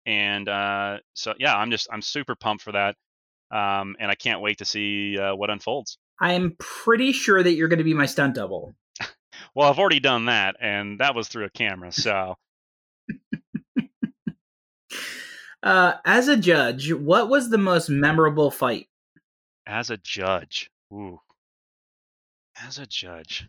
and 0.06 0.48
uh, 0.48 0.98
so 1.14 1.34
yeah, 1.38 1.54
I'm 1.54 1.70
just 1.70 1.86
I'm 1.92 2.02
super 2.02 2.34
pumped 2.34 2.64
for 2.64 2.72
that 2.72 2.96
um, 3.50 3.96
and 3.98 4.10
I 4.10 4.14
can't 4.14 4.40
wait 4.40 4.58
to 4.58 4.64
see 4.64 5.18
uh, 5.18 5.34
what 5.34 5.50
unfolds. 5.50 5.98
I'm 6.20 6.56
pretty 6.58 7.12
sure 7.12 7.42
that 7.42 7.52
you're 7.52 7.68
going 7.68 7.78
to 7.78 7.84
be 7.84 7.94
my 7.94 8.06
stunt 8.06 8.34
double. 8.34 8.74
well, 9.54 9.70
I've 9.70 9.78
already 9.78 10.00
done 10.00 10.26
that, 10.26 10.56
and 10.60 10.98
that 11.00 11.14
was 11.14 11.28
through 11.28 11.44
a 11.44 11.50
camera. 11.50 11.92
So, 11.92 12.34
uh, 15.62 15.92
as 16.04 16.28
a 16.28 16.36
judge, 16.36 16.92
what 16.92 17.28
was 17.28 17.50
the 17.50 17.58
most 17.58 17.88
memorable 17.88 18.50
fight? 18.50 18.88
As 19.66 19.90
a 19.90 19.96
judge, 19.96 20.70
as 22.64 22.78
a 22.78 22.86
judge, 22.86 23.48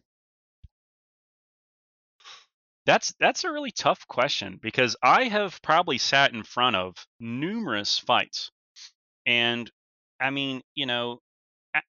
that's 2.85 3.13
that's 3.19 3.43
a 3.43 3.51
really 3.51 3.71
tough 3.71 4.07
question 4.07 4.59
because 4.61 4.95
I 5.03 5.25
have 5.25 5.61
probably 5.61 5.97
sat 5.97 6.33
in 6.33 6.43
front 6.43 6.75
of 6.75 6.95
numerous 7.19 7.99
fights, 7.99 8.51
and 9.25 9.71
I 10.19 10.31
mean, 10.31 10.61
you 10.75 10.85
know, 10.85 11.19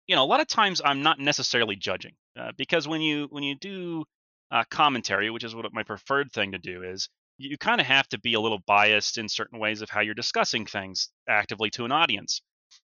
you 0.06 0.16
know, 0.16 0.24
a 0.24 0.26
lot 0.26 0.40
of 0.40 0.48
times 0.48 0.82
I'm 0.84 1.02
not 1.02 1.18
necessarily 1.20 1.76
judging 1.76 2.14
uh, 2.38 2.52
because 2.56 2.88
when 2.88 3.00
you 3.00 3.28
when 3.30 3.44
you 3.44 3.56
do 3.56 4.04
uh, 4.50 4.64
commentary, 4.70 5.30
which 5.30 5.44
is 5.44 5.54
what 5.54 5.72
my 5.72 5.84
preferred 5.84 6.32
thing 6.32 6.52
to 6.52 6.58
do 6.58 6.82
is, 6.82 7.08
you 7.38 7.56
kind 7.58 7.80
of 7.80 7.86
have 7.86 8.08
to 8.08 8.18
be 8.20 8.34
a 8.34 8.40
little 8.40 8.60
biased 8.66 9.18
in 9.18 9.28
certain 9.28 9.58
ways 9.58 9.82
of 9.82 9.90
how 9.90 10.00
you're 10.00 10.14
discussing 10.14 10.66
things 10.66 11.10
actively 11.28 11.70
to 11.70 11.84
an 11.84 11.92
audience. 11.92 12.42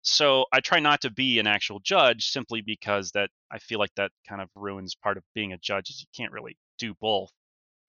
So 0.01 0.45
I 0.51 0.59
try 0.61 0.79
not 0.79 1.01
to 1.01 1.09
be 1.11 1.39
an 1.39 1.47
actual 1.47 1.79
judge 1.79 2.27
simply 2.29 2.61
because 2.61 3.11
that 3.11 3.29
I 3.51 3.59
feel 3.59 3.79
like 3.79 3.93
that 3.95 4.11
kind 4.27 4.41
of 4.41 4.49
ruins 4.55 4.95
part 4.95 5.17
of 5.17 5.23
being 5.35 5.53
a 5.53 5.57
judge 5.57 5.89
is 5.89 6.01
you 6.01 6.07
can't 6.15 6.31
really 6.31 6.57
do 6.77 6.93
both. 7.01 7.31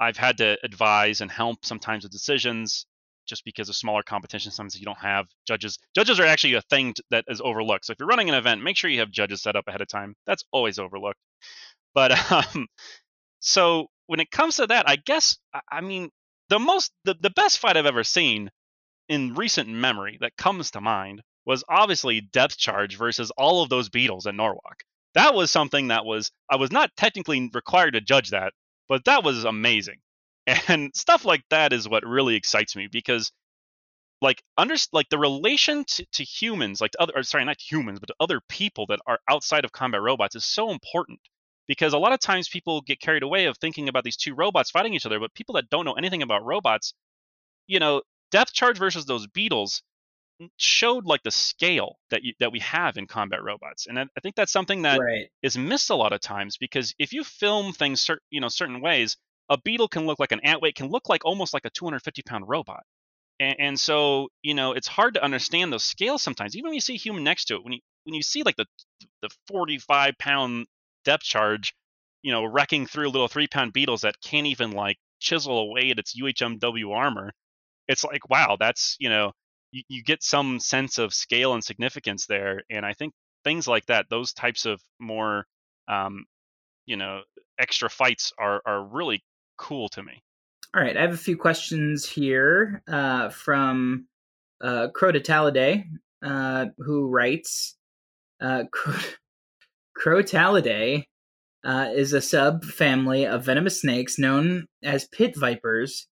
I've 0.00 0.16
had 0.16 0.38
to 0.38 0.58
advise 0.64 1.20
and 1.20 1.30
help 1.30 1.64
sometimes 1.64 2.04
with 2.04 2.12
decisions 2.12 2.86
just 3.26 3.44
because 3.44 3.68
of 3.68 3.76
smaller 3.76 4.02
competition 4.02 4.50
sometimes 4.50 4.78
you 4.80 4.86
don't 4.86 4.98
have 4.98 5.26
judges. 5.46 5.78
Judges 5.94 6.18
are 6.20 6.26
actually 6.26 6.54
a 6.54 6.62
thing 6.62 6.94
that 7.10 7.24
is 7.28 7.40
overlooked. 7.40 7.86
So 7.86 7.92
if 7.92 7.98
you're 8.00 8.08
running 8.08 8.28
an 8.28 8.34
event 8.34 8.62
make 8.62 8.76
sure 8.76 8.90
you 8.90 9.00
have 9.00 9.10
judges 9.12 9.42
set 9.42 9.56
up 9.56 9.68
ahead 9.68 9.80
of 9.82 9.88
time. 9.88 10.16
That's 10.26 10.44
always 10.52 10.78
overlooked. 10.78 11.20
But 11.94 12.12
um 12.32 12.68
so 13.40 13.88
when 14.06 14.20
it 14.20 14.30
comes 14.30 14.56
to 14.56 14.66
that 14.66 14.88
i 14.88 14.96
guess 14.96 15.38
i 15.70 15.80
mean 15.80 16.10
the 16.48 16.58
most 16.58 16.92
the, 17.04 17.14
the 17.20 17.30
best 17.30 17.58
fight 17.58 17.76
i've 17.76 17.86
ever 17.86 18.04
seen 18.04 18.50
in 19.08 19.34
recent 19.34 19.68
memory 19.68 20.18
that 20.20 20.36
comes 20.36 20.70
to 20.72 20.80
mind 20.80 21.22
was 21.50 21.64
obviously 21.68 22.20
depth 22.20 22.56
charge 22.56 22.96
versus 22.96 23.32
all 23.32 23.62
of 23.62 23.68
those 23.68 23.88
beetles 23.88 24.26
at 24.26 24.36
norwalk. 24.36 24.84
That 25.14 25.34
was 25.34 25.50
something 25.50 25.88
that 25.88 26.04
was 26.04 26.30
i 26.48 26.56
was 26.56 26.70
not 26.70 26.96
technically 26.96 27.50
required 27.52 27.94
to 27.94 28.00
judge 28.00 28.30
that 28.30 28.52
but 28.88 29.04
that 29.04 29.24
was 29.24 29.44
amazing. 29.44 29.98
And 30.68 30.90
stuff 30.94 31.24
like 31.24 31.42
that 31.50 31.72
is 31.72 31.88
what 31.88 32.04
really 32.04 32.34
excites 32.34 32.74
me 32.74 32.88
because 32.90 33.30
like 34.20 34.42
under 34.56 34.76
like 34.92 35.08
the 35.08 35.18
relation 35.18 35.84
to, 35.84 36.06
to 36.12 36.24
humans 36.24 36.80
like 36.80 36.92
to 36.92 37.02
other 37.02 37.12
or 37.16 37.22
sorry 37.22 37.44
not 37.44 37.60
humans 37.60 38.00
but 38.00 38.10
other 38.20 38.40
people 38.48 38.86
that 38.86 39.00
are 39.06 39.18
outside 39.28 39.64
of 39.64 39.72
combat 39.72 40.02
robots 40.02 40.36
is 40.36 40.44
so 40.44 40.70
important 40.70 41.20
because 41.68 41.92
a 41.92 41.98
lot 41.98 42.12
of 42.12 42.20
times 42.20 42.48
people 42.48 42.80
get 42.80 43.00
carried 43.00 43.22
away 43.22 43.46
of 43.46 43.56
thinking 43.58 43.88
about 43.88 44.04
these 44.04 44.16
two 44.16 44.34
robots 44.34 44.70
fighting 44.70 44.94
each 44.94 45.06
other 45.06 45.20
but 45.20 45.34
people 45.34 45.54
that 45.54 45.70
don't 45.70 45.84
know 45.84 45.94
anything 45.94 46.22
about 46.22 46.44
robots 46.44 46.94
you 47.66 47.78
know 47.78 48.02
depth 48.30 48.52
charge 48.52 48.78
versus 48.78 49.04
those 49.06 49.26
beetles 49.28 49.82
showed 50.56 51.06
like 51.06 51.22
the 51.22 51.30
scale 51.30 51.96
that 52.10 52.22
you, 52.22 52.32
that 52.40 52.52
we 52.52 52.60
have 52.60 52.96
in 52.96 53.06
combat 53.06 53.42
robots 53.42 53.86
and 53.86 53.98
I, 53.98 54.02
I 54.02 54.20
think 54.22 54.34
that's 54.34 54.52
something 54.52 54.82
that 54.82 55.00
right. 55.00 55.28
is 55.42 55.56
missed 55.58 55.90
a 55.90 55.94
lot 55.94 56.12
of 56.12 56.20
times 56.20 56.56
because 56.56 56.94
if 56.98 57.12
you 57.12 57.24
film 57.24 57.72
things 57.72 58.00
cer- 58.00 58.20
you 58.30 58.40
know 58.40 58.48
certain 58.48 58.80
ways 58.80 59.16
a 59.48 59.58
beetle 59.58 59.88
can 59.88 60.06
look 60.06 60.18
like 60.18 60.32
an 60.32 60.40
antweight 60.40 60.76
can 60.76 60.88
look 60.88 61.08
like 61.08 61.24
almost 61.24 61.52
like 61.52 61.64
a 61.64 61.70
250 61.70 62.22
pound 62.22 62.48
robot 62.48 62.82
and, 63.38 63.56
and, 63.58 63.80
so 63.80 64.28
you 64.42 64.54
know 64.54 64.72
it's 64.72 64.88
hard 64.88 65.14
to 65.14 65.24
understand 65.24 65.72
those 65.72 65.84
scales 65.84 66.22
sometimes 66.22 66.56
even 66.56 66.68
when 66.68 66.74
you 66.74 66.80
see 66.80 66.94
a 66.94 66.98
human 66.98 67.24
next 67.24 67.46
to 67.46 67.56
it 67.56 67.64
when 67.64 67.72
you 67.74 67.80
when 68.04 68.14
you 68.14 68.22
see 68.22 68.42
like 68.42 68.56
the 68.56 68.66
the 69.22 69.30
45 69.48 70.14
pound 70.18 70.66
depth 71.04 71.24
charge 71.24 71.74
you 72.22 72.32
know 72.32 72.44
wrecking 72.44 72.86
through 72.86 73.08
little 73.08 73.28
three 73.28 73.46
pound 73.46 73.72
beetles 73.72 74.02
that 74.02 74.20
can't 74.22 74.46
even 74.46 74.72
like 74.72 74.96
chisel 75.20 75.58
away 75.58 75.90
at 75.90 75.98
its 75.98 76.18
uhmw 76.18 76.94
armor 76.94 77.32
it's 77.88 78.04
like 78.04 78.28
wow 78.30 78.56
that's 78.58 78.96
you 79.00 79.10
know 79.10 79.32
you, 79.72 79.82
you 79.88 80.02
get 80.02 80.22
some 80.22 80.60
sense 80.60 80.98
of 80.98 81.12
scale 81.12 81.54
and 81.54 81.64
significance 81.64 82.26
there 82.26 82.62
and 82.70 82.84
i 82.84 82.92
think 82.92 83.12
things 83.44 83.66
like 83.66 83.86
that 83.86 84.06
those 84.10 84.32
types 84.32 84.66
of 84.66 84.80
more 84.98 85.46
um, 85.88 86.24
you 86.86 86.96
know 86.96 87.22
extra 87.58 87.90
fights 87.90 88.32
are 88.38 88.62
are 88.66 88.82
really 88.82 89.22
cool 89.56 89.88
to 89.90 90.02
me. 90.02 90.22
All 90.74 90.82
right, 90.82 90.96
I 90.96 91.02
have 91.02 91.12
a 91.12 91.18
few 91.18 91.36
questions 91.36 92.08
here 92.08 92.82
uh, 92.88 93.28
from 93.28 94.06
uh, 94.62 94.88
Crotalidae, 94.96 95.84
uh, 96.24 96.66
who 96.78 97.08
writes 97.08 97.76
Uh, 98.40 98.64
Cro- 98.72 98.94
Crotalidae 99.98 101.04
uh, 101.64 101.88
is 101.94 102.12
a 102.12 102.18
subfamily 102.18 103.28
of 103.28 103.44
venomous 103.44 103.80
snakes 103.80 104.18
known 104.18 104.66
as 104.82 105.06
pit 105.08 105.34
vipers. 105.36 106.06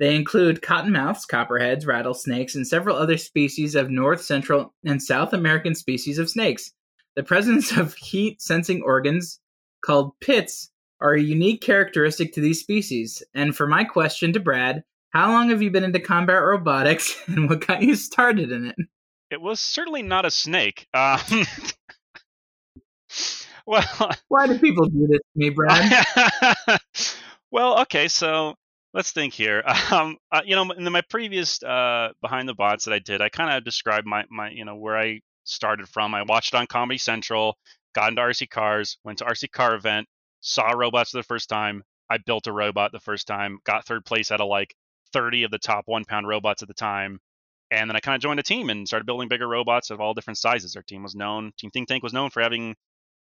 They 0.00 0.16
include 0.16 0.60
cottonmouths, 0.60 1.26
copperheads, 1.28 1.86
rattlesnakes, 1.86 2.54
and 2.54 2.66
several 2.66 2.96
other 2.96 3.16
species 3.16 3.74
of 3.74 3.90
North, 3.90 4.22
Central, 4.22 4.74
and 4.84 5.02
South 5.02 5.32
American 5.32 5.74
species 5.74 6.18
of 6.18 6.28
snakes. 6.28 6.72
The 7.16 7.22
presence 7.22 7.76
of 7.76 7.94
heat 7.94 8.42
sensing 8.42 8.82
organs 8.82 9.40
called 9.84 10.18
pits 10.20 10.70
are 11.00 11.14
a 11.14 11.22
unique 11.22 11.60
characteristic 11.60 12.32
to 12.32 12.40
these 12.40 12.60
species. 12.60 13.22
And 13.34 13.54
for 13.54 13.66
my 13.66 13.84
question 13.84 14.32
to 14.32 14.40
Brad, 14.40 14.82
how 15.10 15.30
long 15.30 15.50
have 15.50 15.62
you 15.62 15.70
been 15.70 15.84
into 15.84 16.00
combat 16.00 16.42
robotics 16.42 17.16
and 17.28 17.48
what 17.48 17.66
got 17.66 17.82
you 17.82 17.94
started 17.94 18.50
in 18.50 18.66
it? 18.66 18.76
It 19.30 19.40
was 19.40 19.60
certainly 19.60 20.02
not 20.02 20.24
a 20.24 20.30
snake. 20.30 20.88
Um, 20.92 21.20
well, 23.66 24.10
Why 24.28 24.46
do 24.46 24.58
people 24.58 24.86
do 24.86 25.06
this 25.06 25.18
to 25.18 25.36
me, 25.36 25.50
Brad? 25.50 26.04
well, 27.50 27.80
okay, 27.82 28.08
so 28.08 28.56
let's 28.94 29.10
think 29.10 29.34
here. 29.34 29.62
Um, 29.92 30.16
uh, 30.32 30.40
you 30.44 30.56
know, 30.56 30.70
in 30.70 30.90
my 30.90 31.02
previous 31.02 31.62
uh, 31.62 32.08
behind 32.22 32.48
the 32.48 32.54
bots 32.54 32.86
that 32.86 32.94
I 32.94 32.98
did, 32.98 33.20
I 33.20 33.28
kind 33.28 33.54
of 33.54 33.64
described 33.64 34.06
my 34.06 34.24
my 34.30 34.50
you 34.50 34.64
know 34.64 34.76
where 34.76 34.96
I 34.98 35.20
started 35.44 35.88
from. 35.88 36.14
I 36.14 36.22
watched 36.22 36.54
on 36.54 36.66
Comedy 36.66 36.98
Central, 36.98 37.58
got 37.94 38.08
into 38.08 38.22
RC 38.22 38.48
cars, 38.50 38.96
went 39.04 39.18
to 39.18 39.24
RC 39.24 39.50
car 39.52 39.74
event, 39.74 40.08
saw 40.40 40.70
robots 40.70 41.10
for 41.10 41.18
the 41.18 41.22
first 41.22 41.48
time. 41.48 41.82
I 42.10 42.18
built 42.18 42.46
a 42.46 42.52
robot 42.52 42.92
the 42.92 43.00
first 43.00 43.26
time, 43.26 43.58
got 43.64 43.84
third 43.86 44.04
place 44.04 44.30
out 44.32 44.40
of 44.40 44.48
like 44.48 44.74
30 45.12 45.44
of 45.44 45.50
the 45.50 45.58
top 45.58 45.84
one 45.86 46.04
pound 46.04 46.26
robots 46.26 46.62
at 46.62 46.68
the 46.68 46.74
time. 46.74 47.20
And 47.70 47.88
then 47.88 47.96
I 47.96 48.00
kind 48.00 48.16
of 48.16 48.22
joined 48.22 48.40
a 48.40 48.44
team 48.44 48.70
and 48.70 48.86
started 48.86 49.06
building 49.06 49.28
bigger 49.28 49.48
robots 49.48 49.90
of 49.90 50.00
all 50.00 50.14
different 50.14 50.38
sizes. 50.38 50.76
Our 50.76 50.82
team 50.82 51.02
was 51.02 51.14
known, 51.14 51.52
Team 51.58 51.70
Think 51.70 51.88
Tank 51.88 52.02
was 52.02 52.12
known 52.12 52.30
for 52.30 52.42
having 52.42 52.74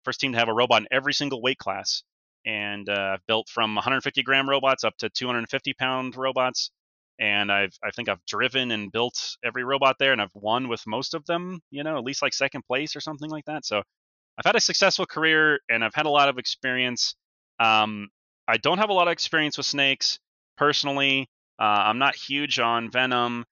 first 0.04 0.20
team 0.20 0.32
to 0.32 0.38
have 0.38 0.48
a 0.48 0.54
robot 0.54 0.82
in 0.82 0.88
every 0.90 1.12
single 1.12 1.42
weight 1.42 1.58
class. 1.58 2.02
And 2.46 2.88
uh, 2.88 3.14
I've 3.14 3.26
built 3.26 3.48
from 3.48 3.74
150 3.74 4.22
gram 4.22 4.48
robots 4.48 4.84
up 4.84 4.96
to 4.98 5.10
250 5.10 5.74
pound 5.74 6.16
robots. 6.16 6.70
And 7.18 7.52
I've 7.52 7.76
I 7.84 7.90
think 7.90 8.08
I've 8.08 8.24
driven 8.26 8.70
and 8.70 8.90
built 8.90 9.36
every 9.44 9.62
robot 9.62 9.96
there, 9.98 10.12
and 10.12 10.22
I've 10.22 10.34
won 10.34 10.68
with 10.68 10.86
most 10.86 11.12
of 11.12 11.26
them. 11.26 11.60
You 11.70 11.84
know, 11.84 11.98
at 11.98 12.04
least 12.04 12.22
like 12.22 12.32
second 12.32 12.64
place 12.64 12.96
or 12.96 13.00
something 13.00 13.28
like 13.28 13.44
that. 13.44 13.66
So 13.66 13.78
I've 13.78 14.46
had 14.46 14.56
a 14.56 14.60
successful 14.60 15.04
career, 15.04 15.60
and 15.68 15.84
I've 15.84 15.94
had 15.94 16.06
a 16.06 16.10
lot 16.10 16.30
of 16.30 16.38
experience. 16.38 17.14
Um, 17.58 18.08
I 18.48 18.56
don't 18.56 18.78
have 18.78 18.88
a 18.88 18.94
lot 18.94 19.06
of 19.06 19.12
experience 19.12 19.58
with 19.58 19.66
snakes 19.66 20.18
personally. 20.56 21.28
Uh, 21.58 21.64
I'm 21.64 21.98
not 21.98 22.16
huge 22.16 22.58
on 22.58 22.90
venom, 22.90 23.44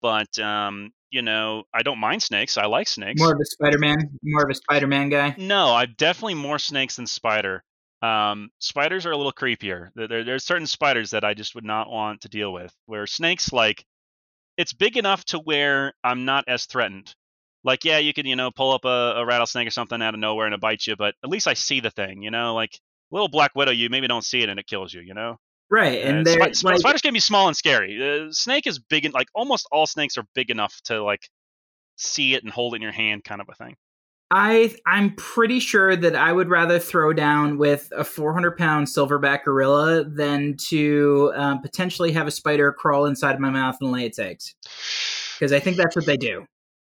but 0.00 0.36
um, 0.40 0.90
you 1.10 1.22
know, 1.22 1.64
I 1.72 1.82
don't 1.82 1.98
mind 1.98 2.22
snakes. 2.22 2.58
I 2.58 2.66
like 2.66 2.88
snakes. 2.88 3.20
More 3.20 3.32
of 3.32 3.40
a 3.40 3.44
Spider-Man, 3.44 4.18
more 4.24 4.42
of 4.42 4.50
a 4.50 4.54
Spider-Man 4.54 5.10
guy. 5.10 5.34
No, 5.38 5.74
I'm 5.74 5.94
definitely 5.96 6.34
more 6.34 6.58
snakes 6.58 6.96
than 6.96 7.06
spider. 7.06 7.62
Um, 8.02 8.50
spiders 8.58 9.06
are 9.06 9.12
a 9.12 9.16
little 9.16 9.32
creepier. 9.32 9.90
There, 9.94 10.08
there, 10.08 10.24
there's 10.24 10.44
certain 10.44 10.66
spiders 10.66 11.10
that 11.10 11.24
I 11.24 11.34
just 11.34 11.54
would 11.54 11.64
not 11.64 11.88
want 11.88 12.22
to 12.22 12.28
deal 12.28 12.52
with. 12.52 12.74
Where 12.86 13.06
snakes, 13.06 13.52
like, 13.52 13.84
it's 14.56 14.72
big 14.72 14.96
enough 14.96 15.24
to 15.26 15.38
where 15.38 15.94
I'm 16.04 16.24
not 16.24 16.44
as 16.48 16.66
threatened. 16.66 17.14
Like, 17.64 17.84
yeah, 17.84 17.98
you 17.98 18.12
can, 18.12 18.26
you 18.26 18.36
know, 18.36 18.50
pull 18.50 18.72
up 18.72 18.84
a, 18.84 19.14
a 19.18 19.24
rattlesnake 19.24 19.68
or 19.68 19.70
something 19.70 20.02
out 20.02 20.14
of 20.14 20.20
nowhere 20.20 20.46
and 20.46 20.54
it 20.54 20.60
bites 20.60 20.86
you, 20.86 20.96
but 20.96 21.14
at 21.22 21.30
least 21.30 21.46
I 21.46 21.54
see 21.54 21.80
the 21.80 21.90
thing, 21.90 22.22
you 22.22 22.30
know, 22.30 22.54
like 22.54 22.78
little 23.12 23.28
black 23.28 23.52
widow, 23.54 23.70
you 23.70 23.88
maybe 23.88 24.08
don't 24.08 24.24
see 24.24 24.42
it 24.42 24.48
and 24.48 24.58
it 24.58 24.66
kills 24.66 24.92
you, 24.92 25.00
you 25.00 25.14
know. 25.14 25.36
Right, 25.70 26.04
and 26.04 26.26
Uh, 26.26 26.52
sp- 26.52 26.64
like, 26.64 26.78
spiders 26.78 27.02
can 27.02 27.14
be 27.14 27.20
small 27.20 27.46
and 27.46 27.56
scary. 27.56 28.02
Uh, 28.02 28.32
snake 28.32 28.66
is 28.66 28.78
big 28.80 29.04
and 29.04 29.14
like 29.14 29.28
almost 29.34 29.68
all 29.70 29.86
snakes 29.86 30.18
are 30.18 30.26
big 30.34 30.50
enough 30.50 30.80
to 30.86 31.02
like 31.02 31.28
see 31.96 32.34
it 32.34 32.42
and 32.44 32.52
hold 32.52 32.74
it 32.74 32.76
in 32.76 32.82
your 32.82 32.92
hand, 32.92 33.24
kind 33.24 33.40
of 33.40 33.48
a 33.48 33.54
thing. 33.54 33.76
I 34.34 34.74
I'm 34.86 35.14
pretty 35.16 35.60
sure 35.60 35.94
that 35.94 36.16
I 36.16 36.32
would 36.32 36.48
rather 36.48 36.78
throw 36.78 37.12
down 37.12 37.58
with 37.58 37.92
a 37.94 38.02
400 38.02 38.56
pound 38.56 38.86
silverback 38.86 39.44
gorilla 39.44 40.04
than 40.04 40.56
to 40.68 41.32
um, 41.36 41.60
potentially 41.60 42.12
have 42.12 42.26
a 42.26 42.30
spider 42.30 42.72
crawl 42.72 43.04
inside 43.04 43.38
my 43.38 43.50
mouth 43.50 43.76
and 43.82 43.92
lay 43.92 44.06
its 44.06 44.18
eggs. 44.18 44.54
Because 45.38 45.52
I 45.52 45.60
think 45.60 45.76
that's 45.76 45.94
what 45.94 46.06
they 46.06 46.16
do. 46.16 46.46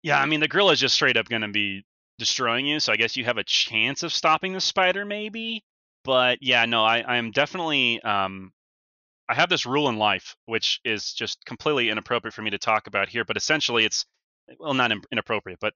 Yeah, 0.04 0.20
I 0.20 0.26
mean 0.26 0.38
the 0.38 0.46
gorilla 0.46 0.72
is 0.72 0.80
just 0.80 0.94
straight 0.94 1.16
up 1.16 1.28
going 1.28 1.42
to 1.42 1.48
be 1.48 1.84
destroying 2.20 2.66
you, 2.66 2.78
so 2.78 2.92
I 2.92 2.96
guess 2.96 3.16
you 3.16 3.24
have 3.24 3.38
a 3.38 3.44
chance 3.44 4.04
of 4.04 4.12
stopping 4.12 4.52
the 4.52 4.60
spider, 4.60 5.04
maybe. 5.04 5.64
But 6.04 6.38
yeah, 6.40 6.66
no, 6.66 6.84
I 6.84 7.00
I 7.00 7.16
am 7.16 7.32
definitely 7.32 8.00
um, 8.02 8.52
I 9.28 9.34
have 9.34 9.48
this 9.48 9.66
rule 9.66 9.88
in 9.88 9.96
life 9.96 10.36
which 10.46 10.78
is 10.84 11.12
just 11.12 11.44
completely 11.46 11.90
inappropriate 11.90 12.34
for 12.34 12.42
me 12.42 12.50
to 12.50 12.58
talk 12.58 12.86
about 12.86 13.08
here, 13.08 13.24
but 13.24 13.36
essentially 13.36 13.84
it's 13.84 14.04
well 14.60 14.74
not 14.74 14.92
in- 14.92 15.02
inappropriate, 15.10 15.58
but 15.60 15.74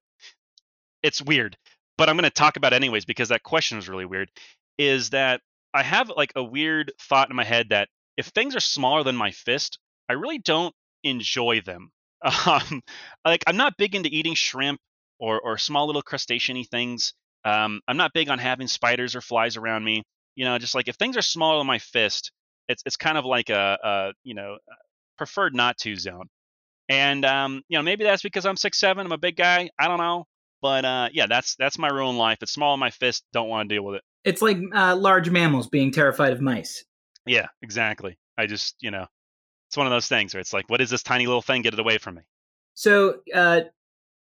it's 1.03 1.23
weird. 1.23 1.57
But 1.97 2.09
I'm 2.09 2.17
going 2.17 2.25
to 2.25 2.31
talk 2.31 2.57
about 2.57 2.73
it 2.73 2.77
anyways 2.77 3.05
because 3.05 3.31
that 3.31 3.43
question 3.43 3.79
is 3.79 3.89
really 3.89 4.07
weird. 4.07 4.31
Is 4.79 5.11
that 5.11 5.41
I 5.75 5.83
have 5.83 6.09
like 6.09 6.33
a 6.37 6.43
weird 6.43 6.93
thought 7.01 7.31
in 7.31 7.37
my 7.37 7.45
head 7.45 7.69
that 7.71 7.89
if 8.17 8.27
things 8.27 8.55
are 8.57 8.61
smaller 8.61 9.03
than 9.03 9.17
my 9.17 9.31
fist, 9.33 9.79
I 10.09 10.15
really 10.15 10.39
don't 10.39 10.75
enjoy 11.05 11.61
them. 11.61 11.91
Um, 12.47 12.83
like 13.25 13.45
I'm 13.47 13.57
not 13.57 13.77
big 13.79 13.95
into 13.95 14.09
eating 14.13 14.35
shrimp 14.35 14.81
or 15.21 15.41
or 15.41 15.57
small 15.57 15.87
little 15.87 16.03
crustacean-y 16.03 16.65
things. 16.69 17.15
Um, 17.45 17.81
I'm 17.87 17.97
not 17.97 18.13
big 18.13 18.29
on 18.29 18.41
having 18.41 18.67
spiders 18.67 19.15
or 19.15 19.21
flies 19.21 19.57
around 19.57 19.85
me. 19.85 20.03
You 20.35 20.45
know, 20.45 20.59
just 20.59 20.75
like 20.75 20.89
if 20.89 20.97
things 20.97 21.17
are 21.17 21.23
smaller 21.23 21.59
than 21.59 21.69
my 21.69 21.79
fist, 21.79 22.33
it's 22.69 22.83
it's 22.87 22.97
kind 22.97 23.19
of 23.19 23.25
like 23.25 23.51
a, 23.51 23.79
a 23.85 24.13
you 24.25 24.35
know 24.35 24.59
preferred 25.17 25.55
not 25.55 25.79
to 25.79 25.95
zone. 25.95 26.27
And 26.89 27.25
um, 27.25 27.63
you 27.69 27.79
know, 27.79 27.83
maybe 27.83 28.03
that's 28.03 28.23
because 28.23 28.47
I'm 28.47 28.57
six 28.57 28.81
seven. 28.81 29.07
I'm 29.07 29.13
a 29.13 29.19
big 29.19 29.37
guy. 29.37 29.71
I 29.79 29.87
don't 29.87 29.99
know, 29.99 30.27
but 30.61 30.85
uh, 30.85 31.09
yeah, 31.13 31.27
that's 31.27 31.57
that's 31.57 31.79
my 31.79 31.89
rule 31.89 32.11
in 32.11 32.17
life. 32.17 32.39
It's 32.43 32.53
small 32.53 32.75
in 32.75 32.81
my 32.81 32.91
fist. 32.91 33.25
Don't 33.33 33.49
want 33.49 33.69
to 33.69 33.75
deal 33.75 33.85
with 33.85 33.97
it. 33.97 34.03
It's 34.25 34.43
like 34.43 34.59
uh, 34.75 34.97
large 34.97 35.31
mammals 35.31 35.69
being 35.69 35.91
terrified 35.91 36.33
of 36.33 36.41
mice. 36.41 36.85
Yeah, 37.27 37.47
exactly. 37.63 38.19
I 38.37 38.47
just 38.47 38.77
you 38.81 38.91
know, 38.91 39.07
it's 39.69 39.77
one 39.77 39.87
of 39.87 39.91
those 39.91 40.09
things 40.09 40.35
where 40.35 40.41
it's 40.41 40.53
like, 40.53 40.69
what 40.69 40.81
is 40.81 40.91
this 40.91 41.03
tiny 41.03 41.27
little 41.27 41.43
thing? 41.43 41.63
Get 41.63 41.75
it 41.75 41.81
away 41.81 41.99
from 41.99 42.17
me. 42.17 42.23
So 42.75 43.21
uh, 43.35 43.63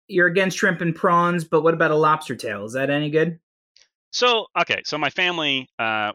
you're 0.07 0.27
against 0.27 0.57
shrimp 0.57 0.81
and 0.81 0.95
prawns, 0.95 1.43
but 1.43 1.61
what 1.61 1.73
about 1.73 1.91
a 1.91 1.95
lobster 1.95 2.35
tail? 2.35 2.65
Is 2.65 2.73
that 2.73 2.89
any 2.89 3.09
good? 3.09 3.39
So 4.11 4.47
okay, 4.59 4.81
so 4.85 4.97
my 4.97 5.09
family, 5.09 5.69
uh, 5.77 6.13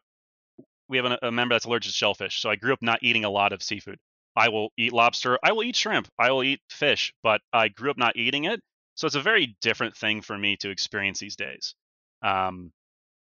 we 0.88 0.96
have 0.96 1.06
a, 1.06 1.18
a 1.22 1.32
member 1.32 1.54
that's 1.54 1.64
allergic 1.64 1.92
to 1.92 1.96
shellfish. 1.96 2.40
So 2.40 2.50
I 2.50 2.56
grew 2.56 2.72
up 2.72 2.82
not 2.82 3.00
eating 3.02 3.24
a 3.24 3.30
lot 3.30 3.52
of 3.52 3.62
seafood. 3.62 3.98
I 4.36 4.48
will 4.48 4.70
eat 4.76 4.92
lobster. 4.92 5.38
I 5.42 5.52
will 5.52 5.62
eat 5.62 5.76
shrimp. 5.76 6.08
I 6.18 6.32
will 6.32 6.42
eat 6.42 6.60
fish, 6.68 7.14
but 7.22 7.40
I 7.52 7.68
grew 7.68 7.90
up 7.90 7.98
not 7.98 8.16
eating 8.16 8.44
it. 8.44 8.60
So 8.95 9.07
it's 9.07 9.16
a 9.16 9.20
very 9.20 9.57
different 9.61 9.97
thing 9.97 10.22
for 10.22 10.36
me 10.36 10.57
to 10.59 10.70
experience 10.70 11.18
these 11.18 11.36
days. 11.36 11.74
Um, 12.22 12.72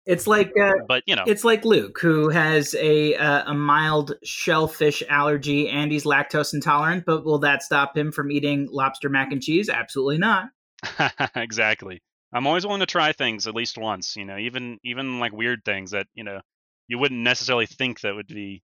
It's 0.07 0.27
like 0.27 0.53
uh, 0.61 0.73
but 0.89 1.05
you 1.07 1.15
know, 1.15 1.25
it's 1.27 1.45
like 1.45 1.65
Luke, 1.65 1.99
who 2.01 2.29
has 2.31 2.75
a 2.75 3.15
uh, 3.15 3.51
a 3.51 3.55
mild 3.55 4.15
shellfish 4.25 5.03
allergy 5.09 5.69
and 5.69 5.93
he's 5.93 6.05
lactose 6.05 6.55
intolerant. 6.55 7.05
But 7.07 7.25
will 7.25 7.39
that 7.41 7.63
stop 7.63 7.97
him 7.97 8.11
from 8.13 8.31
eating 8.31 8.69
lobster 8.71 9.09
mac 9.09 9.33
and 9.33 9.43
cheese? 9.43 9.69
Absolutely 9.69 10.19
not. 10.19 10.51
exactly. 11.37 12.03
I'm 12.33 12.47
always 12.47 12.65
willing 12.65 12.81
to 12.81 12.87
try 12.87 13.13
things 13.13 13.47
at 13.47 13.55
least 13.55 13.79
once. 13.79 14.17
You 14.17 14.25
know, 14.25 14.39
even 14.39 14.79
even 14.85 15.21
like 15.21 15.33
weird 15.33 15.65
things 15.65 15.93
that 15.93 16.07
you 16.15 16.25
know 16.25 16.41
you 16.89 16.99
wouldn't 16.99 17.21
necessarily 17.21 17.67
think 17.67 18.01
that 18.01 18.15
would 18.15 18.27
be 18.27 18.63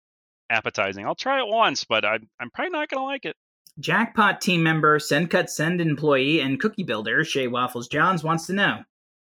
appetizing. 0.49 1.05
I'll 1.05 1.15
try 1.15 1.39
it 1.39 1.47
once, 1.47 1.85
but 1.85 2.03
I, 2.03 2.19
I'm 2.39 2.49
probably 2.51 2.71
not 2.71 2.89
gonna 2.89 3.05
like 3.05 3.26
it. 3.26 3.35
Jackpot 3.80 4.41
team 4.41 4.61
member, 4.64 4.99
Send 4.99 5.30
Cut 5.30 5.49
Send 5.49 5.80
employee, 5.81 6.41
and 6.41 6.60
cookie 6.60 6.84
builder 6.84 7.23
Shay 7.23 7.47
Waffles 7.47 7.88
Johns 7.88 8.23
wants 8.23 8.47
to 8.47 8.53
know. 8.53 8.84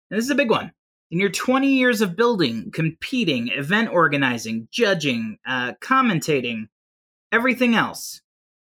And 0.10 0.18
this 0.18 0.26
is 0.26 0.32
a 0.32 0.36
big 0.36 0.50
one. 0.50 0.72
In 1.12 1.20
your 1.20 1.30
20 1.30 1.68
years 1.68 2.02
of 2.02 2.16
building, 2.16 2.72
competing, 2.72 3.48
event 3.50 3.90
organizing, 3.90 4.68
judging, 4.72 5.38
uh, 5.46 5.74
commentating, 5.82 6.68
everything 7.32 7.76
else, 7.76 8.22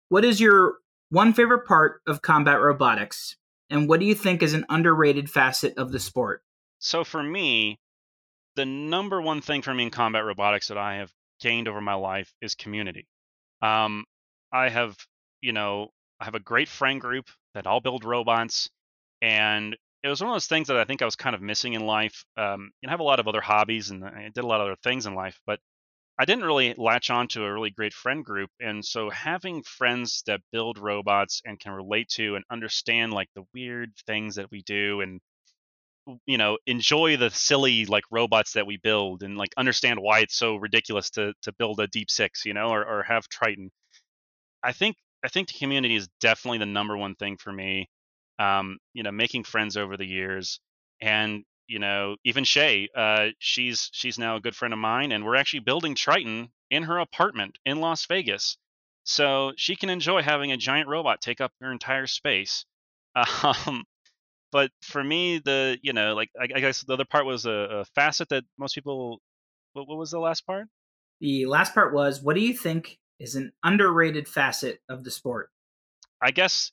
what 0.09 0.25
is 0.25 0.41
your 0.41 0.77
one 1.11 1.33
favorite 1.33 1.67
part 1.67 2.03
of 2.07 2.23
combat 2.23 2.61
robotics? 2.61 3.37
And 3.71 3.89
what 3.89 4.01
do 4.01 4.07
you 4.07 4.15
think 4.15 4.43
is 4.43 4.55
an 4.55 4.67
underrated 4.69 5.31
facet 5.31 5.77
of 5.77 5.93
the 5.93 6.01
sport? 6.01 6.43
So 6.79 7.05
for 7.05 7.23
me, 7.23 7.81
the 8.55 8.67
number 8.67 9.21
one 9.21 9.41
thing 9.41 9.63
for 9.63 9.75
me 9.75 9.85
in 9.85 9.91
combat 9.91 10.25
robotics 10.25 10.69
that 10.69 10.79
I 10.79 10.97
have 10.97 11.13
gained 11.41 11.69
over 11.69 11.81
my 11.81 11.95
life 11.95 12.35
is 12.41 12.55
community. 12.55 13.07
Um, 13.63 14.05
I 14.53 14.69
have, 14.69 14.97
you 15.41 15.53
know, 15.53 15.91
I 16.21 16.25
have 16.25 16.35
a 16.35 16.41
great 16.41 16.69
friend 16.69 17.01
group 17.01 17.27
that 17.55 17.67
all 17.67 17.81
build 17.81 18.05
robots, 18.05 18.71
and 19.23 19.77
it 20.03 20.09
was 20.09 20.21
one 20.21 20.31
of 20.31 20.35
those 20.35 20.47
things 20.47 20.69
that 20.69 20.77
I 20.77 20.85
think 20.85 21.03
I 21.03 21.05
was 21.05 21.17
kind 21.17 21.35
of 21.35 21.43
missing 21.43 21.75
in 21.75 21.85
life. 21.85 22.25
Um, 22.37 22.71
I 22.87 22.91
have 22.91 23.01
a 23.01 23.05
lot 23.05 23.21
of 23.21 23.29
other 23.29 23.41
hobbies 23.41 23.91
and 23.91 24.05
I 24.05 24.31
did 24.33 24.45
a 24.45 24.47
lot 24.47 24.61
of 24.61 24.67
other 24.67 24.77
things 24.85 25.07
in 25.07 25.15
life, 25.15 25.41
but 25.47 25.59
I 26.19 26.25
didn't 26.25 26.45
really 26.45 26.75
latch 26.79 27.11
on 27.11 27.29
to 27.29 27.45
a 27.45 27.53
really 27.53 27.71
great 27.71 27.93
friend 27.93 28.25
group. 28.25 28.51
And 28.61 28.85
so 28.85 29.11
having 29.11 29.63
friends 29.65 30.23
that 30.27 30.41
build 30.53 30.79
robots 30.79 31.43
and 31.45 31.59
can 31.59 31.73
relate 31.73 32.09
to 32.11 32.37
and 32.37 32.45
understand 32.51 33.13
like 33.13 33.29
the 33.35 33.45
weird 33.53 33.93
things 34.07 34.37
that 34.37 34.51
we 34.51 34.63
do 34.63 35.01
and 35.01 35.21
you 36.25 36.39
know 36.39 36.57
enjoy 36.67 37.17
the 37.17 37.31
silly 37.31 37.85
like 37.87 38.05
robots 38.11 38.53
that 38.53 38.67
we 38.67 38.77
build 38.77 39.23
and 39.25 39.37
like 39.37 39.51
understand 39.57 39.99
why 39.99 40.21
it's 40.21 40.37
so 40.37 40.57
ridiculous 40.57 41.11
to 41.11 41.33
to 41.43 41.53
build 41.59 41.81
a 41.81 41.89
deep 41.89 42.11
six 42.11 42.45
you 42.45 42.55
know 42.55 42.69
or, 42.69 42.85
or 42.85 43.03
have 43.03 43.29
triton 43.29 43.71
i 44.63 44.73
think 44.73 44.97
i 45.25 45.29
think 45.29 45.49
the 45.49 45.59
community 45.59 45.97
is 45.97 46.09
definitely 46.21 46.59
the 46.59 46.67
number 46.67 46.97
one 46.97 47.15
thing 47.15 47.37
for 47.37 47.53
me 47.53 47.89
um 48.39 48.79
you 48.95 49.03
know 49.03 49.13
making 49.13 49.45
friends 49.45 49.77
over 49.77 49.97
the 49.97 50.07
years 50.07 50.61
and 51.01 51.45
you 51.67 51.79
know 51.79 52.17
even 52.25 52.45
Shay, 52.45 52.89
uh, 52.95 53.29
she's 53.39 53.91
she's 53.93 54.19
now 54.19 54.37
a 54.37 54.41
good 54.41 54.57
friend 54.57 54.73
of 54.73 54.79
mine, 54.81 55.13
and 55.13 55.25
we're 55.25 55.37
actually 55.37 55.61
building 55.61 55.95
Triton 55.95 56.49
in 56.71 56.85
her 56.85 56.99
apartment 56.99 57.59
in 57.65 57.81
Las 57.81 58.07
Vegas, 58.07 58.57
so 59.05 59.53
she 59.57 59.77
can 59.77 59.91
enjoy 59.91 60.23
having 60.23 60.53
a 60.53 60.57
giant 60.57 60.89
robot 60.89 61.21
take 61.21 61.41
up 61.41 61.53
her 61.61 61.73
entire 61.73 62.07
space. 62.07 62.65
Um, 63.43 63.85
but 64.53 64.71
for 64.83 65.03
me, 65.03 65.39
the 65.39 65.79
you 65.83 65.93
know 65.93 66.15
like 66.15 66.31
I, 66.39 66.45
I 66.45 66.61
guess 66.61 66.83
the 66.83 66.93
other 66.93 67.05
part 67.07 67.27
was 67.27 67.47
a, 67.47 67.51
a 67.51 67.85
facet 67.95 68.29
that 68.31 68.45
most 68.59 68.75
people. 68.75 69.21
What, 69.73 69.89
what 69.89 69.99
was 69.99 70.11
the 70.11 70.19
last 70.19 70.47
part? 70.47 70.67
The 71.21 71.47
last 71.47 71.75
part 71.75 71.95
was 71.95 72.23
what 72.23 72.35
do 72.35 72.43
you 72.43 72.55
think 72.55 72.99
is 73.19 73.35
an 73.35 73.53
underrated 73.63 74.29
facet 74.29 74.81
of 74.89 75.05
the 75.05 75.11
sport? 75.11 75.51
I 76.23 76.31
guess 76.31 76.73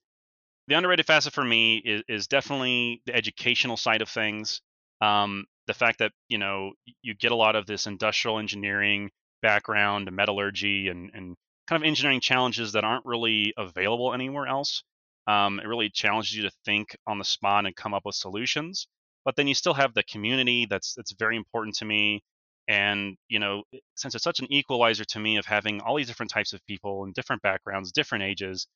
the 0.68 0.76
underrated 0.76 1.06
facet 1.06 1.34
for 1.34 1.44
me 1.44 1.78
is, 1.78 2.03
is 2.07 2.28
definitely 2.28 3.02
the 3.06 3.15
educational 3.15 3.78
side 3.78 4.02
of 4.02 4.10
things. 4.10 4.61
Um, 5.02 5.45
the 5.68 5.74
fact 5.74 5.99
that 5.99 6.11
you 6.28 6.38
know 6.38 6.74
you 7.02 7.14
get 7.14 7.32
a 7.32 7.36
lot 7.36 7.56
of 7.56 7.65
this 7.65 7.88
industrial 7.88 8.40
engineering 8.40 9.11
background, 9.41 10.11
metallurgy, 10.11 10.88
and 10.90 11.11
and 11.14 11.36
kind 11.68 11.82
of 11.82 11.88
engineering 11.88 12.22
challenges 12.22 12.74
that 12.74 12.84
aren't 12.84 13.06
really 13.06 13.53
available 13.57 14.14
anywhere 14.14 14.48
else. 14.48 14.84
Um, 15.28 15.60
it 15.60 15.68
really 15.68 15.90
challenges 15.90 16.36
you 16.36 16.44
to 16.44 16.52
think 16.65 16.98
on 17.07 17.18
the 17.18 17.26
spot 17.26 17.65
and 17.65 17.76
come 17.76 17.94
up 17.94 18.03
with 18.06 18.15
solutions. 18.15 18.88
But 19.24 19.38
then 19.38 19.48
you 19.48 19.56
still 19.56 19.74
have 19.74 19.94
the 19.94 20.03
community 20.03 20.65
that's 20.70 20.94
that's 20.95 21.14
very 21.14 21.38
important 21.38 21.76
to 21.78 21.86
me. 21.86 22.24
And 22.68 23.18
you 23.27 23.40
know, 23.40 23.64
since 23.95 24.15
it's 24.15 24.23
such 24.23 24.40
an 24.40 24.52
equalizer 24.52 25.06
to 25.06 25.19
me 25.19 25.38
of 25.38 25.45
having 25.45 25.81
all 25.81 25.98
these 25.98 26.07
different 26.07 26.31
types 26.31 26.53
of 26.53 26.65
people 26.65 27.03
and 27.03 27.14
different 27.14 27.41
backgrounds, 27.41 27.91
different 27.91 28.23
ages, 28.23 28.68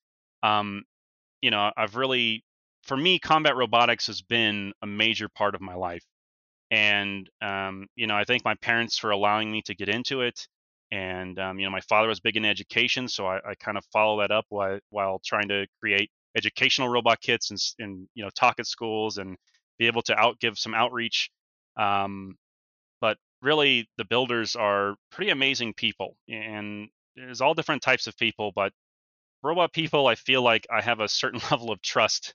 um, 0.43 0.83
you 1.41 1.51
know, 1.51 1.71
I've 1.77 1.95
really, 1.95 2.43
for 2.83 2.97
me, 2.97 3.19
combat 3.19 3.55
robotics 3.55 4.07
has 4.07 4.21
been 4.21 4.73
a 4.81 4.87
major 4.87 5.29
part 5.29 5.55
of 5.55 5.61
my 5.61 5.75
life. 5.75 6.03
And 6.71 7.29
um, 7.41 7.87
you 7.95 8.07
know, 8.07 8.15
I 8.15 8.25
thank 8.25 8.43
my 8.43 8.55
parents 8.55 8.97
for 8.97 9.11
allowing 9.11 9.51
me 9.51 9.61
to 9.63 9.75
get 9.75 9.89
into 9.89 10.21
it. 10.21 10.47
And 10.91 11.37
um, 11.39 11.59
you 11.59 11.65
know, 11.65 11.71
my 11.71 11.81
father 11.81 12.07
was 12.07 12.19
big 12.19 12.37
in 12.37 12.45
education, 12.45 13.07
so 13.07 13.25
I, 13.27 13.37
I 13.37 13.55
kind 13.55 13.77
of 13.77 13.85
follow 13.93 14.21
that 14.21 14.31
up 14.31 14.45
while 14.49 14.79
while 14.89 15.21
trying 15.25 15.49
to 15.49 15.65
create 15.81 16.09
educational 16.35 16.89
robot 16.89 17.19
kits 17.21 17.51
and, 17.51 17.59
and 17.79 18.07
you 18.15 18.23
know 18.23 18.29
talk 18.35 18.55
at 18.59 18.67
schools 18.67 19.17
and 19.17 19.37
be 19.79 19.87
able 19.87 20.01
to 20.03 20.15
out 20.17 20.39
give 20.39 20.57
some 20.57 20.73
outreach. 20.73 21.29
Um, 21.77 22.35
really, 23.41 23.89
the 23.97 24.05
builders 24.05 24.55
are 24.55 24.95
pretty 25.11 25.31
amazing 25.31 25.73
people, 25.73 26.15
and 26.29 26.89
there's 27.15 27.41
all 27.41 27.53
different 27.53 27.81
types 27.81 28.07
of 28.07 28.17
people. 28.17 28.51
But 28.55 28.73
robot 29.43 29.73
people, 29.73 30.07
I 30.07 30.15
feel 30.15 30.41
like 30.41 30.67
I 30.73 30.81
have 30.81 30.99
a 30.99 31.07
certain 31.07 31.41
level 31.51 31.71
of 31.71 31.81
trust 31.81 32.33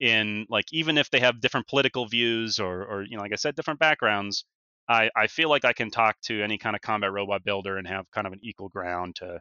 in, 0.00 0.46
like 0.48 0.66
even 0.72 0.98
if 0.98 1.10
they 1.10 1.20
have 1.20 1.40
different 1.40 1.68
political 1.68 2.06
views 2.06 2.58
or 2.58 2.84
or 2.84 3.02
you 3.02 3.16
know, 3.16 3.22
like 3.22 3.32
I 3.32 3.36
said, 3.36 3.54
different 3.56 3.80
backgrounds. 3.80 4.44
I, 4.86 5.08
I 5.16 5.28
feel 5.28 5.48
like 5.48 5.64
I 5.64 5.72
can 5.72 5.90
talk 5.90 6.14
to 6.24 6.42
any 6.42 6.58
kind 6.58 6.76
of 6.76 6.82
combat 6.82 7.10
robot 7.10 7.42
builder 7.42 7.78
and 7.78 7.88
have 7.88 8.04
kind 8.10 8.26
of 8.26 8.34
an 8.34 8.40
equal 8.42 8.68
ground 8.68 9.16
to 9.16 9.40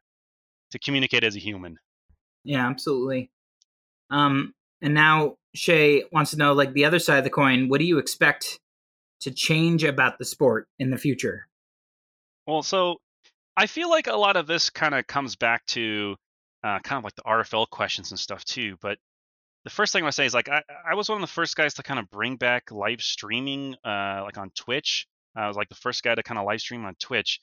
to 0.72 0.80
communicate 0.80 1.24
as 1.24 1.36
a 1.36 1.40
human. 1.40 1.78
Yeah, 2.44 2.68
absolutely. 2.68 3.30
Um, 4.10 4.54
and 4.82 4.94
now 4.94 5.36
Shay 5.56 6.04
wants 6.12 6.32
to 6.32 6.38
know, 6.38 6.54
like 6.54 6.74
the 6.74 6.86
other 6.86 7.00
side 7.00 7.18
of 7.18 7.24
the 7.24 7.30
coin, 7.30 7.70
what 7.70 7.80
do 7.80 7.86
you 7.86 7.98
expect 7.98 8.60
to 9.24 9.32
change 9.32 9.84
about 9.84 10.18
the 10.20 10.26
sport 10.26 10.68
in 10.80 10.90
the 10.90 10.98
future? 10.98 11.48
Well, 12.48 12.64
so 12.64 12.98
I 13.56 13.68
feel 13.68 13.90
like 13.90 14.08
a 14.08 14.16
lot 14.16 14.36
of 14.38 14.48
this 14.48 14.70
kind 14.70 14.96
of 14.96 15.08
comes 15.08 15.36
back 15.36 15.66
to 15.68 16.16
uh, 16.64 16.80
kind 16.80 16.98
of 16.98 17.04
like 17.04 17.16
the 17.16 17.24
RFL 17.24 17.70
questions 17.70 18.12
and 18.12 18.20
stuff 18.20 18.44
too. 18.46 18.78
But 18.82 18.98
the 19.64 19.70
first 19.70 19.94
thing 19.94 20.04
I 20.04 20.06
want 20.06 20.14
to 20.14 20.16
say 20.16 20.26
is 20.26 20.34
like 20.34 20.50
I, 20.50 20.62
I 20.90 20.96
was 20.96 21.10
one 21.10 21.18
of 21.18 21.28
the 21.28 21.34
first 21.34 21.56
guys 21.56 21.76
to 21.76 21.84
kind 21.84 22.00
of 22.00 22.10
bring 22.10 22.36
back 22.36 22.72
live 22.72 23.02
streaming, 23.02 23.76
uh, 23.86 24.22
like 24.24 24.38
on 24.38 24.52
Twitch. 24.56 25.08
I 25.36 25.48
was 25.48 25.58
like 25.58 25.70
the 25.70 25.76
first 25.76 26.04
guy 26.04 26.14
to 26.14 26.24
kind 26.24 26.38
of 26.38 26.46
live 26.46 26.62
stream 26.62 26.86
on 26.86 26.96
Twitch, 27.00 27.40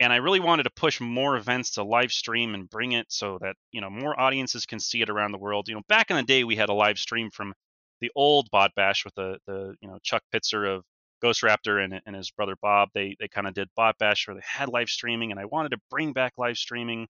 and 0.00 0.12
I 0.12 0.16
really 0.16 0.40
wanted 0.40 0.62
to 0.62 0.70
push 0.70 1.00
more 1.00 1.36
events 1.36 1.72
to 1.72 1.82
live 1.82 2.12
stream 2.12 2.54
and 2.54 2.70
bring 2.70 2.92
it 2.92 3.06
so 3.10 3.38
that 3.42 3.56
you 3.70 3.80
know 3.80 3.90
more 3.90 4.18
audiences 4.18 4.66
can 4.66 4.80
see 4.80 5.02
it 5.02 5.10
around 5.10 5.32
the 5.32 5.38
world. 5.38 5.68
You 5.68 5.74
know, 5.74 5.82
back 5.88 6.10
in 6.10 6.16
the 6.16 6.22
day 6.22 6.44
we 6.44 6.56
had 6.56 6.68
a 6.68 6.74
live 6.74 6.98
stream 6.98 7.30
from 7.30 7.52
the 8.00 8.10
old 8.14 8.50
Bot 8.50 8.74
Bash 8.74 9.04
with 9.04 9.14
the 9.14 9.38
the 9.46 9.74
you 9.80 9.88
know 9.88 9.98
Chuck 10.02 10.22
Pitzer 10.32 10.76
of 10.76 10.84
Ghost 11.24 11.40
Raptor 11.40 11.82
and, 11.82 12.02
and 12.04 12.14
his 12.14 12.30
brother 12.30 12.54
Bob. 12.60 12.90
They 12.92 13.16
they 13.18 13.28
kind 13.28 13.46
of 13.46 13.54
did 13.54 13.68
Bot 13.74 13.96
Bash 13.98 14.28
where 14.28 14.34
they 14.34 14.42
had 14.44 14.68
live 14.68 14.90
streaming, 14.90 15.30
and 15.30 15.40
I 15.40 15.46
wanted 15.46 15.70
to 15.70 15.78
bring 15.90 16.12
back 16.12 16.34
live 16.36 16.58
streaming. 16.58 17.08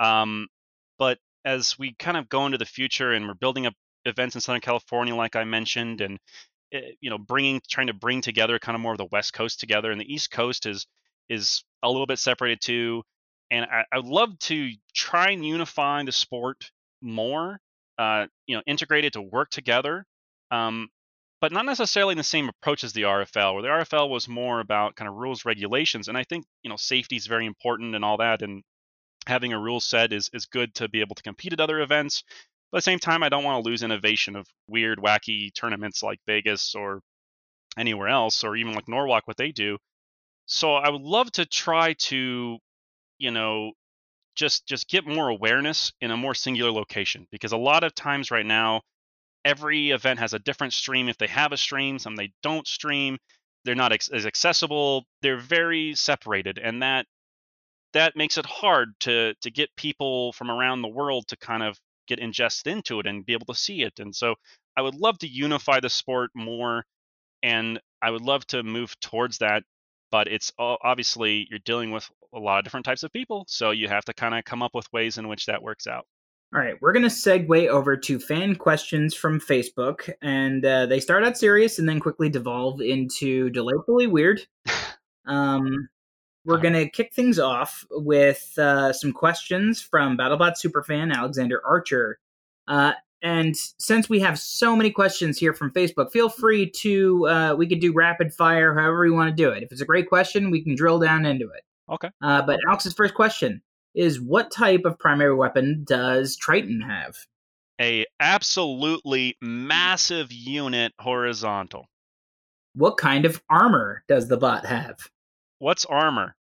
Um, 0.00 0.48
but 0.98 1.18
as 1.44 1.78
we 1.78 1.94
kind 1.94 2.16
of 2.16 2.28
go 2.28 2.46
into 2.46 2.58
the 2.58 2.64
future 2.64 3.12
and 3.12 3.28
we're 3.28 3.34
building 3.34 3.66
up 3.66 3.74
events 4.04 4.34
in 4.34 4.40
Southern 4.40 4.60
California, 4.60 5.14
like 5.14 5.36
I 5.36 5.44
mentioned, 5.44 6.00
and 6.00 6.18
eh, 6.72 6.80
you 7.00 7.10
know, 7.10 7.18
bringing 7.18 7.60
trying 7.70 7.86
to 7.86 7.94
bring 7.94 8.22
together 8.22 8.58
kind 8.58 8.74
of 8.74 8.82
more 8.82 8.92
of 8.92 8.98
the 8.98 9.08
West 9.12 9.32
Coast 9.32 9.60
together, 9.60 9.92
and 9.92 10.00
the 10.00 10.12
East 10.12 10.32
Coast 10.32 10.66
is 10.66 10.86
is 11.28 11.62
a 11.84 11.88
little 11.88 12.06
bit 12.06 12.18
separated 12.18 12.60
too. 12.60 13.04
And 13.52 13.66
I, 13.66 13.84
I 13.92 13.98
would 13.98 14.06
love 14.06 14.36
to 14.40 14.70
try 14.94 15.30
and 15.30 15.46
unify 15.46 16.02
the 16.02 16.10
sport 16.10 16.72
more, 17.00 17.60
uh, 17.98 18.26
you 18.46 18.56
know, 18.56 18.62
integrate 18.66 19.04
it 19.04 19.12
to 19.12 19.22
work 19.22 19.50
together, 19.50 20.04
um, 20.50 20.88
but 21.44 21.52
not 21.52 21.66
necessarily 21.66 22.12
in 22.12 22.16
the 22.16 22.24
same 22.24 22.48
approach 22.48 22.84
as 22.84 22.94
the 22.94 23.02
RFL, 23.02 23.52
where 23.52 23.62
the 23.62 23.68
RFL 23.68 24.08
was 24.08 24.26
more 24.26 24.60
about 24.60 24.96
kind 24.96 25.10
of 25.10 25.14
rules, 25.14 25.44
regulations, 25.44 26.08
and 26.08 26.16
I 26.16 26.24
think 26.24 26.46
you 26.62 26.70
know 26.70 26.76
safety 26.76 27.16
is 27.16 27.26
very 27.26 27.44
important 27.44 27.94
and 27.94 28.02
all 28.02 28.16
that, 28.16 28.40
and 28.40 28.62
having 29.26 29.52
a 29.52 29.58
rule 29.58 29.78
set 29.78 30.14
is 30.14 30.30
is 30.32 30.46
good 30.46 30.74
to 30.76 30.88
be 30.88 31.02
able 31.02 31.16
to 31.16 31.22
compete 31.22 31.52
at 31.52 31.60
other 31.60 31.82
events. 31.82 32.24
But 32.72 32.78
at 32.78 32.78
the 32.78 32.90
same 32.90 32.98
time, 32.98 33.22
I 33.22 33.28
don't 33.28 33.44
want 33.44 33.62
to 33.62 33.68
lose 33.68 33.82
innovation 33.82 34.36
of 34.36 34.46
weird, 34.68 34.98
wacky 34.98 35.52
tournaments 35.52 36.02
like 36.02 36.18
Vegas 36.26 36.74
or 36.74 37.02
anywhere 37.76 38.08
else, 38.08 38.42
or 38.42 38.56
even 38.56 38.72
like 38.72 38.88
Norwalk, 38.88 39.26
what 39.26 39.36
they 39.36 39.52
do. 39.52 39.76
So 40.46 40.76
I 40.76 40.88
would 40.88 41.02
love 41.02 41.30
to 41.32 41.44
try 41.44 41.92
to, 42.08 42.56
you 43.18 43.30
know, 43.30 43.72
just 44.34 44.66
just 44.66 44.88
get 44.88 45.06
more 45.06 45.28
awareness 45.28 45.92
in 46.00 46.10
a 46.10 46.16
more 46.16 46.34
singular 46.34 46.72
location 46.72 47.26
because 47.30 47.52
a 47.52 47.58
lot 47.58 47.84
of 47.84 47.94
times 47.94 48.30
right 48.30 48.46
now, 48.46 48.80
every 49.44 49.90
event 49.90 50.20
has 50.20 50.34
a 50.34 50.38
different 50.38 50.72
stream. 50.72 51.08
If 51.08 51.18
they 51.18 51.26
have 51.28 51.52
a 51.52 51.56
stream, 51.56 51.98
some 51.98 52.16
they 52.16 52.32
don't 52.42 52.66
stream. 52.66 53.18
They're 53.64 53.74
not 53.74 53.92
ex- 53.92 54.10
as 54.10 54.26
accessible. 54.26 55.04
They're 55.22 55.38
very 55.38 55.94
separated, 55.94 56.58
and 56.58 56.82
that 56.82 57.06
that 57.94 58.16
makes 58.16 58.38
it 58.38 58.46
hard 58.46 58.90
to 59.00 59.34
to 59.42 59.50
get 59.50 59.76
people 59.76 60.32
from 60.34 60.50
around 60.50 60.82
the 60.82 60.88
world 60.88 61.28
to 61.28 61.36
kind 61.38 61.62
of 61.62 61.78
get 62.08 62.18
ingested 62.20 62.72
into 62.72 63.00
it 63.00 63.06
and 63.06 63.26
be 63.26 63.32
able 63.34 63.46
to 63.46 63.54
see 63.54 63.82
it. 63.82 63.94
And 64.00 64.14
so 64.14 64.34
I 64.76 64.82
would 64.82 64.94
love 64.94 65.18
to 65.20 65.28
unify 65.28 65.80
the 65.80 65.90
sport 65.90 66.30
more 66.34 66.84
and 67.42 67.80
I 68.02 68.10
would 68.12 68.22
love 68.22 68.46
to 68.48 68.64
move 68.64 69.00
towards 69.00 69.38
that 69.40 69.64
but 70.12 70.28
it's 70.28 70.52
obviously 70.58 71.48
you're 71.50 71.60
dealing 71.60 71.92
with 71.92 72.10
a 72.34 72.40
lot 72.40 72.58
of 72.60 72.64
different 72.64 72.86
types 72.86 73.04
of 73.04 73.12
people 73.12 73.46
so 73.48 73.72
you 73.72 73.88
have 73.88 74.06
to 74.06 74.14
kind 74.14 74.34
of 74.36 74.44
come 74.44 74.62
up 74.62 74.74
with 74.74 74.92
ways 74.92 75.18
in 75.18 75.28
which 75.28 75.46
that 75.46 75.62
works 75.62 75.88
out 75.88 76.06
all 76.54 76.60
right 76.60 76.76
we're 76.80 76.92
going 76.92 77.02
to 77.02 77.08
segue 77.08 77.68
over 77.68 77.96
to 77.96 78.18
fan 78.18 78.54
questions 78.54 79.14
from 79.14 79.40
facebook 79.40 80.12
and 80.22 80.64
uh, 80.64 80.86
they 80.86 81.00
start 81.00 81.24
out 81.24 81.36
serious 81.36 81.78
and 81.78 81.88
then 81.88 82.00
quickly 82.00 82.28
devolve 82.28 82.80
into 82.80 83.50
delightfully 83.50 84.06
weird 84.06 84.46
um, 85.26 85.88
we're 86.44 86.58
going 86.58 86.74
to 86.74 86.88
kick 86.90 87.12
things 87.14 87.38
off 87.38 87.86
with 87.90 88.52
uh, 88.58 88.92
some 88.92 89.12
questions 89.12 89.80
from 89.80 90.16
battlebot 90.16 90.54
superfan 90.62 91.14
alexander 91.14 91.60
archer 91.66 92.18
uh, 92.68 92.92
and 93.22 93.56
since 93.56 94.08
we 94.08 94.20
have 94.20 94.38
so 94.38 94.76
many 94.76 94.90
questions 94.90 95.38
here 95.38 95.54
from 95.54 95.72
Facebook, 95.72 96.12
feel 96.12 96.28
free 96.28 96.70
to 96.82 97.26
uh, 97.26 97.54
we 97.56 97.66
could 97.66 97.80
do 97.80 97.90
rapid 97.90 98.34
fire, 98.34 98.74
however 98.74 99.06
you 99.06 99.14
want 99.14 99.30
to 99.30 99.34
do 99.34 99.48
it. 99.48 99.62
If 99.62 99.72
it's 99.72 99.80
a 99.80 99.86
great 99.86 100.10
question, 100.10 100.50
we 100.50 100.62
can 100.62 100.74
drill 100.74 100.98
down 100.98 101.24
into 101.24 101.48
it. 101.48 101.62
Okay. 101.90 102.10
Uh, 102.22 102.42
but 102.42 102.60
Alex's 102.68 102.92
first 102.92 103.14
question 103.14 103.62
is: 103.94 104.20
What 104.20 104.50
type 104.50 104.84
of 104.84 104.98
primary 104.98 105.34
weapon 105.34 105.84
does 105.86 106.36
Triton 106.36 106.80
have? 106.82 107.14
A 107.80 108.06
absolutely 108.20 109.36
massive 109.40 110.32
unit 110.32 110.92
horizontal. 110.98 111.88
What 112.74 112.96
kind 112.96 113.24
of 113.24 113.42
armor 113.48 114.04
does 114.08 114.28
the 114.28 114.36
bot 114.36 114.66
have? 114.66 114.98
What's 115.58 115.84
armor? 115.84 116.36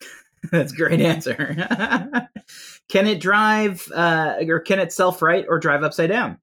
That's 0.50 0.72
a 0.72 0.76
great 0.76 1.00
answer. 1.00 1.56
can 2.88 3.06
it 3.06 3.20
drive, 3.20 3.90
uh, 3.94 4.36
or 4.46 4.60
can 4.60 4.78
it 4.78 4.92
self 4.92 5.20
right 5.20 5.44
or 5.48 5.58
drive 5.58 5.82
upside 5.82 6.10
down? 6.10 6.38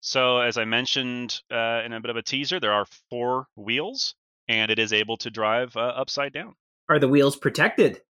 So, 0.00 0.38
as 0.38 0.56
I 0.56 0.64
mentioned 0.64 1.40
uh, 1.50 1.82
in 1.84 1.92
a 1.92 2.00
bit 2.00 2.10
of 2.10 2.16
a 2.16 2.22
teaser, 2.22 2.60
there 2.60 2.72
are 2.72 2.86
four 3.10 3.46
wheels, 3.56 4.14
and 4.48 4.70
it 4.70 4.78
is 4.78 4.92
able 4.92 5.16
to 5.18 5.30
drive 5.30 5.76
uh, 5.76 5.80
upside 5.80 6.32
down. 6.32 6.54
Are 6.88 6.98
the 6.98 7.08
wheels 7.08 7.36
protected? 7.36 8.00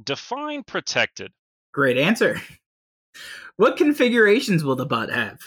Define 0.00 0.62
protected. 0.64 1.32
Great 1.72 1.98
answer. 1.98 2.40
What 3.56 3.76
configurations 3.76 4.64
will 4.64 4.76
the 4.76 4.86
bot 4.86 5.10
have? 5.10 5.38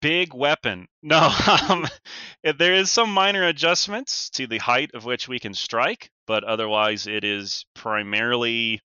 Big 0.00 0.32
weapon. 0.32 0.86
No, 1.02 1.18
um, 1.68 1.86
there 2.58 2.74
is 2.74 2.90
some 2.90 3.12
minor 3.12 3.48
adjustments 3.48 4.30
to 4.30 4.46
the 4.46 4.58
height 4.58 4.92
of 4.94 5.04
which 5.04 5.26
we 5.26 5.40
can 5.40 5.52
strike, 5.52 6.10
but 6.26 6.44
otherwise 6.44 7.08
it 7.08 7.24
is 7.24 7.66
primarily 7.74 8.80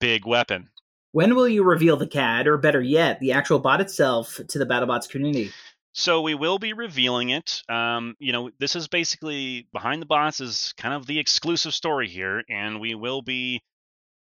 big 0.00 0.26
weapon. 0.26 0.68
When 1.12 1.36
will 1.36 1.48
you 1.48 1.62
reveal 1.62 1.96
the 1.96 2.08
CAD, 2.08 2.48
or 2.48 2.58
better 2.58 2.82
yet, 2.82 3.20
the 3.20 3.32
actual 3.32 3.60
bot 3.60 3.80
itself, 3.80 4.40
to 4.48 4.58
the 4.58 4.66
BattleBots 4.66 5.08
community? 5.08 5.52
So 5.92 6.22
we 6.22 6.34
will 6.34 6.58
be 6.58 6.72
revealing 6.72 7.30
it. 7.30 7.62
Um, 7.68 8.16
you 8.18 8.32
know, 8.32 8.50
this 8.58 8.74
is 8.74 8.88
basically 8.88 9.68
behind 9.72 10.02
the 10.02 10.06
bots 10.06 10.40
is 10.40 10.74
kind 10.76 10.92
of 10.92 11.06
the 11.06 11.20
exclusive 11.20 11.72
story 11.72 12.08
here, 12.08 12.42
and 12.50 12.80
we 12.80 12.96
will 12.96 13.22
be 13.22 13.62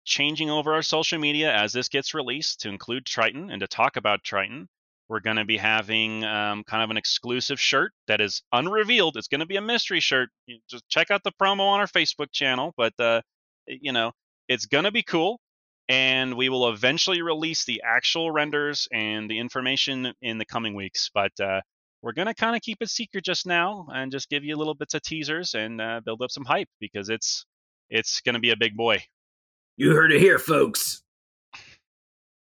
changing 0.10 0.50
over 0.50 0.74
our 0.74 0.82
social 0.82 1.20
media 1.20 1.54
as 1.56 1.72
this 1.72 1.88
gets 1.88 2.14
released 2.14 2.62
to 2.62 2.70
include 2.70 3.06
Triton 3.06 3.52
and 3.52 3.62
to 3.62 3.68
talk 3.68 3.96
about 3.96 4.24
Triton. 4.24 4.68
We're 5.08 5.22
going 5.22 5.38
to 5.38 5.46
be 5.46 5.58
having 5.58 6.24
um, 6.24 6.64
kind 6.64 6.84
of 6.84 6.90
an 6.90 6.98
exclusive 6.98 7.60
shirt 7.60 7.94
that 8.08 8.20
is 8.20 8.44
unrevealed. 8.52 9.18
It's 9.18 9.28
going 9.28 9.40
to 9.40 9.46
be 9.46 9.56
a 9.56 9.62
mystery 9.62 10.00
shirt. 10.02 10.30
You 10.46 10.60
just 10.70 10.88
check 10.90 11.10
out 11.10 11.24
the 11.24 11.32
promo 11.32 11.62
on 11.62 11.80
our 11.80 11.88
Facebook 11.88 12.32
channel, 12.32 12.74
but 12.76 12.94
uh, 13.00 13.22
you 13.66 13.92
know, 13.92 14.12
it's 14.48 14.66
going 14.66 14.84
to 14.84 14.92
be 14.92 15.04
cool. 15.04 15.40
And 15.88 16.36
we 16.36 16.50
will 16.50 16.70
eventually 16.70 17.24
release 17.24 17.66
the 17.66 17.82
actual 17.84 18.30
renders 18.30 18.88
and 18.92 19.30
the 19.30 19.40
information 19.40 20.14
in 20.22 20.38
the 20.38 20.46
coming 20.46 20.76
weeks. 20.76 21.10
But 21.12 21.32
uh, 21.40 21.62
we're 22.04 22.14
going 22.14 22.28
to 22.28 22.36
kind 22.36 22.56
of 22.56 22.62
keep 22.62 22.78
it 22.82 22.90
secret 22.90 23.24
just 23.24 23.48
now 23.48 23.88
and 23.92 24.12
just 24.12 24.30
give 24.30 24.44
you 24.44 24.56
little 24.56 24.76
bits 24.76 24.94
of 24.94 25.02
teasers 25.02 25.56
and 25.56 25.82
uh, 25.82 26.02
build 26.06 26.22
up 26.22 26.30
some 26.30 26.46
hype 26.46 26.70
because 26.80 27.10
it's 27.10 27.46
it's 27.90 28.22
going 28.22 28.36
to 28.36 28.40
be 28.40 28.52
a 28.52 28.58
big 28.58 28.76
boy. 28.76 29.04
You 29.80 29.96
heard 29.96 30.12
it 30.12 30.20
here, 30.20 30.38
folks. 30.40 31.04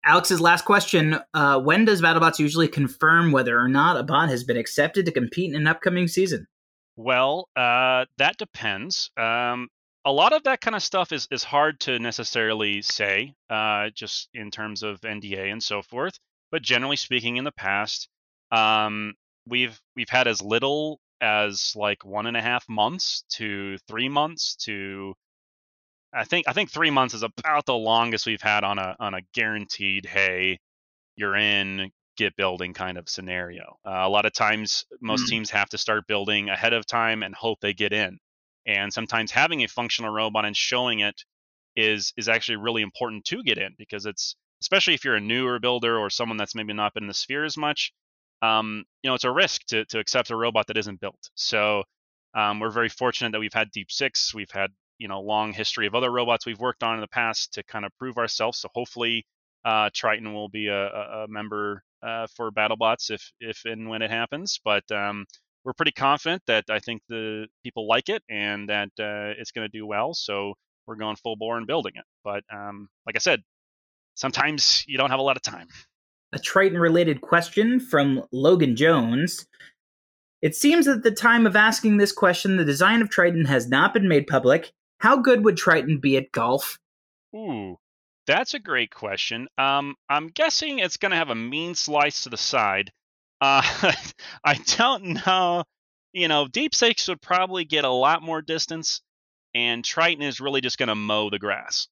Alex's 0.06 0.40
last 0.40 0.64
question: 0.64 1.18
uh, 1.34 1.60
When 1.60 1.84
does 1.84 2.00
BattleBots 2.00 2.38
usually 2.38 2.68
confirm 2.68 3.32
whether 3.32 3.60
or 3.60 3.68
not 3.68 3.98
a 3.98 4.04
bot 4.04 4.30
has 4.30 4.44
been 4.44 4.58
accepted 4.58 5.08
to 5.08 5.12
compete 5.12 5.50
in 5.50 5.60
an 5.60 5.66
upcoming 5.66 6.08
season? 6.08 6.46
Well, 6.96 7.50
uh, 7.56 8.06
that 8.20 8.38
depends. 8.38 9.10
Um, 9.18 9.70
a 10.06 10.12
lot 10.12 10.34
of 10.34 10.44
that 10.44 10.62
kind 10.62 10.76
of 10.76 10.84
stuff 10.84 11.12
is, 11.12 11.28
is 11.32 11.44
hard 11.44 11.80
to 11.80 11.98
necessarily 11.98 12.84
say, 12.84 13.34
uh, 13.50 13.90
just 13.96 14.30
in 14.36 14.52
terms 14.52 14.84
of 14.84 15.02
NDA 15.02 15.52
and 15.52 15.64
so 15.64 15.82
forth. 15.82 16.20
But 16.52 16.62
generally 16.62 16.96
speaking, 16.96 17.38
in 17.38 17.44
the 17.44 17.52
past, 17.52 18.08
um, 18.52 19.16
we've 19.48 19.82
we've 19.96 20.10
had 20.10 20.28
as 20.28 20.44
little 20.44 21.00
as 21.22 21.74
like 21.76 22.06
one 22.06 22.28
and 22.28 22.38
a 22.38 22.42
half 22.44 22.70
months 22.70 23.24
to 23.38 23.80
three 23.88 24.10
months 24.10 24.56
to 24.66 25.16
I 26.16 26.24
think 26.26 26.48
I 26.48 26.54
think 26.54 26.72
three 26.72 26.92
months 26.92 27.14
is 27.14 27.24
about 27.24 27.66
the 27.66 27.76
longest 27.76 28.26
we've 28.26 28.42
had 28.42 28.64
on 28.64 28.80
a 28.80 28.96
on 29.00 29.14
a 29.16 29.22
guaranteed 29.34 30.06
hey 30.06 30.60
you're 31.18 31.36
in 31.38 31.92
get 32.18 32.36
building 32.38 32.74
kind 32.74 32.98
of 32.98 33.10
scenario. 33.10 33.78
Uh, 33.86 34.02
a 34.04 34.10
lot 34.10 34.26
of 34.26 34.34
times 34.34 34.86
most 35.02 35.28
Mm. 35.28 35.30
teams 35.30 35.50
have 35.52 35.70
to 35.70 35.78
start 35.80 36.08
building 36.08 36.50
ahead 36.50 36.74
of 36.74 36.86
time 36.86 37.24
and 37.24 37.36
hope 37.36 37.60
they 37.62 37.74
get 37.74 37.94
in. 37.94 38.20
And 38.68 38.94
sometimes 38.94 39.32
having 39.32 39.64
a 39.64 39.68
functional 39.68 40.12
robot 40.12 40.46
and 40.46 40.58
showing 40.58 41.02
it 41.02 41.24
is 41.76 42.14
is 42.18 42.30
actually 42.30 42.58
really 42.58 42.82
important 42.84 43.26
to 43.26 43.44
get 43.44 43.58
in 43.58 43.76
because 43.78 44.06
it's 44.06 44.36
especially 44.62 44.94
if 44.96 45.06
you're 45.06 45.16
a 45.16 45.22
newer 45.22 45.60
builder 45.60 45.98
or 46.00 46.10
someone 46.10 46.38
that's 46.38 46.56
maybe 46.56 46.74
not 46.74 46.94
been 46.94 47.04
in 47.04 47.08
the 47.08 47.14
sphere 47.14 47.46
as 47.46 47.58
much. 47.58 47.94
Um, 48.42 48.86
you 49.04 49.10
know, 49.10 49.16
it's 49.16 49.24
a 49.26 49.32
risk 49.32 49.66
to 49.68 49.86
to 49.86 50.00
accept 50.00 50.32
a 50.32 50.36
robot 50.36 50.68
that 50.68 50.78
isn't 50.78 51.02
built. 51.02 51.30
So 51.36 51.84
um, 52.36 52.60
we're 52.60 52.70
very 52.72 52.90
fortunate 52.90 53.32
that 53.32 53.40
we've 53.40 53.54
had 53.54 53.72
Deep 53.72 53.92
Six, 53.92 54.34
we've 54.34 54.52
had 54.52 54.72
you 54.98 55.08
know 55.08 55.22
long 55.22 55.54
history 55.54 55.88
of 55.88 55.96
other 55.96 56.12
robots 56.12 56.46
we've 56.46 56.60
worked 56.60 56.84
on 56.84 56.96
in 56.96 57.02
the 57.02 57.08
past 57.08 57.54
to 57.54 57.64
kind 57.64 57.86
of 57.86 57.92
prove 57.98 58.18
ourselves. 58.18 58.60
So 58.60 58.70
hopefully, 58.74 59.26
uh, 59.64 59.90
Triton 59.94 60.34
will 60.34 60.50
be 60.50 60.68
a, 60.68 60.88
a, 60.88 61.26
member 61.28 61.84
uh, 62.04 62.28
for 62.36 62.52
BattleBots 62.52 63.12
if 63.12 63.32
if 63.40 63.62
and 63.66 63.90
when 63.90 64.02
it 64.02 64.12
happens. 64.12 64.60
But 64.64 64.90
um, 64.92 65.26
we're 65.64 65.74
pretty 65.74 65.92
confident 65.92 66.44
that 66.48 66.66
I 66.70 66.80
think 66.80 67.02
the 67.10 67.48
people 67.64 67.88
like 67.88 68.10
it 68.10 68.24
and 68.30 68.70
that 68.70 68.90
uh, 69.00 69.34
it's 69.40 69.52
going 69.52 69.68
to 69.70 69.78
do 69.78 69.86
well. 69.86 70.14
So 70.14 70.54
we're 70.86 70.96
going 70.96 71.16
full 71.16 71.36
bore 71.36 71.58
and 71.58 71.66
building 71.66 71.94
it. 71.96 72.06
But 72.24 72.44
um, 72.54 72.88
like 73.06 73.16
I 73.16 73.20
said, 73.20 73.42
sometimes 74.14 74.86
you 74.88 74.98
don't 74.98 75.10
have 75.10 75.20
a 75.20 75.24
lot 75.24 75.36
of 75.36 75.42
time. 75.42 75.68
A 76.34 76.40
Triton 76.40 76.78
related 76.78 77.22
question 77.22 77.80
from 77.80 78.24
Logan 78.32 78.76
Jones. 78.76 79.48
It 80.42 80.56
seems 80.56 80.86
that 80.86 80.98
at 80.98 81.04
the 81.04 81.12
time 81.12 81.48
of 81.48 81.56
asking 81.56 81.98
this 81.98 82.12
question, 82.12 82.58
the 82.58 82.66
design 82.66 83.02
of 83.02 83.10
Triton 83.10 83.46
has 83.46 83.68
not 83.68 83.94
been 83.94 84.08
made 84.08 84.28
public. 84.28 84.72
How 85.06 85.18
good 85.18 85.46
would 85.46 85.56
Triton 85.56 86.00
be 86.00 86.18
at 86.18 86.32
golf? 86.32 86.80
Ooh, 87.36 87.78
that's 88.26 88.56
a 88.56 88.60
great 88.60 88.90
question. 88.90 89.48
Um, 89.56 89.94
I'm 90.10 90.30
guessing 90.30 90.80
it's 90.80 90.98
going 90.98 91.12
to 91.12 91.18
have 91.18 91.30
a 91.30 91.36
mean 91.36 91.76
slice 91.76 92.24
to 92.24 92.30
the 92.30 92.38
side. 92.38 92.92
Uh, 93.40 93.62
I 94.44 94.56
don't 94.78 95.24
know. 95.24 95.64
You 96.12 96.28
know, 96.28 96.48
Deep 96.48 96.74
Six 96.74 97.08
would 97.08 97.22
probably 97.22 97.66
get 97.66 97.86
a 97.86 97.90
lot 97.92 98.24
more 98.24 98.42
distance, 98.42 99.02
and 99.54 99.86
Triton 99.86 100.24
is 100.24 100.42
really 100.42 100.60
just 100.60 100.80
going 100.80 100.90
to 100.90 100.96
mow 100.96 101.30
the 101.30 101.38
grass. 101.38 101.88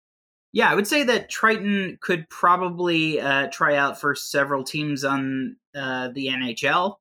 Yeah, 0.51 0.71
I 0.71 0.73
would 0.73 0.87
say 0.87 1.03
that 1.03 1.29
Triton 1.29 1.99
could 2.01 2.27
probably 2.31 3.21
uh, 3.21 3.47
try 3.51 3.75
out 3.75 4.01
for 4.01 4.15
several 4.15 4.63
teams 4.63 5.03
on 5.03 5.57
uh, 5.75 6.09
the 6.15 6.29
NHL. 6.29 6.95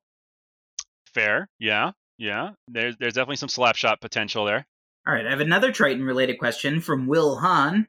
Fair, 1.11 1.49
yeah, 1.57 1.93
yeah. 2.19 2.51
There's 2.67 2.97
there's 2.97 3.13
definitely 3.13 3.37
some 3.37 3.49
slap 3.49 3.75
shot 3.75 3.99
potential 3.99 4.45
there. 4.45 4.67
All 5.05 5.13
right, 5.13 5.25
I 5.25 5.29
have 5.31 5.41
another 5.41 5.71
Triton 5.73 6.05
related 6.05 6.37
question 6.39 6.79
from 6.79 7.07
Will 7.07 7.35
Hahn. 7.35 7.87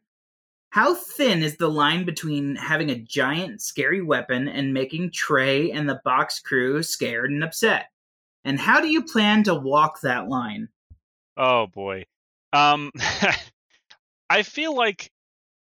How 0.71 0.97
thin 0.97 1.45
is 1.45 1.57
the 1.57 1.69
line 1.69 2.05
between 2.05 2.57
having 2.57 2.91
a 2.91 2.99
giant, 2.99 3.63
scary 3.63 4.03
weapon 4.03 4.49
and 4.49 4.75
making 4.75 5.13
Trey 5.13 5.71
and 5.71 5.89
the 5.89 6.01
box 6.05 6.41
crew 6.41 6.83
scared 6.83 7.31
and 7.31 7.45
upset? 7.45 7.91
And 8.45 8.59
how 8.59 8.81
do 8.81 8.89
you 8.89 9.05
plan 9.05 9.45
to 9.45 9.55
walk 9.55 10.01
that 10.01 10.29
line? 10.29 10.69
Oh 11.37 11.69
boy. 11.69 12.07
Um 12.53 12.91
I 14.31 14.43
feel 14.43 14.75
like 14.75 15.13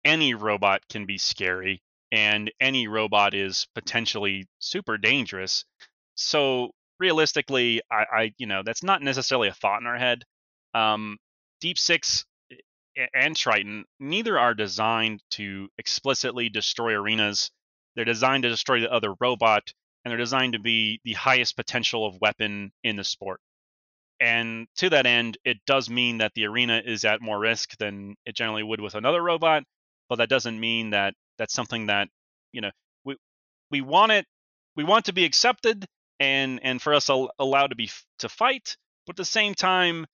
any 0.04 0.34
robot 0.34 0.82
can 0.90 1.06
be 1.06 1.20
scary 1.20 1.84
and 2.12 2.52
any 2.60 2.88
robot 2.88 3.36
is 3.36 3.68
potentially 3.76 4.48
super 4.58 4.98
dangerous. 4.98 5.66
So 6.16 6.72
realistically, 7.00 7.82
I, 7.92 8.06
I 8.12 8.34
you 8.40 8.48
know, 8.48 8.64
that's 8.66 8.82
not 8.82 9.04
necessarily 9.04 9.50
a 9.50 9.54
thought 9.54 9.82
in 9.82 9.86
our 9.86 10.00
head. 10.00 10.24
Um 10.74 11.18
Deep 11.66 11.80
Six 11.80 12.26
eh, 12.52 13.08
and 13.16 13.36
Triton, 13.36 13.86
neither 14.00 14.38
are 14.38 14.54
designed 14.54 15.24
to 15.32 15.68
explicitly 15.80 16.48
destroy 16.48 16.94
arenas. 16.94 17.50
They're 17.96 18.06
designed 18.06 18.44
to 18.44 18.50
destroy 18.50 18.82
the 18.82 18.92
other 18.94 19.16
robot, 19.20 19.74
and 20.04 20.12
they're 20.12 20.20
designed 20.20 20.54
to 20.54 20.60
be 20.60 21.02
the 21.04 21.14
highest 21.14 21.56
potential 21.56 22.06
of 22.06 22.22
weapon 22.22 22.72
in 22.84 22.98
the 22.98 23.04
sport. 23.04 23.40
And 24.20 24.68
to 24.76 24.92
that 24.92 25.08
end, 25.08 25.40
it 25.44 25.58
does 25.66 25.90
mean 25.90 26.20
that 26.20 26.34
the 26.36 26.46
arena 26.46 26.84
is 26.86 27.04
at 27.04 27.20
more 27.20 27.40
risk 27.40 27.76
than 27.78 28.16
it 28.28 28.36
generally 28.36 28.62
would 28.62 28.80
with 28.80 28.94
another 28.94 29.24
robot, 29.24 29.64
but 30.08 30.18
that 30.18 30.30
doesn't 30.30 30.60
mean 30.60 30.92
that 30.92 31.16
that's 31.40 31.56
something 31.56 31.88
that, 31.88 32.10
you 32.52 32.62
know, 32.62 32.72
we 33.06 33.18
we 33.72 33.82
want 33.82 34.12
it 34.12 34.28
we 34.76 34.84
want 34.84 35.06
to 35.06 35.14
be 35.14 35.26
accepted 35.26 35.88
and 36.20 36.60
and 36.62 36.80
for 36.80 36.94
us 36.94 37.10
al- 37.10 37.32
allowed 37.40 37.72
to 37.72 37.76
be 37.76 37.90
to 38.20 38.30
fight, 38.30 38.78
but 39.08 39.14
at 39.14 39.18
the 39.18 39.26
same 39.26 39.56
time 39.56 40.06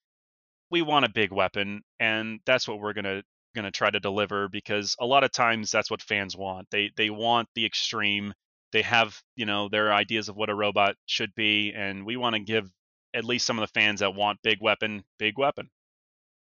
we 0.71 0.81
want 0.81 1.05
a 1.05 1.09
big 1.09 1.31
weapon 1.31 1.81
and 1.99 2.39
that's 2.45 2.67
what 2.67 2.79
we're 2.79 2.93
going 2.93 3.05
to 3.05 3.23
going 3.53 3.65
to 3.65 3.71
try 3.71 3.89
to 3.89 3.99
deliver 3.99 4.47
because 4.47 4.95
a 4.99 5.05
lot 5.05 5.25
of 5.25 5.31
times 5.31 5.71
that's 5.71 5.91
what 5.91 6.01
fans 6.01 6.37
want. 6.37 6.67
They 6.71 6.91
they 6.95 7.09
want 7.09 7.49
the 7.53 7.65
extreme. 7.65 8.33
They 8.71 8.81
have, 8.83 9.21
you 9.35 9.45
know, 9.45 9.67
their 9.67 9.93
ideas 9.93 10.29
of 10.29 10.37
what 10.37 10.49
a 10.49 10.55
robot 10.55 10.95
should 11.05 11.35
be 11.35 11.73
and 11.75 12.05
we 12.05 12.15
want 12.15 12.35
to 12.35 12.41
give 12.41 12.69
at 13.13 13.25
least 13.25 13.45
some 13.45 13.59
of 13.59 13.67
the 13.67 13.79
fans 13.79 13.99
that 13.99 14.15
want 14.15 14.39
big 14.41 14.59
weapon, 14.61 15.03
big 15.19 15.37
weapon. 15.37 15.69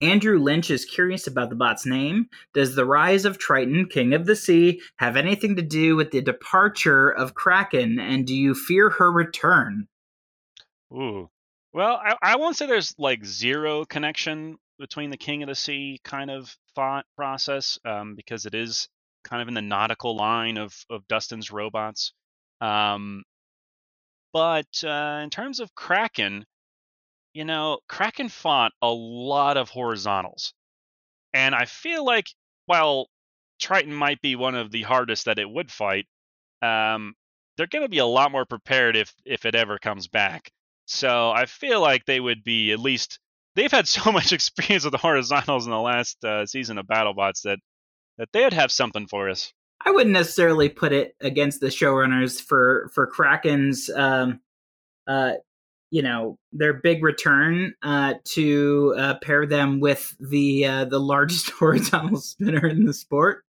Andrew 0.02 0.39
Lynch 0.39 0.68
is 0.68 0.84
curious 0.84 1.28
about 1.28 1.48
the 1.48 1.56
bot's 1.56 1.86
name. 1.86 2.26
Does 2.55 2.74
the 2.74 2.84
rise 2.84 3.24
of 3.24 3.39
Triton, 3.39 3.86
King 3.86 4.12
of 4.14 4.26
the 4.26 4.34
Sea, 4.34 4.82
have 4.97 5.16
anything 5.16 5.55
to 5.56 5.62
do 5.62 5.94
with 5.94 6.10
the 6.10 6.20
departure 6.20 7.09
of 7.09 7.34
Kraken, 7.34 8.01
and 8.01 8.26
do 8.26 8.34
you 8.34 8.52
fear 8.52 8.90
her 8.90 9.12
return? 9.12 9.86
Ooh. 10.93 11.30
Well, 11.73 11.97
I, 11.97 12.16
I 12.23 12.36
won't 12.36 12.57
say 12.57 12.66
there's 12.66 12.94
like 12.99 13.24
zero 13.24 13.85
connection 13.85 14.59
between 14.78 15.11
the 15.11 15.16
King 15.16 15.43
of 15.43 15.49
the 15.49 15.55
Sea 15.55 16.01
kind 16.05 16.31
of 16.31 16.55
thought 16.74 17.07
process, 17.16 17.78
um, 17.85 18.15
because 18.15 18.47
it 18.47 18.55
is 18.55 18.89
kind 19.24 19.40
of 19.43 19.49
in 19.49 19.55
the 19.55 19.62
nautical 19.62 20.16
line 20.16 20.59
of 20.59 20.74
of 20.90 21.07
Dustin's 21.09 21.51
robots. 21.51 22.12
Um, 22.61 23.24
but 24.32 24.82
uh, 24.85 25.20
in 25.23 25.31
terms 25.31 25.61
of 25.61 25.74
Kraken, 25.74 26.47
you 27.35 27.44
know, 27.44 27.81
Kraken 27.89 28.28
fought 28.28 28.73
a 28.82 28.90
lot 28.90 29.57
of 29.57 29.70
horizontals, 29.70 30.55
and 31.35 31.55
I 31.55 31.66
feel 31.66 32.05
like 32.05 32.28
while 32.66 33.09
Triton 33.61 33.94
might 33.94 34.20
be 34.23 34.36
one 34.36 34.55
of 34.55 34.70
the 34.70 34.82
hardest 34.82 35.27
that 35.27 35.39
it 35.39 35.51
would 35.51 35.70
fight, 35.73 36.07
um, 36.62 37.15
they're 37.57 37.66
going 37.69 37.85
to 37.85 37.89
be 37.90 37.99
a 37.99 38.07
lot 38.07 38.32
more 38.32 38.47
prepared 38.47 38.97
if 38.97 39.15
if 39.24 39.47
it 39.47 39.55
ever 39.55 39.78
comes 39.78 40.09
back. 40.09 40.51
So 40.86 41.30
I 41.30 41.46
feel 41.46 41.80
like 41.80 42.04
they 42.04 42.20
would 42.20 42.44
be 42.44 42.72
at 42.72 42.80
least 42.80 43.18
they've 43.54 43.70
had 43.70 43.88
so 43.88 44.12
much 44.12 44.32
experience 44.32 44.84
with 44.84 44.92
the 44.92 44.98
horizontals 44.98 45.66
in 45.66 45.70
the 45.70 45.80
last 45.80 46.22
uh, 46.24 46.46
season 46.46 46.78
of 46.78 46.86
BattleBots 46.86 47.42
that 47.42 47.59
that 48.18 48.28
they 48.32 48.44
would 48.44 48.52
have 48.52 48.70
something 48.70 49.06
for 49.06 49.30
us. 49.30 49.52
I 49.84 49.90
wouldn't 49.90 50.12
necessarily 50.12 50.68
put 50.68 50.92
it 50.92 51.16
against 51.20 51.60
the 51.60 51.68
showrunners 51.68 52.40
for 52.40 52.90
for 52.94 53.06
Kraken's, 53.06 53.90
um, 53.90 54.40
uh, 55.09 55.32
you 55.90 56.02
know, 56.02 56.38
their 56.52 56.74
big 56.74 57.02
return 57.02 57.74
uh, 57.82 58.14
to 58.24 58.94
uh, 58.96 59.14
pair 59.22 59.44
them 59.46 59.80
with 59.80 60.14
the 60.20 60.66
uh, 60.66 60.84
the 60.84 61.00
largest 61.00 61.50
horizontal 61.59 62.18
spinner 62.18 62.66
in 62.66 62.84
the 62.84 62.94
sport. 62.94 63.44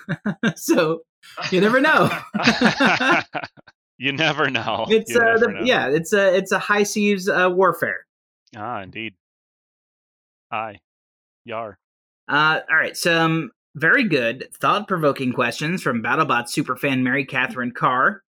so 0.56 1.02
you 1.50 1.60
never 1.60 1.80
know. 1.80 2.10
You 3.98 4.12
never 4.12 4.48
know. 4.48 4.86
It's 4.90 5.14
uh, 5.14 5.18
never 5.18 5.38
the, 5.38 5.48
know. 5.48 5.60
yeah, 5.64 5.88
it's 5.88 6.12
a 6.12 6.34
it's 6.34 6.52
a 6.52 6.58
high 6.58 6.84
seas 6.84 7.28
uh, 7.28 7.50
warfare. 7.52 8.06
Ah, 8.56 8.80
indeed. 8.82 9.14
Aye. 10.50 10.78
Yar. 11.44 11.78
Uh, 12.28 12.60
all 12.70 12.76
right, 12.76 12.96
some 12.96 13.50
very 13.74 14.04
good, 14.04 14.48
thought-provoking 14.60 15.32
questions 15.32 15.82
from 15.82 16.02
BattleBot 16.02 16.44
superfan 16.44 17.02
Mary 17.02 17.24
Catherine 17.24 17.72
Carr. 17.72 18.22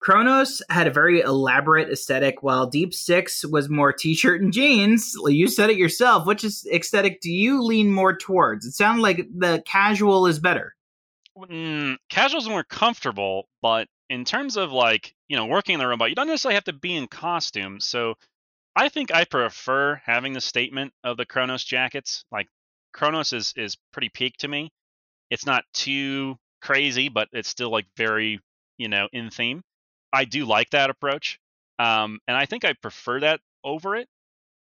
Kronos 0.00 0.60
had 0.70 0.86
a 0.86 0.90
very 0.90 1.20
elaborate 1.20 1.88
aesthetic, 1.88 2.42
while 2.42 2.66
Deep 2.66 2.92
Six 2.92 3.44
was 3.44 3.68
more 3.68 3.92
t-shirt 3.92 4.42
and 4.42 4.52
jeans. 4.52 5.16
You 5.24 5.48
said 5.48 5.70
it 5.70 5.76
yourself. 5.78 6.26
Which 6.26 6.44
is 6.44 6.66
aesthetic 6.72 7.20
do 7.20 7.32
you 7.32 7.62
lean 7.62 7.90
more 7.90 8.14
towards? 8.16 8.66
It 8.66 8.72
sounded 8.72 9.02
like 9.02 9.26
the 9.34 9.62
casual 9.64 10.26
is 10.26 10.38
better. 10.38 10.74
Mm, 11.38 11.96
casual's 12.10 12.48
more 12.48 12.64
comfortable, 12.64 13.48
but 13.62 13.88
in 14.10 14.24
terms 14.24 14.56
of 14.56 14.72
like, 14.72 15.14
you 15.28 15.36
know, 15.36 15.46
working 15.46 15.74
in 15.74 15.80
the 15.80 15.86
robot, 15.86 16.10
you 16.10 16.14
don't 16.14 16.26
necessarily 16.26 16.54
have 16.54 16.64
to 16.64 16.72
be 16.72 16.94
in 16.94 17.06
costume. 17.06 17.80
So 17.80 18.14
I 18.76 18.88
think 18.88 19.12
I 19.12 19.24
prefer 19.24 20.00
having 20.04 20.32
the 20.32 20.40
statement 20.40 20.92
of 21.02 21.16
the 21.16 21.26
Kronos 21.26 21.64
jackets. 21.64 22.24
Like 22.30 22.48
Kronos 22.92 23.32
is 23.32 23.52
is 23.56 23.76
pretty 23.92 24.08
peak 24.08 24.36
to 24.38 24.48
me. 24.48 24.70
It's 25.30 25.46
not 25.46 25.64
too 25.72 26.36
crazy, 26.60 27.08
but 27.08 27.28
it's 27.32 27.48
still 27.48 27.70
like 27.70 27.86
very, 27.96 28.40
you 28.78 28.88
know, 28.88 29.08
in 29.12 29.30
theme. 29.30 29.62
I 30.12 30.24
do 30.24 30.44
like 30.44 30.70
that 30.70 30.90
approach. 30.90 31.38
Um, 31.78 32.20
and 32.28 32.36
I 32.36 32.46
think 32.46 32.64
I 32.64 32.72
prefer 32.74 33.20
that 33.20 33.40
over 33.64 33.96
it. 33.96 34.08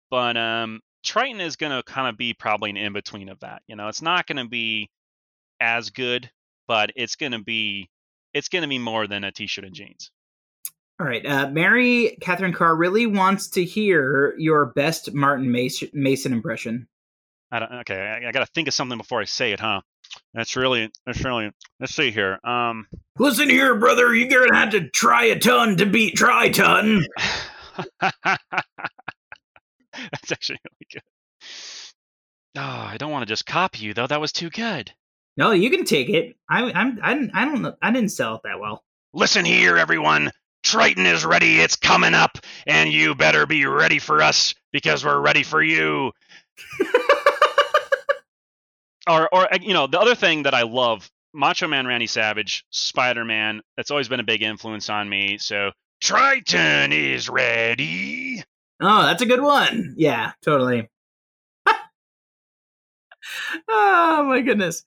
But 0.10 0.38
um 0.38 0.82
Triton 1.04 1.42
is 1.42 1.56
gonna 1.56 1.84
kind 1.84 2.08
of 2.10 2.18
be 2.18 2.34
probably 2.34 2.72
an 2.72 2.78
in 2.78 2.94
between 2.94 3.30
of 3.30 3.40
that. 3.40 3.62
You 3.68 3.76
know, 3.76 3.88
it's 3.88 4.02
not 4.02 4.28
gonna 4.28 4.48
be 4.48 4.90
as 5.60 5.92
good, 5.92 6.30
but 6.68 6.92
it's 6.96 7.16
gonna 7.16 7.44
be 7.44 7.90
it's 8.34 8.50
gonna 8.50 8.68
be 8.68 8.80
more 8.80 9.08
than 9.08 9.24
a 9.24 9.32
t-shirt 9.32 9.66
and 9.66 9.76
jeans. 9.76 10.12
All 11.00 11.08
right, 11.08 11.26
uh, 11.26 11.50
Mary 11.50 12.18
Catherine 12.22 12.54
Carr 12.54 12.76
really 12.76 13.06
wants 13.06 13.50
to 13.52 13.64
hear 13.64 14.36
your 14.38 14.68
best 14.68 15.14
Martin 15.14 15.52
Mason, 15.52 15.90
Mason 15.94 16.34
impression. 16.34 16.88
I 17.52 17.60
don't, 17.60 17.72
okay, 17.82 17.96
I, 17.96 18.28
I 18.28 18.32
got 18.32 18.42
to 18.42 18.52
think 18.54 18.68
of 18.68 18.74
something 18.74 18.98
before 18.98 19.22
I 19.22 19.26
say 19.26 19.54
it, 19.54 19.60
huh? 19.60 19.82
That's 20.34 20.56
really, 20.56 20.92
that's 21.06 21.24
really. 21.24 21.52
Let's 21.80 21.96
see 21.96 22.12
here. 22.12 22.40
Um, 22.44 22.88
Listen 23.18 23.50
here, 23.50 23.76
brother. 23.76 24.14
You're 24.14 24.30
gonna 24.30 24.58
have 24.58 24.72
to 24.72 24.90
try 24.90 25.26
a 25.26 25.40
ton 25.40 25.78
to 25.78 25.86
beat 25.86 26.16
Triton. 26.16 27.06
that's 28.02 28.14
actually 30.32 30.60
really 30.64 30.88
good. 30.92 31.04
Oh, 32.58 32.62
I 32.62 32.98
don't 32.98 33.12
want 33.12 33.24
to 33.24 33.32
just 33.32 33.46
copy 33.46 33.80
you 33.80 33.94
though. 33.94 34.08
That 34.08 34.22
was 34.22 34.32
too 34.32 34.50
good. 34.50 34.92
No, 35.40 35.52
you 35.52 35.70
can 35.70 35.86
take 35.86 36.10
it. 36.10 36.36
I, 36.50 36.70
I'm. 36.74 37.00
I 37.02 37.14
didn't. 37.14 37.32
I 37.34 37.46
don't 37.46 37.62
know. 37.62 37.74
I 37.82 37.94
didn't 37.94 38.10
sell 38.10 38.36
it 38.36 38.42
that 38.44 38.60
well. 38.60 38.84
Listen 39.14 39.46
here, 39.46 39.78
everyone. 39.78 40.32
Triton 40.64 41.06
is 41.06 41.24
ready. 41.24 41.62
It's 41.62 41.78
coming 41.78 42.14
up, 42.14 42.40
and 42.68 42.92
you 42.92 43.16
better 43.16 43.46
be 43.46 43.66
ready 43.66 44.00
for 44.00 44.22
us 44.22 44.54
because 44.74 45.06
we're 45.06 45.22
ready 45.22 45.44
for 45.44 45.64
you. 45.64 46.12
or, 49.10 49.34
or 49.34 49.48
you 49.62 49.74
know, 49.74 49.88
the 49.88 50.02
other 50.02 50.14
thing 50.14 50.44
that 50.44 50.54
I 50.54 50.64
love, 50.64 51.10
Macho 51.34 51.70
Man 51.70 51.88
Randy 51.88 52.08
Savage, 52.08 52.66
Spider 52.70 53.24
Man. 53.24 53.62
That's 53.78 53.92
always 53.92 54.10
been 54.10 54.20
a 54.20 54.26
big 54.26 54.42
influence 54.42 54.90
on 54.90 55.08
me. 55.08 55.38
So 55.38 55.72
Triton 56.02 56.92
is 56.92 57.30
ready. 57.30 58.44
Oh, 58.82 59.04
that's 59.04 59.22
a 59.22 59.26
good 59.26 59.42
one. 59.42 59.94
Yeah, 59.96 60.34
totally. 60.44 60.90
oh 63.70 64.26
my 64.28 64.42
goodness. 64.42 64.84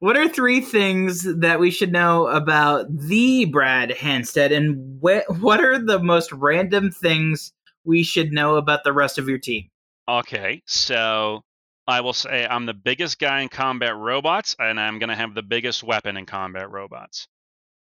What 0.00 0.16
are 0.16 0.28
three 0.28 0.60
things 0.60 1.22
that 1.22 1.60
we 1.60 1.70
should 1.70 1.92
know 1.92 2.26
about 2.26 2.86
the 2.90 3.44
Brad 3.46 3.90
Hanstead, 3.90 4.54
and 4.54 5.00
wh- 5.00 5.42
what 5.42 5.62
are 5.62 5.78
the 5.78 5.98
most 5.98 6.32
random 6.32 6.90
things 6.90 7.52
we 7.84 8.02
should 8.02 8.32
know 8.32 8.56
about 8.56 8.84
the 8.84 8.92
rest 8.92 9.18
of 9.18 9.28
your 9.28 9.38
team? 9.38 9.70
Okay, 10.08 10.62
so 10.66 11.42
I 11.86 12.00
will 12.00 12.12
say 12.12 12.46
I'm 12.46 12.66
the 12.66 12.74
biggest 12.74 13.18
guy 13.18 13.40
in 13.40 13.48
combat 13.48 13.96
robots, 13.96 14.56
and 14.58 14.80
I'm 14.80 14.98
going 14.98 15.08
to 15.08 15.14
have 15.14 15.34
the 15.34 15.42
biggest 15.42 15.82
weapon 15.82 16.16
in 16.16 16.26
combat 16.26 16.70
robots. 16.70 17.26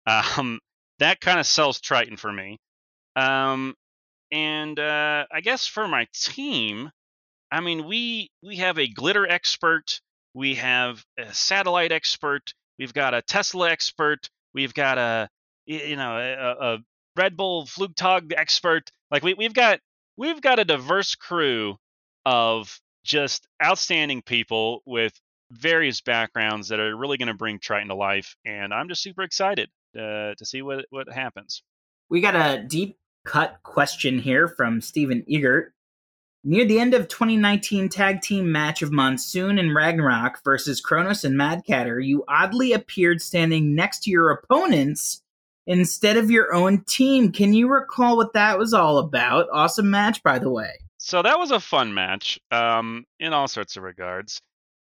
Um, 0.07 0.61
that 0.99 1.21
kind 1.21 1.41
of 1.41 1.47
sells 1.47 1.81
Triton 1.81 2.17
for 2.17 2.33
me. 2.33 2.59
Um, 3.17 3.75
and 4.31 4.79
uh, 4.79 5.27
I 5.33 5.41
guess 5.41 5.67
for 5.67 5.89
my 5.89 6.07
team, 6.15 6.91
I 7.51 7.61
mean 7.61 7.87
we 7.87 8.31
we 8.43 8.57
have 8.57 8.79
a 8.79 8.89
glitter 8.89 9.27
expert, 9.29 10.01
we 10.37 10.57
have 10.57 11.03
a 11.19 11.33
satellite 11.33 11.93
expert, 11.93 12.53
we've 12.79 12.93
got 12.93 13.15
a 13.15 13.23
Tesla 13.23 13.71
expert, 13.71 14.29
we've 14.53 14.75
got 14.75 14.99
a 14.99 15.29
you 15.65 15.97
know 15.97 16.17
a, 16.19 16.75
a 16.75 16.79
Red 17.17 17.37
Bull 17.37 17.65
Flugtag 17.65 18.35
expert. 18.37 18.91
Like 19.11 19.23
we 19.23 19.33
we've 19.33 19.55
got 19.55 19.81
we've 20.19 20.41
got 20.43 20.59
a 20.59 20.65
diverse 20.65 21.15
crew 21.15 21.77
of 22.27 22.79
just 23.03 23.49
outstanding 23.65 24.21
people 24.21 24.83
with 24.85 25.19
various 25.51 26.03
backgrounds 26.03 26.69
that 26.69 26.81
are 26.81 26.95
really 26.95 27.17
going 27.17 27.29
to 27.29 27.35
bring 27.35 27.59
Triton 27.59 27.89
to 27.89 27.95
life, 27.95 28.37
and 28.45 28.75
I'm 28.75 28.89
just 28.89 29.03
super 29.03 29.23
excited 29.23 29.71
uh, 29.97 30.35
to 30.35 30.45
see 30.45 30.61
what 30.61 30.85
what 30.91 31.11
happens. 31.11 31.63
We 32.11 32.21
got 32.21 32.37
a 32.37 32.63
deep 32.63 32.99
cut 33.25 33.57
question 33.63 34.19
here 34.19 34.49
from 34.49 34.83
Stephen 34.83 35.25
Egert. 35.27 35.73
Near 36.49 36.65
the 36.65 36.79
end 36.79 36.95
of 36.95 37.09
2019 37.09 37.89
tag 37.89 38.21
team 38.21 38.53
match 38.53 38.81
of 38.81 38.93
Monsoon 38.93 39.59
and 39.59 39.75
Ragnarok 39.75 40.45
versus 40.45 40.81
Kronos 40.81 41.25
and 41.25 41.37
Mad 41.37 41.65
Catter, 41.67 41.99
you 41.99 42.23
oddly 42.29 42.73
appeared 42.73 43.21
standing 43.21 43.75
next 43.75 44.05
to 44.05 44.13
your 44.13 44.31
opponents 44.31 45.25
instead 45.67 46.17
of 46.17 46.31
your 46.31 46.55
own 46.55 46.85
team. 46.85 47.33
Can 47.33 47.53
you 47.53 47.67
recall 47.67 48.17
what 48.17 48.35
that 48.35 48.61
was 48.61 48.73
all 48.73 48.99
about? 48.99 49.49
Awesome 49.53 49.91
match, 49.91 50.23
by 50.23 50.39
the 50.39 50.49
way. 50.49 50.71
So 50.99 51.21
that 51.21 51.37
was 51.37 51.51
a 51.51 51.59
fun 51.59 51.93
match, 51.95 52.39
um, 52.53 53.07
in 53.19 53.33
all 53.33 53.49
sorts 53.49 53.77
of 53.77 53.83
regards. 53.83 54.41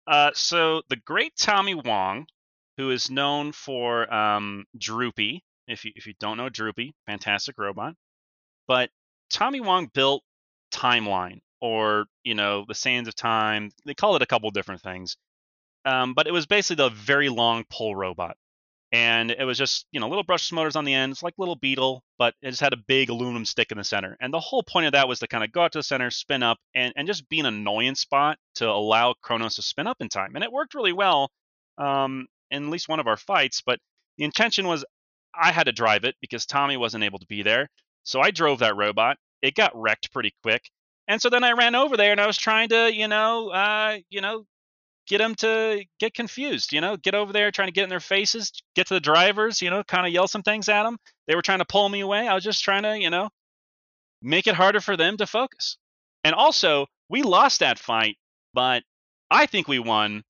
Uh, 0.07 0.31
so 0.33 0.81
the 0.89 0.95
great 0.95 1.33
Tommy 1.37 1.75
Wong, 1.75 2.25
who 2.77 2.89
is 2.89 3.11
known 3.11 3.51
for 3.51 4.11
um, 4.11 4.65
Droopy, 4.75 5.43
if 5.67 5.85
you 5.85 5.91
if 5.95 6.07
you 6.07 6.15
don't 6.19 6.37
know 6.37 6.49
Droopy, 6.49 6.95
fantastic 7.05 7.59
robot, 7.59 7.93
but 8.67 8.89
Tommy 9.29 9.61
Wong 9.61 9.91
built 9.93 10.23
Timeline, 10.73 11.41
or 11.61 12.05
you 12.23 12.35
know 12.35 12.65
the 12.67 12.75
Sands 12.75 13.07
of 13.07 13.15
Time. 13.15 13.71
They 13.85 13.93
call 13.93 14.15
it 14.15 14.21
a 14.21 14.27
couple 14.27 14.49
different 14.51 14.81
things, 14.81 15.17
um, 15.85 16.13
but 16.13 16.27
it 16.27 16.33
was 16.33 16.45
basically 16.45 16.83
the 16.83 16.89
very 16.89 17.29
long 17.29 17.63
pull 17.69 17.95
robot, 17.95 18.35
and 18.91 19.31
it 19.31 19.45
was 19.45 19.57
just 19.57 19.85
you 19.91 19.99
know 19.99 20.09
little 20.09 20.23
brushless 20.23 20.51
motors 20.51 20.75
on 20.75 20.85
the 20.85 20.93
ends, 20.93 21.23
like 21.23 21.35
little 21.37 21.55
Beetle, 21.55 22.03
but 22.17 22.33
it 22.41 22.49
just 22.49 22.61
had 22.61 22.73
a 22.73 22.77
big 22.77 23.09
aluminum 23.09 23.45
stick 23.45 23.71
in 23.71 23.77
the 23.77 23.83
center. 23.83 24.17
And 24.19 24.33
the 24.33 24.39
whole 24.39 24.63
point 24.63 24.87
of 24.87 24.93
that 24.93 25.07
was 25.07 25.19
to 25.19 25.27
kind 25.27 25.43
of 25.43 25.51
go 25.51 25.63
out 25.63 25.71
to 25.73 25.79
the 25.79 25.83
center, 25.83 26.11
spin 26.11 26.43
up, 26.43 26.57
and 26.75 26.93
and 26.95 27.07
just 27.07 27.29
be 27.29 27.39
an 27.39 27.45
annoyance 27.45 28.01
spot 28.01 28.37
to 28.55 28.67
allow 28.67 29.13
Kronos 29.21 29.55
to 29.55 29.61
spin 29.61 29.87
up 29.87 29.97
in 30.01 30.09
time, 30.09 30.35
and 30.35 30.43
it 30.43 30.51
worked 30.51 30.73
really 30.73 30.93
well. 30.93 31.31
Um, 31.77 32.27
in 32.51 32.65
at 32.65 32.69
least 32.69 32.89
one 32.89 32.99
of 32.99 33.07
our 33.07 33.17
fights, 33.17 33.61
but 33.65 33.79
the 34.17 34.25
intention 34.25 34.67
was 34.67 34.83
I 35.33 35.51
had 35.51 35.63
to 35.63 35.71
drive 35.71 36.03
it 36.03 36.15
because 36.21 36.45
Tommy 36.45 36.77
wasn't 36.77 37.03
able 37.03 37.19
to 37.19 37.25
be 37.25 37.43
there. 37.43 37.69
So 38.03 38.19
I 38.19 38.31
drove 38.31 38.59
that 38.59 38.75
robot. 38.75 39.17
It 39.41 39.55
got 39.55 39.71
wrecked 39.75 40.11
pretty 40.11 40.33
quick. 40.43 40.69
And 41.11 41.21
so 41.21 41.29
then 41.29 41.43
I 41.43 41.51
ran 41.51 41.75
over 41.75 41.97
there 41.97 42.13
and 42.13 42.21
I 42.21 42.25
was 42.25 42.37
trying 42.37 42.69
to, 42.69 42.89
you 42.89 43.09
know, 43.09 43.49
uh, 43.49 43.97
you 44.09 44.21
know, 44.21 44.45
get 45.09 45.17
them 45.17 45.35
to 45.35 45.83
get 45.99 46.13
confused, 46.13 46.71
you 46.71 46.79
know, 46.79 46.95
get 46.95 47.15
over 47.15 47.33
there, 47.33 47.51
trying 47.51 47.67
to 47.67 47.73
get 47.73 47.83
in 47.83 47.89
their 47.89 47.99
faces, 47.99 48.53
get 48.77 48.87
to 48.87 48.93
the 48.93 49.01
drivers, 49.01 49.61
you 49.61 49.69
know, 49.69 49.83
kind 49.83 50.07
of 50.07 50.13
yell 50.13 50.29
some 50.29 50.41
things 50.41 50.69
at 50.69 50.83
them. 50.83 50.95
They 51.27 51.35
were 51.35 51.41
trying 51.41 51.59
to 51.59 51.65
pull 51.65 51.89
me 51.89 51.99
away. 51.99 52.29
I 52.29 52.33
was 52.33 52.45
just 52.45 52.63
trying 52.63 52.83
to, 52.83 52.97
you 52.97 53.09
know, 53.09 53.27
make 54.21 54.47
it 54.47 54.55
harder 54.55 54.79
for 54.79 54.95
them 54.95 55.17
to 55.17 55.27
focus. 55.27 55.77
And 56.23 56.33
also, 56.33 56.85
we 57.09 57.23
lost 57.23 57.59
that 57.59 57.77
fight, 57.77 58.15
but 58.53 58.83
I 59.29 59.47
think 59.47 59.67
we 59.67 59.79
won. 59.79 60.23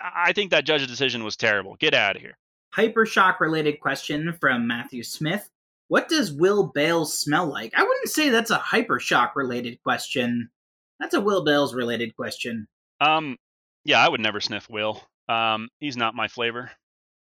I 0.00 0.32
think 0.32 0.52
that 0.52 0.64
judge's 0.64 0.88
decision 0.88 1.22
was 1.22 1.36
terrible. 1.36 1.76
Get 1.78 1.92
out 1.92 2.16
of 2.16 2.22
here. 2.22 2.38
Hypershock 2.74 3.40
related 3.40 3.78
question 3.80 4.32
from 4.40 4.66
Matthew 4.66 5.02
Smith. 5.02 5.50
What 5.88 6.08
does 6.08 6.32
Will 6.32 6.72
Bales 6.74 7.16
smell 7.16 7.46
like? 7.46 7.72
I 7.76 7.82
wouldn't 7.82 8.08
say 8.08 8.28
that's 8.30 8.50
a 8.50 8.58
Hypershock 8.58 9.36
related 9.36 9.82
question. 9.82 10.50
That's 10.98 11.14
a 11.14 11.20
Will 11.20 11.44
Bales 11.44 11.74
related 11.74 12.16
question. 12.16 12.66
Um, 13.00 13.36
yeah, 13.84 14.04
I 14.04 14.08
would 14.08 14.20
never 14.20 14.40
sniff 14.40 14.68
Will. 14.68 15.02
Um, 15.28 15.68
he's 15.78 15.96
not 15.96 16.14
my 16.14 16.28
flavor. 16.28 16.70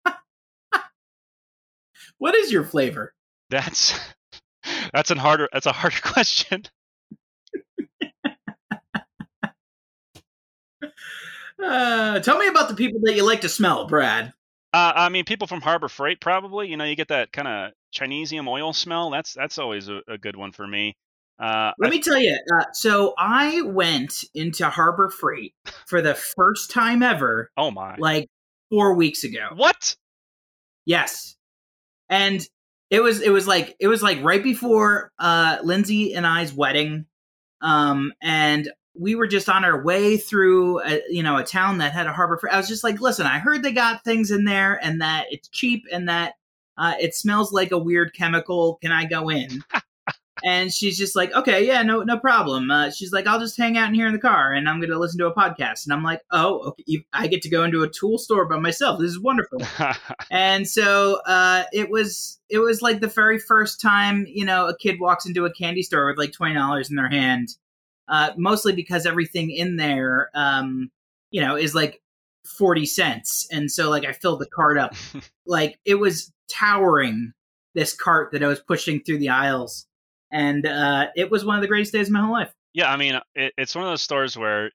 What 2.18 2.36
is 2.36 2.52
your 2.52 2.66
flavor? 2.66 3.14
That's 3.50 3.98
that's 4.94 5.10
a 5.12 5.16
harder 5.16 5.48
that's 5.54 5.66
a 5.66 5.72
harder 5.72 6.00
question. 6.02 6.64
Uh, 11.62 12.20
tell 12.20 12.38
me 12.38 12.48
about 12.48 12.70
the 12.70 12.76
people 12.76 13.02
that 13.04 13.16
you 13.16 13.26
like 13.26 13.42
to 13.42 13.50
smell, 13.50 13.86
Brad. 13.86 14.34
Uh, 14.74 14.94
I 14.96 15.10
mean, 15.10 15.26
people 15.26 15.48
from 15.48 15.62
Harbor 15.62 15.90
Freight 15.90 16.22
probably. 16.22 16.68
You 16.70 16.78
know, 16.78 16.84
you 16.84 16.96
get 16.96 17.08
that 17.08 17.32
kind 17.32 17.48
of 17.48 17.72
Chinesium 17.94 18.48
oil 18.48 18.74
smell. 18.74 19.10
That's 19.10 19.34
that's 19.34 19.58
always 19.58 19.88
a, 19.90 20.02
a 20.08 20.18
good 20.18 20.36
one 20.36 20.52
for 20.52 20.68
me. 20.68 20.96
Uh, 21.40 21.72
Let 21.80 21.88
I- 21.88 21.92
me 21.92 22.02
tell 22.02 22.18
you. 22.20 22.38
Uh, 22.54 22.66
so 22.74 23.14
I 23.18 23.62
went 23.62 24.24
into 24.36 24.70
Harbor 24.70 25.10
Freight 25.10 25.54
for 25.88 26.02
the 26.02 26.14
first 26.14 26.70
time 26.72 27.02
ever, 27.02 27.50
oh 27.58 27.72
my! 27.72 27.96
like 27.98 28.28
four 28.70 28.94
weeks 28.94 29.24
ago. 29.24 29.48
what? 29.56 29.96
Yes. 30.86 31.36
And 32.10 32.46
It 32.90 33.02
was 33.02 33.22
it 33.22 33.30
was 33.30 33.48
like 33.48 33.76
it 33.80 33.88
was 33.88 34.02
like 34.04 34.22
right 34.24 34.42
before 34.44 35.12
uh 35.20 35.58
Lindsay 35.64 36.14
and 36.16 36.26
I's 36.28 36.54
wedding. 36.54 37.06
Um 37.62 38.14
and 38.22 38.70
we 39.00 39.16
were 39.16 39.28
just 39.28 39.48
on 39.48 39.64
our 39.64 39.82
way 39.82 40.18
through 40.18 40.82
a, 40.82 41.02
you 41.10 41.24
know 41.24 41.38
a 41.38 41.44
town 41.44 41.78
that 41.78 41.94
had 41.94 42.06
a 42.06 42.14
harbor 42.14 42.38
freight. 42.38 42.54
I 42.54 42.58
was 42.58 42.68
just 42.68 42.84
like, 42.84 43.00
"Listen, 43.00 43.26
I 43.26 43.40
heard 43.40 43.64
they 43.64 43.72
got 43.72 44.04
things 44.04 44.30
in 44.30 44.44
there 44.44 44.84
and 44.84 45.02
that 45.02 45.28
it's 45.32 45.48
cheap 45.48 45.86
and 45.92 46.10
that 46.10 46.34
uh, 46.78 46.96
it 47.00 47.16
smells 47.16 47.52
like 47.52 47.72
a 47.72 47.78
weird 47.78 48.14
chemical. 48.14 48.78
Can 48.82 48.92
I 48.92 49.06
go 49.06 49.30
in?" 49.30 49.64
and 50.44 50.74
she's 50.74 50.98
just 50.98 51.16
like, 51.16 51.34
"Okay, 51.34 51.66
yeah, 51.66 51.82
no 51.82 52.04
no 52.04 52.20
problem." 52.20 52.70
Uh, 52.70 52.92
she's 52.92 53.14
like, 53.14 53.26
"I'll 53.26 53.40
just 53.40 53.58
hang 53.58 53.78
out 53.78 53.88
in 53.88 53.96
here 53.96 54.08
in 54.08 54.14
the 54.14 54.20
car 54.20 54.52
and 54.52 54.68
I'm 54.68 54.80
going 54.80 54.92
to 54.92 55.00
listen 55.00 55.20
to 55.20 55.28
a 55.28 55.34
podcast." 55.34 55.86
And 55.86 55.94
I'm 55.94 56.04
like, 56.04 56.22
"Oh, 56.32 56.60
okay, 56.70 57.06
I 57.14 57.28
get 57.28 57.42
to 57.44 57.50
go 57.50 57.64
into 57.64 57.84
a 57.84 57.90
tool 57.90 58.18
store 58.18 58.46
by 58.46 58.60
myself. 58.60 59.00
This 59.00 59.12
is 59.12 59.20
wonderful." 59.20 59.62
and 60.32 60.68
so 60.68 61.22
uh, 61.26 61.64
it 61.72 61.90
was 61.90 62.40
it 62.50 62.60
was 62.60 62.82
like 62.82 63.00
the 63.00 63.08
very 63.08 63.40
first 63.40 63.80
time 63.80 64.26
you 64.28 64.44
know 64.44 64.68
a 64.68 64.78
kid 64.78 65.00
walks 65.00 65.26
into 65.26 65.46
a 65.46 65.54
candy 65.54 65.84
store 65.84 66.08
with 66.08 66.18
like 66.18 66.34
twenty 66.34 66.56
dollars 66.56 66.90
in 66.90 66.98
their 66.98 67.10
hand, 67.10 67.50
uh, 68.10 68.32
mostly 68.38 68.74
because 68.74 69.06
everything 69.06 69.52
in 69.52 69.76
there, 69.78 70.30
um, 70.34 70.92
you 71.32 71.42
know, 71.42 71.56
is 71.56 71.76
like 71.76 72.02
forty 72.46 72.86
cents, 72.86 73.48
and 73.52 73.72
so 73.72 73.90
like 73.90 74.06
I 74.06 74.14
filled 74.14 74.40
the 74.40 74.48
cart 74.48 74.78
up, 74.78 74.96
like 75.46 75.80
it 75.86 75.96
was 75.96 76.32
towering 76.50 77.34
this 77.76 77.96
cart 77.96 78.32
that 78.32 78.44
I 78.44 78.48
was 78.48 78.60
pushing 78.60 79.02
through 79.02 79.20
the 79.20 79.30
aisles, 79.30 79.88
and 80.32 80.66
uh, 80.66 81.08
it 81.16 81.30
was 81.30 81.46
one 81.46 81.56
of 81.56 81.62
the 81.62 81.68
greatest 81.68 81.94
days 81.94 82.08
of 82.08 82.14
my 82.14 82.22
whole 82.22 82.34
life. 82.34 82.54
yeah, 82.74 82.92
I 82.92 82.98
mean, 82.98 83.20
it, 83.36 83.54
it's 83.58 83.76
one 83.76 83.86
of 83.86 83.92
those 83.92 84.02
stores 84.02 84.36
where 84.36 84.72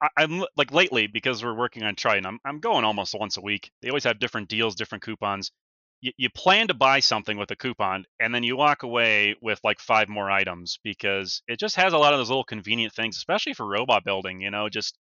I, 0.00 0.08
I'm 0.16 0.44
like 0.56 0.72
lately 0.72 1.06
because 1.06 1.44
we're 1.44 1.54
working 1.54 1.82
on 1.82 1.96
Triton. 1.96 2.26
I'm 2.26 2.38
I'm 2.44 2.60
going 2.60 2.84
almost 2.84 3.14
once 3.18 3.36
a 3.36 3.42
week. 3.42 3.70
They 3.82 3.88
always 3.88 4.04
have 4.04 4.18
different 4.18 4.48
deals, 4.48 4.74
different 4.74 5.02
coupons. 5.02 5.50
You, 6.02 6.12
you 6.16 6.30
plan 6.30 6.68
to 6.68 6.74
buy 6.74 7.00
something 7.00 7.38
with 7.38 7.50
a 7.50 7.56
coupon, 7.56 8.04
and 8.20 8.34
then 8.34 8.42
you 8.44 8.56
walk 8.56 8.82
away 8.82 9.36
with 9.42 9.60
like 9.64 9.80
five 9.80 10.08
more 10.08 10.30
items 10.30 10.78
because 10.84 11.42
it 11.48 11.58
just 11.58 11.76
has 11.76 11.92
a 11.92 11.98
lot 11.98 12.12
of 12.12 12.18
those 12.20 12.30
little 12.30 12.44
convenient 12.44 12.94
things, 12.94 13.16
especially 13.16 13.54
for 13.54 13.66
robot 13.66 14.04
building. 14.04 14.40
You 14.40 14.50
know, 14.50 14.68
just 14.68 14.96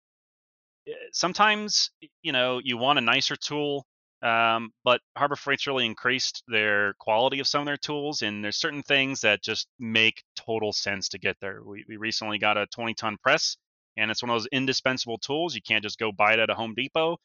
eh, 0.89 0.93
sometimes 1.13 1.91
you 2.23 2.33
know 2.33 2.61
you 2.63 2.77
want 2.79 2.99
a 2.99 3.03
nicer 3.03 3.37
tool 3.37 3.87
um, 4.23 4.71
but 4.85 5.01
harbor 5.17 5.37
freight's 5.37 5.67
really 5.67 5.85
increased 5.87 6.43
their 6.49 6.95
quality 6.99 7.41
of 7.41 7.47
some 7.47 7.61
of 7.61 7.67
their 7.67 7.77
tools 7.77 8.23
and 8.23 8.43
there's 8.45 8.57
certain 8.57 8.83
things 8.83 9.21
that 9.21 9.43
just 9.43 9.69
make 9.79 10.23
total 10.37 10.73
sense 10.73 11.09
to 11.11 11.19
get 11.19 11.37
there 11.41 11.63
we, 11.65 11.85
we 11.89 11.97
recently 11.97 12.39
got 12.39 12.57
a 12.57 12.67
20 12.69 12.95
ton 12.95 13.17
press 13.23 13.57
and 13.97 14.11
it's 14.11 14.23
one 14.23 14.31
of 14.31 14.37
those 14.37 14.49
indispensable 14.53 15.19
tools 15.19 15.55
you 15.55 15.63
can't 15.63 15.83
just 15.85 15.99
go 15.99 16.11
buy 16.13 16.33
it 16.33 16.39
at 16.39 16.51
a 16.51 16.55
home 16.55 16.75
depot 16.77 17.19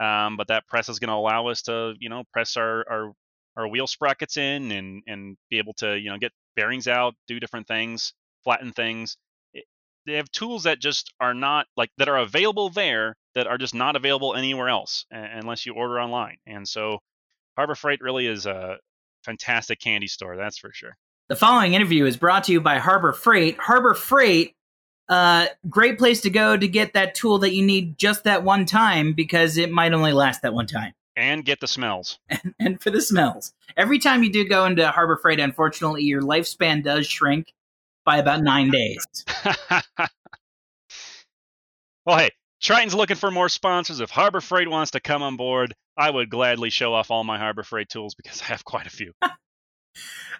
um, 0.00 0.36
but 0.36 0.48
that 0.48 0.66
press 0.66 0.88
is 0.88 0.98
going 0.98 1.08
to 1.08 1.14
allow 1.14 1.48
us 1.48 1.62
to 1.62 1.94
you 1.98 2.08
know 2.08 2.24
press 2.32 2.56
our, 2.56 2.84
our 2.90 3.12
our 3.56 3.68
wheel 3.68 3.86
sprockets 3.86 4.36
in 4.36 4.72
and 4.72 5.02
and 5.06 5.36
be 5.50 5.58
able 5.58 5.74
to 5.74 5.98
you 5.98 6.10
know 6.10 6.18
get 6.18 6.32
bearings 6.56 6.88
out 6.88 7.14
do 7.28 7.38
different 7.38 7.66
things 7.68 8.12
flatten 8.44 8.72
things. 8.72 9.16
They 10.06 10.14
have 10.14 10.30
tools 10.30 10.64
that 10.64 10.80
just 10.80 11.12
are 11.20 11.34
not 11.34 11.66
like 11.76 11.90
that 11.98 12.08
are 12.08 12.18
available 12.18 12.70
there 12.70 13.16
that 13.34 13.46
are 13.46 13.58
just 13.58 13.74
not 13.74 13.96
available 13.96 14.34
anywhere 14.34 14.68
else 14.68 15.04
unless 15.10 15.66
you 15.66 15.74
order 15.74 16.00
online. 16.00 16.38
And 16.46 16.66
so 16.66 16.98
harbor 17.56 17.74
freight 17.74 18.00
really 18.00 18.26
is 18.26 18.46
a 18.46 18.78
fantastic 19.24 19.78
candy 19.78 20.06
store 20.06 20.36
that's 20.36 20.58
for 20.58 20.72
sure. 20.72 20.96
The 21.28 21.36
following 21.36 21.74
interview 21.74 22.06
is 22.06 22.16
brought 22.16 22.44
to 22.44 22.52
you 22.52 22.60
by 22.60 22.78
Harbor 22.78 23.12
Freight. 23.12 23.56
Harbor 23.60 23.94
Freight, 23.94 24.56
uh, 25.10 25.46
great 25.68 25.98
place 25.98 26.22
to 26.22 26.30
go 26.30 26.56
to 26.56 26.66
get 26.68 26.94
that 26.94 27.14
tool 27.14 27.38
that 27.40 27.52
you 27.52 27.62
need 27.62 27.98
just 27.98 28.24
that 28.24 28.42
one 28.44 28.64
time 28.64 29.12
because 29.12 29.58
it 29.58 29.70
might 29.70 29.92
only 29.92 30.12
last 30.12 30.40
that 30.42 30.54
one 30.54 30.66
time. 30.66 30.94
and 31.16 31.44
get 31.44 31.60
the 31.60 31.66
smells 31.68 32.18
and 32.58 32.80
for 32.80 32.90
the 32.90 33.02
smells. 33.02 33.52
Every 33.76 33.98
time 33.98 34.22
you 34.22 34.32
do 34.32 34.48
go 34.48 34.64
into 34.64 34.88
Harbor 34.90 35.18
Freight, 35.20 35.40
unfortunately, 35.40 36.02
your 36.04 36.22
lifespan 36.22 36.82
does 36.82 37.06
shrink 37.06 37.52
by 38.04 38.16
about 38.18 38.42
nine 38.42 38.70
days. 38.80 39.04
well 42.06 42.18
hey 42.18 42.30
triton's 42.62 42.94
looking 42.94 43.16
for 43.16 43.30
more 43.30 43.48
sponsors 43.48 44.00
if 44.00 44.10
harbor 44.10 44.40
freight 44.40 44.68
wants 44.70 44.92
to 44.92 45.00
come 45.00 45.22
on 45.22 45.36
board 45.36 45.74
i 45.96 46.10
would 46.10 46.30
gladly 46.30 46.70
show 46.70 46.94
off 46.94 47.10
all 47.10 47.24
my 47.24 47.38
harbor 47.38 47.62
freight 47.62 47.88
tools 47.88 48.14
because 48.14 48.40
i 48.42 48.46
have 48.46 48.64
quite 48.64 48.86
a 48.86 48.90
few 48.90 49.12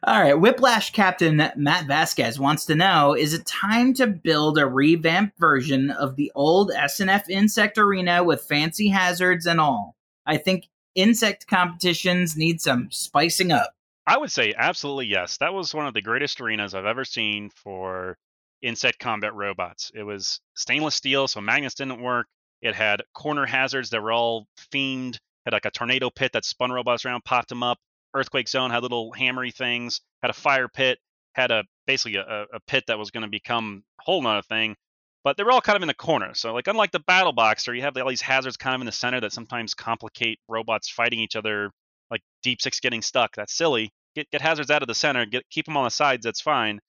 All 0.03 0.21
right, 0.21 0.35
Whiplash 0.35 0.93
Captain 0.93 1.51
Matt 1.57 1.87
Vasquez 1.87 2.41
wants 2.41 2.65
to 2.67 2.75
know: 2.75 3.15
Is 3.15 3.35
it 3.35 3.45
time 3.45 3.93
to 3.95 4.07
build 4.07 4.59
a 4.59 4.67
revamped 4.67 5.39
version 5.39 5.91
of 5.91 6.17
the 6.17 6.33
old 6.35 6.71
SNF 6.71 7.29
Insect 7.29 7.77
Arena 7.77 8.25
with 8.25 8.43
fancy 8.43 8.89
hazards 8.89 9.47
and 9.47 9.61
all? 9.61 9.97
I 10.25 10.39
think 10.39 10.69
insect 10.95 11.47
competitions 11.47 12.37
need 12.37 12.61
some 12.61 12.91
spicing 12.91 13.53
up. 13.53 13.75
I 14.07 14.17
would 14.17 14.33
say 14.33 14.55
absolutely 14.57 15.07
yes. 15.07 15.37
That 15.37 15.53
was 15.55 15.75
one 15.75 15.87
of 15.87 15.95
the 15.95 16.03
greatest 16.03 16.41
arenas 16.41 16.75
I've 16.75 16.87
ever 16.87 17.05
seen 17.05 17.51
for 17.51 18.17
insect 18.63 18.99
combat 18.99 19.35
robots. 19.35 19.93
It 19.95 20.03
was 20.03 20.41
stainless 20.55 20.95
steel, 20.95 21.29
so 21.29 21.41
magnets 21.41 21.75
didn't 21.75 22.01
work. 22.01 22.27
It 22.63 22.75
had 22.75 23.03
corner 23.15 23.47
hazards 23.47 23.91
that 23.91 24.03
were 24.03 24.13
all 24.13 24.47
themed. 24.73 25.19
Had 25.45 25.53
like 25.53 25.65
a 25.65 25.71
tornado 25.71 26.11
pit 26.11 26.33
that 26.33 26.45
spun 26.45 26.71
robots 26.71 27.05
around, 27.05 27.25
popped 27.25 27.49
them 27.49 27.63
up. 27.63 27.79
Earthquake 28.15 28.49
zone 28.49 28.71
had 28.71 28.83
little 28.83 29.13
hammery 29.13 29.51
things. 29.51 30.01
Had 30.23 30.31
a 30.31 30.35
fire 30.35 30.69
pit. 30.69 30.99
Had 31.35 31.51
a 31.51 31.65
basically 31.87 32.17
a, 32.19 32.47
a 32.53 32.61
pit 32.67 32.85
that 32.89 32.99
was 32.99 33.11
going 33.11 33.23
to 33.23 33.29
become 33.29 33.85
a 34.01 34.03
whole 34.05 34.23
nother 34.23 34.43
thing. 34.43 34.77
But 35.23 35.37
they 35.37 35.45
were 35.45 35.53
all 35.53 35.61
kind 35.61 35.77
of 35.77 35.83
in 35.83 35.89
the 35.89 35.95
corner. 35.95 36.35
So 36.35 36.55
like 36.55 36.67
unlike 36.67 36.93
the 36.93 37.01
battle 37.01 37.33
boxer, 37.33 37.75
you 37.75 37.83
have 37.83 37.97
all 37.97 38.09
these 38.09 38.23
hazards 38.23 38.57
kind 38.57 38.75
of 38.75 38.81
in 38.81 38.87
the 38.87 38.93
center 38.93 39.21
that 39.21 39.33
sometimes 39.33 39.75
complicate 39.75 40.39
robots 40.49 40.89
fighting 40.89 41.21
each 41.21 41.37
other, 41.37 41.71
like 42.11 42.23
Deep 42.43 42.63
Six 42.63 42.81
getting 42.81 43.03
stuck. 43.03 43.37
That's 43.37 43.55
silly. 43.55 43.93
Get 44.15 44.31
get 44.31 44.41
hazards 44.41 44.71
out 44.71 44.83
of 44.83 44.89
the 44.89 44.95
center. 44.95 45.27
Get 45.27 45.45
keep 45.51 45.67
them 45.67 45.77
on 45.77 45.85
the 45.85 45.91
sides. 45.91 46.25
That's 46.25 46.41
fine. 46.41 46.81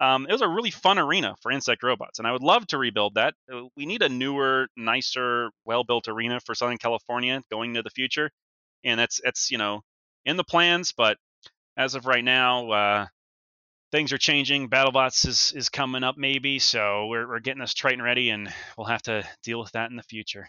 Um, 0.00 0.26
it 0.28 0.32
was 0.32 0.42
a 0.42 0.48
really 0.48 0.70
fun 0.70 0.98
arena 0.98 1.36
for 1.40 1.50
insect 1.50 1.82
robots, 1.82 2.18
and 2.18 2.28
I 2.28 2.32
would 2.32 2.42
love 2.42 2.66
to 2.68 2.78
rebuild 2.78 3.14
that. 3.14 3.34
Uh, 3.50 3.62
We 3.76 3.86
need 3.86 4.02
a 4.02 4.10
newer, 4.10 4.68
nicer, 4.76 5.50
well-built 5.64 6.06
arena 6.08 6.38
for 6.40 6.54
Southern 6.54 6.76
California 6.76 7.42
going 7.50 7.70
into 7.70 7.82
the 7.82 7.90
future, 7.90 8.30
and 8.84 9.00
that's 9.00 9.20
that's 9.24 9.50
you 9.50 9.56
know 9.58 9.80
in 10.26 10.36
the 10.36 10.44
plans. 10.44 10.92
But 10.92 11.16
as 11.78 11.94
of 11.94 12.04
right 12.04 12.24
now, 12.24 12.70
uh, 12.70 13.06
things 13.92 14.12
are 14.12 14.18
changing. 14.18 14.68
BattleBots 14.68 15.26
is 15.26 15.52
is 15.56 15.70
coming 15.70 16.04
up 16.04 16.16
maybe, 16.18 16.58
so 16.58 17.06
we're 17.06 17.26
we're 17.26 17.40
getting 17.40 17.60
this 17.60 17.72
Triton 17.72 18.02
ready, 18.02 18.28
and 18.28 18.52
we'll 18.76 18.88
have 18.88 19.02
to 19.02 19.26
deal 19.42 19.60
with 19.60 19.72
that 19.72 19.90
in 19.90 19.96
the 19.96 20.02
future. 20.02 20.48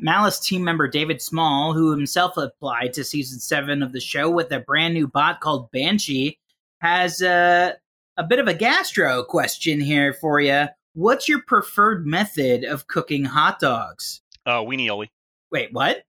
Malice 0.00 0.38
team 0.40 0.62
member 0.62 0.86
David 0.88 1.20
Small, 1.20 1.72
who 1.72 1.90
himself 1.90 2.36
applied 2.36 2.92
to 2.94 3.04
season 3.04 3.40
seven 3.40 3.82
of 3.82 3.92
the 3.92 4.00
show 4.00 4.30
with 4.30 4.52
a 4.52 4.60
brand 4.60 4.94
new 4.94 5.08
bot 5.08 5.40
called 5.40 5.70
Banshee, 5.72 6.38
has 6.80 7.20
uh, 7.20 7.72
a 8.16 8.24
bit 8.24 8.38
of 8.38 8.46
a 8.46 8.54
gastro 8.54 9.24
question 9.24 9.80
here 9.80 10.12
for 10.12 10.40
you. 10.40 10.66
What's 10.94 11.28
your 11.28 11.42
preferred 11.42 12.06
method 12.06 12.64
of 12.64 12.86
cooking 12.86 13.24
hot 13.24 13.58
dogs? 13.58 14.20
Uh, 14.46 14.60
Weenie 14.60 14.88
Oli. 14.88 15.10
Wait, 15.50 15.72
what? 15.72 16.04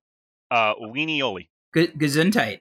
Uh, 0.51 0.76
Weenie 0.76 1.22
Oli. 1.22 1.49
G- 1.76 1.88
Gesundheit. 1.88 2.60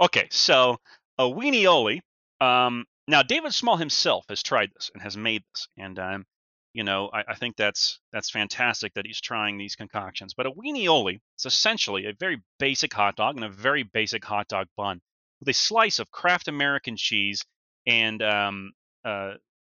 Okay, 0.00 0.28
so 0.30 0.78
a 1.18 1.24
weenie 1.24 1.66
oli. 1.66 2.02
Um, 2.40 2.84
now 3.08 3.22
David 3.22 3.52
Small 3.54 3.76
himself 3.76 4.24
has 4.28 4.42
tried 4.42 4.70
this 4.74 4.90
and 4.94 5.02
has 5.02 5.16
made 5.16 5.42
this, 5.52 5.68
and 5.76 5.98
um, 5.98 6.24
you 6.72 6.84
know 6.84 7.10
I, 7.12 7.24
I 7.28 7.34
think 7.34 7.56
that's 7.56 8.00
that's 8.12 8.30
fantastic 8.30 8.94
that 8.94 9.06
he's 9.06 9.20
trying 9.20 9.58
these 9.58 9.76
concoctions. 9.76 10.34
But 10.34 10.46
a 10.46 10.50
weenie 10.50 10.88
oli 10.88 11.20
is 11.38 11.46
essentially 11.46 12.06
a 12.06 12.12
very 12.18 12.42
basic 12.58 12.92
hot 12.92 13.16
dog 13.16 13.36
and 13.36 13.44
a 13.44 13.50
very 13.50 13.82
basic 13.82 14.24
hot 14.24 14.48
dog 14.48 14.66
bun 14.76 15.00
with 15.40 15.48
a 15.48 15.52
slice 15.54 15.98
of 15.98 16.10
Kraft 16.10 16.48
American 16.48 16.96
cheese 16.96 17.44
and 17.86 18.22
um, 18.22 18.72
uh, 19.04 19.32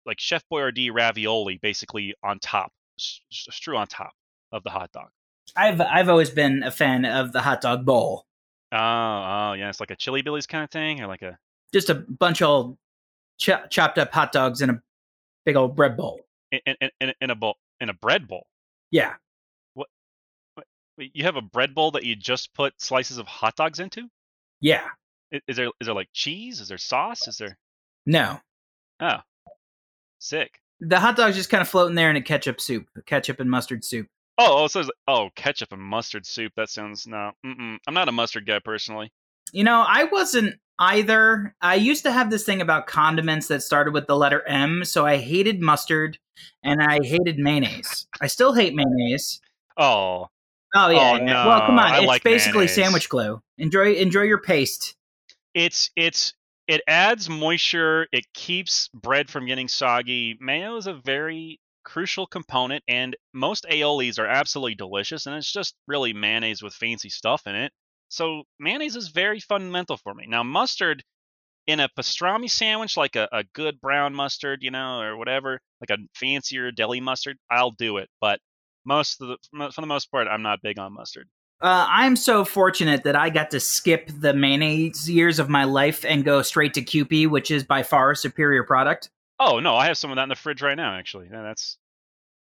like 0.05 0.21
Chef 0.21 0.43
Boyardee 0.53 0.93
ravioli 0.93 1.59
basically 1.63 2.15
on 2.23 2.39
top, 2.41 2.73
s- 2.99 3.21
s- 3.33 3.47
strew 3.55 3.77
on 3.77 3.87
top 3.87 4.13
of 4.51 4.63
the 4.65 4.71
hot 4.71 4.91
dog. 4.93 5.09
I've 5.57 5.81
I've 5.81 6.09
always 6.09 6.31
been 6.31 6.63
a 6.63 6.71
fan 6.71 7.05
of 7.05 7.33
the 7.33 7.41
hot 7.41 7.61
dog 7.61 7.85
bowl. 7.85 8.27
Oh, 8.73 8.77
oh 8.79 9.53
yeah, 9.53 9.69
it's 9.69 9.81
like 9.81 9.91
a 9.91 9.97
Chili 9.97 10.23
Billy's 10.23 10.47
kind 10.47 10.65
of 10.65 10.71
thing, 10.71 11.01
or 11.01 11.07
like 11.07 11.23
a 11.23 11.39
Just 11.73 11.91
a 11.91 11.95
bunch 11.95 12.41
of 12.43 12.49
old 12.49 12.79
cho- 13.39 13.67
chopped 13.71 13.99
up 13.99 14.13
hot 14.13 14.33
dogs 14.33 14.63
in 14.63 14.71
a 14.71 14.81
big 15.45 15.57
old 15.57 15.77
bread 15.77 15.97
bowl. 15.97 16.21
in, 16.51 16.61
in, 16.81 16.91
in, 17.01 17.13
in 17.21 17.31
a 17.31 17.35
bowl 17.35 17.57
in 17.81 17.89
a 17.91 17.95
bread 17.95 18.27
bowl. 18.29 18.47
Yeah. 18.91 19.15
Wait, 20.97 21.11
You 21.15 21.25
have 21.25 21.37
a 21.37 21.43
bread 21.43 21.75
bowl 21.75 21.91
that 21.93 22.05
you 22.05 22.15
just 22.17 22.53
put 22.55 22.81
slices 22.81 23.19
of 23.19 23.27
hot 23.27 23.57
dogs 23.57 23.79
into? 23.81 24.09
Yeah. 24.61 24.87
I- 25.33 25.41
Is 25.49 25.57
there 25.57 25.67
is 25.81 25.87
there 25.87 25.95
like 25.95 26.09
cheese? 26.13 26.61
Is 26.61 26.69
there 26.69 26.79
sauce? 26.79 27.27
Is 27.29 27.37
there 27.39 27.57
No. 28.07 28.41
oh 29.01 29.19
sick? 30.19 30.61
The 30.81 30.99
hot 31.01 31.17
dogs 31.17 31.37
just 31.37 31.49
kind 31.51 31.63
of 31.63 31.69
float 31.69 31.89
in 31.91 31.95
there 31.95 32.11
in 32.11 32.17
a 32.17 32.23
ketchup 32.23 32.61
soup, 32.61 32.87
ketchup 33.07 33.39
and 33.41 33.51
mustard 33.51 33.85
soup. 33.85 34.07
Oh, 34.45 34.65
oh, 34.65 34.67
so 34.67 34.83
oh 35.09 35.31
ketchup 35.37 35.73
and 35.73 35.83
mustard 35.83 36.27
soup. 36.27 36.53
That 36.57 36.69
sounds 36.69 37.07
no. 37.07 37.33
Mm-mm. 37.45 37.79
I'm 37.87 37.95
not 37.95 38.09
a 38.09 38.13
mustard 38.13 38.47
guy 38.47 38.59
personally. 38.59 39.13
You 39.53 39.65
know, 39.65 39.85
I 39.87 40.05
wasn't 40.05 40.57
either. 40.79 41.55
I 41.61 41.75
used 41.77 42.05
to 42.05 42.13
have 42.13 42.31
this 42.31 42.45
thing 42.45 42.61
about 42.61 42.87
condiments 42.87 43.49
that 43.49 43.63
started 43.63 43.95
with 43.95 44.07
the 44.07 44.17
letter 44.17 44.47
M, 44.47 44.85
so 44.85 45.07
I 45.07 45.19
hated 45.19 45.61
mustard 45.61 46.19
and 46.63 46.83
I 46.83 46.99
hated 47.03 47.39
mayonnaise. 47.39 48.07
I 48.21 48.27
still 48.27 48.53
hate 48.53 48.75
mayonnaise. 48.75 49.41
Oh, 49.77 50.29
Oh 50.75 50.89
yeah. 50.89 50.99
Oh, 50.99 51.17
yeah. 51.17 51.25
no, 51.25 51.47
well, 51.47 51.61
come 51.67 51.79
on. 51.79 51.93
I 51.93 51.99
it's 51.99 52.07
like 52.07 52.23
basically 52.25 52.61
mayonnaise. 52.61 52.75
sandwich 52.75 53.09
glue. 53.09 53.41
Enjoy 53.59 53.93
enjoy 53.95 54.23
your 54.23 54.41
paste. 54.41 54.97
it's 55.55 55.91
it's 55.97 56.35
it 56.69 56.81
adds 56.87 57.29
moisture. 57.29 58.07
It 58.13 58.25
keeps 58.33 58.89
bread 58.95 59.29
from 59.29 59.47
getting 59.47 59.69
soggy. 59.69 60.39
Mayo 60.41 60.77
is 60.77 60.87
a 60.87 60.95
very 60.95 61.61
crucial 61.85 62.27
component, 62.27 62.83
and 62.89 63.17
most 63.33 63.67
aiolis 63.71 64.19
are 64.19 64.27
absolutely 64.27 64.75
delicious, 64.75 65.27
and 65.27 65.37
it's 65.37 65.53
just 65.53 65.75
really 65.87 66.13
mayonnaise 66.13 66.63
with 66.63 66.75
fancy 66.75 67.09
stuff 67.09 67.47
in 67.47 67.55
it. 67.55 67.73
So 68.09 68.43
mayonnaise 68.59 68.97
is 68.97 69.09
very 69.09 69.41
fundamental 69.41 69.97
for 69.97 70.15
me. 70.15 70.27
Now 70.29 70.43
mustard 70.43 71.03
in 71.67 71.81
a 71.81 71.89
pastrami 71.99 72.51
sandwich, 72.51 72.97
like 72.97 73.17
a, 73.17 73.29
a 73.33 73.45
good 73.55 73.81
brown 73.81 74.15
mustard, 74.15 74.63
you 74.63 74.71
know, 74.71 75.01
or 75.01 75.17
whatever, 75.17 75.61
like 75.81 75.99
a 75.99 76.03
fancier 76.15 76.71
deli 76.73 77.01
mustard, 77.01 77.37
I'll 77.51 77.71
do 77.71 77.99
it. 77.99 78.09
But 78.21 78.41
most 78.85 79.21
of 79.21 79.29
the 79.29 79.71
for 79.71 79.81
the 79.81 79.87
most 79.87 80.11
part, 80.11 80.27
I'm 80.29 80.43
not 80.43 80.61
big 80.63 80.79
on 80.79 80.93
mustard. 80.93 81.29
Uh, 81.61 81.87
I'm 81.89 82.17
so 82.17 82.45
fortunate 82.45 83.05
that 83.05 83.15
I 83.15 83.31
got 83.31 83.53
to 83.53 83.61
skip 83.61 84.11
the 84.13 84.35
mayonnaise 84.35 85.09
years 85.09 85.39
of 85.39 85.49
my 85.49 85.63
life 85.63 86.05
and 86.05 86.25
go 86.25 86.43
straight 86.43 86.75
to 86.75 86.83
Kewpie, 86.83 87.29
which 87.29 87.53
is 87.53 87.63
by 87.63 87.85
far 87.85 88.11
a 88.11 88.17
superior 88.17 88.65
product. 88.65 89.11
Oh 89.45 89.61
no, 89.61 89.75
I 89.77 89.87
have 89.87 89.99
some 89.99 90.11
of 90.11 90.17
that 90.17 90.25
in 90.25 90.29
the 90.29 90.37
fridge 90.37 90.63
right 90.63 90.77
now. 90.77 90.95
Actually, 90.95 91.29
yeah, 91.33 91.43
that's. 91.43 91.79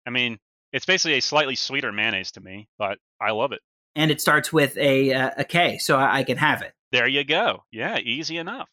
I 0.06 0.10
mean, 0.10 0.38
it's 0.72 0.86
basically 0.86 1.18
a 1.18 1.22
slightly 1.22 1.56
sweeter 1.56 1.92
mayonnaise 1.92 2.32
to 2.34 2.42
me, 2.42 2.68
but 2.78 3.00
I 3.22 3.32
love 3.32 3.52
it. 3.52 3.62
And 3.96 4.12
it 4.12 4.20
starts 4.22 4.52
with 4.52 4.78
a 4.78 5.14
uh, 5.14 5.32
a 5.38 5.44
K, 5.44 5.78
so 5.78 5.98
I, 5.98 6.20
I 6.20 6.24
can 6.24 6.38
have 6.38 6.62
it. 6.62 6.74
There 6.92 7.08
you 7.08 7.24
go. 7.24 7.64
Yeah, 7.72 7.98
easy 8.00 8.38
enough. 8.38 8.70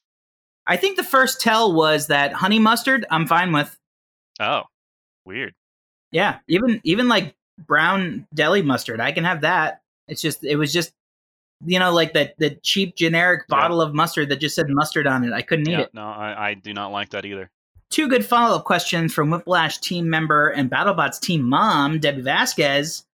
I 0.66 0.76
think 0.76 0.97
the 0.97 1.05
first 1.05 1.40
tell 1.40 1.72
was 1.72 2.09
that 2.09 2.32
honey 2.32 2.59
mustard. 2.59 3.06
I'm 3.10 3.26
fine 3.26 3.52
with. 3.52 3.76
Oh, 4.40 4.62
weird. 5.24 5.55
Yeah, 6.12 6.38
even 6.48 6.80
even 6.84 7.09
like 7.09 7.34
brown 7.66 8.26
deli 8.34 8.62
mustard, 8.62 9.01
I 9.01 9.12
can 9.12 9.24
have 9.24 9.42
that. 9.42 9.80
It's 10.09 10.20
just 10.22 10.44
it 10.44 10.56
was 10.56 10.72
just 10.72 10.92
you 11.64 11.78
know 11.78 11.92
like 11.92 12.14
that 12.14 12.34
the 12.38 12.51
cheap 12.62 12.97
generic 12.97 13.42
Yeah. 13.48 13.56
bottle 13.56 13.80
of 13.80 13.94
mustard 13.94 14.28
that 14.30 14.36
just 14.40 14.55
said 14.56 14.68
mustard 14.68 15.06
on 15.06 15.24
it. 15.24 15.32
I 15.32 15.42
couldn't 15.42 15.68
eat 15.68 15.72
Yeah, 15.72 15.80
it. 15.82 15.94
no, 15.94 16.02
I, 16.06 16.51
I 16.51 16.55
do 16.55 16.72
not 16.74 16.88
like 16.92 17.10
that 17.10 17.24
either. 17.24 17.51
Two 17.91 18.07
good 18.07 18.25
follow 18.25 18.57
up 18.57 18.65
questions 18.65 19.12
from 19.12 19.31
Whiplash 19.31 19.79
team 19.79 20.09
member 20.09 20.49
and 20.49 20.71
BattleBots 20.71 21.21
team 21.21 21.43
mom 21.43 21.99
Debbie 21.99 22.23
Vasquez. 22.23 23.05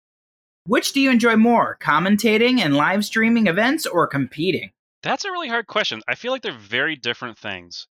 Which 0.66 0.93
do 0.93 1.01
you 1.01 1.11
enjoy 1.11 1.36
more, 1.36 1.78
commentating 1.81 2.59
and 2.59 2.77
live 2.77 3.03
streaming 3.03 3.47
events 3.47 3.86
or 3.86 4.07
competing? 4.07 4.73
That's 5.03 5.24
a 5.24 5.31
really 5.31 5.48
hard 5.48 5.66
question. 5.66 6.03
I 6.07 6.15
feel 6.15 6.31
like 6.31 6.43
they're 6.43 6.53
very 6.53 6.94
different 6.94 7.39
things. 7.39 7.86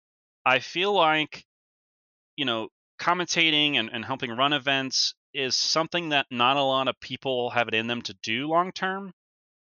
I 0.46 0.60
feel 0.60 0.94
like, 0.94 1.46
you 2.36 2.44
know, 2.44 2.68
commentating 3.00 3.76
and, 3.76 3.90
and 3.94 4.04
helping 4.04 4.32
run 4.32 4.52
events 4.52 5.14
is 5.34 5.56
something 5.56 6.10
that 6.10 6.26
not 6.32 6.58
a 6.58 6.64
lot 6.64 6.90
of 6.90 7.00
people 7.00 7.50
have 7.52 7.70
it 7.70 7.76
in 7.76 7.88
them 7.88 8.02
to 8.02 8.16
do 8.24 8.50
long 8.50 8.74
term. 8.74 9.14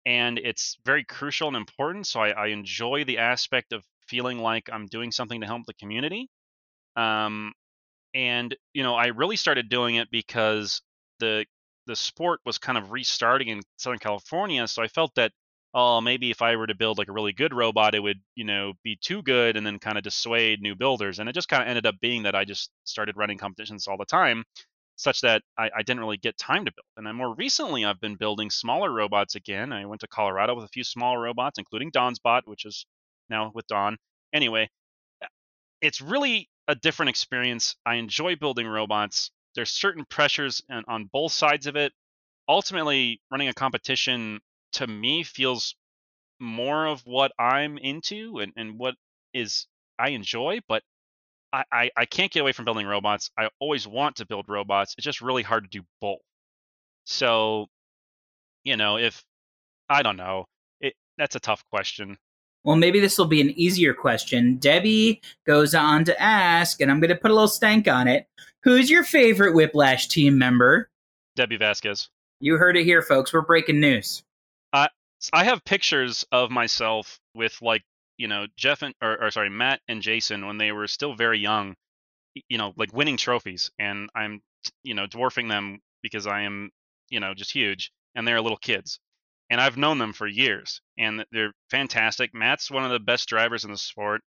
And 0.06 0.40
it's 0.40 0.78
very 0.86 1.06
crucial 1.06 1.48
and 1.48 1.56
important. 1.56 2.06
So 2.06 2.20
I, 2.20 2.32
I 2.32 2.48
enjoy 2.48 3.06
the 3.06 3.20
aspect 3.20 3.72
of 3.72 3.86
feeling 4.08 4.40
like 4.40 4.70
I'm 4.70 4.88
doing 4.88 5.14
something 5.14 5.40
to 5.40 5.48
help 5.48 5.66
the 5.66 5.74
community. 5.76 6.30
Um, 6.96 7.54
and, 8.14 8.56
you 8.74 8.84
know, 8.84 8.96
I 8.96 9.08
really 9.08 9.36
started 9.38 9.70
doing 9.70 9.96
it 9.96 10.10
because 10.12 10.82
the 11.20 11.46
the 11.88 11.96
sport 11.96 12.40
was 12.46 12.58
kind 12.60 12.78
of 12.78 12.92
restarting 12.92 13.50
in 13.50 13.62
Southern 13.78 14.00
California. 14.00 14.68
So 14.68 14.82
I 14.84 14.88
felt 14.88 15.16
that 15.16 15.32
oh, 15.74 16.02
maybe 16.02 16.30
if 16.30 16.42
I 16.42 16.56
were 16.56 16.68
to 16.68 16.76
build 16.76 16.98
like 16.98 17.08
a 17.10 17.14
really 17.14 17.34
good 17.34 17.54
robot, 17.54 17.96
it 17.96 18.00
would, 18.00 18.22
you 18.36 18.44
know, 18.46 18.74
be 18.84 18.96
too 18.96 19.24
good 19.24 19.58
and 19.58 19.66
then 19.66 19.80
kind 19.80 19.98
of 19.98 20.04
dissuade 20.04 20.62
new 20.62 20.76
builders. 20.76 21.20
And 21.20 21.28
it 21.28 21.34
just 21.34 21.50
kind 21.50 21.64
of 21.64 21.70
ended 21.70 21.86
up 21.86 21.96
being 22.00 22.24
that 22.24 22.36
I 22.36 22.46
just 22.46 22.70
started 22.84 23.18
running 23.18 23.38
competitions 23.38 23.88
all 23.88 23.98
the 23.98 24.06
time, 24.06 24.44
such 24.96 25.22
that 25.22 25.42
I, 25.58 25.72
I 25.78 25.82
didn't 25.82 26.02
really 26.02 26.18
get 26.18 26.38
time 26.38 26.66
to 26.66 26.72
build. 26.72 26.86
And 26.98 27.08
then 27.08 27.16
more 27.16 27.34
recently, 27.34 27.86
I've 27.86 28.00
been 28.00 28.16
building 28.16 28.52
smaller 28.52 28.92
robots 28.92 29.36
again. 29.36 29.74
I 29.74 29.86
went 29.86 30.02
to 30.02 30.08
Colorado 30.08 30.56
with 30.56 30.66
a 30.66 30.70
few 30.70 30.84
small 30.84 31.18
robots, 31.18 31.58
including 31.58 31.90
Don's 31.92 32.20
Bot, 32.20 32.48
which 32.48 32.66
is 32.66 32.86
now 33.30 33.52
with 33.56 33.66
Don. 33.68 33.98
Anyway, 34.32 34.70
it's 35.84 36.02
really 36.02 36.50
a 36.70 36.76
different 36.76 37.12
experience. 37.12 37.76
I 37.86 37.96
enjoy 37.96 38.38
building 38.38 38.68
robots. 38.68 39.32
There's 39.56 39.72
certain 39.72 40.06
pressures 40.06 40.64
on, 40.72 40.86
on 40.88 41.10
both 41.14 41.34
sides 41.34 41.68
of 41.68 41.76
it. 41.76 41.94
Ultimately, 42.50 43.22
running 43.32 43.50
a 43.50 43.54
competition 43.54 44.42
to 44.74 44.88
me 44.88 45.24
feels 45.24 45.76
more 46.40 46.88
of 46.88 47.02
what 47.06 47.32
I'm 47.40 47.78
into 47.78 48.40
and, 48.40 48.54
and 48.58 48.80
what 48.80 48.96
is 49.34 49.68
I 50.00 50.10
enjoy, 50.10 50.62
but 50.68 50.84
I, 51.54 51.64
I, 51.72 51.92
I 51.98 52.06
can't 52.06 52.32
get 52.32 52.42
away 52.42 52.54
from 52.54 52.66
building 52.66 52.88
robots. 52.88 53.32
I 53.38 53.50
always 53.60 53.88
want 53.88 54.18
to 54.18 54.26
build 54.26 54.46
robots. 54.50 54.96
It's 54.98 55.06
just 55.06 55.22
really 55.22 55.44
hard 55.44 55.66
to 55.72 55.80
do 55.80 55.86
both. 56.02 56.20
So, 57.06 57.68
you 58.64 58.78
know, 58.78 58.98
if 58.98 59.24
I 59.90 60.04
don't 60.04 60.18
know, 60.18 60.46
it 60.82 60.96
that's 61.18 61.36
a 61.36 61.42
tough 61.42 61.64
question. 61.72 62.18
Well, 62.64 62.78
maybe 62.78 63.00
this 63.00 63.18
will 63.18 63.26
be 63.26 63.42
an 63.42 63.50
easier 63.52 63.94
question. 63.94 64.56
Debbie 64.56 65.22
goes 65.46 65.76
on 65.76 66.06
to 66.06 66.22
ask, 66.22 66.80
and 66.80 66.90
I'm 66.90 67.00
going 67.00 67.10
to 67.10 67.16
put 67.16 67.32
a 67.32 67.34
little 67.34 67.48
stank 67.48 67.88
on 67.88 68.08
it. 68.08 68.28
Who's 68.64 68.90
your 68.90 69.04
favorite 69.04 69.54
Whiplash 69.54 70.08
team 70.08 70.38
member? 70.38 70.90
Debbie 71.36 71.58
Vasquez. 71.58 72.10
You 72.40 72.58
heard 72.58 72.78
it 72.78 72.86
here, 72.86 73.02
folks. 73.02 73.34
We're 73.34 73.42
breaking 73.42 73.80
news. 73.80 74.24
I 74.72 74.90
I 75.32 75.44
have 75.46 75.64
pictures 75.64 76.26
of 76.32 76.52
myself 76.52 77.20
with 77.36 77.62
like 77.62 77.84
you 78.18 78.28
know 78.28 78.48
Jeff 78.58 78.82
and 78.82 78.94
or, 79.02 79.26
or 79.26 79.32
sorry 79.32 79.50
Matt 79.50 79.82
and 79.88 80.02
Jason 80.02 80.46
when 80.46 80.58
they 80.58 80.72
were 80.72 80.88
still 80.88 81.16
very 81.16 81.40
young, 81.40 81.76
you 82.50 82.58
know 82.58 82.74
like 82.78 82.94
winning 82.94 83.18
trophies, 83.18 83.72
and 83.80 84.10
I'm 84.16 84.42
you 84.84 84.94
know 84.94 85.08
dwarfing 85.08 85.50
them 85.50 85.80
because 86.02 86.28
I 86.28 86.42
am 86.42 86.70
you 87.10 87.20
know 87.20 87.34
just 87.34 87.52
huge, 87.52 87.92
and 88.16 88.28
they're 88.28 88.42
little 88.42 88.58
kids, 88.58 89.00
and 89.50 89.62
I've 89.62 89.78
known 89.78 89.98
them 89.98 90.14
for 90.14 90.28
years, 90.28 90.82
and 90.98 91.26
they're 91.32 91.54
fantastic. 91.70 92.34
Matt's 92.34 92.72
one 92.72 92.86
of 92.86 92.92
the 92.92 93.00
best 93.00 93.28
drivers 93.28 93.66
in 93.66 93.72
the 93.72 93.78
sport. 93.78 94.22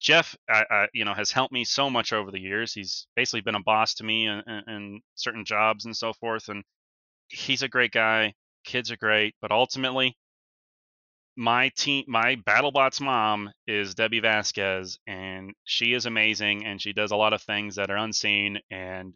Jeff, 0.00 0.36
I, 0.48 0.64
I, 0.70 0.86
you 0.92 1.04
know, 1.04 1.14
has 1.14 1.30
helped 1.30 1.52
me 1.52 1.64
so 1.64 1.88
much 1.88 2.12
over 2.12 2.30
the 2.30 2.40
years. 2.40 2.72
He's 2.74 3.06
basically 3.16 3.40
been 3.40 3.54
a 3.54 3.62
boss 3.62 3.94
to 3.94 4.04
me 4.04 4.26
in, 4.26 4.42
in, 4.46 4.62
in 4.68 5.00
certain 5.14 5.44
jobs 5.44 5.84
and 5.86 5.96
so 5.96 6.12
forth, 6.12 6.48
and 6.48 6.62
he's 7.28 7.62
a 7.62 7.68
great 7.68 7.92
guy. 7.92 8.34
Kids 8.64 8.90
are 8.90 8.96
great, 8.96 9.34
but 9.40 9.52
ultimately, 9.52 10.16
my 11.36 11.70
team 11.76 12.04
my 12.06 12.36
battlebots 12.36 13.00
mom 13.00 13.50
is 13.66 13.94
debbie 13.94 14.20
vasquez 14.20 14.98
and 15.06 15.52
she 15.64 15.92
is 15.92 16.06
amazing 16.06 16.64
and 16.64 16.80
she 16.80 16.92
does 16.92 17.10
a 17.10 17.16
lot 17.16 17.32
of 17.32 17.42
things 17.42 17.74
that 17.74 17.90
are 17.90 17.96
unseen 17.96 18.58
and 18.70 19.14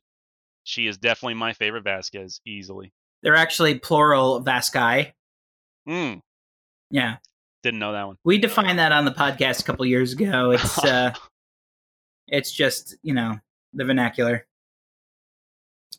she 0.64 0.86
is 0.86 0.98
definitely 0.98 1.34
my 1.34 1.52
favorite 1.52 1.84
vasquez 1.84 2.40
easily 2.44 2.92
They're 3.22 3.36
actually 3.36 3.78
plural 3.78 4.40
Vasquez. 4.40 5.12
Mm, 5.88 6.20
Yeah. 6.90 7.16
didn't 7.62 7.80
know 7.80 7.92
that 7.92 8.06
one 8.06 8.16
We 8.24 8.38
defined 8.38 8.78
that 8.78 8.92
on 8.92 9.04
the 9.04 9.10
podcast 9.12 9.60
a 9.60 9.64
couple 9.64 9.86
years 9.86 10.12
ago. 10.12 10.50
It's 10.52 10.78
uh 10.84 11.12
it's 12.28 12.52
just, 12.52 12.94
you 13.02 13.14
know, 13.14 13.38
the 13.72 13.84
vernacular. 13.84 14.46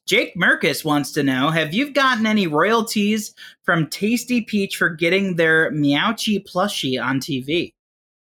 Jake 0.05 0.35
Merkus 0.35 0.83
wants 0.85 1.11
to 1.13 1.23
know 1.23 1.49
Have 1.49 1.73
you 1.73 1.91
gotten 1.91 2.25
any 2.25 2.47
royalties 2.47 3.33
from 3.63 3.87
Tasty 3.87 4.41
Peach 4.41 4.75
for 4.77 4.89
getting 4.89 5.35
their 5.35 5.71
Meowchi 5.71 6.43
plushie 6.47 7.01
on 7.03 7.19
TV? 7.19 7.73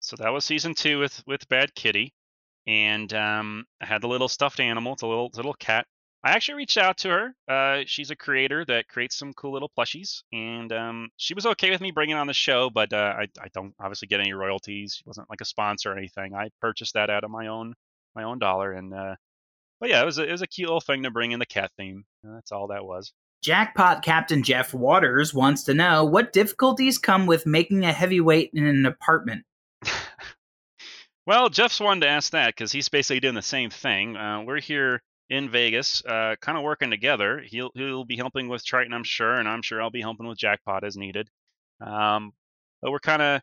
so 0.01 0.16
that 0.16 0.30
was 0.30 0.44
season 0.44 0.74
two 0.74 0.98
with 1.01 1.22
with 1.26 1.47
bad 1.48 1.74
kitty 1.74 2.12
and 2.68 3.12
um 3.14 3.64
i 3.80 3.85
had 3.86 4.01
the 4.01 4.06
little 4.06 4.28
stuffed 4.28 4.60
animal 4.60 4.93
it's 4.93 5.02
a 5.02 5.06
little 5.06 5.28
little 5.35 5.55
cat 5.55 5.86
i 6.28 6.32
actually 6.32 6.55
reached 6.55 6.76
out 6.76 6.98
to 6.98 7.09
her 7.09 7.34
uh 7.48 7.82
she's 7.86 8.10
a 8.10 8.16
creator 8.16 8.64
that 8.64 8.88
creates 8.88 9.16
some 9.16 9.32
cool 9.32 9.52
little 9.52 9.70
plushies 9.76 10.22
and 10.32 10.72
um 10.72 11.09
she 11.16 11.34
was 11.34 11.46
okay 11.46 11.70
with 11.70 11.80
me 11.80 11.90
bringing 11.90 12.16
on 12.16 12.26
the 12.26 12.34
show 12.34 12.68
but 12.70 12.92
uh 12.92 13.14
i, 13.18 13.22
I 13.40 13.48
don't 13.55 13.74
obviously 13.80 14.09
get 14.09 14.20
any 14.20 14.32
royalties 14.32 14.96
she 14.96 15.05
wasn't 15.06 15.30
like 15.30 15.40
a 15.40 15.46
sponsor 15.46 15.92
or 15.92 15.96
anything 15.96 16.34
i 16.34 16.50
purchased 16.60 16.94
that 16.94 17.10
out 17.10 17.24
of 17.24 17.30
my 17.30 17.46
own 17.46 17.74
my 18.14 18.24
own 18.24 18.38
dollar 18.38 18.72
and 18.72 18.92
uh 18.92 19.14
but 19.80 19.88
yeah 19.88 20.02
it 20.02 20.05
was 20.05 20.18
a, 20.18 20.28
it 20.28 20.32
was 20.32 20.42
a 20.42 20.46
cute 20.46 20.68
little 20.68 20.80
thing 20.80 21.05
to 21.05 21.10
bring 21.10 21.32
in 21.32 21.38
the 21.38 21.46
cat 21.46 21.70
theme 21.76 22.05
that's 22.22 22.52
all 22.52 22.68
that 22.68 22.84
was 22.84 23.12
Jackpot 23.40 24.02
Captain 24.02 24.42
Jeff 24.42 24.74
Waters 24.74 25.32
wants 25.32 25.62
to 25.64 25.74
know 25.74 26.05
what 26.05 26.32
difficulties 26.32 26.98
come 26.98 27.26
with 27.26 27.46
making 27.46 27.84
a 27.84 27.92
heavyweight 27.92 28.50
in 28.52 28.66
an 28.66 28.84
apartment. 28.84 29.44
Well, 31.28 31.50
Jeff's 31.50 31.78
one 31.78 32.00
to 32.00 32.09
ask 32.09 32.32
that 32.32 32.55
because 32.56 32.72
he's 32.72 32.88
basically 32.88 33.20
doing 33.20 33.34
the 33.34 33.42
same 33.42 33.68
thing. 33.68 34.16
Uh, 34.16 34.44
we're 34.46 34.62
here 34.62 35.02
in 35.30 35.50
Vegas, 35.50 36.02
uh, 36.05 36.36
kind 36.40 36.56
of 36.56 36.64
working 36.64 36.90
together. 36.90 37.40
He'll 37.40 37.70
he'll 37.74 38.05
be 38.05 38.16
helping 38.16 38.48
with 38.48 38.64
Triton, 38.64 38.92
I'm 38.92 39.05
sure, 39.05 39.34
and 39.34 39.48
I'm 39.48 39.62
sure 39.62 39.82
I'll 39.82 39.90
be 39.90 40.00
helping 40.00 40.26
with 40.26 40.38
Jackpot 40.38 40.84
as 40.84 40.96
needed. 40.96 41.28
Um, 41.80 42.32
but 42.80 42.90
we're 42.90 43.00
kind 43.00 43.22
of 43.22 43.42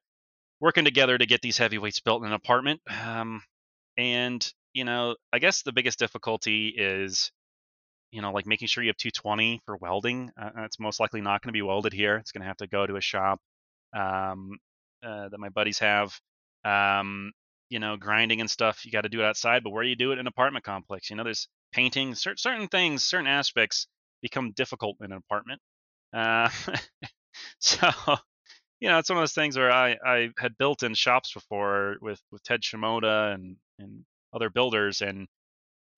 working 0.60 0.86
together 0.86 1.18
to 1.18 1.26
get 1.26 1.42
these 1.42 1.58
heavyweights 1.58 2.00
built 2.00 2.22
in 2.22 2.28
an 2.28 2.34
apartment. 2.34 2.82
Um, 3.04 3.44
and 3.98 4.48
you 4.74 4.84
know, 4.84 5.16
I 5.32 5.40
guess 5.40 5.62
the 5.62 5.72
biggest 5.72 6.00
difficulty 6.00 6.68
is, 6.68 7.32
you 8.12 8.22
know, 8.22 8.32
like 8.32 8.46
making 8.46 8.68
sure 8.68 8.84
you 8.84 8.90
have 8.90 8.98
220 8.98 9.62
for 9.66 9.78
welding. 9.78 10.32
Uh, 10.40 10.50
that's 10.56 10.80
most 10.80 11.00
likely 11.00 11.22
not 11.22 11.42
going 11.42 11.50
to 11.50 11.58
be 11.58 11.62
welded 11.62 11.94
here. 11.94 12.18
It's 12.18 12.32
going 12.32 12.42
to 12.42 12.48
have 12.48 12.58
to 12.58 12.68
go 12.68 12.86
to 12.86 12.98
a 12.98 13.02
shop 13.02 13.40
um, 13.96 14.58
uh, 15.06 15.30
that 15.30 15.40
my 15.40 15.50
buddies 15.50 15.80
have. 15.80 16.20
Um, 16.66 17.32
you 17.70 17.80
know, 17.80 17.98
grinding 17.98 18.42
and 18.42 18.50
stuff, 18.50 18.86
you 18.86 18.92
got 18.92 19.02
to 19.02 19.10
do 19.10 19.22
it 19.22 19.26
outside. 19.26 19.64
But 19.64 19.72
where 19.72 19.84
do 19.84 19.90
you 19.90 19.96
do 19.96 20.12
it 20.12 20.16
in 20.16 20.20
an 20.20 20.28
apartment 20.28 20.66
complex? 20.66 21.10
You 21.10 21.16
know, 21.16 21.24
there's 21.24 21.48
painting, 21.76 22.16
cer- 22.16 22.38
certain 22.38 22.68
things, 22.68 23.04
certain 23.04 23.28
aspects 23.28 23.88
become 24.22 24.54
difficult 24.54 24.96
in 25.02 25.12
an 25.12 25.18
apartment. 25.18 25.62
Uh, 26.14 26.50
so, 27.60 27.90
you 28.80 28.88
know, 28.88 28.98
it's 28.98 29.10
one 29.10 29.18
of 29.18 29.22
those 29.22 29.34
things 29.34 29.58
where 29.58 29.72
I, 29.72 29.98
I 30.06 30.30
had 30.40 30.58
built 30.58 30.84
in 30.84 30.94
shops 30.94 31.34
before 31.34 31.98
with, 32.02 32.22
with 32.32 32.42
Ted 32.44 32.62
Shimoda 32.62 33.34
and, 33.34 33.58
and 33.78 34.06
other 34.34 34.50
builders, 34.50 35.02
and 35.02 35.28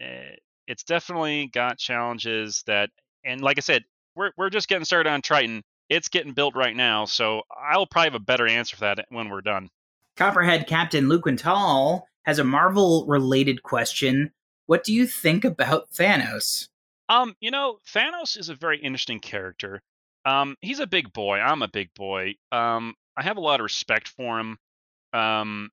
eh, 0.01 0.35
it's 0.67 0.83
definitely 0.83 1.47
got 1.53 1.77
challenges 1.77 2.63
that, 2.65 2.89
and 3.23 3.41
like 3.41 3.57
I 3.57 3.61
said, 3.61 3.83
we're, 4.15 4.31
we're 4.35 4.49
just 4.49 4.67
getting 4.67 4.85
started 4.85 5.09
on 5.09 5.21
Triton. 5.21 5.61
It's 5.89 6.09
getting 6.09 6.33
built 6.33 6.55
right 6.55 6.75
now, 6.75 7.05
so 7.05 7.43
I'll 7.71 7.85
probably 7.85 8.07
have 8.07 8.21
a 8.21 8.25
better 8.25 8.47
answer 8.47 8.75
for 8.75 8.85
that 8.85 9.05
when 9.09 9.29
we're 9.29 9.41
done. 9.41 9.69
Copperhead 10.17 10.67
Captain 10.67 11.07
Luke 11.07 11.23
Quintal 11.23 12.07
has 12.25 12.39
a 12.39 12.43
Marvel 12.43 13.05
related 13.07 13.63
question. 13.63 14.31
What 14.67 14.83
do 14.83 14.93
you 14.93 15.07
think 15.07 15.45
about 15.45 15.89
Thanos? 15.91 16.67
Um, 17.09 17.35
you 17.39 17.51
know, 17.51 17.79
Thanos 17.93 18.37
is 18.37 18.49
a 18.49 18.55
very 18.55 18.79
interesting 18.79 19.19
character. 19.19 19.81
Um, 20.25 20.57
he's 20.61 20.79
a 20.79 20.87
big 20.87 21.13
boy. 21.13 21.39
I'm 21.39 21.61
a 21.61 21.69
big 21.69 21.93
boy. 21.95 22.35
Um, 22.51 22.93
I 23.15 23.23
have 23.23 23.37
a 23.37 23.41
lot 23.41 23.61
of 23.61 23.63
respect 23.63 24.09
for 24.09 24.39
him. 24.39 24.57
Um, 25.13 25.69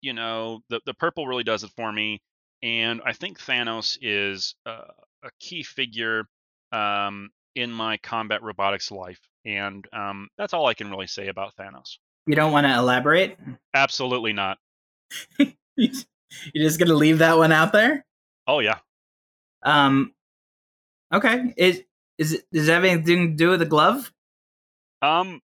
you 0.00 0.12
know, 0.12 0.60
the 0.70 0.80
the 0.86 0.94
purple 0.94 1.26
really 1.26 1.42
does 1.42 1.64
it 1.64 1.72
for 1.76 1.92
me, 1.92 2.22
and 2.62 3.02
I 3.04 3.12
think 3.12 3.40
Thanos 3.40 3.98
is 4.00 4.54
uh, 4.64 4.84
a 5.24 5.30
key 5.40 5.64
figure 5.64 6.24
um, 6.70 7.30
in 7.56 7.72
my 7.72 7.96
combat 7.96 8.42
robotics 8.44 8.92
life, 8.92 9.20
and 9.44 9.84
um, 9.92 10.28
that's 10.38 10.54
all 10.54 10.66
I 10.66 10.74
can 10.74 10.88
really 10.88 11.08
say 11.08 11.26
about 11.26 11.56
Thanos. 11.56 11.98
You 12.26 12.36
don't 12.36 12.52
want 12.52 12.66
to 12.66 12.74
elaborate? 12.74 13.38
Absolutely 13.74 14.32
not. 14.32 14.58
You're 15.76 15.90
just 16.54 16.78
gonna 16.78 16.94
leave 16.94 17.18
that 17.18 17.36
one 17.36 17.50
out 17.50 17.72
there? 17.72 18.04
Oh 18.50 18.58
yeah. 18.58 18.78
Um. 19.62 20.12
Okay. 21.14 21.54
Is 21.56 21.84
is 22.18 22.32
it 22.32 22.44
does 22.52 22.66
that 22.66 22.74
have 22.74 22.84
anything 22.84 23.30
to 23.30 23.36
do 23.36 23.50
with 23.50 23.60
the 23.60 23.66
glove? 23.66 24.12
Um. 25.02 25.40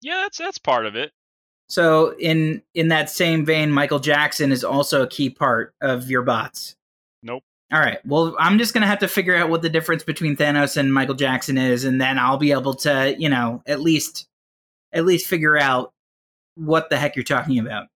Yeah, 0.00 0.22
that's 0.22 0.38
that's 0.38 0.56
part 0.56 0.86
of 0.86 0.96
it. 0.96 1.12
So 1.68 2.14
in 2.18 2.62
in 2.74 2.88
that 2.88 3.10
same 3.10 3.44
vein, 3.44 3.70
Michael 3.70 3.98
Jackson 3.98 4.52
is 4.52 4.64
also 4.64 5.02
a 5.02 5.06
key 5.06 5.28
part 5.28 5.74
of 5.82 6.10
your 6.10 6.22
bots. 6.22 6.76
Nope. 7.22 7.42
All 7.70 7.78
right. 7.78 7.98
Well, 8.06 8.34
I'm 8.38 8.56
just 8.56 8.72
gonna 8.72 8.86
have 8.86 9.00
to 9.00 9.08
figure 9.08 9.36
out 9.36 9.50
what 9.50 9.60
the 9.60 9.68
difference 9.68 10.02
between 10.02 10.34
Thanos 10.34 10.78
and 10.78 10.94
Michael 10.94 11.14
Jackson 11.14 11.58
is, 11.58 11.84
and 11.84 12.00
then 12.00 12.18
I'll 12.18 12.38
be 12.38 12.52
able 12.52 12.72
to, 12.74 13.14
you 13.18 13.28
know, 13.28 13.62
at 13.66 13.82
least 13.82 14.26
at 14.94 15.04
least 15.04 15.26
figure 15.26 15.58
out 15.58 15.92
what 16.54 16.88
the 16.88 16.96
heck 16.96 17.16
you're 17.16 17.22
talking 17.22 17.58
about. 17.58 17.88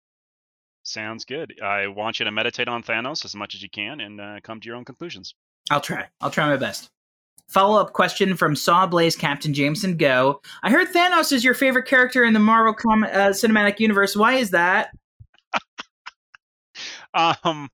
Sounds 0.86 1.24
good. 1.24 1.60
I 1.60 1.88
want 1.88 2.20
you 2.20 2.24
to 2.26 2.30
meditate 2.30 2.68
on 2.68 2.80
Thanos 2.80 3.24
as 3.24 3.34
much 3.34 3.56
as 3.56 3.62
you 3.62 3.68
can 3.68 3.98
and 3.98 4.20
uh, 4.20 4.36
come 4.44 4.60
to 4.60 4.66
your 4.66 4.76
own 4.76 4.84
conclusions. 4.84 5.34
I'll 5.68 5.80
try. 5.80 6.06
I'll 6.20 6.30
try 6.30 6.46
my 6.46 6.56
best. 6.56 6.90
Follow 7.48 7.80
up 7.80 7.92
question 7.92 8.36
from 8.36 8.54
Sawblaze 8.54 9.18
Captain 9.18 9.52
Jamison 9.52 9.96
Go. 9.96 10.40
I 10.62 10.70
heard 10.70 10.86
Thanos 10.88 11.32
is 11.32 11.42
your 11.42 11.54
favorite 11.54 11.86
character 11.86 12.22
in 12.22 12.34
the 12.34 12.38
Marvel 12.38 12.72
com- 12.72 13.02
uh, 13.02 13.30
Cinematic 13.30 13.80
Universe. 13.80 14.14
Why 14.16 14.34
is 14.34 14.50
that? 14.50 14.90
Um, 17.14 17.70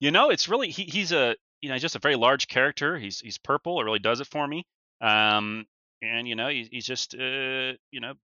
you 0.00 0.10
know, 0.10 0.30
it's 0.30 0.48
really 0.48 0.70
he, 0.70 0.82
he's 0.82 1.12
a 1.12 1.36
you 1.60 1.68
know 1.68 1.78
just 1.78 1.94
a 1.94 2.00
very 2.00 2.16
large 2.16 2.48
character. 2.48 2.98
He's 2.98 3.20
he's 3.20 3.38
purple. 3.38 3.80
It 3.80 3.84
really 3.84 4.00
does 4.00 4.20
it 4.20 4.26
for 4.26 4.44
me. 4.44 4.66
Um, 5.00 5.66
and 6.02 6.26
you 6.26 6.34
know 6.34 6.48
he, 6.48 6.68
he's 6.68 6.84
just 6.84 7.14
uh, 7.14 7.74
you 7.92 8.00
know 8.00 8.14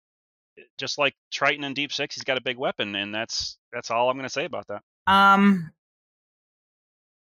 just 0.79 0.99
like 0.99 1.15
Triton 1.33 1.65
and 1.65 1.75
Deep 1.75 1.93
Six, 1.93 2.15
he's 2.15 2.25
got 2.25 2.39
a 2.39 2.43
big 2.43 2.59
weapon, 2.59 2.95
and 2.95 3.15
that's 3.15 3.59
that's 3.73 3.91
all 3.91 4.11
I'm 4.11 4.17
going 4.17 4.25
to 4.25 4.31
say 4.31 4.45
about 4.45 4.67
that. 4.69 4.83
Um, 5.07 5.71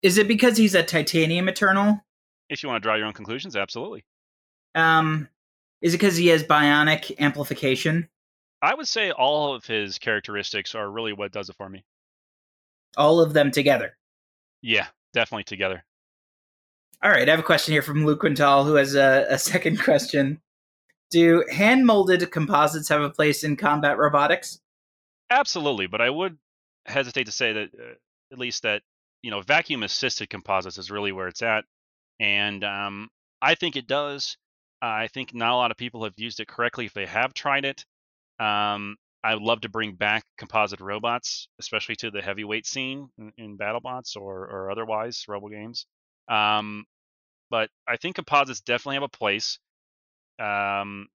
is 0.01 0.17
it 0.17 0.27
because 0.27 0.57
he's 0.57 0.75
a 0.75 0.83
titanium 0.83 1.49
eternal? 1.49 2.03
If 2.49 2.63
you 2.63 2.69
want 2.69 2.81
to 2.81 2.87
draw 2.87 2.95
your 2.95 3.07
own 3.07 3.13
conclusions, 3.13 3.55
absolutely. 3.55 4.05
Um, 4.75 5.27
is 5.81 5.93
it 5.93 5.97
because 5.97 6.17
he 6.17 6.27
has 6.27 6.43
bionic 6.43 7.19
amplification? 7.19 8.09
I 8.61 8.73
would 8.73 8.87
say 8.87 9.11
all 9.11 9.53
of 9.53 9.65
his 9.65 9.99
characteristics 9.99 10.75
are 10.75 10.89
really 10.89 11.13
what 11.13 11.31
does 11.31 11.49
it 11.49 11.55
for 11.57 11.69
me. 11.69 11.83
All 12.95 13.19
of 13.19 13.33
them 13.33 13.51
together. 13.51 13.97
Yeah, 14.61 14.87
definitely 15.13 15.43
together. 15.43 15.83
All 17.03 17.11
right, 17.11 17.27
I 17.27 17.31
have 17.31 17.39
a 17.39 17.43
question 17.43 17.73
here 17.73 17.83
from 17.83 18.05
Luke 18.05 18.21
Quintal, 18.21 18.63
who 18.63 18.75
has 18.75 18.95
a, 18.95 19.27
a 19.29 19.37
second 19.37 19.79
question. 19.83 20.41
Do 21.09 21.45
hand 21.51 21.85
molded 21.85 22.29
composites 22.31 22.89
have 22.89 23.01
a 23.01 23.09
place 23.09 23.43
in 23.43 23.55
combat 23.55 23.97
robotics? 23.97 24.59
Absolutely, 25.29 25.87
but 25.87 26.01
I 26.01 26.09
would 26.09 26.37
hesitate 26.85 27.25
to 27.25 27.31
say 27.31 27.53
that 27.53 27.69
uh, 27.79 27.93
at 28.31 28.39
least 28.39 28.63
that 28.63 28.81
you 29.21 29.31
know 29.31 29.41
vacuum 29.41 29.83
assisted 29.83 30.29
composites 30.29 30.77
is 30.77 30.91
really 30.91 31.11
where 31.11 31.27
it's 31.27 31.41
at, 31.41 31.65
and 32.19 32.63
um, 32.63 33.09
I 33.41 33.55
think 33.55 33.75
it 33.75 33.87
does. 33.87 34.37
I 34.81 35.07
think 35.07 35.33
not 35.33 35.53
a 35.53 35.55
lot 35.55 35.71
of 35.71 35.77
people 35.77 36.03
have 36.03 36.13
used 36.17 36.39
it 36.39 36.47
correctly 36.47 36.85
if 36.85 36.93
they 36.93 37.05
have 37.05 37.33
tried 37.33 37.65
it. 37.65 37.83
Um, 38.39 38.97
I 39.23 39.33
would 39.33 39.43
love 39.43 39.61
to 39.61 39.69
bring 39.69 39.93
back 39.93 40.23
composite 40.37 40.79
robots, 40.79 41.47
especially 41.59 41.95
to 41.97 42.11
the 42.11 42.21
heavyweight 42.21 42.65
scene 42.65 43.09
in, 43.17 43.33
in 43.37 43.57
BattleBots 43.57 44.15
or, 44.15 44.47
or 44.47 44.71
otherwise 44.71 45.25
RoboGames. 45.27 45.85
Um, 46.29 46.85
but 47.49 47.69
I 47.87 47.97
think 47.97 48.15
composites 48.15 48.61
definitely 48.61 48.95
have 48.95 49.03
a 49.03 49.09
place. 49.09 49.59
Um, 50.39 51.07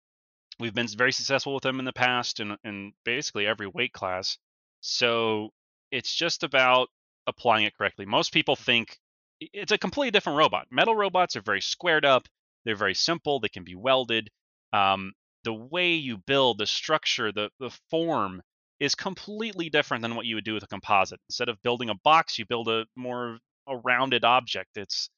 we've 0.60 0.74
been 0.74 0.88
very 0.88 1.12
successful 1.12 1.54
with 1.54 1.64
them 1.64 1.80
in 1.80 1.86
the 1.86 1.94
past 1.94 2.40
in, 2.40 2.58
in 2.64 2.94
basically 3.06 3.48
every 3.48 3.68
weight 3.68 3.94
class. 3.94 4.38
So 4.82 5.50
it's 5.92 6.14
just 6.14 6.44
about 6.44 6.90
applying 7.28 7.66
it 7.66 7.78
correctly. 7.78 8.06
Most 8.06 8.34
people 8.34 8.56
think 8.56 8.98
it's 9.40 9.72
a 9.72 9.78
completely 9.78 10.12
different 10.12 10.38
robot. 10.38 10.68
Metal 10.72 10.96
robots 10.96 11.36
are 11.36 11.42
very 11.42 11.62
squared 11.62 12.06
up, 12.06 12.28
they're 12.66 12.76
very 12.76 12.94
simple, 12.94 13.40
they 13.40 13.50
can 13.50 13.64
be 13.64 13.76
welded. 13.76 14.30
Um, 14.74 15.14
the 15.44 15.54
way 15.54 15.94
you 15.94 16.18
build, 16.18 16.60
the 16.60 16.68
structure, 16.68 17.32
the, 17.32 17.50
the 17.60 17.72
form 17.90 18.42
is 18.80 18.96
completely 18.96 19.70
different 19.70 20.02
than 20.02 20.16
what 20.16 20.26
you 20.26 20.36
would 20.36 20.44
do 20.44 20.54
with 20.54 20.64
a 20.64 20.68
composite. 20.68 21.20
Instead 21.30 21.50
of 21.50 21.62
building 21.62 21.90
a 21.90 21.96
box, 22.04 22.38
you 22.38 22.46
build 22.46 22.68
a 22.68 22.86
more 22.96 23.38
a 23.68 23.78
rounded 23.78 24.26
object. 24.26 24.76
It's 24.76 25.10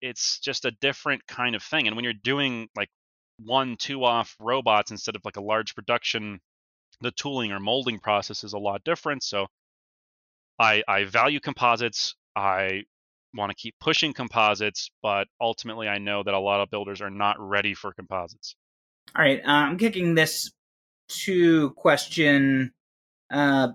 it's 0.00 0.38
just 0.40 0.64
a 0.64 0.70
different 0.80 1.26
kind 1.26 1.56
of 1.56 1.62
thing. 1.62 1.86
And 1.86 1.96
when 1.96 2.04
you're 2.04 2.12
doing 2.12 2.68
like 2.76 2.88
one, 3.44 3.76
two 3.76 4.04
off 4.04 4.36
robots 4.40 4.90
instead 4.90 5.16
of 5.16 5.22
like 5.24 5.36
a 5.36 5.42
large 5.42 5.74
production, 5.74 6.40
the 7.00 7.10
tooling 7.12 7.52
or 7.52 7.60
molding 7.60 7.98
process 7.98 8.44
is 8.44 8.52
a 8.52 8.58
lot 8.58 8.82
different. 8.84 9.22
So 9.22 9.46
I 10.58 10.82
I 10.88 11.04
value 11.04 11.40
composites. 11.40 12.14
I 12.34 12.84
want 13.34 13.50
to 13.50 13.56
keep 13.56 13.74
pushing 13.80 14.12
composites, 14.12 14.90
but 15.02 15.28
ultimately 15.40 15.88
I 15.88 15.98
know 15.98 16.22
that 16.22 16.34
a 16.34 16.38
lot 16.38 16.60
of 16.60 16.70
builders 16.70 17.00
are 17.00 17.10
not 17.10 17.36
ready 17.38 17.74
for 17.74 17.92
composites. 17.92 18.54
All 19.16 19.24
right, 19.24 19.40
uh, 19.40 19.50
I'm 19.50 19.78
kicking 19.78 20.14
this 20.14 20.50
two 21.08 21.70
question 21.70 22.72
uh, 23.30 23.68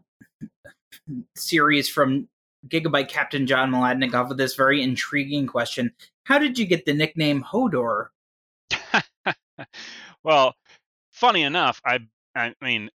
series 1.36 1.90
from 1.90 2.28
Gigabyte 2.68 3.10
Captain 3.10 3.48
John 3.48 3.72
Maladnik 3.72 4.14
off 4.14 4.30
with 4.30 4.38
this 4.38 4.56
very 4.56 4.82
intriguing 4.82 5.48
question. 5.48 5.94
How 6.24 6.40
did 6.40 6.58
you 6.58 6.66
get 6.66 6.86
the 6.86 6.94
nickname 6.94 7.44
Hodor? 7.44 8.08
well, 10.24 10.56
funny 11.12 11.44
enough, 11.44 11.82
I 11.86 12.00
I 12.36 12.54
mean, 12.62 12.90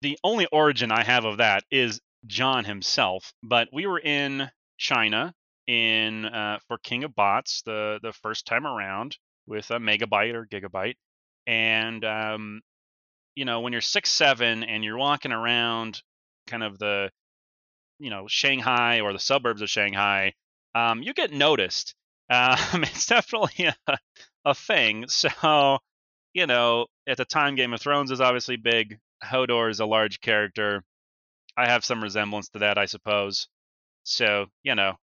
the 0.00 0.18
only 0.24 0.46
origin 0.46 0.90
I 0.92 1.02
have 1.04 1.24
of 1.24 1.38
that 1.38 1.64
is 1.70 2.00
John 2.26 2.64
himself. 2.64 3.32
But 3.42 3.68
we 3.72 3.86
were 3.86 4.00
in 4.00 4.50
China 4.78 5.34
in 5.66 6.24
uh, 6.26 6.58
for 6.68 6.78
King 6.78 7.04
of 7.04 7.14
Bots 7.14 7.62
the 7.64 8.00
the 8.02 8.12
first 8.12 8.46
time 8.46 8.66
around 8.66 9.16
with 9.46 9.70
a 9.70 9.78
megabyte 9.78 10.34
or 10.34 10.46
gigabyte, 10.46 10.96
and 11.46 12.04
um, 12.04 12.62
you 13.34 13.44
know 13.44 13.60
when 13.60 13.72
you're 13.72 13.82
six 13.82 14.10
seven 14.10 14.64
and 14.64 14.84
you're 14.84 14.98
walking 14.98 15.32
around 15.32 16.02
kind 16.46 16.62
of 16.62 16.78
the 16.78 17.10
you 17.98 18.10
know 18.10 18.26
Shanghai 18.28 19.00
or 19.00 19.12
the 19.12 19.18
suburbs 19.18 19.62
of 19.62 19.70
Shanghai, 19.70 20.34
um, 20.74 21.02
you 21.02 21.14
get 21.14 21.32
noticed. 21.32 21.94
Um, 22.32 22.56
it's 22.84 23.06
definitely 23.06 23.66
a, 23.66 23.98
a 24.44 24.54
thing. 24.54 25.06
So, 25.08 25.78
you 26.32 26.46
know, 26.46 26.86
at 27.06 27.18
the 27.18 27.24
time, 27.26 27.56
Game 27.56 27.74
of 27.74 27.80
Thrones 27.80 28.10
is 28.10 28.20
obviously 28.20 28.56
big. 28.56 28.98
Hodor 29.22 29.70
is 29.70 29.80
a 29.80 29.86
large 29.86 30.20
character. 30.20 30.82
I 31.56 31.68
have 31.68 31.84
some 31.84 32.02
resemblance 32.02 32.48
to 32.50 32.60
that, 32.60 32.78
I 32.78 32.86
suppose. 32.86 33.48
So, 34.04 34.46
you 34.62 34.74
know, 34.74 34.94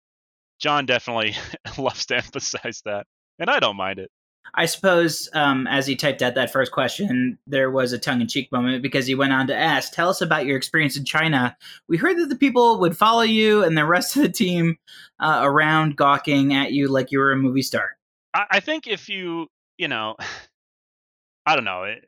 John 0.59 0.86
definitely 0.86 1.36
loves 1.78 2.06
to 2.06 2.16
emphasize 2.24 2.82
that, 2.86 3.06
and 3.38 3.50
I 3.50 3.60
don't 3.60 3.76
mind 3.76 3.98
it. 3.98 4.10
I 4.55 4.66
suppose 4.66 5.29
um, 5.35 5.66
as 5.66 5.87
he 5.87 5.97
typed 5.97 6.23
out 6.23 6.35
that 6.35 6.53
first 6.53 6.73
question, 6.73 7.39
there 7.47 7.70
was 7.70 7.93
a 7.93 7.99
tongue 7.99 8.20
in 8.20 8.29
cheek 8.29 8.51
moment 8.51 8.83
because 8.83 9.07
he 9.07 9.15
went 9.15 9.33
on 9.33 9.47
to 9.49 9.57
ask, 9.57 9.93
Tell 9.93 10.09
us 10.09 10.20
about 10.20 10.47
your 10.47 10.57
experience 10.57 10.97
in 10.97 11.05
China. 11.05 11.57
We 11.89 11.97
heard 11.97 12.19
that 12.19 12.29
the 12.29 12.37
people 12.37 12.79
would 12.81 12.97
follow 12.97 13.23
you 13.23 13.65
and 13.65 13.77
the 13.77 13.85
rest 13.85 14.16
of 14.16 14.23
the 14.23 14.29
team 14.29 14.79
uh, 15.20 15.41
around 15.43 15.97
gawking 15.97 16.55
at 16.55 16.73
you 16.73 16.89
like 16.89 17.11
you 17.11 17.19
were 17.19 17.33
a 17.33 17.37
movie 17.37 17.62
star. 17.62 17.97
I, 18.35 18.45
I 18.53 18.61
think 18.61 18.87
if 18.87 19.09
you, 19.09 19.49
you 19.77 19.89
know, 19.89 20.16
I 21.47 21.55
don't 21.55 21.65
know, 21.65 21.85
it, 21.85 22.05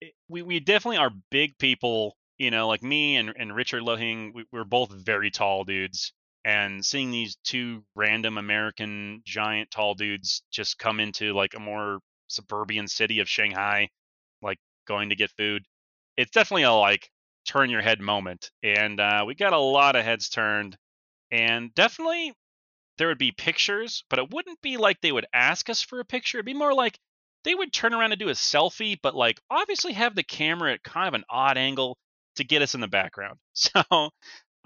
it, 0.00 0.12
we 0.28 0.42
we 0.42 0.60
definitely 0.60 0.98
are 0.98 1.10
big 1.30 1.58
people. 1.58 2.16
You 2.38 2.50
know, 2.50 2.68
like 2.68 2.82
me 2.82 3.16
and 3.16 3.32
and 3.36 3.54
Richard 3.54 3.82
Lohing, 3.82 4.32
we, 4.34 4.44
we're 4.52 4.64
both 4.64 4.90
very 4.90 5.30
tall 5.30 5.64
dudes, 5.64 6.12
and 6.46 6.86
seeing 6.86 7.10
these 7.10 7.36
two 7.42 7.84
random 7.96 8.38
American 8.38 9.20
giant 9.26 9.68
tall 9.72 9.94
dudes 9.94 10.42
just 10.52 10.78
come 10.78 11.00
into 11.00 11.32
like 11.34 11.54
a 11.54 11.60
more 11.60 11.98
suburban 12.28 12.86
city 12.86 13.18
of 13.18 13.28
Shanghai, 13.28 13.90
like 14.42 14.58
going 14.86 15.08
to 15.08 15.16
get 15.16 15.32
food. 15.32 15.64
It's 16.16 16.30
definitely 16.30 16.62
a 16.62 16.72
like 16.72 17.10
turn 17.46 17.68
your 17.68 17.82
head 17.82 18.00
moment, 18.00 18.52
and 18.62 19.00
uh, 19.00 19.24
we 19.26 19.34
got 19.34 19.54
a 19.54 19.58
lot 19.58 19.96
of 19.96 20.04
heads 20.04 20.28
turned, 20.28 20.76
and 21.32 21.74
definitely 21.74 22.32
there 22.98 23.08
would 23.08 23.18
be 23.18 23.32
pictures, 23.32 24.04
but 24.08 24.20
it 24.20 24.30
wouldn't 24.30 24.62
be 24.62 24.76
like 24.76 25.00
they 25.00 25.12
would 25.12 25.26
ask 25.32 25.68
us 25.68 25.82
for 25.82 25.98
a 25.98 26.04
picture. 26.04 26.38
It'd 26.38 26.46
be 26.46 26.54
more 26.54 26.74
like 26.74 26.96
they 27.42 27.56
would 27.56 27.72
turn 27.72 27.92
around 27.92 28.12
and 28.12 28.20
do 28.20 28.28
a 28.28 28.34
selfie, 28.34 28.98
but 29.02 29.16
like 29.16 29.40
obviously 29.50 29.94
have 29.94 30.14
the 30.14 30.22
camera 30.22 30.74
at 30.74 30.84
kind 30.84 31.08
of 31.08 31.14
an 31.14 31.24
odd 31.28 31.58
angle 31.58 31.98
to 32.36 32.44
get 32.44 32.62
us 32.62 32.76
in 32.76 32.80
the 32.80 32.88
background. 32.88 33.38
So 33.54 34.10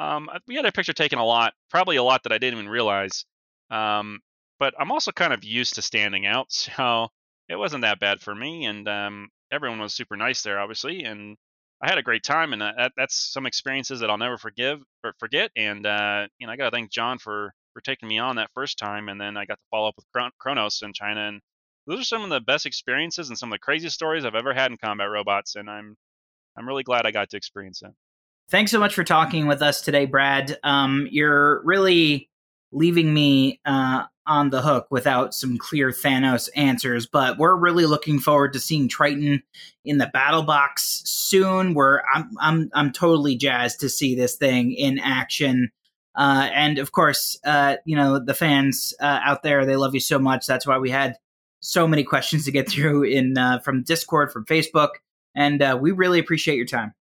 um, 0.01 0.31
we 0.49 0.57
had 0.57 0.65
a 0.65 0.73
picture 0.73 0.95
taken 0.95 1.19
a 1.19 1.25
lot, 1.25 1.53
probably 1.71 1.97
a 1.97 2.03
lot 2.03 2.23
that 2.23 2.33
I 2.33 2.39
didn't 2.39 2.59
even 2.59 2.71
realize. 2.71 3.27
Um, 3.71 4.21
but 4.59 4.75
I'm 4.79 4.91
also 4.91 5.13
kind 5.13 5.33
of 5.33 5.45
used 5.45 5.75
to 5.75 5.83
standing 5.83 6.27
out, 6.27 6.51
so 6.53 7.09
it 7.49 7.57
wasn't 7.57 7.83
that 7.83 8.01
bad 8.01 8.21
for 8.21 8.35
me. 8.35 8.65
And 8.65 8.89
um, 8.89 9.29
everyone 9.53 9.81
was 9.81 9.95
super 9.95 10.17
nice 10.17 10.43
there, 10.43 10.59
obviously, 10.59 11.05
and 11.05 11.37
I 11.83 11.89
had 11.89 11.99
a 11.99 12.03
great 12.03 12.23
time. 12.23 12.53
And 12.53 12.63
that, 12.63 12.93
that's 12.97 13.33
some 13.33 13.47
experiences 13.47 14.01
that 14.01 14.11
I'll 14.11 14.19
never 14.19 14.39
forgive 14.39 14.81
or 15.05 15.15
forget. 15.19 15.51
And 15.57 15.87
uh, 15.87 16.29
you 16.39 16.47
know, 16.47 16.53
I 16.53 16.57
got 16.57 16.65
to 16.65 16.71
thank 16.71 16.91
John 16.91 17.19
for 17.19 17.53
for 17.75 17.81
taking 17.83 18.09
me 18.09 18.19
on 18.19 18.37
that 18.37 18.51
first 18.55 18.79
time, 18.79 19.09
and 19.09 19.21
then 19.21 19.37
I 19.37 19.45
got 19.45 19.55
to 19.55 19.67
follow 19.71 19.89
up 19.89 19.95
with 19.97 20.33
Kronos 20.39 20.83
in 20.83 20.93
China, 20.93 21.29
and 21.29 21.41
those 21.87 22.01
are 22.01 22.05
some 22.05 22.25
of 22.25 22.31
the 22.31 22.41
best 22.41 22.67
experiences 22.67 23.29
and 23.29 23.39
some 23.39 23.51
of 23.51 23.55
the 23.55 23.61
craziest 23.61 23.95
stories 23.95 24.25
I've 24.25 24.35
ever 24.35 24.55
had 24.55 24.71
in 24.73 24.79
combat 24.79 25.09
robots, 25.11 25.57
and 25.57 25.71
I'm 25.71 25.95
I'm 26.57 26.67
really 26.67 26.83
glad 26.83 27.07
I 27.07 27.13
got 27.13 27.31
to 27.31 27.37
experience 27.37 27.83
it. 27.83 27.93
Thanks 28.51 28.73
so 28.73 28.81
much 28.81 28.97
for 28.97 29.05
talking 29.05 29.47
with 29.47 29.63
us 29.63 29.81
today, 29.81 30.07
Brad. 30.07 30.59
Um, 30.65 31.07
you're 31.13 31.63
really 31.63 32.29
leaving 32.73 33.15
me 33.15 33.61
uh, 33.65 34.07
on 34.27 34.51
the 34.51 34.61
hook 34.61 34.89
without 34.91 35.35
some 35.35 35.57
clear 35.57 35.91
Thanos 35.91 36.49
answers, 36.57 37.07
but 37.07 37.39
we're 37.39 37.55
really 37.55 37.87
looking 37.87 38.19
forward 38.19 38.53
to 38.55 38.59
seeing 38.59 38.89
Triton 38.89 39.45
in 39.85 39.99
the 39.99 40.11
battle 40.13 40.43
box 40.43 41.03
soon. 41.05 41.75
We're 41.75 42.01
I'm 42.13 42.29
I'm 42.41 42.71
I'm 42.75 42.91
totally 42.91 43.37
jazzed 43.37 43.79
to 43.81 43.89
see 43.89 44.17
this 44.17 44.35
thing 44.35 44.73
in 44.73 44.99
action. 44.99 45.71
Uh, 46.17 46.51
and 46.53 46.79
of 46.79 46.91
course, 46.91 47.39
uh, 47.45 47.77
you 47.85 47.95
know 47.95 48.19
the 48.19 48.35
fans 48.35 48.93
uh, 49.01 49.21
out 49.23 49.45
there, 49.45 49.65
they 49.65 49.77
love 49.77 49.95
you 49.95 50.01
so 50.01 50.19
much. 50.19 50.49
That's 50.49 50.67
why 50.67 50.79
we 50.79 50.91
had 50.91 51.17
so 51.61 51.87
many 51.87 52.03
questions 52.13 52.47
to 52.47 52.51
get 52.51 52.69
through 52.69 53.05
in 53.05 53.39
uh, 53.39 53.61
from 53.61 53.85
Discord, 53.85 54.33
from 54.33 54.45
Facebook, 54.45 54.91
and 55.37 55.63
uh, 55.63 55.79
we 55.81 55.93
really 55.93 56.19
appreciate 56.19 56.57
your 56.57 56.67
time. 56.67 56.95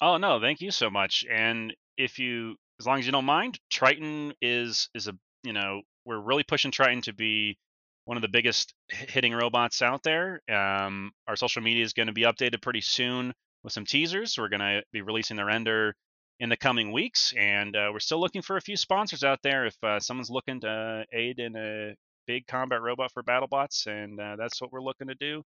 Oh 0.00 0.16
no, 0.16 0.40
thank 0.40 0.60
you 0.60 0.70
so 0.70 0.90
much. 0.90 1.24
And 1.30 1.74
if 1.96 2.18
you, 2.18 2.56
as 2.78 2.86
long 2.86 2.98
as 2.98 3.06
you 3.06 3.12
don't 3.12 3.24
mind, 3.24 3.58
Triton 3.70 4.32
is 4.40 4.88
is 4.94 5.08
a 5.08 5.12
you 5.44 5.52
know 5.52 5.82
we're 6.04 6.20
really 6.20 6.42
pushing 6.42 6.70
Triton 6.70 7.02
to 7.02 7.12
be 7.12 7.58
one 8.06 8.16
of 8.16 8.22
the 8.22 8.28
biggest 8.28 8.74
hitting 8.88 9.32
robots 9.34 9.82
out 9.82 10.02
there. 10.02 10.40
Um, 10.50 11.12
our 11.28 11.36
social 11.36 11.62
media 11.62 11.84
is 11.84 11.92
going 11.92 12.06
to 12.06 12.12
be 12.12 12.22
updated 12.22 12.62
pretty 12.62 12.80
soon 12.80 13.34
with 13.62 13.72
some 13.72 13.84
teasers. 13.84 14.36
We're 14.38 14.48
going 14.48 14.60
to 14.60 14.82
be 14.92 15.02
releasing 15.02 15.36
the 15.36 15.44
render 15.44 15.94
in 16.40 16.48
the 16.48 16.56
coming 16.56 16.90
weeks, 16.92 17.34
and 17.36 17.76
uh, 17.76 17.90
we're 17.92 18.00
still 18.00 18.20
looking 18.20 18.42
for 18.42 18.56
a 18.56 18.62
few 18.62 18.76
sponsors 18.76 19.22
out 19.22 19.40
there. 19.42 19.66
If 19.66 19.76
uh, 19.84 20.00
someone's 20.00 20.30
looking 20.30 20.60
to 20.60 21.04
aid 21.12 21.38
in 21.38 21.54
a 21.56 21.94
big 22.26 22.46
combat 22.46 22.80
robot 22.80 23.12
for 23.12 23.22
BattleBots, 23.22 23.86
and 23.86 24.18
uh, 24.18 24.36
that's 24.36 24.60
what 24.60 24.72
we're 24.72 24.82
looking 24.82 25.08
to 25.08 25.14
do. 25.14 25.42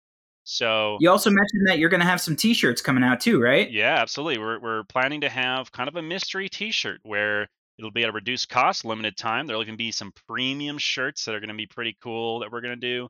So 0.43 0.97
You 0.99 1.09
also 1.09 1.29
mentioned 1.29 1.67
that 1.67 1.79
you're 1.79 1.89
going 1.89 1.99
to 1.99 2.07
have 2.07 2.21
some 2.21 2.35
T-shirts 2.35 2.81
coming 2.81 3.03
out 3.03 3.19
too, 3.19 3.39
right? 3.39 3.69
yeah, 3.71 3.97
absolutely. 3.99 4.39
We're 4.39 4.59
we're 4.59 4.83
planning 4.85 5.21
to 5.21 5.29
have 5.29 5.71
kind 5.71 5.87
of 5.87 5.95
a 5.95 6.01
mystery 6.01 6.49
T-shirt 6.49 7.01
where 7.03 7.47
it'll 7.77 7.91
be 7.91 8.03
at 8.03 8.09
a 8.09 8.13
reduced 8.13 8.49
cost, 8.49 8.83
limited 8.83 9.15
time. 9.15 9.47
There'll 9.47 9.61
even 9.61 9.77
be 9.77 9.91
some 9.91 10.11
premium 10.27 10.77
shirts 10.77 11.25
that 11.25 11.35
are 11.35 11.39
going 11.39 11.49
to 11.49 11.55
be 11.55 11.67
pretty 11.67 11.97
cool 12.03 12.39
that 12.39 12.51
we're 12.51 12.61
going 12.61 12.79
to 12.79 12.87
do. 12.87 13.07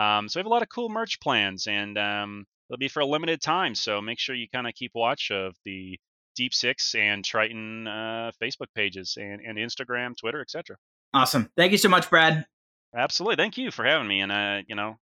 Um, 0.00 0.28
so 0.28 0.38
we 0.38 0.40
have 0.40 0.46
a 0.46 0.50
lot 0.50 0.62
of 0.62 0.68
cool 0.68 0.88
merch 0.88 1.20
plans, 1.20 1.66
and 1.66 1.96
um, 1.98 2.44
it'll 2.68 2.78
be 2.78 2.88
for 2.88 3.00
a 3.00 3.06
limited 3.06 3.40
time. 3.40 3.74
So 3.74 4.00
make 4.00 4.18
sure 4.18 4.34
you 4.34 4.46
kind 4.52 4.66
of 4.66 4.74
keep 4.74 4.92
watch 4.94 5.30
of 5.30 5.54
the 5.64 5.98
Deep 6.36 6.54
Six 6.54 6.94
and 6.94 7.24
Triton 7.24 7.86
uh, 7.86 8.30
Facebook 8.42 8.68
pages 8.74 9.16
and, 9.20 9.40
and 9.40 9.58
Instagram, 9.58 10.16
Twitter, 10.16 10.40
etc. 10.40 10.76
Awesome. 11.12 11.50
Thank 11.56 11.72
you 11.72 11.78
so 11.78 11.88
much, 11.88 12.08
Brad. 12.08 12.46
Absolutely. 12.94 13.36
Thank 13.36 13.58
you 13.58 13.70
for 13.70 13.84
having 13.84 14.06
me. 14.06 14.20
And 14.20 14.30
uh, 14.30 14.62
you 14.68 14.74
know, 14.74 14.96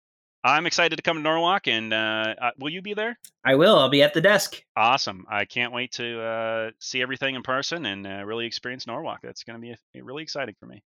I'm 0.46 0.66
excited 0.66 0.96
to 0.96 1.02
come 1.02 1.16
to 1.16 1.22
Norwalk. 1.22 1.66
And 1.68 1.94
uh, 1.94 2.34
uh, 2.40 2.50
will 2.58 2.68
you 2.68 2.82
be 2.82 2.92
there? 2.92 3.18
I 3.42 3.54
will. 3.54 3.78
I'll 3.78 3.88
be 3.88 4.02
at 4.02 4.12
the 4.12 4.20
desk. 4.20 4.62
Awesome. 4.76 5.24
I 5.26 5.46
can't 5.46 5.72
wait 5.72 5.92
to 5.92 6.20
uh, 6.20 6.70
see 6.78 7.00
everything 7.00 7.34
in 7.34 7.42
person 7.42 7.86
and 7.86 8.06
uh, 8.06 8.22
really 8.26 8.44
experience 8.44 8.86
Norwalk. 8.86 9.20
That's 9.22 9.42
going 9.42 9.58
to 9.58 9.66
be 9.66 9.72
uh, 9.72 10.04
really 10.04 10.22
exciting 10.22 10.54
for 10.60 10.66
me. 10.66 10.82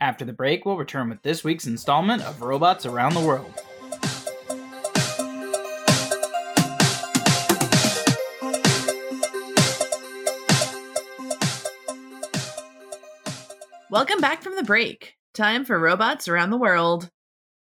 After 0.00 0.24
the 0.24 0.32
break, 0.32 0.64
we'll 0.64 0.76
return 0.76 1.10
with 1.10 1.22
this 1.22 1.44
week's 1.44 1.68
installment 1.68 2.22
of 2.22 2.42
Robots 2.42 2.86
Around 2.86 3.14
the 3.14 3.20
World. 3.20 3.54
Welcome 13.90 14.20
back 14.20 14.42
from 14.42 14.56
the 14.56 14.64
break. 14.64 15.14
Time 15.34 15.64
for 15.64 15.78
robots 15.78 16.26
around 16.26 16.50
the 16.50 16.58
world. 16.58 17.10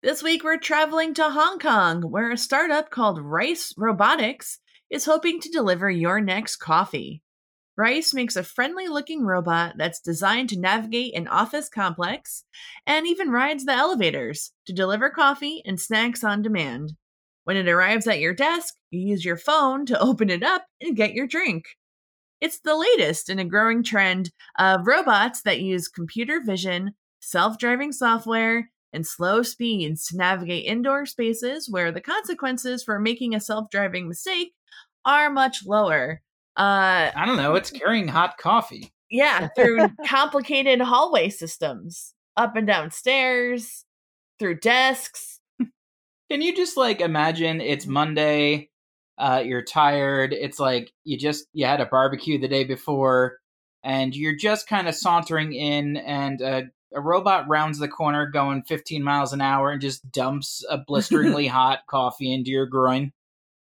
This 0.03 0.23
week 0.23 0.45
we're 0.45 0.59
traveling 0.59 1.15
to 1.15 1.31
Hong 1.31 1.59
Kong, 1.59 2.03
where 2.03 2.31
a 2.31 2.37
startup 2.37 2.91
called 2.91 3.19
Rice 3.19 3.73
Robotics 3.79 4.59
is 4.91 5.07
hoping 5.07 5.41
to 5.41 5.49
deliver 5.49 5.91
your 5.91 6.21
next 6.21 6.57
coffee. 6.57 7.23
Rice 7.79 8.13
makes 8.13 8.37
a 8.37 8.43
friendly 8.43 8.89
looking 8.89 9.25
robot 9.25 9.77
that's 9.79 10.01
designed 10.01 10.51
to 10.51 10.61
navigate 10.61 11.15
an 11.17 11.27
office 11.29 11.71
complex 11.71 12.45
and 12.87 13.07
even 13.07 13.31
rides 13.31 13.65
the 13.65 13.73
elevators 13.73 14.53
to 14.67 14.75
deliver 14.75 15.09
coffee 15.09 15.63
and 15.65 15.81
snacks 15.81 16.23
on 16.23 16.43
demand. 16.43 16.93
When 17.45 17.57
it 17.57 17.67
arrives 17.67 18.07
at 18.07 18.21
your 18.21 18.35
desk, 18.35 18.75
you 18.91 19.01
use 19.01 19.25
your 19.25 19.39
phone 19.39 19.87
to 19.87 19.99
open 19.99 20.29
it 20.29 20.43
up 20.43 20.67
and 20.79 20.95
get 20.95 21.15
your 21.15 21.27
drink. 21.27 21.65
It's 22.43 22.61
the 22.61 22.77
latest 22.77 23.31
in 23.31 23.39
a 23.39 23.47
growing 23.47 23.83
trend 23.83 24.31
of 24.59 24.87
robots 24.87 25.41
that 25.43 25.63
use 25.63 25.89
computer 25.89 26.43
vision, 26.45 26.93
self 27.19 27.59
driving 27.59 27.93
software, 27.93 28.71
and 28.97 29.07
slow 29.07 29.43
speeds 29.43 30.07
to 30.07 30.17
navigate 30.17 30.65
indoor 30.65 31.07
spaces 31.07 31.71
where 31.71 31.93
the 31.93 32.01
consequences 32.01 32.83
for 32.83 32.99
making 32.99 33.35
a 33.35 33.41
self 33.41 33.71
driving 33.71 34.09
mistake 34.09 34.55
are 35.05 35.31
much 35.31 35.65
lower. 35.65 36.23
Uh, 36.57 37.13
I 37.15 37.25
don't 37.27 37.37
know. 37.37 37.55
It's 37.55 37.71
carrying 37.71 38.09
hot 38.09 38.39
coffee. 38.39 38.93
yeah, 39.11 39.49
through 39.57 39.89
complicated 40.07 40.81
hallway 40.81 41.29
systems, 41.29 42.15
up 42.37 42.57
and 42.57 42.67
down 42.67 42.91
stairs, 42.91 43.85
through 44.39 44.59
desks. 44.59 45.39
Can 46.31 46.43
you 46.43 46.57
just 46.57 46.77
like 46.77 47.01
imagine 47.01 47.61
it's 47.61 47.87
Monday, 47.87 48.71
uh, 49.19 49.43
you're 49.45 49.63
tired, 49.63 50.33
it's 50.33 50.59
like 50.59 50.93
you 51.05 51.17
just 51.17 51.47
you 51.53 51.67
had 51.67 51.81
a 51.81 51.87
barbecue 51.87 52.41
the 52.41 52.49
day 52.49 52.65
before, 52.65 53.39
and 53.85 54.17
you're 54.17 54.35
just 54.35 54.69
kind 54.69 54.89
of 54.89 54.97
sauntering 54.97 55.53
in, 55.53 55.97
and 55.99 56.43
uh, 56.43 56.63
a 56.95 57.01
robot 57.01 57.49
rounds 57.49 57.79
the 57.79 57.89
corner 57.89 58.27
going 58.27 58.63
15 58.63 59.03
miles 59.03 59.33
an 59.33 59.41
hour 59.41 59.71
and 59.71 59.81
just 59.81 60.11
dumps 60.11 60.65
a 60.71 60.79
blisteringly 60.79 61.47
hot 61.49 61.81
coffee 61.89 62.33
into 62.33 62.51
your 62.51 62.67
groin. 62.67 63.13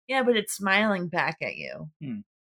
Yeah, 0.09 0.23
but 0.23 0.37
it's 0.37 0.55
smiling 0.55 1.09
back 1.09 1.37
at 1.43 1.57
you. 1.57 1.89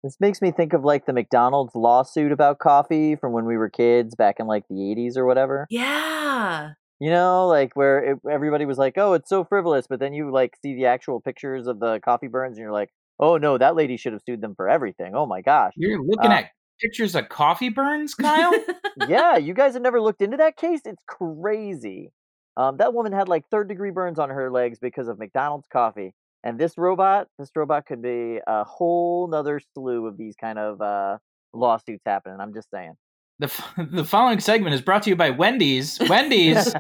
This 0.04 0.18
makes 0.20 0.42
me 0.42 0.52
think 0.52 0.74
of 0.74 0.84
like 0.84 1.06
the 1.06 1.14
McDonald's 1.14 1.76
lawsuit 1.76 2.32
about 2.34 2.60
coffee 2.60 3.16
from 3.16 3.32
when 3.32 3.46
we 3.46 3.56
were 3.56 3.70
kids 3.70 4.16
back 4.16 4.36
in 4.40 4.48
like 4.48 4.68
the 4.70 4.76
80s 4.76 5.16
or 5.16 5.26
whatever. 5.26 5.66
Yeah. 5.70 6.72
You 7.00 7.10
know, 7.10 7.48
like 7.48 7.74
where 7.76 8.00
it, 8.04 8.20
everybody 8.30 8.66
was 8.66 8.78
like, 8.78 8.98
"Oh, 8.98 9.14
it's 9.14 9.30
so 9.30 9.44
frivolous," 9.44 9.88
but 9.90 10.00
then 10.00 10.14
you 10.14 10.32
like 10.32 10.56
see 10.62 10.76
the 10.76 10.86
actual 10.86 11.20
pictures 11.22 11.68
of 11.68 11.80
the 11.80 12.00
coffee 12.04 12.28
burns 12.28 12.58
and 12.58 12.64
you're 12.64 12.72
like, 12.72 12.90
"Oh 13.20 13.38
no, 13.38 13.58
that 13.58 13.76
lady 13.76 13.98
should 13.98 14.14
have 14.14 14.22
sued 14.26 14.42
them 14.42 14.56
for 14.56 14.70
everything." 14.70 15.14
Oh 15.16 15.26
my 15.26 15.42
gosh. 15.42 15.74
You're 15.76 16.02
looking 16.02 16.32
Uh, 16.32 16.36
at 16.36 16.50
pictures 16.84 17.16
of 17.16 17.30
coffee 17.30 17.70
burns, 17.70 18.14
Kyle? 18.14 18.54
yeah, 19.08 19.38
you 19.38 19.54
guys 19.54 19.74
have 19.74 19.82
never 19.82 20.02
looked 20.02 20.22
into 20.22 20.38
that 20.38 20.58
case? 20.58 20.82
It's 20.86 21.02
crazy. 21.08 22.12
Um, 22.58 22.78
that 22.78 22.94
woman 22.94 23.14
had 23.14 23.28
like 23.30 23.46
third 23.50 23.68
degree 23.68 23.92
burns 23.92 24.20
on 24.20 24.30
her 24.30 24.52
legs 24.52 24.78
because 24.80 25.08
of 25.08 25.18
McDonald's 25.18 25.68
coffee. 25.72 26.14
And 26.44 26.60
this 26.60 26.78
robot, 26.78 27.28
this 27.40 27.50
robot 27.56 27.86
could 27.86 28.02
be 28.02 28.40
a 28.46 28.64
whole 28.66 29.28
nother 29.28 29.62
slew 29.74 30.06
of 30.08 30.18
these 30.18 30.36
kind 30.36 30.60
of 30.60 30.82
uh, 30.82 31.18
lawsuits 31.54 32.04
happening. 32.06 32.40
I'm 32.40 32.54
just 32.54 32.70
saying. 32.70 32.94
the, 33.40 33.46
f- 33.46 33.74
the 33.92 34.04
following 34.04 34.40
segment 34.40 34.76
is 34.76 34.82
brought 34.82 35.04
to 35.04 35.10
you 35.10 35.16
by 35.16 35.30
Wendy's. 35.30 36.00
Wendy's, 36.10 36.74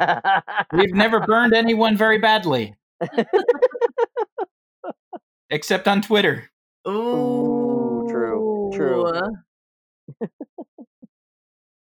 we've 0.73 0.93
never 0.93 1.21
burned 1.21 1.53
anyone 1.55 1.95
very 1.95 2.19
badly, 2.19 2.75
except 5.49 5.87
on 5.87 6.01
Twitter. 6.01 6.49
Ooh, 6.87 8.05
true, 8.09 8.69
true. 8.73 9.11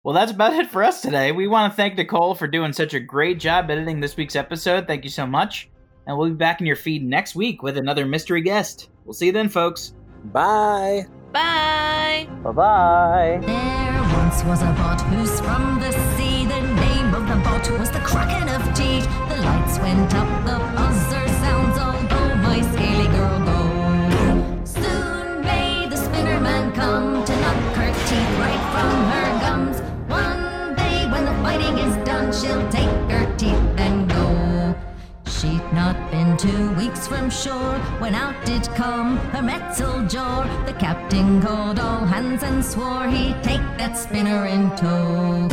Well, 0.05 0.13
that's 0.13 0.31
about 0.31 0.53
it 0.53 0.69
for 0.69 0.83
us 0.83 1.01
today. 1.01 1.31
We 1.31 1.47
want 1.47 1.73
to 1.73 1.75
thank 1.75 1.97
Nicole 1.97 2.35
for 2.35 2.47
doing 2.47 2.73
such 2.73 2.93
a 2.93 2.99
great 2.99 3.39
job 3.39 3.71
editing 3.71 3.99
this 3.99 4.15
week's 4.15 4.35
episode. 4.35 4.85
Thank 4.85 5.03
you 5.03 5.09
so 5.09 5.25
much. 5.25 5.67
And 6.05 6.15
we'll 6.15 6.29
be 6.29 6.35
back 6.35 6.61
in 6.61 6.67
your 6.67 6.75
feed 6.75 7.03
next 7.03 7.33
week 7.33 7.63
with 7.63 7.75
another 7.75 8.05
mystery 8.05 8.41
guest. 8.41 8.91
We'll 9.03 9.15
see 9.15 9.25
you 9.25 9.31
then, 9.31 9.49
folks. 9.49 9.95
Bye. 10.25 11.07
Bye. 11.31 12.27
bye 12.43 12.51
bye. 12.51 13.39
There 13.41 14.01
once 14.13 14.43
was 14.43 14.61
a 14.61 14.71
bot 14.77 15.01
who's 15.01 15.41
from 15.41 15.79
the 15.79 15.91
sea. 16.15 16.45
The 16.45 16.61
name 16.61 17.15
of 17.15 17.27
the 17.27 17.37
bot 17.43 17.67
was 17.79 17.89
the 17.89 17.99
Kraken 18.01 18.34
two 36.45 36.71
weeks 36.73 37.07
from 37.07 37.29
shore 37.29 37.77
when 37.97 38.13
out 38.13 38.35
did 38.45 38.63
come 38.75 39.17
her 39.33 39.41
Metzel 39.41 40.07
Jor. 40.07 40.45
The 40.65 40.73
captain 40.73 41.41
called 41.41 41.79
all 41.79 42.05
hands 42.05 42.43
and 42.43 42.63
swore 42.63 43.07
he'd 43.07 43.41
take 43.41 43.65
that 43.79 43.93
spinner 43.97 44.45
in 44.45 44.69
tow. 44.75 45.49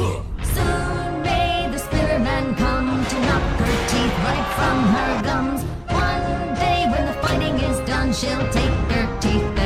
Soon 0.55 1.23
may 1.23 1.69
the 1.73 1.79
spinner 1.79 2.19
man 2.19 2.55
come 2.57 2.89
to 3.11 3.17
knock 3.27 3.47
her 3.63 3.77
teeth 3.91 4.17
right 4.29 4.49
from 4.59 4.77
her 4.97 5.13
gums. 5.29 5.63
One 6.05 6.55
day 6.63 6.81
when 6.93 7.07
the 7.07 7.17
fighting 7.25 7.57
is 7.71 7.79
done, 7.89 8.13
she'll 8.13 8.49
take 8.51 8.77
her 8.93 9.21
teeth 9.21 9.62